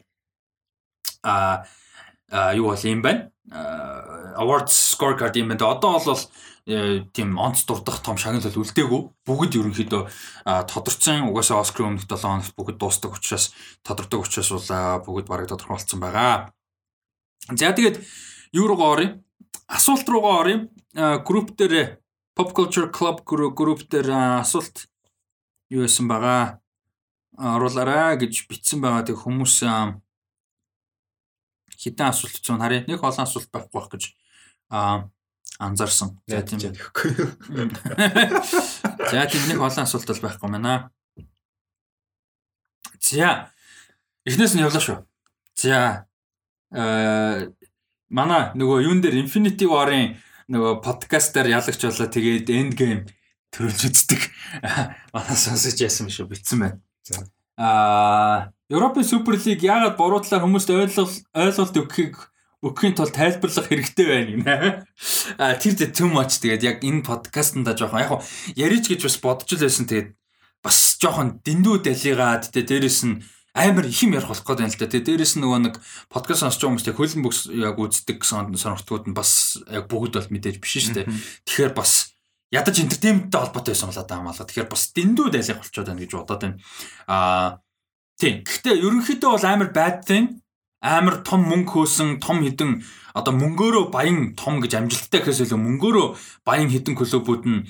[1.22, 1.66] а
[2.54, 3.30] юу бол юм байна.
[4.38, 5.66] Awards scorecard юм байна.
[5.66, 6.20] Одоо бол
[6.66, 9.00] э, тийм онц дурдах том шагнал бол үлдээгүй.
[9.26, 10.02] Бүгд ерөнхийдөө
[10.70, 11.26] тодорцсон.
[11.26, 13.50] Угаасаа Оскарын өмнөх 7 хоногт бүгд дуустдаг учраас
[13.82, 16.52] тодордог учраас бол бүгд бараг тодорхой болсон байгаа.
[17.50, 17.98] За тэгээд
[18.52, 19.08] юу руугаа оръё?
[19.66, 20.68] Асуулт руугаа оръё.
[21.26, 21.98] Групп дээр
[22.38, 24.86] Pop Culture Club гру- групп дээр асуулт
[25.72, 26.60] юу байсан байгаа?
[27.38, 29.06] Оруулаарай гэж бичсэн байгаа.
[29.06, 29.62] Тэг хүмүүс
[31.78, 32.82] хитэн асуулт чинь харъя.
[32.90, 34.10] Нэг олон асуулт байхгүй байх гэж
[35.58, 36.18] анзаарсан.
[36.26, 36.58] За тийм.
[36.58, 36.74] За
[39.30, 40.90] тийм нэг олон асуулт бол байхгүй байна.
[42.98, 43.54] За.
[44.26, 45.06] Эхнээс нь явлаа шүү.
[45.54, 46.10] За.
[46.74, 47.54] Э
[48.08, 50.16] манай нөгөө юун дээр Infinity War-ын
[50.48, 53.04] нөгөө подкастаар ялагч болоо тэгээд Endgame
[53.52, 54.20] төрүүлж үздэг.
[55.14, 56.80] Манай сонсож яасан шүү битсэн байна.
[57.58, 62.14] Аа, Европын Супер Лиг яагаад буруу талаар хүмүүст ойлгол ойлголт өгөхийг
[62.62, 64.54] өгөхийн тулд тайлбарлах хэрэгтэй байна гинэ.
[65.42, 68.12] Аа, тэр дэ too much тэгээд яг энэ подкастнда жоохон яг
[68.54, 70.10] яриж гэж бас бодож л байсан тэгээд
[70.62, 73.22] бас жоохон дэндүү далигаад тэ дээрэс нь
[73.54, 74.86] амар их юм ярих болох гэдэг юм л да.
[74.90, 75.74] Тэ дээрэс нь нөгөө нэг
[76.10, 80.14] подкаст сонсож байгаа хүмүүст яг хөлн бүкс яг үздэг сон- сонирхтгууд нь бас яг бүгд
[80.18, 81.06] бол мэдээж биш шүү дээ.
[81.46, 82.14] Тэгэхээр бас
[82.52, 84.46] ядаж entertainmentтэй холбоотой байсан болоо даа малаа.
[84.46, 86.56] Тэгэхээр бас дэндүү дайлах болчиход байна гэж бодоод байна.
[87.06, 87.60] Аа
[88.16, 88.44] тийм.
[88.44, 89.70] Гэхдээ ерөнхийдөө бол амар
[90.04, 90.40] thing
[90.80, 92.82] амар том мөнгө хөөсөн том хідэн
[93.14, 96.06] одоо мөнгөөрөө баян том гэж амжилттай гэхээс илүү мөнгөөрөө
[96.46, 97.66] баян хідэн клубүүд нь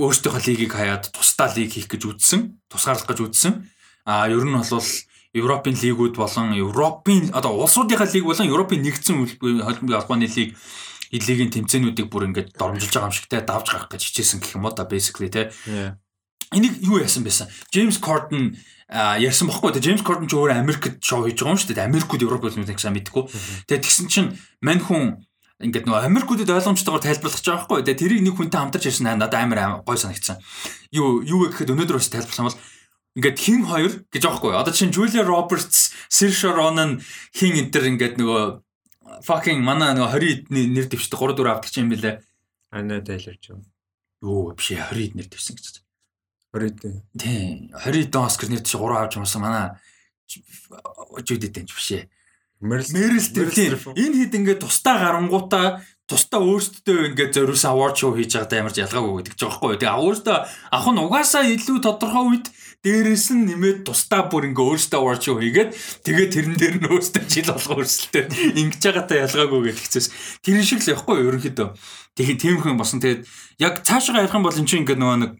[0.00, 3.68] өөрсдийнхөө лигийг хаяад тусдаа лиг хийх гэж үзсэн, тусгаарлах гэж үзсэн.
[4.08, 4.88] А ер нь бол
[5.36, 10.56] Европын лигүүд болон Европын одоо улсуудынхаа лиг болон Европын нэгдсэн холбооны лиг
[11.12, 14.74] лигийн тэмцээнүүдийг бүр ингээд доромжилж байгаа юм шигтэй давж гарах гэж хичээсэн гэх юм уу
[14.76, 15.52] да basically те.
[16.52, 17.48] Энийг юу яасан байсан?
[18.00, 18.56] Корден
[18.88, 21.88] а ярьсан бохгүй те Джеймс Корден ч өөр Америкт шоу хийж байгаа юм шүү дээ.
[21.88, 23.28] Америкууд Европ улсуудыг сайн мэдгүй.
[23.68, 24.32] Тэгээ тэгсэн чинь
[24.64, 25.28] мань хүн
[25.60, 27.84] ингээд нөгөө Америкуудад ойлгомжтойгоор тайлбарлах гэж байгаа байхгүй.
[27.84, 30.40] Тэгээ тэрийг нэг хүнтэй хамтарч ярьсан надад амар гой санагдсан.
[30.88, 32.60] Юу юу вэ гэхэд өнөөдөр бас тайлбарласан бол
[33.18, 34.52] ингээд хин хоёр гэж аахгүй.
[34.56, 37.04] Одоо чинь Julia Roberts, Saoirse Ronan
[37.34, 38.44] хин энэ төр ингээд нөгөө
[39.24, 42.14] fucking манай нөгөө 20 эдний нэр дэвшдэг 3 4 авдаг юм билээ.
[42.70, 43.64] Ана тайларч юм.
[44.22, 45.82] Юу биш 20 эд нэр дэвсэн гэж.
[46.54, 46.78] Өрөөд.
[47.18, 49.76] Тий 20 эдэн Оскар нэр дэвш 3 авч юмсан манай
[51.24, 52.04] жудэд энэ биш ээ.
[52.58, 55.78] Мэрил Стрэп энэ хэд ингээд тусдаа гарангуудаа
[56.10, 59.78] тусдаа өөрсдөө ингээд зориулсан award show хийж байгаадаа ямар ч ялгаагүй гэдэг ч байхгүй.
[59.78, 60.36] Тэгээ өөртөө
[60.74, 62.46] авах нь угаасаа илүү тодорхой үед
[62.86, 65.70] дээрээс нь нэмээд тусдаа бүр ингээ өөртөө award show хийгээд
[66.06, 70.08] тэгээ тэрэн дээр нь өөртөө жил болго өрсөлдөд ингэж байгаатай ялгаагүй гэдэг хэвчээс
[70.46, 71.68] тэр шиг л явахгүй ерөнхийдөө.
[72.14, 73.26] Тэгээ тийм хүн босон тэгээд
[73.58, 75.32] яг цаашаа ярих юм бол эн чинь ингээ нөгөө нэг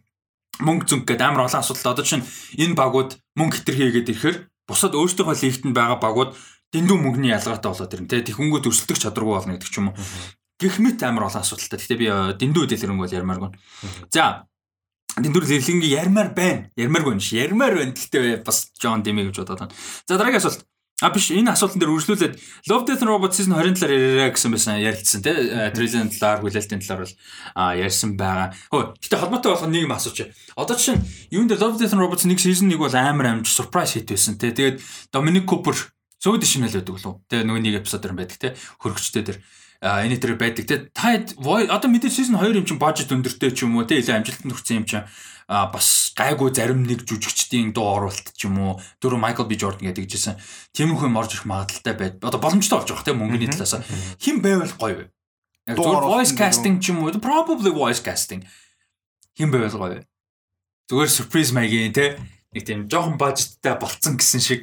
[0.67, 1.95] мөнгө зүнг гэдэг амар олон асуудал.
[1.95, 2.27] Одоо чинь
[2.59, 4.37] энэ багууд мөнгө хэтэрхийгээд ирэхээр
[4.67, 6.35] бусад өөрсдийнхөө лигтэнд байгаа багууд
[6.75, 8.11] дэндүү мөнгөний ялгаатай болоод ирнэ.
[8.11, 9.97] Тэгээ тэхүнгөө төрсөлдөх чадваргүй болно гэдэг ч юм уу.
[10.59, 11.79] Гэх мэт амар олон асуудалтай.
[11.79, 13.51] Гэхдээ би э, дэндүү дэлгэрэнг бол ярмааргүй.
[14.11, 14.51] За
[15.25, 16.71] дэндүү дэлгэрэнг ярмаар байна.
[16.77, 17.43] Ярмааргүй юм шиг.
[17.43, 17.95] Ярмаар байна.
[17.95, 19.75] Гэхдээ бас Джон Дими гэж бодоод байна.
[20.07, 20.65] За дараагийн асуулт.
[20.99, 22.35] А биш энэ асуултан дээр үргэлжлүүлээд
[22.67, 25.31] Love Death Robots season 20 талаар яриараа гэсэн байсан ярилцсан тий
[25.71, 27.15] трейлерын талаар хүлээлтийн талаар бол
[27.79, 28.51] ярьсан байгаа.
[28.75, 30.27] Хөө гэтээ холбоотой болох нэг юм асууч.
[30.59, 30.99] Одоо чинь
[31.31, 34.51] юун дээр Love Death Robots нэг season нэг бол амар амж surprise hit байсан тий.
[34.51, 34.83] Тэгээд
[35.15, 35.79] Dominic Cooper
[36.19, 37.23] зөөд шинэл байдаг лу.
[37.31, 38.53] Тэгээ нөгөө нэг эпизод дэр байдаг тий.
[38.83, 39.39] Хөргөчтэй дэр
[39.83, 40.79] энэ төр байдаг тий.
[40.91, 44.03] Та одоо мэдээ season 2 юм чинь бажет өндөртэй ч юм уу тий.
[44.03, 45.07] Илүү амжилтанд хүрсэн юм чинь
[45.49, 49.89] а бас гайгүй зарим нэг жүжигчдийн дуу оруулалт ч юм уу дөрөв Майкл Би Jordan
[49.89, 50.37] гэдэг жисэн
[50.77, 52.15] тиймэрхүү юм орж ирэх магадaltaй байд.
[52.21, 53.81] Одоо боломжтой болж байгаа тийм мөнгөний талаас
[54.21, 55.05] хэн байвал гоё вэ?
[55.73, 58.45] Яг оруулалт voice casting ч юм уу probably voice casting
[59.39, 60.03] Хин байвал гоё.
[60.91, 62.19] Зүгээр surprise маягийн те
[62.51, 64.61] нэг тийм жоохон бажеттай болцсон гэсэн шиг.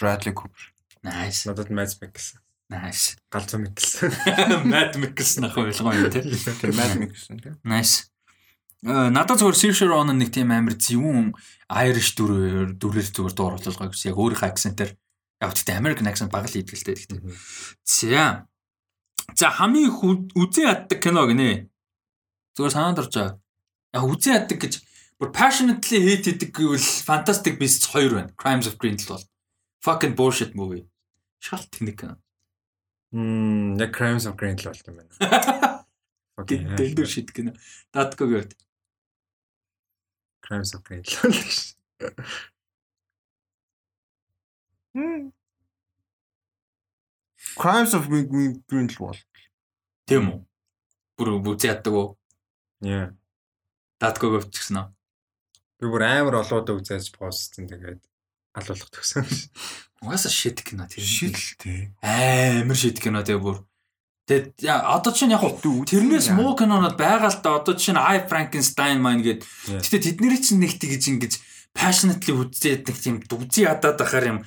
[0.00, 0.72] Bradley Cooper.
[1.04, 1.44] Nice.
[1.44, 2.40] Надад Mads Mikkelsen.
[2.70, 3.16] Nice.
[3.34, 4.14] Галзуу Mikkelsen.
[4.70, 6.22] Mad Mikkelsen ах байлгаа юм те.
[6.22, 7.58] Тэр Matt Mikkelsen тийм.
[7.66, 8.06] Nice.
[8.86, 11.34] Э надад зүгээр Saoirse Ronan нэг тийм амар зөвүүн
[11.66, 14.14] Irish дүрээр дүрээр зүгээр дуур болгоо гэсэн.
[14.14, 14.92] Яг өөрийнхөө акцентээр
[15.42, 17.20] яг тэгтээ American accent баг л идэлтэй тэгтээ.
[17.82, 18.46] За.
[19.34, 19.98] За хамгийн их
[20.38, 21.66] үзэн яддаг кино гинэ.
[22.54, 23.34] Зүгээр санаанд орж байгаа.
[23.98, 24.74] Яг үзэн яддаг гэж
[25.18, 28.30] бүр passionately hate хийдэг гэвэл Fantastic Beasts 2 байна.
[28.38, 29.26] Crimes of Grindelwald.
[29.82, 30.86] Fucking bullshit movie.
[31.42, 32.14] Шалт тэнэг кино.
[33.12, 35.84] Мм, яг Crimes of Grindelwald юм байна.
[36.40, 36.62] Окей.
[36.78, 37.52] Дэлдүр шид кино.
[37.92, 38.54] Дадко гэвт.
[40.46, 41.76] Crimes of Grindelwald гэж.
[47.56, 49.24] Crimes of Green- Grindelwald.
[50.08, 50.38] Тийм үү?
[51.16, 52.08] Бүр үзэн яддаг уу?
[52.84, 53.12] Яа.
[54.00, 54.88] Дадко гэвт гэсэн үү?
[55.80, 58.02] Би бүр амар олоод үзээж постсон тэгээд
[58.60, 59.24] алуулах төгсөн.
[60.04, 61.04] Угаасаа шид кино тэр.
[61.04, 61.96] Шидэлтэй.
[62.00, 63.64] Амар шид кино тэгээ бүр.
[64.30, 69.26] Тэгээд одоо чинь яг тэрнээс муу кинонод байгаа л да одоо чинь I Frankenstein маань
[69.26, 69.42] гээд.
[69.82, 71.32] Гэтэ тэдний чинь нэг тэгж ингэж
[71.74, 74.38] passionately үзээд нэг тийм дүгзий ядаад ахаар юм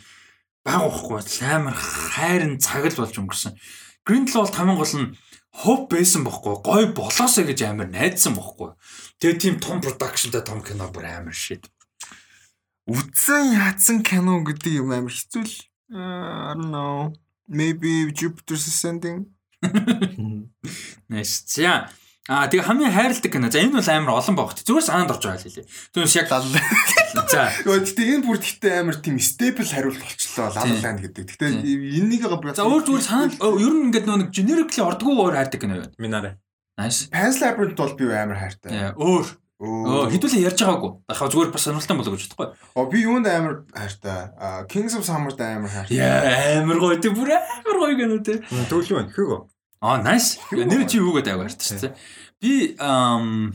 [0.63, 3.59] баг واخгүй амар хайрын цаг л болж өнгөрсөн.
[4.07, 5.09] Grindel бол хамгийн гол нь
[5.51, 8.71] хөв байсан бохгүй гой болоосоо гэж амар найдсан бохгүй.
[9.19, 11.67] Тэгээ тийм том productionтай том кино бүр амар шид.
[12.83, 15.55] Үдсэн яатсан кино гэдэг юм амар хэцүү л.
[15.93, 17.13] Uh, I don't know.
[17.47, 19.31] Maybe Jupiter's Ascending.
[21.09, 21.47] Nice.
[21.47, 21.87] За
[22.23, 23.51] А тэгээ хамгийн хайрладаг кино.
[23.51, 24.63] За энэ бол амар олон багт.
[24.63, 25.67] Зүгээр санаанд орж байгаа л хэлээ.
[25.91, 26.39] Түүнээс яг за
[27.67, 31.23] Өө тэгтээ энэ бүр тэгтээ амар тийм стейбл хариулт болчлоо лаллайн гэдэг.
[31.35, 31.51] Тэгтээ
[31.99, 35.95] энэнийг за өөр зүгээр санаанд ер нь ингээд нэг generically ордгоо өөр хайрдаг кино байна.
[35.99, 36.31] Минарэ.
[36.79, 37.11] Nice.
[37.11, 38.95] Pan's Labyrinth бол би амар хайртай.
[38.95, 39.27] Өөр.
[39.61, 40.91] Оо хэдүүлээ ярьж байгаагүй.
[41.07, 42.47] Дахиад зүгээр бас сонирхолтой болоо гэж бодохгүй.
[42.73, 44.33] Оо би юунд амар хайртай.
[44.39, 45.97] А Kings of Summer-д амар хайртай.
[46.01, 48.41] Яа, амар гоё тий бүр амар гоё кино тий.
[48.67, 49.13] Төвлөө байна.
[49.13, 49.43] Хөөг.
[49.83, 50.41] Аа, nice.
[50.51, 51.93] Нэр чи аваа ярьж шүү дээ.
[52.41, 53.53] Би ам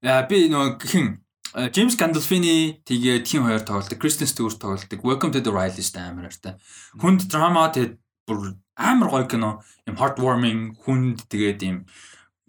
[0.00, 1.20] Яа, би нөгөө хин
[1.50, 5.02] Джеймс Гандалфини тэгээд хин хоёр тоглолдог, Кристен Стюарт тоглолдог.
[5.02, 6.54] Welcome to the Riley амар артай.
[6.94, 7.98] Хүнд драма тэгээд
[8.28, 9.58] бүр амар гоё кино.
[9.90, 11.86] Им heartwarming, хүнд тэгээд им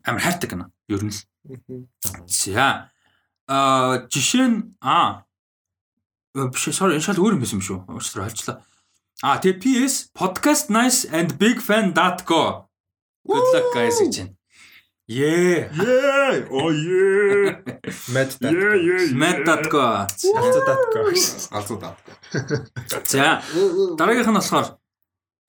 [0.06, 0.70] амар хайртай кино.
[0.86, 1.22] Ер нь л.
[2.28, 2.92] За.
[3.48, 5.26] А жишээ нь а
[6.34, 7.80] Э, биш sorry энэ шал өөр юм байсан юм шүү.
[7.92, 8.64] Уучлаарай ойлцлоо.
[9.20, 12.72] А тэгээ PS podcast nice and big fan.go.
[13.28, 14.32] Good luck guys гэж байна.
[15.12, 15.68] Yeah.
[15.76, 16.48] Yeah.
[16.56, 17.60] Oh yeah.
[18.16, 19.12] Mad Yeah yeah.
[19.12, 20.08] Matt.go.
[20.08, 21.04] Алцуудатгаа.
[21.52, 21.94] Алцуудаа.
[23.12, 23.44] За
[24.00, 24.80] дараагийнх нь болохоор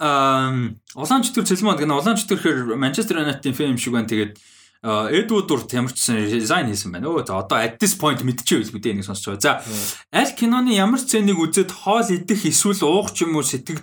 [0.03, 4.11] ам улаан чөтгөр цэлмэнд гэнэ улаан чөтгөрхөр Манчестер Юнайтедийн фэм шиг байна.
[4.11, 4.35] Тэгээд
[4.83, 7.07] Эдвуд Дурт ямарчсан дизайн хийсэн байна.
[7.07, 9.63] Өө одоо at this point мэдчихэв үү энийг сонсож байгаа.
[9.63, 9.63] За
[10.11, 13.79] аль киноны ямар сценыг үзээд хоол идэх эсвэл уух ч юм уу сэтгэл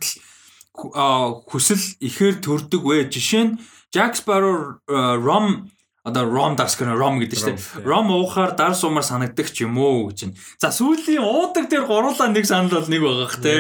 [0.76, 3.08] хүсэл ихээр төрдөг вэ?
[3.08, 3.56] Жишээ нь
[3.96, 5.72] Jack Sparrow а, Rom
[6.04, 10.12] одоо Rom дарс гэнэ Rom гэдэг чинь Rom уухаар дар сумаар санагддаг ч юм уу
[10.12, 10.36] гэж байна.
[10.60, 13.56] За сүүлийн уудаг дээр гурлаа нэг санал бол нэг байгаа х те.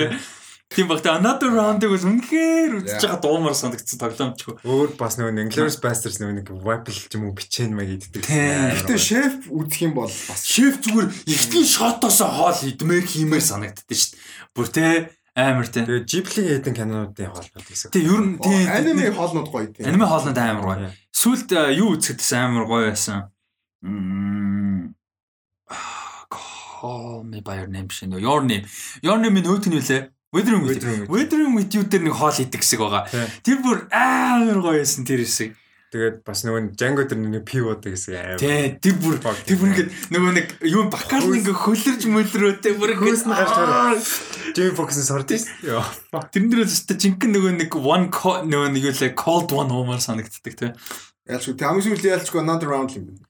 [0.69, 4.61] Тийм багтаа another round-ыг бол үнэхээр үзэж байгаа дуумар санагдсан тоглоомчгүй.
[4.69, 8.21] Өөр бас нөгөө Inglourious Basterds нөгөө нэг Wapple ч юм уу бичэн маяг иддэг.
[8.21, 8.77] Тийм.
[8.77, 14.13] Гэтэ шеф үзэх юм бол бас Шеф зүгээр ихтийн шотоосоо хоол идмээр хиймээр санагддээ шүү
[14.13, 14.21] дээ.
[14.53, 14.85] Бүр те
[15.33, 15.89] амар те.
[15.89, 17.89] Тэгээ Ghibli хэдэн кинонуудын хоолнууд гэсэн.
[17.89, 19.89] Тэг ер нь тий аниме хоолнууд гоё тийм.
[19.89, 20.93] аниме хоолнод амар гоё.
[21.09, 23.33] Сүлд э, юу үзэхдээс амар гоё байсан.
[23.81, 24.93] Мм.
[26.29, 28.13] Call me by your name шин.
[28.13, 28.69] Your name.
[29.01, 30.89] Your name-ийн нөөт нь Weathering with you.
[30.89, 31.05] with you.
[31.09, 33.09] Weathering with you дээр нэг хоол идэг хэсэг байгаа.
[33.41, 35.57] Тэр бүр амар гоё байсан тэр хэсэг.
[35.89, 38.37] Тэгээд бас нөгөө Django дээр нэг pivot гэсэн аим.
[38.37, 43.25] Тий, тэр бүр тэр бүр ингээд нөгөө нэг юу бакар ингээ хөлөрж мөлрөөтэй бүр Хөөс
[43.25, 43.97] нь гарч Аа.
[44.53, 45.49] Jamie Foxx-ын сордис.
[45.65, 45.81] Яа.
[46.13, 49.97] Тэрэн дээр л өстой жинхэнэ нөгөө нэг one нөгөө нэг юу лээ cold one уумаар
[49.97, 50.77] санагддаг тий.
[51.25, 53.25] Ялч хамгийн сүүлийн ялчгүй another round юм байна.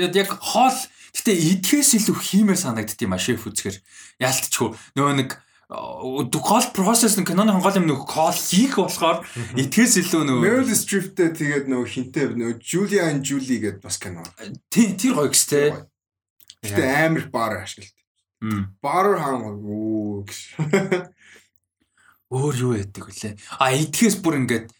[0.00, 0.80] Тэгэд яг хоол
[1.12, 3.76] гэтээ идэхээс илүү хиймээр санагдд юм а шеф үзэхэр
[4.24, 5.30] яалтчгүй нөгөө нэг
[5.68, 9.20] гол процесс нь киноны гол юм нөгөө кол хийх болохоор
[9.52, 14.24] идэхээс илүү нөгөө Meryl Streep-тэй тэгээд нөгөө хинтээ нөгөө Julia and Julie гэдэг бас кино.
[14.72, 15.84] тий тэр гоё гэс те.
[16.64, 17.92] Гэтэ амар баар ашиглалт.
[18.80, 20.24] Баар хаан оо.
[22.32, 23.36] Өөр юу яадаг вүлээ.
[23.60, 24.72] А идэхээс бүр ингээд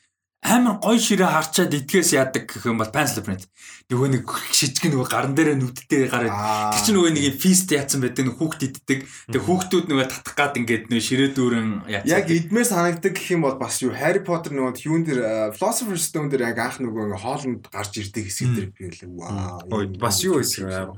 [0.42, 3.50] амар гой ширээ харчаад идгээс яадаг гэх юм бол pencil print.
[3.90, 4.24] Нөгөө нэг
[4.54, 8.62] шижиг нөгөө гарн дээрээ нүдтэй гараад тэр чинь нөгөө нэг фист яатсан байдаг нэг хүүхд
[8.70, 8.98] иддэг.
[9.34, 12.14] Тэг хүүхдүүд нөгөө татах гад ингээд нөгөө ширээ дүүрэн яатсан.
[12.14, 16.06] Яг идмээр санагддаг гэх юм бол бас юу Harry Potter нөгөө юун дээр э, Philosopher's
[16.06, 19.10] Stone дээр яг анх нөгөө ингээ хоолнд гарч ирдэг хэсэг дээр би үлээ.
[19.10, 19.90] Вау.
[19.98, 20.94] Бас юу хэсэг аа.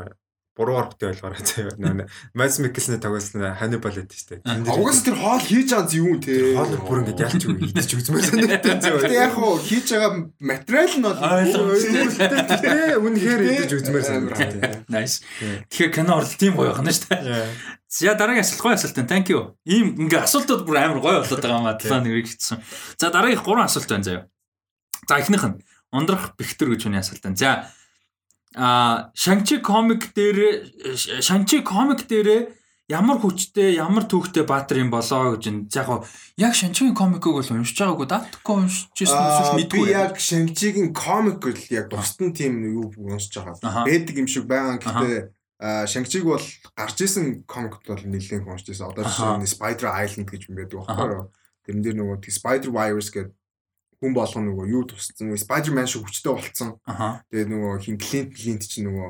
[0.61, 1.73] 3-аар хөтэй ойлгоорой заяа.
[1.81, 2.05] Нөө
[2.37, 4.45] Мадс Миккелсний тоглосон Ханнибал гэдэг штэ.
[4.45, 6.53] Угаас тэр хоол хийж байгаа зү юм те.
[6.53, 9.01] Хоол бүр ингэж ялч юу идэж үзмээр санагдсан заяа.
[9.01, 12.29] Тэг яг хуу хийж байгаа материал нь бол ойлгомжтой
[12.61, 12.73] те.
[13.01, 14.85] Үнэхээр идэж үзмээр санагдсан.
[14.93, 15.25] Nice.
[15.73, 17.17] Тэгэхээр кино орлт тийм гоё байна штэ.
[17.89, 19.11] За дараагийн асуулт гоё асуулт байна.
[19.11, 19.57] Thank you.
[19.67, 21.81] Ийм ингээ асуултууд бүр амар гоё болоод байгаа юм аа.
[21.81, 22.63] Талаа нэрийг хийсэн.
[23.01, 24.23] За дараагийн гурван асуулт байна заяа.
[25.09, 25.59] За эхнийх нь
[25.91, 27.35] ундрах бэхтэр гэж хүний асуулт байна.
[27.35, 27.67] За
[28.57, 30.67] а Шанчи комик дээр
[30.97, 32.51] Шанчи комик дээр
[32.91, 36.03] ямар хүчтэй ямар түүхтэй баатар юм болоо гэж энэ яг
[36.35, 41.67] яг Шанчигийн комикийг бол уншиж байгаагүй датко уншиж байсан мэдгүй би яг Шанчигийн комик л
[41.71, 43.87] яг бусдын тийм юу уншиж байгаа.
[43.87, 44.83] Бэдэг юм шиг байгаа.
[44.83, 46.43] Гэхдээ Шанчиг бол
[46.75, 48.91] гарч исэн комикт бол нэлээд уншиж байсан.
[48.91, 51.27] Одоо жишээ нь Spider Island гэж юм байдаг байхгүй юу?
[51.63, 53.31] Тэрэн дээр нөгөө Spider Virus гэдэг
[54.01, 56.77] хүн болгоно нөгөө юу тусцсан Spider-Man шиг хүчтэй болцсон.
[57.29, 59.09] Тэгээ нөгөө хин Clint Clint чинь нөгөө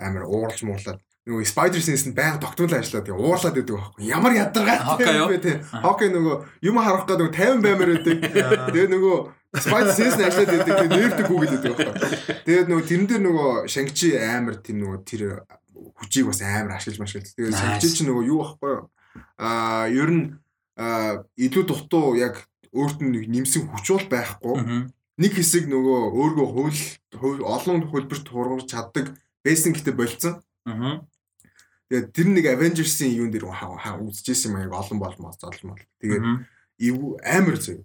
[0.00, 4.02] амар ууралж муурлаад нөгөө Spider Sense нь байнга тогтмол ажиллаад тэгээ уурлаад байдаг байхгүй.
[4.08, 5.52] Ямар ядаргаатай юм бэ те.
[5.84, 6.34] Хокей нөгөө
[6.64, 8.16] юм харах гэдэг нөгөө 50 баймаар байдаг.
[8.72, 9.16] Тэгээ нөгөө
[9.60, 10.76] Spider Sense нь ажиллаад байдаг.
[10.80, 12.40] Тэгээ нэрдэг үгээд байдаг байхгүй.
[12.48, 15.22] Тэгээд нөгөө тэрэн дээр нөгөө Shang-Chi амар тийм нөгөө тэр
[16.00, 17.30] хүчийг бас амар ашиглаж машиглаж.
[17.36, 18.84] Тэгээ Shang-Chi чинь нөгөө юу байхгүй юу?
[19.36, 20.24] Аа ер нь
[20.80, 24.56] илүү дутуу яг өөрт нь нэмсэн хүч бол байхгүй.
[25.20, 26.48] Нэг хэсэг нөгөө өөргөө
[27.18, 30.40] хууль олон хөлбөрт хургаж чаддаг байсан гэдэг болцсон.
[31.90, 35.82] Тэгээд тэр нэг Avengers-ийн юун дээр үзчихсэн юм яг олон болмоо золмол.
[35.98, 36.24] Тэгээд
[37.26, 37.82] амар зөв.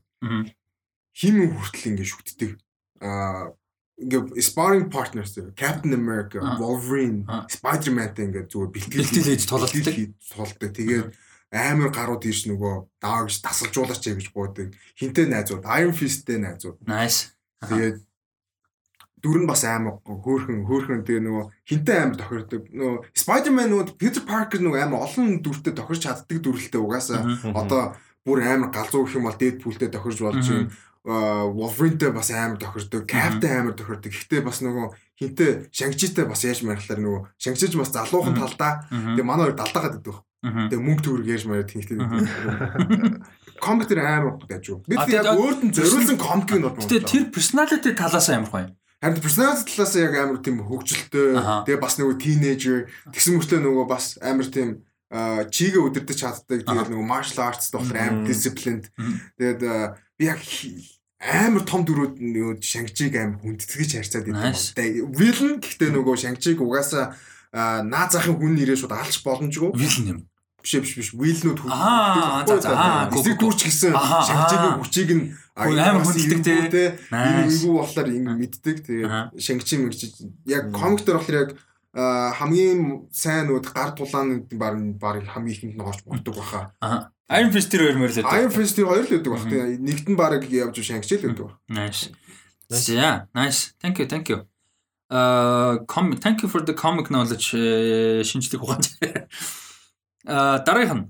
[1.15, 2.61] Хим хүртэл ингэ шүтдэг.
[3.01, 3.51] Аа
[3.97, 9.95] ингээ sparring partners Captain America, Wolverine, Spider-Man-тэй ингээ зүгээр бэлтгэл хийж тулалддаг.
[10.35, 10.71] Тулалддаг.
[10.75, 11.07] Тэгээд
[11.51, 14.73] амар гарууд ийш нөгөө даа гэж тасалжуулаач гэж буудаг.
[14.97, 16.81] Хинтээ найзууд, Iron Fist-тэй найзууд.
[16.87, 17.35] Nice.
[17.61, 18.01] Тэгээд
[19.25, 22.61] дүр нь бас амар хөөхөн хөөхөн тэгээ нөгөө хинтээ амар тохирдог.
[22.69, 27.25] Нөгөө Spider-Man нөгөө Peter Parker нөгөө амар олон дүртэй тохирч чаддаг дүрлэлтэй угаасаа
[27.57, 30.69] одоо бүр амар галзуу гэх юм бол Deadpool-тэй тохирж болж юм.
[31.05, 34.09] Wolverine-тэй бас амар тохирдог, Cap-тэй амар тохирдог.
[34.09, 34.85] Гэхдээ бас нөгөө
[35.21, 38.89] хинтээ Shang-Chi-тэй бас яаж мархлаар нөгөө Shang-Chi ч бас залуухан талдаа.
[38.89, 40.25] Тэгээ манай хоёр далдаагаад байдаг.
[40.45, 41.97] Тэгээ мөнгө төгрөг яаж маяг тэнхтэй.
[43.65, 44.83] Комик тэр амар юу.
[44.85, 46.77] Бид яг өөрт нь зориулсан комик нь бол.
[46.77, 48.69] Тэгээ тэр personality талаас амар гоё.
[49.01, 51.39] Харин personality талаас яг амар тийм хөгжилтэй.
[51.65, 56.61] Тэгээ бас нөгөө teenager тэгсэн мөртлөө нөгөө бас амар тийм чигээ өдөрдөж чаддаг.
[56.61, 58.91] Тэгээд нөгөө martial arts болохоор амар disciplined.
[59.41, 59.61] Тэгээд
[60.19, 60.45] би яг
[61.25, 65.09] амар том дөрүүд нөгөө Шангчиг амар хүндэтгэж харьцаад идэв.
[65.09, 67.17] Villain гэхдээ нөгөө Шангчиг угаасаа
[67.87, 69.73] наа захын хүн нэрээ шууд алж боломжгүй.
[69.73, 70.19] Villain юм
[70.65, 71.77] биш биш биш вилнүүд хөлдөг.
[71.77, 72.73] Аа за за.
[73.13, 75.23] Эсрэг дүүч гэсэн шангчгийн хүчийг нь
[75.53, 76.41] амар хүнддэг
[76.73, 76.97] те.
[77.13, 78.77] Энгүү болохоор ингэ мэддэг.
[78.81, 81.49] Тэгээд шангчин мэгч яг комик дээр болохоор яг
[81.95, 86.73] хамгийн сайн нүд гар тулаан баг баг хамгийн ихэнд нь орж болдог баха.
[87.29, 88.25] Iron Fist тэр хоёр мөрлөд.
[88.25, 89.45] Iron Fist тэр хоёр л байдаг бах.
[89.47, 91.55] Нэгт нь баг явж шангч л байдаг.
[91.69, 92.09] Nice.
[92.89, 93.77] Yeah, nice.
[93.79, 94.49] Thank you, thank you.
[95.07, 97.53] Uh, com thank you for the comic knowledge
[98.25, 98.89] шинжлэх ухаанд.
[100.25, 101.07] Дараагийнх нь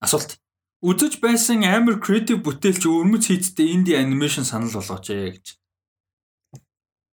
[0.00, 0.40] асуулт.
[0.84, 5.46] Үзэж байсан амар креатив бүтээлч өрмөц хийцтэй инди анимашн санал болгооч гэж.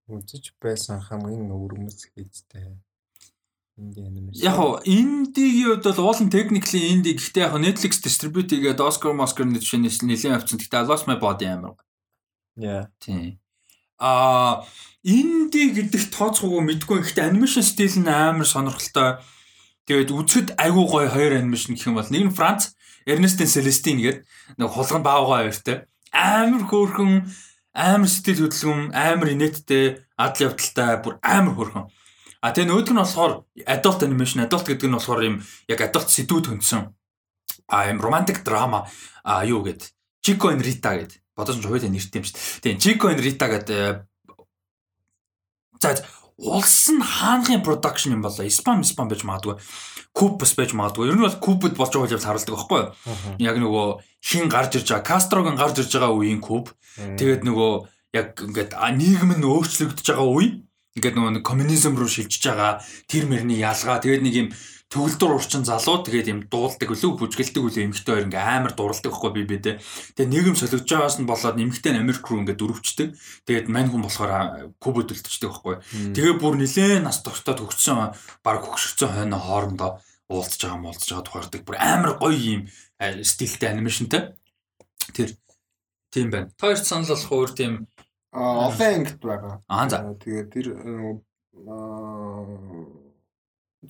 [0.08, 2.78] Үзэж байсан хамгийн өрмөц хийцтэй
[3.78, 4.42] инди анимашн.
[4.42, 9.62] Яг индигийн хувьд бол уулын technically инди гэхдээ яг Netflix distribute хийгээд Oscar Oscar нэг
[9.62, 10.62] жишээ нэлээд авчихсан.
[10.62, 11.78] Гэхдээ I lost my body амар.
[12.58, 12.90] Яа.
[13.02, 13.42] Тийм.
[13.98, 14.66] А
[15.02, 17.02] инди гэдэгт тооцоогүй мэдгүй.
[17.06, 19.22] Гэхдээ анимашн стил нь амар сонирхолтой
[19.88, 22.76] Тэгээд үзэхэд айгүй гоё хоёр анимашн гэх юм бол нэг нь Франц
[23.08, 24.28] Эрнестин Селестин гэдэг
[24.60, 27.24] нэг хулган баавгаа хоёртой амар хөөрхөн
[27.72, 31.86] амар сэтгэл хөдлөм амар инээдтэй адал явдалтай бүр амар хөөрхөн.
[32.44, 33.34] А тэгээ нөгөөдг нь болохоор
[33.64, 35.36] adult animation adult гэдэг нь болохоор юм
[35.72, 36.92] яг adult сэдвүүд хөндсөн.
[37.72, 38.84] А юм romantic drama
[39.24, 39.88] а юу гэд
[40.20, 42.76] Chico and Rita гэд бодож хойд нэртэй юм шүү дээ.
[42.76, 44.04] Тэгээ Chico and Rita гэдэг
[45.80, 45.96] за
[46.38, 48.50] улс нь хаанхын production юм болоо.
[48.50, 49.58] Спам спам байж магадгүй.
[50.14, 51.10] Куб бас байж магадгүй.
[51.10, 52.90] Ер нь бол кубд болж байгаа явц харуулдаг байхгүй юу?
[53.42, 53.88] Яг нөгөө
[54.22, 56.70] хин гарч ирж байгаа, Кастрогийн гарч ирж байгаа үеийн куб.
[56.98, 57.72] Тэгээд нөгөө
[58.14, 60.62] яг ингээд нийгэм нь өөрчлөгдөж байгаа үе.
[60.98, 63.98] Ингээд нөгөө коммунизм руу шилжиж байгаа тэр мөрний ялгаа.
[64.02, 64.48] Тэгээд нэг юм
[64.88, 69.32] төгөлдөр урчин залуу тэгээд юм дуулдаг үлээ бүжгэлдэг үлээ эмхтэй хоёр ингээ амар дурладаг байхгүй
[69.36, 69.84] би бэдэ.
[70.16, 73.10] Тэгээд нийгэм солигдож байгаас нь болоод эмхтэй нь Америк руу ингээ дөрөвчдөг.
[73.44, 74.32] Тэгээд мань хүн болохоор
[74.80, 75.76] Кубад үлдчихдэг байхгүй.
[76.16, 80.00] Тэгээ бүр нилээн нас тогтоод хөгжсөн баг хөгшөрсөн хойно хоорондоо
[80.32, 82.62] уулзж байгаа муулзж байгаа тухайрдаг бүр амар гоё юм
[83.28, 84.40] стилтэй анимашнтай.
[85.12, 85.36] Тэр
[86.16, 86.48] тийм байна.
[86.56, 87.74] Тоёрт санал болох өөр тийм
[88.32, 89.64] ангит байгаа.
[89.68, 90.16] Аа за.
[90.20, 90.68] Тэгээд тэр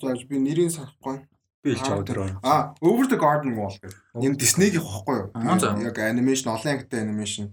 [0.02, 1.26] зааж би нэрийг санахгүй.
[1.64, 2.38] Би л чав тэр.
[2.44, 3.98] А Over the Garden Wall гэх.
[4.16, 5.84] Энэ Disney-ийн хохгүй юу?
[5.84, 7.52] Яг анимашн олон ангиттай анимашн.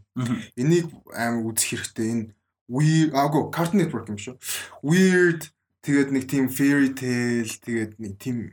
[0.57, 2.07] Энийг аим үзэх хэрэгтэй.
[2.13, 2.25] Энэ
[2.69, 4.37] weird аагүй Cartoon Network юм шүү.
[4.85, 5.51] Weird
[5.85, 8.53] тэгээд нэг тийм fairy tale тэгээд нэг тийм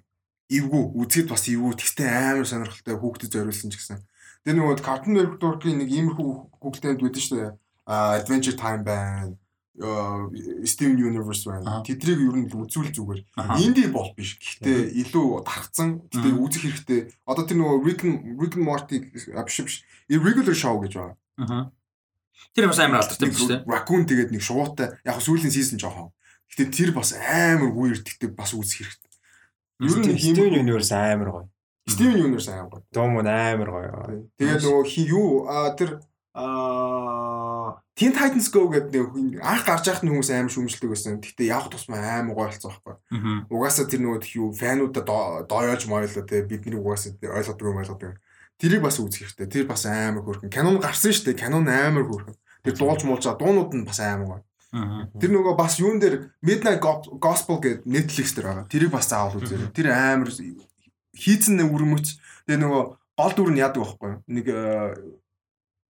[0.51, 4.03] эвгүй үзэхэд бас эвгүй тэгтээ амар сонирхолтой хүүхдэд зориулсан ч гэсэн.
[4.43, 7.55] Тэр нөгөө Cartoon Network-ийн нэг иймэрхүү хүүхдэд байдаг шүү.
[7.87, 9.35] А Adventure Time байна.
[9.79, 10.27] Аа,
[10.67, 11.79] Steven Universe байна.
[11.87, 13.21] Тэдрийг ер нь үзүүл зүгээр.
[13.63, 14.35] Инди бол биш.
[14.35, 16.03] Гэхдээ илүү тархсан.
[16.11, 16.43] Мгм.
[16.43, 16.99] үзэх хэрэгтэй.
[17.23, 18.01] Одоо тэр нөгөө Rick
[18.35, 18.99] Rick Morty
[19.31, 19.75] а, биш биш.
[20.11, 21.71] Irregular show гэж байна.
[22.51, 23.63] Тэр бас амар алдартай биш үү?
[23.63, 24.99] Raccoon тэгээд нэг шуутай.
[25.07, 26.11] Яг сүүлийн season жоохон.
[26.51, 29.11] Гэхдээ тэр бас амар weird гэхдээ бас үзэх хэрэгтэй.
[29.87, 31.47] Ер нь Steven Universe амар гоё.
[31.87, 33.07] Steven Universe амар гоё.
[33.07, 33.91] Мөн амар гоё.
[34.35, 36.03] Тэгээд нөгөө хи юу а тэр
[36.33, 41.19] а Teen Titans Go гэдэг нэг анх гарч байхад хүмүүс амар шүмжилдэг байсан.
[41.21, 42.95] Гэхдээ явах тусмаа амар гоё болсон байхгүй.
[43.51, 48.17] Угаасаа тэр нөгөө юу фануудаа доо- дооёж мойлоо те бидний угаасаа ойлгодог юм ойлгодог.
[48.57, 49.47] Тэрийг бас үзэх хэрэгтэй.
[49.51, 50.49] Тэр бас амар хөөрхөн.
[50.49, 51.41] Canon гарсан шүү дээ.
[51.45, 52.35] Canon амар хөөрхөн.
[52.63, 54.41] Тэр дуулж муулжаа дуунууд нь бас амар.
[54.73, 55.09] Аха.
[55.19, 58.65] Тэр нөгөө бас юун дээр Midnight Go- Gospel гэдэг Netflix дээр байгаа.
[58.71, 59.73] Тэрийг бас заавал үзээрэй.
[59.75, 60.29] Тэр амар
[61.13, 62.17] хийцэн өрмөц.
[62.47, 62.83] Тэгээ нөгөө
[63.19, 64.13] гол дүр нь яадаг байхгүй?
[64.31, 64.45] Нэг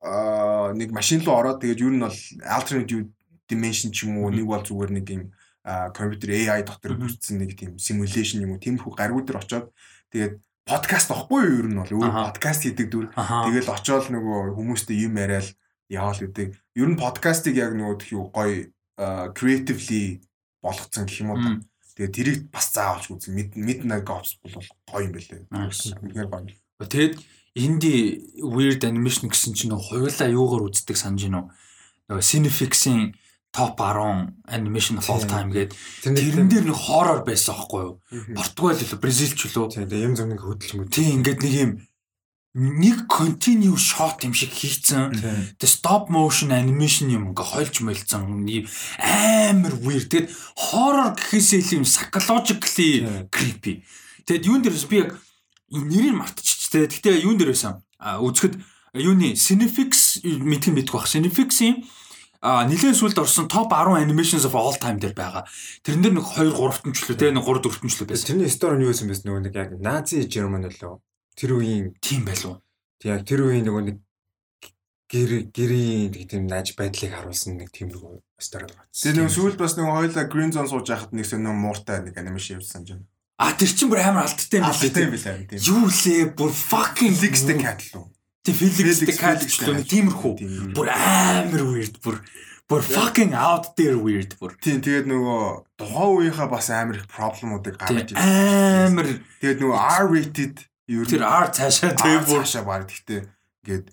[0.02, 3.10] аа нэг машин руу ороод тэгээд ер нь бол alternate
[3.50, 5.24] dimension ч юм уу нэг бол зүгээр нэг юм
[5.94, 9.70] компьютер AI дотор бүрдсэн нэг тийм simulation юм уу тиймэрхүү гаргуу дээр очоод
[10.10, 13.06] тэгээд подкаст авахгүй юу ер нь бол өөр подкаст хийдэг дүр.
[13.14, 15.54] Тэгэл очоод нөгөө хүмүүстэй юм яриад
[15.90, 16.56] яваал гэдэг.
[16.78, 18.70] Ер нь подкастыг яг нөгөө тхий гоё
[19.36, 20.22] creatively
[20.62, 21.40] болгоцсон гэх юм уу.
[21.42, 21.60] Мм.
[21.60, 21.68] да.
[21.98, 25.42] Тэгээ тэрийг бас заавалж үзэн mid midnight gospel бол гоё юм байлээ.
[25.50, 26.56] Үнэхээр гоё.
[26.82, 27.14] Тэгэд
[27.56, 31.46] инди weird animation гэсэн чинь хоёулаа юугаар үздэг санаж гинөө.
[32.08, 33.16] Нөгөө Cinefix-ийн
[33.52, 35.76] топ 10 animation of all time гэдэг.
[36.04, 37.96] Тэрэн дээр нэг horror байсан аахгүй юу?
[38.12, 38.36] Мгм.
[38.40, 39.68] Португал лөө Бразил ч лөө.
[39.76, 40.96] Тийм тийм зөв нэг хөдөлж мөд.
[40.96, 41.72] Тийм ингээд нэг юм
[42.56, 45.12] нэг continue shot юм шиг хийцэн.
[45.12, 45.56] Тийм.
[45.60, 48.24] Тэ stop motion animation юм ингээ хойлж мэлцэн
[49.04, 50.08] амар weird.
[50.08, 50.32] Тэгэд
[50.72, 52.92] horror гэхээсээ илүү юм psychologically
[53.32, 53.84] creepy.
[54.28, 55.20] Тэгэд юун дээрээс би яг
[55.72, 56.16] нэрийг
[56.72, 56.88] мартчихжээ.
[56.88, 57.84] Гэхдээ юун дээр байсан?
[58.00, 58.56] А үзэхэд
[58.96, 61.08] юуны Cinefix мэдхэн мэдгүй бах.
[61.12, 61.84] Cinefix-ийн
[62.42, 65.46] а нэлээд сүлд орсон топ 10 animations of all time дээр байгаа.
[65.86, 68.28] Тэрэн дээр нэг 2 3 томчлөө те нэг 3 4 томчлөө байсан.
[68.34, 69.22] Тэрний стори нь юу байсан бэ?
[69.22, 70.98] Нөгөө нэг яг Нази Герман лөө.
[71.38, 72.64] Тэр үеийн Тийм байлуу.
[73.06, 73.98] яг тэр үеийн нөгөө нэг
[75.12, 78.02] гэр гэрийн нэг тийм наж байдлыг харуулсан нэг тийм нэг
[78.42, 78.90] стори байгаа.
[78.90, 82.58] Тэгээ нөгөө сүүлд бас нөгөө хоёлаа green zone сууж байхад нэг сонир мууртай нэг анимашн
[82.58, 83.11] явуулсан юм.
[83.42, 85.10] А тэр чин бүр амар алдтай юм билээ.
[85.18, 85.62] билээ тийм.
[85.66, 88.06] Юу лээ бүр fucking Felix-тэй cat лөө.
[88.46, 90.34] Тэг Felix-тэй Felix-тэй ч нэг тиймэрхүү.
[90.38, 90.72] Тийм.
[90.78, 92.22] Бүр амар weird бүр
[92.70, 94.54] бүр fucking out there weird бүр.
[94.62, 95.42] Тийм тэгээд нөгөө
[95.82, 99.10] тухайн үеийнхаа бас амар их проблемуудыг гаргаж Тэг амар
[99.42, 100.56] Тэгээд нөгөө R rated
[100.92, 103.22] ер тэр art цаашаа тэг бүр цаашаа баг гэхдээ
[103.66, 103.86] ингээд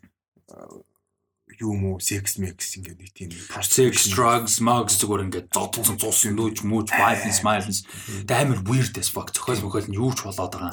[1.60, 3.30] юу муу sex mix ингээд нэг тийм
[3.62, 7.80] sex drugs mugs зүгээр ингээд зодсон цуусан нүүж мүүж violence violence
[8.26, 10.72] Тэг амар weird as fuck зохиол мөхөл нь юу ч болоод байгаа.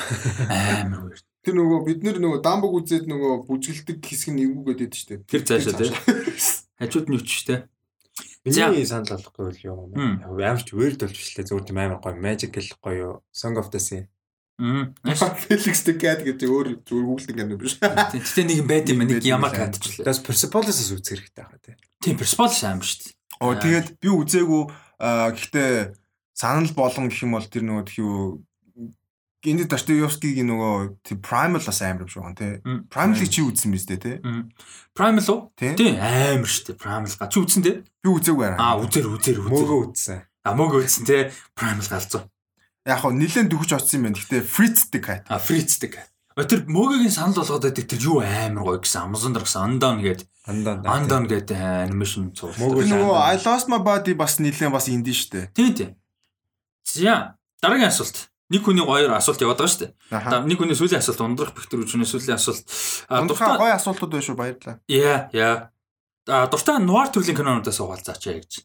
[0.83, 1.23] Амар weird.
[1.45, 5.29] Тэр нөгөө бид нэр нөгөө дамбаг үзээд нөгөө бүжгэлдэг хэсэг нь эвгүйгээд байдаг шүү дээ.
[5.29, 5.91] Тэр цаашаа тий.
[6.81, 7.69] Хажууд нь штэ.
[8.45, 8.69] За.
[8.69, 10.21] Миний санал болохгүй л юу юм.
[10.25, 14.09] Амар ч weird болж шлээ зүгээр тийм амар гоё magical гоё Song of the Sea.
[14.55, 14.95] Мм.
[15.03, 17.75] Felix the cat гэж өөр зүгээр гуглдing юм биш.
[17.75, 19.19] Гэтэ нэг юм байд юм байна.
[19.19, 20.07] Нэг ямаа катчлаа.
[20.07, 21.77] Тэс Persepolis-аас үзэх хэрэгтэй байгаа тийм.
[21.99, 23.11] Тийм Persepolis амар штэ.
[23.43, 24.63] Оо тэгээд би үзээгүй
[25.03, 25.91] аа, гэхдээ
[26.31, 28.39] санал болгон гэх юм бол тэр нөгөө тхий юу
[29.45, 32.53] Энд Достоевскигийн нөгөө тийм Primal бас амар юм шиг байна тий.
[32.65, 32.79] Мм.
[32.89, 34.17] Primal-ыг чи үзсэн биз дээ тий.
[34.25, 34.49] Мм.
[34.97, 35.39] Primal уу?
[35.53, 35.75] Тий.
[35.77, 36.73] Тийм амар штэ.
[36.73, 37.29] Primal га.
[37.29, 37.85] Чи үзсэн дээ?
[38.01, 38.57] Би үзээгүй арай.
[38.57, 39.53] Аа үзэр үзэр үзэр.
[39.53, 40.25] Мөөгөө үзсэн.
[40.25, 41.29] А мөг үзсэн те.
[41.53, 42.25] Primal галзуу.
[42.85, 44.45] Яг хоо нилэн дөхөж очсон юм байна.
[44.45, 45.25] Fritz the cat.
[45.27, 45.97] А Fritz-дэг.
[46.35, 50.21] Тэр мөгийн санал болгоод байдаг тэр юу амар гоё гэсэн Amazon дээр гэсэн Undone гээд
[50.45, 50.83] Андаа.
[50.83, 52.53] Undone гээд анимашн цуур.
[52.61, 55.49] Мөг- Тэр нөгөө I lost my body бас нилэн бас инди штэ.
[55.55, 55.91] Тийм тийм.
[56.85, 58.29] За дараагийн асуулт.
[58.51, 60.45] Нэг хүний хоёр асуулт яваад байгаа шүү дээ.
[60.45, 62.61] Нэг хүний сүүлийн асуулт ундрах бэхтэр үчнээ сүүлийн асуулт.
[63.09, 64.77] Дуртай гоё асуултууд байна шүү баярлалаа.
[64.85, 65.71] яа яа.
[66.29, 68.61] А дуртай нуар төрлийн кинонуудаас суулзаач яа гэж.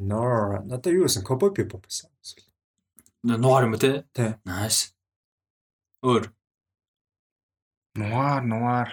[0.00, 0.64] Нор.
[0.64, 2.08] Надаа юу гэсэн Cowboy Bebop байсан.
[3.22, 4.04] Нуар юм те?
[4.16, 4.34] Тий.
[4.48, 4.94] Nice.
[6.02, 6.32] Өөр.
[8.00, 8.88] Нуар, нуар.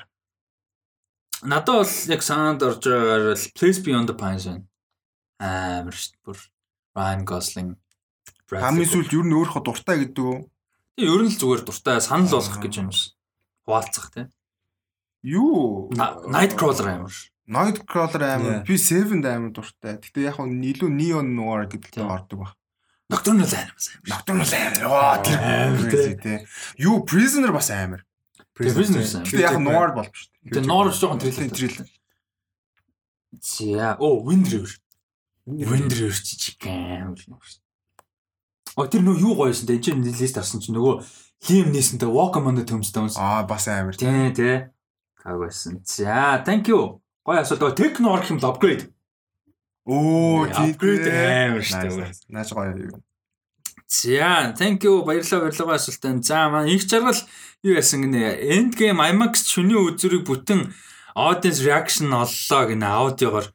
[1.44, 4.66] Надад бол яг санаанд орж байгаагаар л Place Beyond the Pines байна.
[5.40, 6.24] Амар шүү дээ.
[6.26, 6.38] Бүр
[6.98, 7.72] Ryan Gosling.
[8.52, 10.38] Хамгийн сүүлд нь өөрөө дуртай гэдэг үү?
[10.98, 13.14] Тэгээ ер нь л зүгээр дуртай санал болгох гэж юм шиг.
[13.64, 14.26] Хуваалцах тий.
[15.24, 15.88] Юу?
[15.94, 17.16] Nightcrawler амар.
[17.48, 18.36] Nightcrawler Yeah.
[18.36, 18.66] амар.
[18.68, 20.02] Би Seven амар дуртай.
[20.04, 22.52] Гэтэ яг нь илүү Neon Noir гэдэгтэй ордог баг.
[23.10, 23.76] Nocturnal амар.
[24.08, 24.78] Nocturnal амар.
[24.84, 26.40] Яа, тэр Амар, тий.
[26.78, 28.04] Юу, Prisoner бас амар.
[28.58, 29.40] Тэгээ Prisoners амар.
[29.40, 30.52] Яг Noir болж шүү дээ.
[30.52, 31.52] Тэгээ Nor жоохон триллер.
[31.56, 31.88] триллер.
[33.40, 34.76] За, оо Wind River.
[35.48, 37.62] Wind River чичиг амар юм шүү.
[38.76, 41.00] Оо тэр нөө юу гоёсэн те энэ чинь лист авсан чинь нөгөө
[41.48, 43.16] Liam Neeson-тэй Walk Among the Tombstones.
[43.16, 43.96] Аа, бас амар.
[43.96, 44.68] Тий, тий.
[45.22, 45.80] Хагасан.
[45.86, 47.00] За, thank you.
[47.24, 47.78] Гоё асуулт.
[47.78, 48.90] Techno гэх юм л upgrade.
[49.88, 52.12] Оо, upgrade амар шүү дээ.
[52.28, 53.00] Нааш гоё.
[53.88, 55.00] За, thank you.
[55.08, 56.28] Баярлалаа, баярлалаа асуултанд.
[56.28, 57.16] За, маань их жаргал
[57.64, 58.36] юу яасан гинэ?
[58.52, 60.68] End game IMAX шөнийн үзүүрийг бүтэн
[61.16, 63.48] audience reaction оллоо гинэ аудиогоор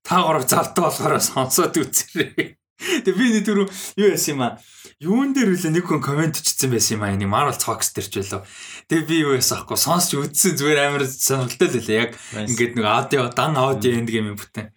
[0.00, 2.56] та гурав залтай болохоор сонсоод үзээрэй.
[3.04, 3.66] Тэгээ би нэг түрүү
[4.00, 4.56] юу яасан юм аа?
[5.04, 7.12] Юун дээр үлээ нэг хүн комент бичсэн байсан юм аа.
[7.12, 8.46] Нэг Marvel Talks дээр ч байлоо.
[8.88, 11.98] Тэгээ би юу яасан аахгүй сонсч үзсэн зүгээр амар сонирхолтой л үлээ.
[11.98, 14.72] Яг ингээд нэг аудио дан аудио end game бүтэн.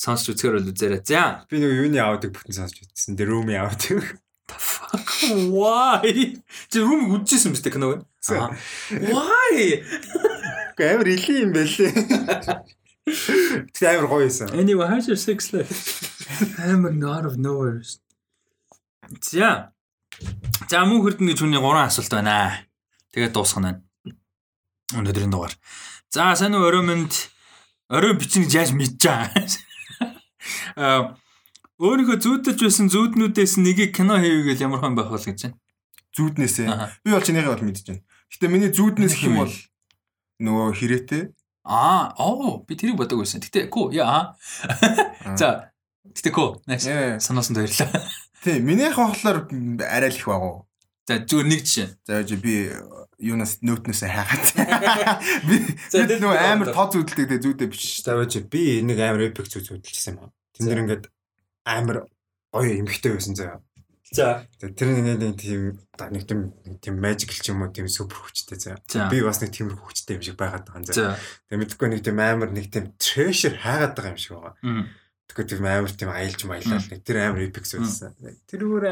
[0.00, 1.04] Сонсч үзэхэр бол үзээрэй.
[1.04, 3.20] За, Би нэг юуны аудиг бүтэн сонсч үзсэн.
[3.20, 3.68] The Room-ийн
[4.90, 5.08] fuck
[5.52, 6.40] why?
[6.70, 8.06] Чи рум үзчихсэн мэт киног.
[8.20, 8.50] За.
[8.90, 9.84] Why?
[10.76, 11.92] Гэхдээ амар илийн юм байлээ.
[13.74, 14.48] Тэгтээ амар гоё байсан.
[14.56, 16.08] Anyway, how's your sex life?
[16.58, 17.84] Амар out of nowhere.
[19.20, 19.72] За.
[20.70, 22.64] За мөн хөрдөн гэж хүний 3 асуулт байна.
[23.12, 23.82] Тэгээд дуусгана.
[24.96, 25.54] Өнөөдрийн дугаар.
[26.10, 27.06] За сайн уу орой минь
[27.90, 29.28] орой бичнэ гэж яаж мэдчихэе.
[29.28, 29.69] Аа
[31.80, 35.56] өөрийнхөө зүүдэж байсан зүүднүүдээс нэгийг кино хийгээл ямар хон байх бол гэж байна.
[36.12, 36.68] Зүүднээсээ.
[37.04, 38.02] Би бол чинийгээ бол мэдэж байна.
[38.30, 39.40] Гэтэ миний зүүднээс хэм хэмээн.
[39.40, 39.54] бол
[40.44, 41.22] нөгөө хэрэгтэй.
[41.64, 43.40] Аа, оо би тэрийг бодог байсан.
[43.40, 44.36] Гэтэ ко яа.
[45.40, 45.72] За.
[46.04, 46.60] Гэтэ ко.
[46.68, 46.88] Nice.
[47.20, 47.88] Санаасан баярлаа.
[48.44, 49.48] Тийм, минийх болохоор
[49.84, 50.68] арай л их багуу.
[51.08, 51.88] За зүгээр нэг жишээ.
[52.04, 52.72] За би
[53.20, 54.46] юунаас нөтнөөсөө хайгаад.
[54.80, 58.02] Би нөгөө амар тод зүйлдэг тэгээ зүүдээ биш.
[58.04, 60.32] Тавьж би нэг амар epic зүйл зүудэлчихсэн юм аа.
[60.56, 61.04] Тэн дээр ингээд
[61.66, 61.98] амар
[62.52, 63.60] гоё эмхтэй байсан заяа.
[64.10, 64.42] За.
[64.58, 65.78] Тэр нэг нэг тийм
[66.10, 68.82] нэг тийм нэг тийм magical ч юм уу тийм супер хүчтэй заяа.
[68.90, 69.06] За.
[69.06, 71.14] Би бас нэг тиймэрхүү хүчтэй юм шиг байгаад байгаа юм заяа.
[71.14, 71.46] За.
[71.46, 74.58] Тэгээ мэдгүй нэг тийм амар нэг тийм treasure хаагаад байгаа юм шиг байгаа.
[75.30, 78.18] Тэгэхээр тийм амар тийм аялж маялал нэг тэр амар epic зүйлсэн.
[78.50, 78.84] Тэр өөр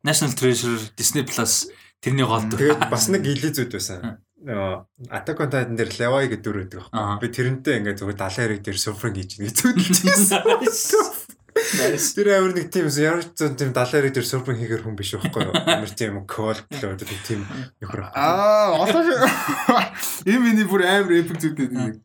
[0.00, 1.68] National Treasure Disney Plus
[2.00, 2.72] тэрний гол дүр.
[2.72, 4.24] Тэгээд бас нэг илээ зүйд байсан.
[4.38, 7.18] Нөгөө Attack on Titan дээр Levi гэдэг дүр Аа.
[7.18, 7.18] байхгүй.
[7.18, 10.42] Би тэрнтэй ингээд зүгээр 70 хэрэг дээр суфринг хийж нэг зүйдэлчихсэн.
[11.58, 12.14] Nice.
[12.14, 15.18] Тэр амар нэг тийм ямар ч зэн тийм 70 хэрэг дээр суфринг хийгэр хүн биш
[15.18, 15.58] байхгүй юу?
[15.58, 16.22] Амар тийм
[16.70, 17.42] плод нэг тийм
[17.82, 18.14] нөхөр.
[18.14, 19.02] Аа, одоо
[20.22, 21.98] энэ миний бүр амар эпик зүйлтэй нэг.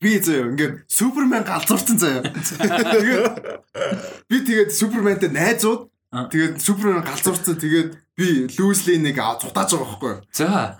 [0.00, 2.28] Би зөө ингээд Супермен галзуурсан заяа.
[2.28, 3.32] Тэгээд
[4.28, 5.88] би тэгээд Суперментэй найзууд.
[6.30, 10.20] Тэгээд Супермен галзуурсан тэгээд би Лүүслейнийг цутааж байгаа байхгүй юу?
[10.30, 10.78] За.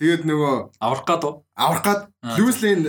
[0.00, 1.34] Тэгээд нөгөө Аврах гад уу?
[1.52, 2.88] аврах гад Аа, Лүүслейн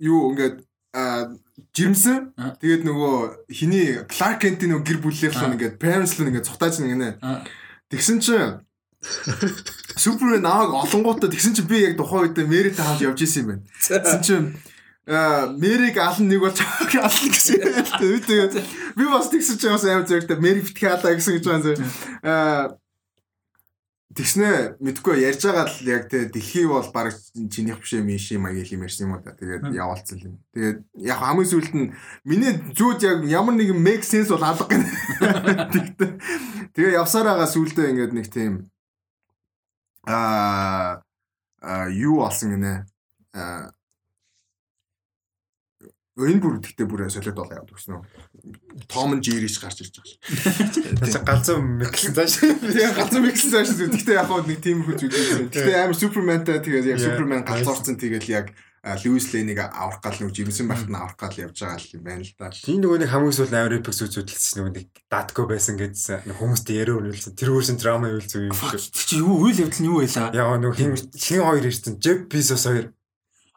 [0.00, 0.64] юу ингээд
[0.96, 1.28] аа,
[1.76, 2.32] жирэмсэн.
[2.62, 3.16] Тэгээд нөгөө
[3.52, 5.52] хиний Clark Kent-ийн нөгөө гэр бүлийнх Аа.
[5.52, 7.20] нь ингээд parents л ингээд цутааж нэгнэ.
[7.20, 7.44] Аа.
[7.92, 8.64] Тэгсэн чинь
[10.02, 13.62] Супермен ааг олонгуудаа тэгсэн чинь би яг тухайн үед Мэритэй хамт явж исэн юм байна.
[13.78, 14.46] Тэгсэн чинь
[15.08, 17.72] Мэриг алан нэг бол чааг алан гэсэн юм.
[17.96, 18.52] Би тэгээд
[19.08, 21.72] бас тэгсэн чинь бас амар зэрэгтэй Мэри битгий алаа гэсэн гэж байна зэ.
[22.20, 22.76] Аа
[24.18, 28.66] Тэгснэ мэдгүй ярьж байгаа л яг тэ дэлхий бол баг чинийх биш юм ши маяг
[28.66, 29.30] юм ярьсан юм уу да.
[29.32, 30.34] Тэгээд яваалцсан юм.
[30.52, 31.94] Тэгээд яг хамгийн сүүлд нь
[32.26, 34.90] миний зүуд яг ямар нэгэн make sense бол алга гэнэ.
[35.70, 36.10] Тэгтээ
[36.74, 38.52] тэгээ явсаар байгаа сүүлдээ ингээд нэг тийм
[40.02, 40.98] аа
[41.92, 42.90] юу болсон гинэ.
[43.38, 43.70] Аа
[46.26, 48.02] энэ бүр гэхдээ бүр солиод бол яваад өгсөн үү.
[48.90, 50.98] Том Jerry ч гарч ирж байгаа.
[50.98, 52.34] Бас галзуу мэдлэн зааш.
[52.42, 53.86] Тэгээ галзуу миксэн зааш зү.
[53.86, 55.52] Гэхдээ яг хоо нэг тийм хүч үзсэн.
[55.54, 56.98] Гэхдээ амар Суперментай тэгээд яг.
[56.98, 58.46] Супермен галзуурсан тэгээд яг
[58.84, 62.32] Льюис Лейнийг аврах гал нэг жимсэн байхад нь аврах гал явж байгаа юм байна л
[62.38, 62.50] да.
[62.54, 66.30] Тийм нөгөө нэг хамгийн сүүл амар epic зүйл зүудэлсэн нөгөө нэг датко байсан гэдсэн.
[66.30, 67.34] Нэг хүмүүстэй яриа өнүүлсэн.
[67.34, 68.56] Тэр өөрсөн драма зүйл юм
[68.94, 70.30] чи юу үйл явдал нь юу байлаа?
[70.30, 70.78] Яа нөгөө
[71.10, 71.98] хин хоёр ирсэн.
[71.98, 72.86] Jeff Bezos хоёр.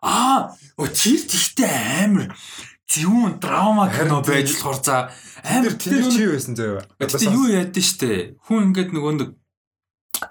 [0.01, 1.73] Аа, тэр тэгтээ
[2.09, 2.33] амар
[2.91, 4.57] зүүн драма кино байж тийм.
[4.59, 4.95] болохоор за
[5.45, 6.83] амар Тэр тэр чи байсан заяа.
[6.99, 8.11] Гэтэ юу яадсан штэ.
[8.49, 9.30] Хүн ингээд нөгөө нэг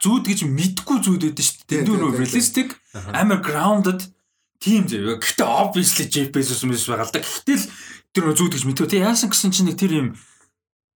[0.02, 1.64] зүүд гэж мэдгүй зүүд өгдөн штэ.
[1.70, 2.68] Тийм, тийм, нөө тийм, realistic,
[3.16, 4.00] амар grounded
[4.60, 5.22] team зөө.
[5.24, 7.24] Гэтэ obviously Jeff Bezos мэс байгаа л да.
[7.24, 7.64] Гэтэл
[8.12, 8.88] тэр нөө зүүд гэж мэдгүй.
[8.92, 10.08] Тэг яасан гэсэн чинь нэг тэр юм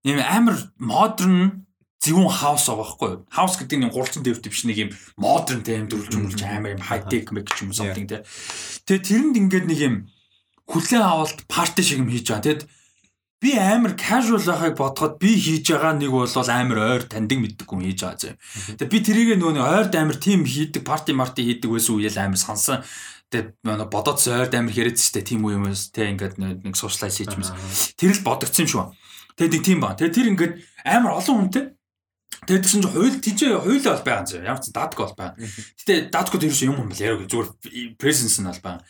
[0.05, 1.64] юм амар modern
[2.05, 3.21] зөвүүн хаус байгаа байхгүй юу?
[3.33, 7.01] Хаус гэдэг нь гурцсан дэв дэвш нэг юм модерн тийм дөрвж өмлж амар юм хай
[7.01, 8.21] тек мэг ч юм something те.
[8.85, 9.95] Тэгээ тэрэнд ингээд нэг юм
[10.69, 12.45] хүлэн авалт парти шиг юм хийж байгаа.
[12.45, 12.61] Тэгэд
[13.41, 17.85] би амар casual байхыг бодоход би хийж байгаа нэг бол амар ойр таньдаг мэддэг хүн
[17.85, 18.37] хийж байгаа зэ.
[18.81, 22.81] Тэгээ би тэрийг нөгөө ойрд амар тим хийдэг парти марти хийдэг байсан үеэл амар сансан.
[23.29, 27.93] Тэгээ бодоод ойрд амар хэрэгэц штэ тим үе юм те ингээд нэг хийж мэс.
[27.93, 28.85] Тэр л бодогдсон юм шүү.
[29.37, 29.93] Тэгээ нэг тийм ба.
[29.93, 30.53] Тэгээ тэр ингээд
[30.85, 31.75] амар олон хүнтэй
[32.43, 34.43] Тэгээд тэгсэн чинь хууль тийчээ хууль бол байгаа юм.
[34.43, 35.39] Ямар ч датк бол байгаа.
[35.39, 37.49] Гэтэ даткууд ерөөс юм юм бэл яг зүгээр
[37.95, 38.83] presence нь бол байгаа.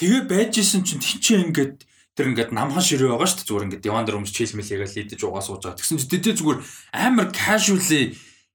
[0.00, 1.84] Тэгээ байж исэн чинь тийчээ ингээд
[2.16, 3.48] тэр ингээд намхан ширээ байгаа шүү дээ.
[3.48, 5.78] Зүгээр ингээд диван дээр өмс чилмэл ягаал идэж угаа сууж байгаа.
[5.78, 6.58] Тэгсэн чинь тэдээ зүгээр
[6.96, 8.02] амар casually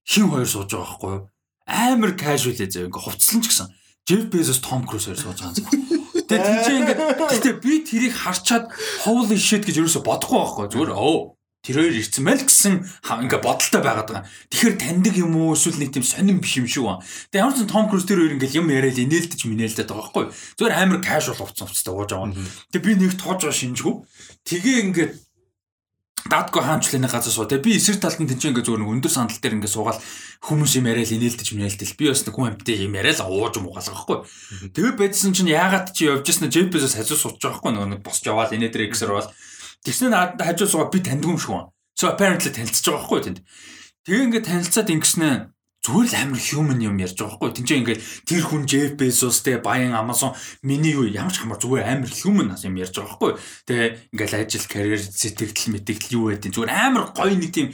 [0.06, 1.24] хин хоёр сууж байгаа байхгүй юу?
[1.66, 3.70] Амар casually зөө ингээд хувцсан ч гэсэн.
[4.06, 5.95] Jeff Bezos Tom Cruise хоёр сууж байгаа юм.
[6.26, 7.00] Тэгээ тийчээ ингээд
[7.34, 8.70] гэтээ би тэрийг харчаад
[9.06, 10.66] holy shit гэж ерөөсө бодохгүй байхгүй.
[10.74, 11.35] Зүгээр оо
[11.66, 12.74] тэр хоёр ирсэн мэл гэсэн
[13.26, 14.30] ингээ бодолтой байгаад байгаа.
[14.53, 17.02] Тэгэхээр таньдаг юм уу эсвэл нэг тийм сонирн биш юм шиг байна.
[17.34, 20.26] Тэгээ ямар ч Том Круз тэр хоёр ингээл юм яриад инээлдэж минээлдэж байгаа байхгүй.
[20.61, 22.38] Зүгээр амар casual хувцсан хувцастай ууж байгаа.
[22.69, 23.94] Тэгээ би нэг тоож байгаа шинжгүй.
[24.45, 25.14] Тэгээ ингээд
[26.30, 27.45] датко хаанчлалын газар суу.
[27.45, 30.02] Тэгээ би эсрэг талд нь тэнцээ ингээ зүгээр нэг өндөр сандал дээр ингээ суугаад
[30.42, 31.98] хүмүүс юм яриад инээлдэж минээлдэл.
[32.02, 34.18] Би бас нэг хүн амттай юм яриад ууж муугаал байхгүй.
[34.74, 38.53] Тэгээ байдсан чинь яагаад чи явж яснаа JP-с хажуу сууж байгаа байхгүй нөгөө босч яваал
[38.58, 39.30] инээ дээр эксэр бол
[39.86, 41.70] Тэгснэ надад хажуу суугаа би таньдаг юм шиг байна.
[41.96, 43.40] So apparently танилцж байгаа байхгүй тэнд.
[44.04, 45.30] Тэгээ ингээд танилцаад ингэснэ
[45.86, 47.54] зүгээр л амар human юм ярьж байгаа байхгүй.
[47.62, 50.34] Тинчээ ингээд тэр хүн Jeff Bezos те баян Amazon
[50.66, 53.32] миний юу ямар ч хамар зүгээр амар human юм ярьж байгаа байхгүй.
[53.70, 57.70] Тэгээ ингээд ажил career сэтгэл мэдээлэл юу байдیں۔ Зүгээр амар гоё нэг тийм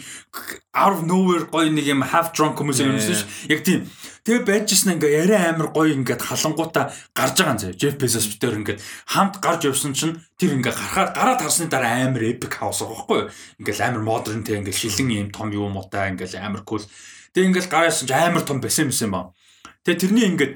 [0.75, 3.23] out of nowhere гоё нэг юм half drunk хүмүүс юм шиг.
[3.47, 3.87] Яг тийм
[4.21, 7.73] Тэгээ байжсэн ингээ яриа амар гоё ингээд халангуудаа гарч байгаа юм зөө.
[7.73, 12.29] Jeff Bezos битэр ингээд хамт гарч явсан чинь тэр ингээ гарахаар гараад харсны дараа амар
[12.29, 13.29] epic house байхгүй юу?
[13.65, 16.85] Ингээл амар modern те ингээл шилэн юм том юм уутаа ингээл амар cool.
[17.33, 19.33] Тэгээ ингээл гараасан чинь амар том бассейн юм ба.
[19.89, 20.53] Тэгээ тэрний ингээд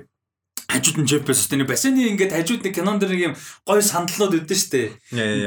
[0.69, 3.35] хажууд нь Jeff Bezos тэний бассейны ингээд хажууд нэг кинон дэр нэг юм
[3.66, 4.94] гоё сандалууд өгдөн штэ.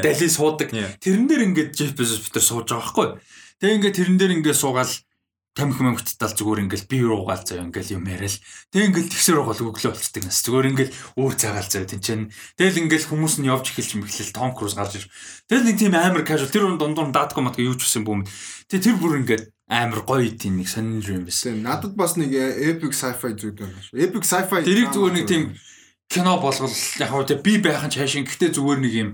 [0.03, 0.75] Дали суудаг.
[0.75, 3.19] Тэрэн дээр ингээд Jeff Bezos битэр сууж байгаа байхгүй юу?
[3.63, 4.91] Тэгээ ингээд тэрэн дээр ингээд суугаал
[5.59, 8.39] тамхи мөнгөтдал зүгээр ингээл би руугаал заяа ингээл юм яриад
[8.71, 13.11] тэг ингээл тэгсэр угаал өглөө болцдог нас зүгээр ингээл өөр цагаал заяа тэнцэн тэгэл ингээл
[13.11, 15.07] хүмүүс нь явж эхэлж мэхлэл том круз гарч ир
[15.51, 18.23] тэгэл нэг тийм амар casual тэр дундуур даатгүй матга юу ч үсэн бүүм
[18.71, 22.95] тэг тэр бүр ингээд амар гоё тийм нэг сонир юм байсан надад бас нэг epic
[22.95, 25.45] sci-fi зүйл байна epic sci-fi тэрийг зүгээр нэг тийм
[26.09, 29.11] кино болгол яг хөө тэг би байхын чаашин гэхдээ зүгээр нэг юм.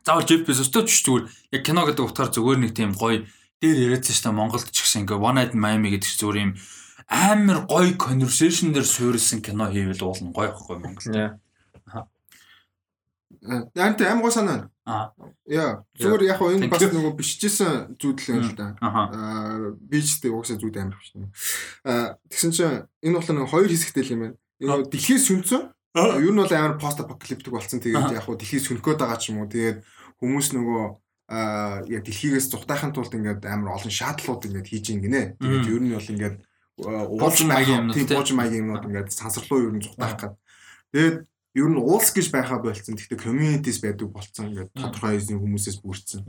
[0.00, 1.24] Заавал Jeff Bezos-той ч зүгээр.
[1.52, 3.28] Яг кино гэдэг утгаар зүгээр нэг тийм гоё
[3.60, 6.42] дээр яриадсан шүү дээ Монголд ч гэсэн ингээ One Night in Miami гэдэг чинь зүгээр
[6.44, 6.52] юм
[7.10, 11.36] амар гоё conversation дээр суурилсан кино хийвэл уулна гоё ихгүй Монголд.
[13.74, 14.70] Яг тэ амар санаа.
[14.84, 15.12] Аа.
[15.46, 18.76] Яа, зүгээр яг энэ бас нөгөө биччихсэн зүйлээ л да.
[18.84, 21.14] Аа, бичтэй угсаа зүйл амар биш.
[21.84, 24.36] Аа, тэгсэн чинь энэ бол нэг хоёр хэсэгтэй л юм байна.
[24.60, 25.72] Энэ дэлхийс сүнцэн.
[26.20, 27.80] Юу нь бол амар пост апокалиптик болсон.
[27.80, 29.48] Тэгээд яг хуу дэлхийс сүнхгээд байгаа ч юм уу.
[29.48, 29.80] Тэгээд
[30.20, 30.84] хүмүүс нөгөө
[31.30, 35.38] аа яг дэлхийгээс зүхтайхын тулд ингээд амар олон шаатлууд ингээд хийж ин гинэ.
[35.38, 36.36] Тэгээд ер нь бол ингээд
[36.82, 40.34] уулж маягийн юмнууд тийм уулж маягийн юмнууд ингээд сансарлуу ер нь зүхтайх гад.
[40.90, 41.16] Тэгээд
[41.54, 42.98] ер нь уулс гэж байхаа болцсон.
[42.98, 46.20] Гэхдээ communities байдаг болцсон ингээд тодорхой хэсгийн хүмүүсээс бүрдсэн.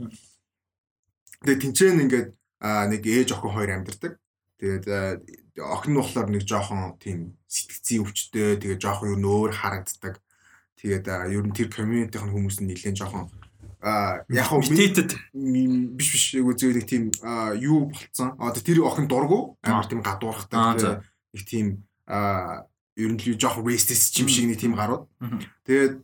[1.42, 2.28] Тэгээд тэнцэн ингээд
[2.62, 4.22] нэг ээж охин хоёр амьдардаг.
[4.62, 4.86] Тэгээд
[5.58, 10.22] охин нь болохоор нэг жоохон тийм сэтгцийн өвчтөй тэгээд жоохон ер нь өөр харагддаг.
[10.78, 13.26] Тэгээд ер нь тэр community-ийн хүмүүс нь нэлээд жоохон
[13.82, 15.10] а яг хөө митетэд
[15.98, 17.10] биш биш эйгүү зөвлөг тийм
[17.58, 18.38] юу болцсон.
[18.38, 21.02] А тэр охин дургу амар тийм гадуурхтай
[21.34, 25.10] нэг тийм ер нь л жоох racist юм шиг нэг тийм гарууд.
[25.66, 25.98] Тэгээд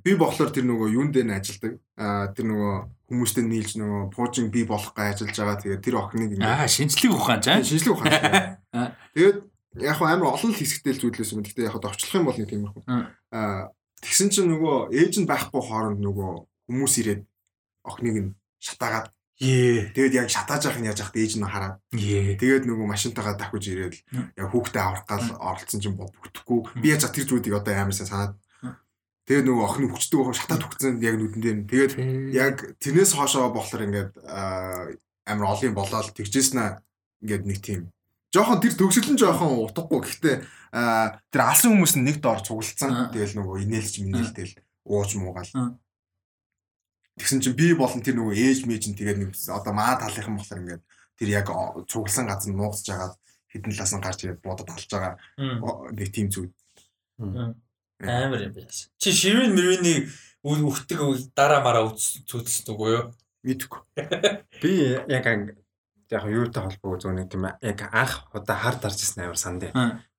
[0.00, 1.76] би болохоор тэр нөгөө юун дээр нь ажилдаг.
[2.00, 2.74] А тэр нөгөө
[3.10, 5.60] хүмүүстэй нийлж нөгөө пуужин би болох гай ажиллаж байгаа.
[5.60, 7.60] Тэгээд тэр охиныг ингэ аа шинжлэх ухаан чаа.
[7.60, 8.56] Шинжлэх ухаан.
[9.18, 9.38] Тэгээд
[9.82, 11.42] яг хөө амар олон л хэсэгтэй л зүйлээс юм.
[11.42, 12.74] Гэхдээ яг хөө товчлох юм бол нэг тийм их.
[13.34, 16.32] А Тэгсэн чинь нөгөө ээж нь байхгүй хооронд нөгөө
[16.68, 17.22] хүмүүс ирээд
[17.86, 19.92] охиныг нь шатаагаад Ее.
[19.92, 21.76] Тэгээд яг шатааж явах нь яаж яхад ээж нь хараад.
[21.92, 23.94] Тэгээд нөгөө машинтайгаа давхиж ирээд
[24.32, 26.80] яг хүүхдээ аврах гал оролцсон чинь бүтэхгүй.
[26.80, 28.32] Би яаж тэр зүйлийг одоо амар сайн санаад.
[29.28, 31.68] Тэгээд нөгөө охин хүчтэй байх шатаад өгцөн яг нүдэн дээр.
[31.68, 31.92] Тэгээд
[32.32, 34.10] яг тэрнээс хоошоо болохоор ингээд
[35.28, 36.80] амар олон болоод тэгжсэн
[37.20, 37.92] ингээд нэг тийм
[38.36, 40.04] жоохон тэр төгсөл нь жоохон утгагүй.
[40.04, 40.36] Гэхдээ
[41.32, 43.08] тэр алсан хүмүүс нь нэг доор цуглалцсан.
[43.16, 45.80] Тэгэл нөгөө инээлж минээлтэл ууж муугаал.
[47.16, 50.60] Тэгсэн чинь би болон тэр нөгөө ээж мэж нь тэгээд нэг одоо маа талынхан болохоор
[50.60, 50.82] ингээд
[51.16, 51.48] тэр яг
[51.88, 53.14] цугласан газар нь нуугсаж агаад
[53.48, 55.16] хідэн талаас нь гарч ирээд бодод алж байгаа
[55.96, 56.52] нэг тийм зүйл.
[57.16, 58.68] Амар юм байна.
[59.00, 60.12] Чи шивэн мөрөний
[60.44, 63.04] өгтөг дараа мараа зүтэлсэн үгүй юу?
[63.48, 63.80] Мэдгүй.
[64.60, 65.24] Би яг
[66.10, 69.66] яг юутай холбоогүй зөв нэг тийм яг анх удаа хар дарж ирсэн амар санд.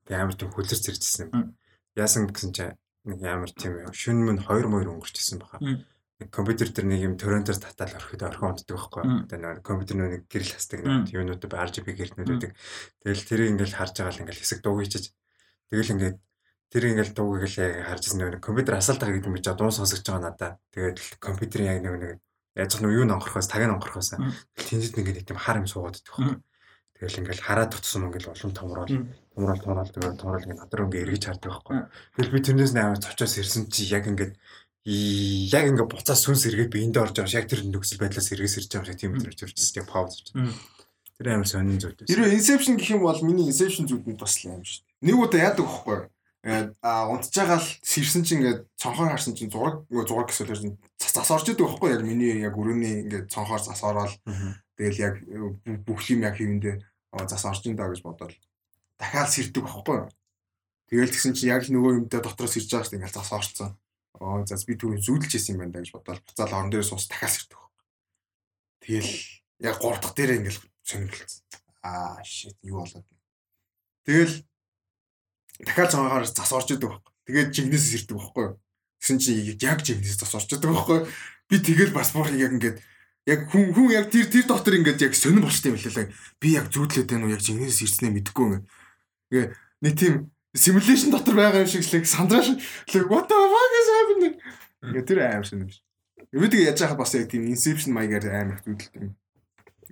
[0.08, 0.84] Тэгээ амар тийм хүлэрч
[1.28, 1.32] Мм.
[1.32, 1.58] юм.
[1.96, 2.76] Яасан гэсэн чинь
[3.08, 5.60] нэг амар тийм шүн мөн 2 мөр өнгөрчихсэн баха.
[6.34, 9.04] Компьютер дээр нэг юм торрентер татаал орхид орхон унтдаг байхгүй.
[9.30, 12.52] Одоо нэг компьютер нэг гэрэл хасдаг нэг юунууд RGB гэрэлтнүүд үүдэг.
[13.06, 15.14] Тэгэл тэрийг ингээл харж байгаа л ингээл хэсэг дууг хийчих.
[15.70, 16.18] Тэгэл ингээд
[16.74, 20.02] тэр ингээл дууг л яг харж ирсэн нэг компьютер асаалтаа гэдэг юм гэж дуу сонсож
[20.02, 20.52] байгаа надаа.
[20.74, 22.12] Тэгээд компьютерийн яг нэг нэг
[22.58, 24.18] яаж ч нэг юу нонхорхоос таг нонхорхоос.
[24.18, 24.34] Мм.
[24.58, 26.42] Тэнд нэг тийм хар юм суугаад идэх байхгүй.
[26.98, 28.90] Тэгэл ингээл хараад тутсан ингээл улам томрол
[29.38, 31.78] томрол томрол тэгээд томрол ингээд надруу ингээд эргэж хардаг байхгүй.
[32.18, 34.34] Тэгэл би тэрнээс нээр цочоос ирсэн чи яг ингээд
[34.90, 38.70] яг ингээд буцаа сүнс эргээд би энд орж байгаа яг тэр нөхцөл байдлаас эргээс ирж
[38.74, 40.34] байгаа шиг тийм өдрөж үржсэн яг пауз хийж.
[41.22, 42.10] Тэр амар сонин зүйл байсан.
[42.10, 45.06] Хэрвээ Inception гэх юм бол миний Inception зүудэнд бас л юм шүү дээ.
[45.06, 46.00] Нэг удаа яадаг байхгүй.
[46.48, 50.56] Э а унтж байгаа л сэрсэн чинь ингээд цонхоор харсан чинь зураг нөгөө зураг гэсэн
[50.56, 50.78] чинь
[51.14, 54.14] зас орж идэг байхгүй яг миний яг өрөөний ингээд цонхоор зас ороод
[54.76, 55.16] тэгэл яг
[55.88, 56.76] бүх юм яг хийвэндээ
[57.14, 58.36] аа, зас орж ин даа гэж бодоод
[58.98, 60.10] дахиад сэрдэг байхгүй.
[60.90, 63.72] Тэгэл тэгсэн чинь яг нөгөө юмдаа дотроос ирж байгаа шүү ингээд зас орцсон.
[64.18, 67.34] Аа за би түрүү зүүдэлж исэн юм байна гэж бодоод буцаал орон дээр суус дахиад
[67.34, 67.62] сэрдэг.
[68.82, 69.14] Тэгэл
[69.62, 71.44] яг 3 дахь дээрээ ингээд сонирхолцсон.
[71.84, 73.06] Аа shit юу болоод.
[74.08, 74.36] Тэгэл
[75.62, 77.14] дахиад цаагаар зас орж идэг байхгүй.
[77.28, 78.48] Тэгээд жигнэс ирдэг байхгүй.
[79.00, 81.00] Тэгсэн чинь яг жигнэс зас орж идэг байхгүй.
[81.50, 82.78] Би тэгэл бас бүр яг ингээд
[83.28, 86.12] яг хүн хүн яг тэр тэр дотор ингээд яг сонир болчтой юм лээ.
[86.42, 88.66] Би яг зүудлээд байна уу яг жигнэс ирснээ мэдэхгүй ингээд.
[89.32, 89.48] Ингээ
[89.84, 90.14] нэг тийм
[90.56, 92.58] симуляшн дотор байгаа юм шиг л сандраа шиг
[93.04, 94.36] л what the fuck is happening.
[94.82, 95.70] Ингээ тэр аим шинэ.
[96.34, 99.16] Өвдөг яаж яхад бас яг тийм inception маягаар аим их зүудэлтэй юм.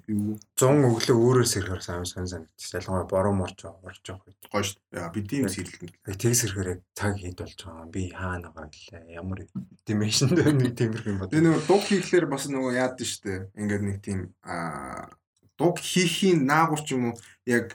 [0.06, 2.78] Юу 100 өглөө өөрөөр сэрхээр амар сонь санагдчих.
[2.78, 4.38] Ялангуяа бороо морч орж явах үед.
[4.54, 5.02] гоё шүү дээ.
[5.02, 5.90] Яа, Би тийм сэрэлтэн.
[6.06, 7.90] Яг тэг сэрхээр яг цаг хэд болж байгаа.
[7.90, 9.18] Би хаана байгаа гэлээ.
[9.18, 9.40] Ямар
[9.82, 11.34] dimension дээр нэг тиймэрхүү юм бод.
[11.34, 13.50] Тэгээ нөгөө дуг хийхлээр бас нөгөө яад нь штэ.
[13.58, 15.10] Ингээд нэг тийм аа
[15.58, 17.18] дуг хийхийн наагур ч юм уу
[17.50, 17.74] яг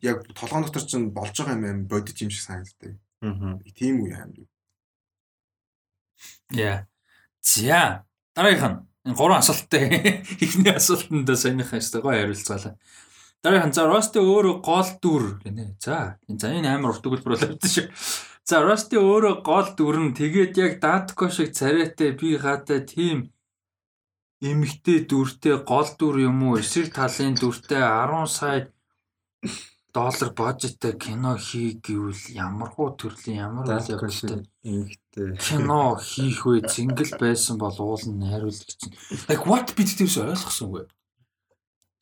[0.00, 2.96] яг толгоон дотор ч болж байгаа юм аим бодож юм шиг санагддаг.
[3.20, 3.60] Аа.
[3.76, 4.48] Тийм үе аим.
[6.56, 6.88] Яа.
[7.44, 8.08] За.
[8.32, 9.88] Дараагийнх нь гурван асуулттай.
[10.44, 12.74] Эхний асуултанд саяныхаа өстой гоё хариулцгаалаа.
[13.42, 15.76] Дараагийнх нь за Рости өөрөө гол дүр гинэ.
[15.80, 16.20] За.
[16.28, 17.88] За энэ амар урт өгүүлбэр болоод шүү.
[18.44, 23.32] За Рости өөрөө гол дүр нь тэгээд яг Датко шиг царайтай би гадаа тийм
[24.44, 26.60] эмгтэй дүртэй гол дүр юм уу?
[26.60, 28.68] Эсрэг талын дүртэй 10 сая
[29.92, 35.36] доллар бажеттай кино хий гэвэл ямар хуу төрлийн ямар үйл явдалтай Ингэхдээ.
[35.40, 38.94] кино хийх үе зингэл байсан бол уул нь найруулагч чинь.
[39.26, 40.86] Like what бид тэрс ойлгосонгүй.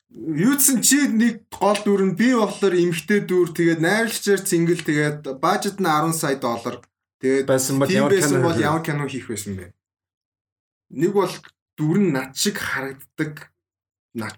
[0.09, 5.77] Юудсан чи нэг гол дүр нь би болохоор эмхтэй дүр тэгээд найрлагчаар цингэл тэгээд бажет
[5.77, 6.81] нь 10 сая доллар.
[7.21, 8.67] Тэгээд Байсан бол ямар кино бол хийх вэ?
[8.69, 9.65] ямар кино хийх байсан бэ?
[10.97, 11.33] Нэг бол
[11.77, 13.53] дүр нь над шиг харагддаг.
[14.13, 14.33] Над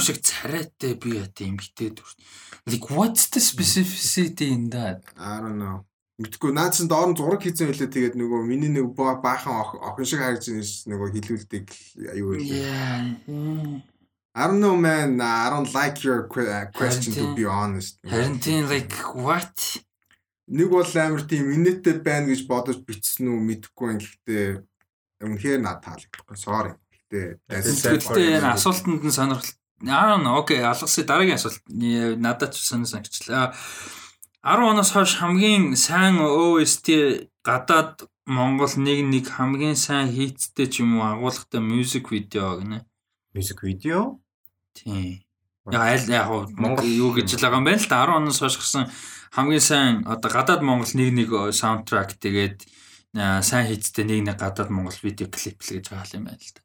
[0.00, 2.08] шиг царайтай би ята эмгтэй дүр.
[2.66, 5.04] Like what's the specificity in that?
[5.18, 5.84] I don't know.
[6.20, 9.80] Мэдгүй наад чинь доор нь зураг хийсэн байлээ тэгээд нөгөө миний нэг ба- баахан ох-
[9.80, 11.64] охин шиг ш- нөгөө хилүүлдэг
[12.12, 12.36] аюу.
[12.36, 13.16] Yeah.
[13.28, 13.80] mm.
[14.36, 15.20] I don't know man.
[15.20, 17.98] I don't like your uh, question to be honest.
[18.04, 19.56] Харин тийм like what?
[20.48, 24.00] Нэг бол амар тийм инээтэй байна гэж бодож бичсэн үү мэдэхгүй байна.
[24.04, 24.44] Гэхдээ
[25.24, 26.36] үнэхээр надад таалагдахгүй.
[26.36, 26.72] Sorry.
[27.10, 29.50] Тэгтээ энэ асуултанд нь сонирхол
[29.88, 33.56] Аа окей алгасыг дараагийн асуулт Э, надад ч сонир санагчлаа.
[34.44, 36.88] 10 оноос хойш хамгийн сайн OST
[37.44, 42.84] гадаад Монгол нэг нэг хамгийн сайн хийцтэй ч юм уу агуулгатай мьюзик видео гинэ.
[43.32, 44.20] Music video.
[44.76, 45.24] Тийм.
[45.64, 46.28] Яг аль яг
[46.60, 48.84] Монгол- юу гэж л байгаа юм байна л да 10 оноос хойш гсэн
[49.32, 52.68] хамгийн сайн одоо гадаад Монгол нэг нэг саундтрак тэгээд
[53.16, 56.52] аа, сайн хийцтэй нэг нэг гадаад Монгол видео клип л гэж байгаа юм байна л
[56.52, 56.60] да.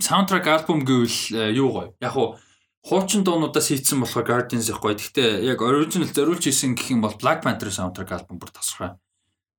[0.00, 1.96] Саундтрак альбом гэвэл э, юу гоё.
[2.00, 2.36] Яг уу
[2.84, 4.92] хуучин дуунуудаас хийцэн болохоор Guardians их гоё.
[4.92, 9.00] Гэхдээ яг original зориулж хийсэн гэх юм бол Black Panther саундтрак альбом бүр тасархай.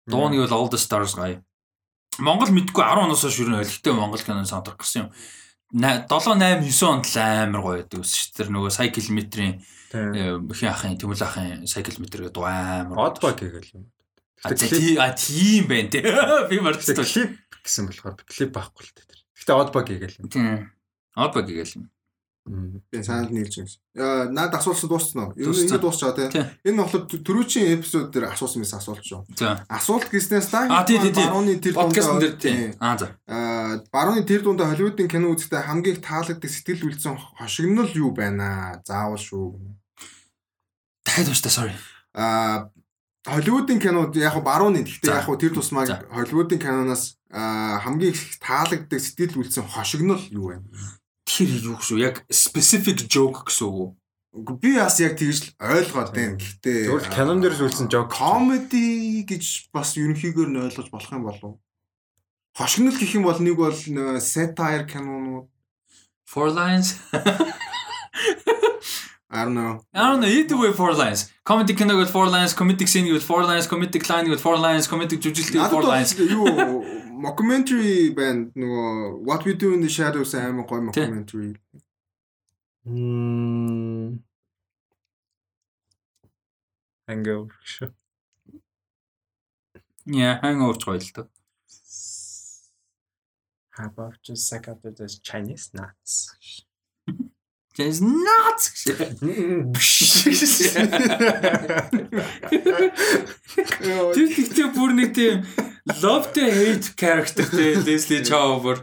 [0.05, 1.41] Дуун гэвэл All the Stars гоё.
[2.21, 5.09] Монгол мэдгүй 10 оноос хойш юу нөлттэй Монгол кино саундтрак гэсэн юм.
[5.73, 8.31] 7 8 9 онд л амар гоё байдаг ус шүү.
[8.37, 9.53] Тэр нөгөө сая километрийн
[9.91, 10.45] Тийм.
[10.53, 12.97] хин ахын тэмүүл ахын сая километр гэдэг амар.
[13.09, 13.89] Oddbug гэх юм.
[14.45, 16.01] А тий- тийм байна те.
[16.49, 16.95] Би марцсан.
[17.01, 17.33] клип
[17.65, 19.07] гэсэн болохоор клип байхгүй л дээ.
[19.33, 20.29] Гэхдээ Oddbug гэх юм.
[20.29, 20.71] Тийм.
[21.15, 21.89] Одбаг гээл юм.
[22.45, 23.57] Би санал нийлж.
[23.97, 25.33] Яа, наад асуулсан дууссан уу?
[25.33, 25.65] Юу Дууссан.
[25.65, 26.29] ингэ дуусчаа тий.
[26.61, 29.25] Энэ болохоор төрүүчийн эпизод дээр асуусан мэс асуулт шүү.
[29.65, 31.25] Асуулт гэснээс та А, тий, тий, тий.
[31.25, 32.77] барууны тэр Подкастн дээр тий.
[32.77, 33.17] Аа за.
[33.25, 38.77] Аа, барууны тэр дундаа Холливуудын кино үзэхдээ хамгийн их таалагддаг сэтгэл үйлсэн хошигнол юу байна
[38.77, 38.81] аа?
[38.85, 39.57] Заавал шүү.
[41.01, 41.73] Дахиад ууштай sorry.
[42.13, 42.69] Аа,
[43.25, 45.89] Холливуудын кинод яг барууны гэхдээ яг тэр тусмаа.
[46.13, 50.61] Холливуудын киноноос аа, хамгийн их таалагддаг сэтгэл үйлсэн хошигнол юу вэ?
[51.25, 54.57] Тэр юу гэсэн яг specific joke гэсэн үг үү?
[54.61, 56.37] Би бас яг тэгж л ойлгоод байна.
[56.37, 58.11] Гэхдээ Зөвхөн канон дээр зүйлсэн жок.
[58.13, 61.53] комеди гэж бас ерөнхийдөө нь ойлгож болох юм болов.
[62.55, 63.75] Хошигнол гэх юм бол нэг бол
[64.19, 65.47] satire кинонууд
[66.25, 66.99] Four lines.
[69.29, 69.81] I don't know.
[69.93, 71.31] I don't know, either way four lines.
[71.43, 74.87] Comedy киног with four lines, comedic scene with four lines, comedic line with four lines,
[74.87, 76.15] comedic жүжиглэлт with Надад four бол lines.
[76.17, 76.45] юу
[77.23, 81.55] mockumentary band нөгөө What We Do in the Shadows амар гоё mockumentary.
[82.85, 84.23] Мм.
[87.07, 87.55] Hangover.
[87.63, 87.93] шүү.
[90.05, 91.27] Yeah, hangover ч гоё л доо.
[93.77, 96.65] How about just suck up the Chinese nuts?
[97.75, 98.87] Just nuts.
[104.15, 105.43] Тэр тэгтээ бүр нэг тийм
[105.99, 108.79] love to hate characterтэй Leslie Chow бүр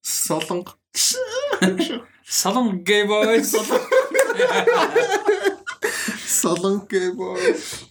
[0.00, 0.72] Солонго.
[2.24, 3.44] салон gay boy.
[6.24, 7.36] Солонго гэбоо.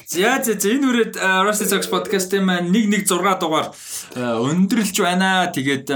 [0.09, 3.13] За за за энэ үрээд э, Rusty Socks podcast-ийн маань 116
[3.45, 5.53] дугаар э, өндөрлж байна.
[5.53, 5.93] Тэгээд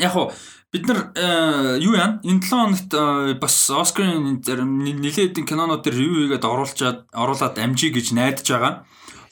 [0.00, 0.32] яг хуу
[0.76, 2.20] бид нар э, юу яа?
[2.20, 7.96] Энэ 7 хоногт э, бас Oscar-ын зарим нилээд кинонууд дээр review хийгээд оруулчаад оруулаад амжиг
[7.96, 8.84] гэж найдаж байгаа.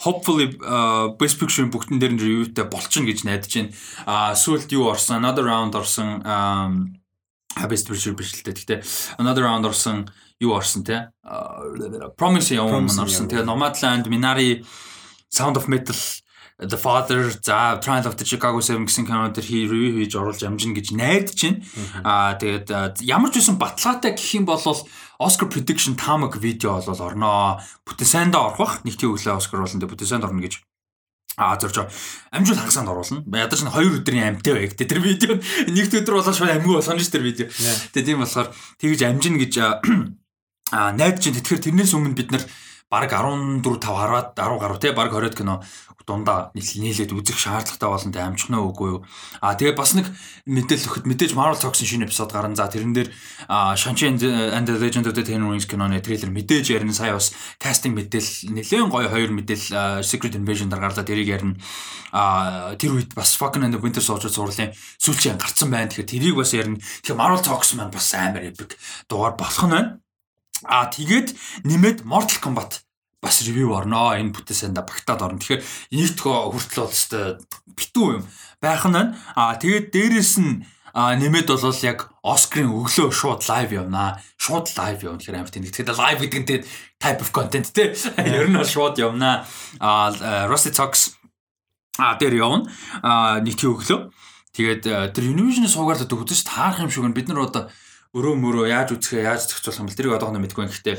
[0.05, 3.71] Hopefully uh, Best Picture бүгдэн дээр нь reviewтэй болчихно гэж найдаж байна.
[4.09, 5.21] А сүүлд юу орсон?
[5.21, 6.25] Another Round орсон.
[6.25, 6.73] Um,
[7.57, 8.81] а Best Picture биш л дээ.
[8.81, 8.81] Гэхдээ
[9.21, 10.09] Another Round орсон
[10.41, 11.13] юу орсон те?
[11.25, 11.61] А,
[12.17, 13.29] Promising Young Promising орсон.
[13.29, 14.65] Тэгээ Nomadland, Minari,
[15.33, 15.97] Sound of Metal,
[16.69, 20.43] The Father, за Trial of the Chicago 7 гэсэн кинонууд төр хий review хийж оруулж
[20.45, 21.61] амжина гэж найдаж байна.
[22.05, 24.61] Аа тэгээд ямар ч байсан баталгаатай гэх юм бол
[25.21, 27.61] Oscar prediction тамаг видео бол орноо.
[27.87, 28.75] Бүтэн сайндаа орох бах.
[28.85, 29.87] Нэг тийм өглөө Oscar болно.
[29.87, 30.65] Бүтэн сайнд орно гэж
[31.37, 31.91] А зорж
[32.31, 33.27] амжуул хагасанд оруулна.
[33.27, 34.79] Ядаж нь 2 өдрийн амьтаа байг.
[34.79, 35.35] Тэр видео
[35.75, 37.51] нэгд өдөр болоо шууд амьгүй болгоно ш тэр видео.
[37.91, 42.47] Тэгээ тийм болохоор тэгж амжина гэж а, найдаж чинь тэгэхээр тэрнээс өмнө бид нар
[42.87, 45.59] баг 14 5 10-аад 10 гаруй те баг 20 кино
[46.07, 49.01] дундаа нийл- нийлээд үзэх шаардлагатай болно те амжих нь үгүй юу.
[49.41, 50.07] А тэгээ бас нэг
[50.47, 52.55] мэдээлэл өгөхөд мэдээж Marvel Talks-ын шинэ эпизод гарна.
[52.55, 53.09] За тэрэн дээр
[53.49, 56.93] Shang-Chi and the- Legend of the Ten Rings киноны трейлер мэдээж ярина.
[56.93, 61.57] Сая бас кастинг мэдээлэл нэлээд гоё хоёр мэдээлэл Secret Invasion дээр гарлаа тэрийг ярина.
[62.13, 65.89] А тэр үед бас Falcon and the Winter Soldier зурлын сүүлчийн гарцсан байна.
[65.89, 66.77] Тэгэхээр тэрийг бас ярина.
[66.79, 68.77] Тэгэхээр Marvel Talks маань бас амар epic
[69.09, 69.99] дугаар болох нь байна.
[70.65, 71.35] А тэгээд
[71.65, 72.84] нэмээд Mortal Kombat
[73.25, 74.15] бас ревю орноо.
[74.15, 75.41] Энэ бүтээсэндээ багтаад орно.
[75.41, 77.25] Тэгэхээр нийтгөө хүртэл бол өстой
[77.75, 78.23] битүү юм
[78.61, 79.17] байх нь байна.
[79.35, 80.63] А тэгээд дээрэс нь
[80.95, 84.23] а нэмээд бол яг Оскарын өглөө шууд лайв явнаа.
[84.39, 85.67] Шууд лайв явна гэхээр амар тийм.
[85.67, 86.65] Тэгэхээр лайв гэдэг нь
[87.03, 87.93] type of content те.
[88.23, 89.43] Ер нь бол шууд явнаа.
[89.83, 90.15] А
[90.47, 91.19] Rusty Talks
[91.99, 92.71] а дээр явна.
[93.03, 94.15] А нэг тийм өглөө.
[94.55, 97.75] Тэгээд тэр Univision суугаарлаад үзэж таарах юм шиг нь бид нар одоо
[98.15, 100.71] өрөө мөрөө яаж үзэхээ яаж зохицуулах юм бэл тэрийг одоохондоо мэдгүй юм.
[100.71, 100.97] Гэхдээ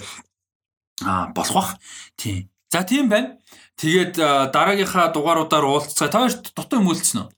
[1.03, 1.69] а болох бах.
[2.15, 2.49] Тийм.
[2.71, 3.37] За тийм байна.
[3.75, 4.15] Тэгээд
[4.55, 6.07] дараагийнхаа дугааруудаар уулзцаа.
[6.07, 7.29] Та хоёрт дутуу юм үлдсэн үү?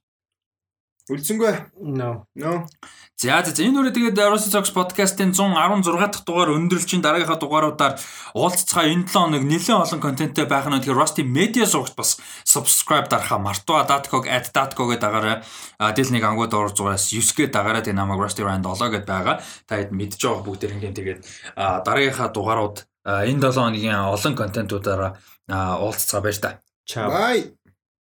[1.07, 1.53] Үлдсэнгүй.
[1.81, 2.27] No.
[2.35, 2.67] No.
[3.15, 7.95] За за за энэ үрээ тэгээд Rusty Talks podcast-ийн 116 дахь дугаар өндөрлчин дараагийнхаа дугааруудаар
[8.35, 13.07] уулзцаа энэ 7 хоног нэлээд олон контенттэй байх нь тэгэхээр Rusty Media сурагт бас subscribe
[13.07, 15.37] дарахаа мартаа datkog @datko гэдэг дагаараа
[15.79, 19.07] а, дэл нэг ангууд орж зураас 9 гээд дагаараа тэгээ намайг Rusty Rand 7 гэдээ
[19.07, 19.41] байгаа.
[19.63, 21.19] Та хэд мэдж байгаа бүгд ингэ тэгээд
[21.57, 25.11] дараагийнхаа дугаарууд энэ 7 хоногийн олон контентуудаараа
[25.81, 26.59] уулзцаа баяр та.
[26.87, 27.11] Ciao.
[27.11, 27.56] Bye.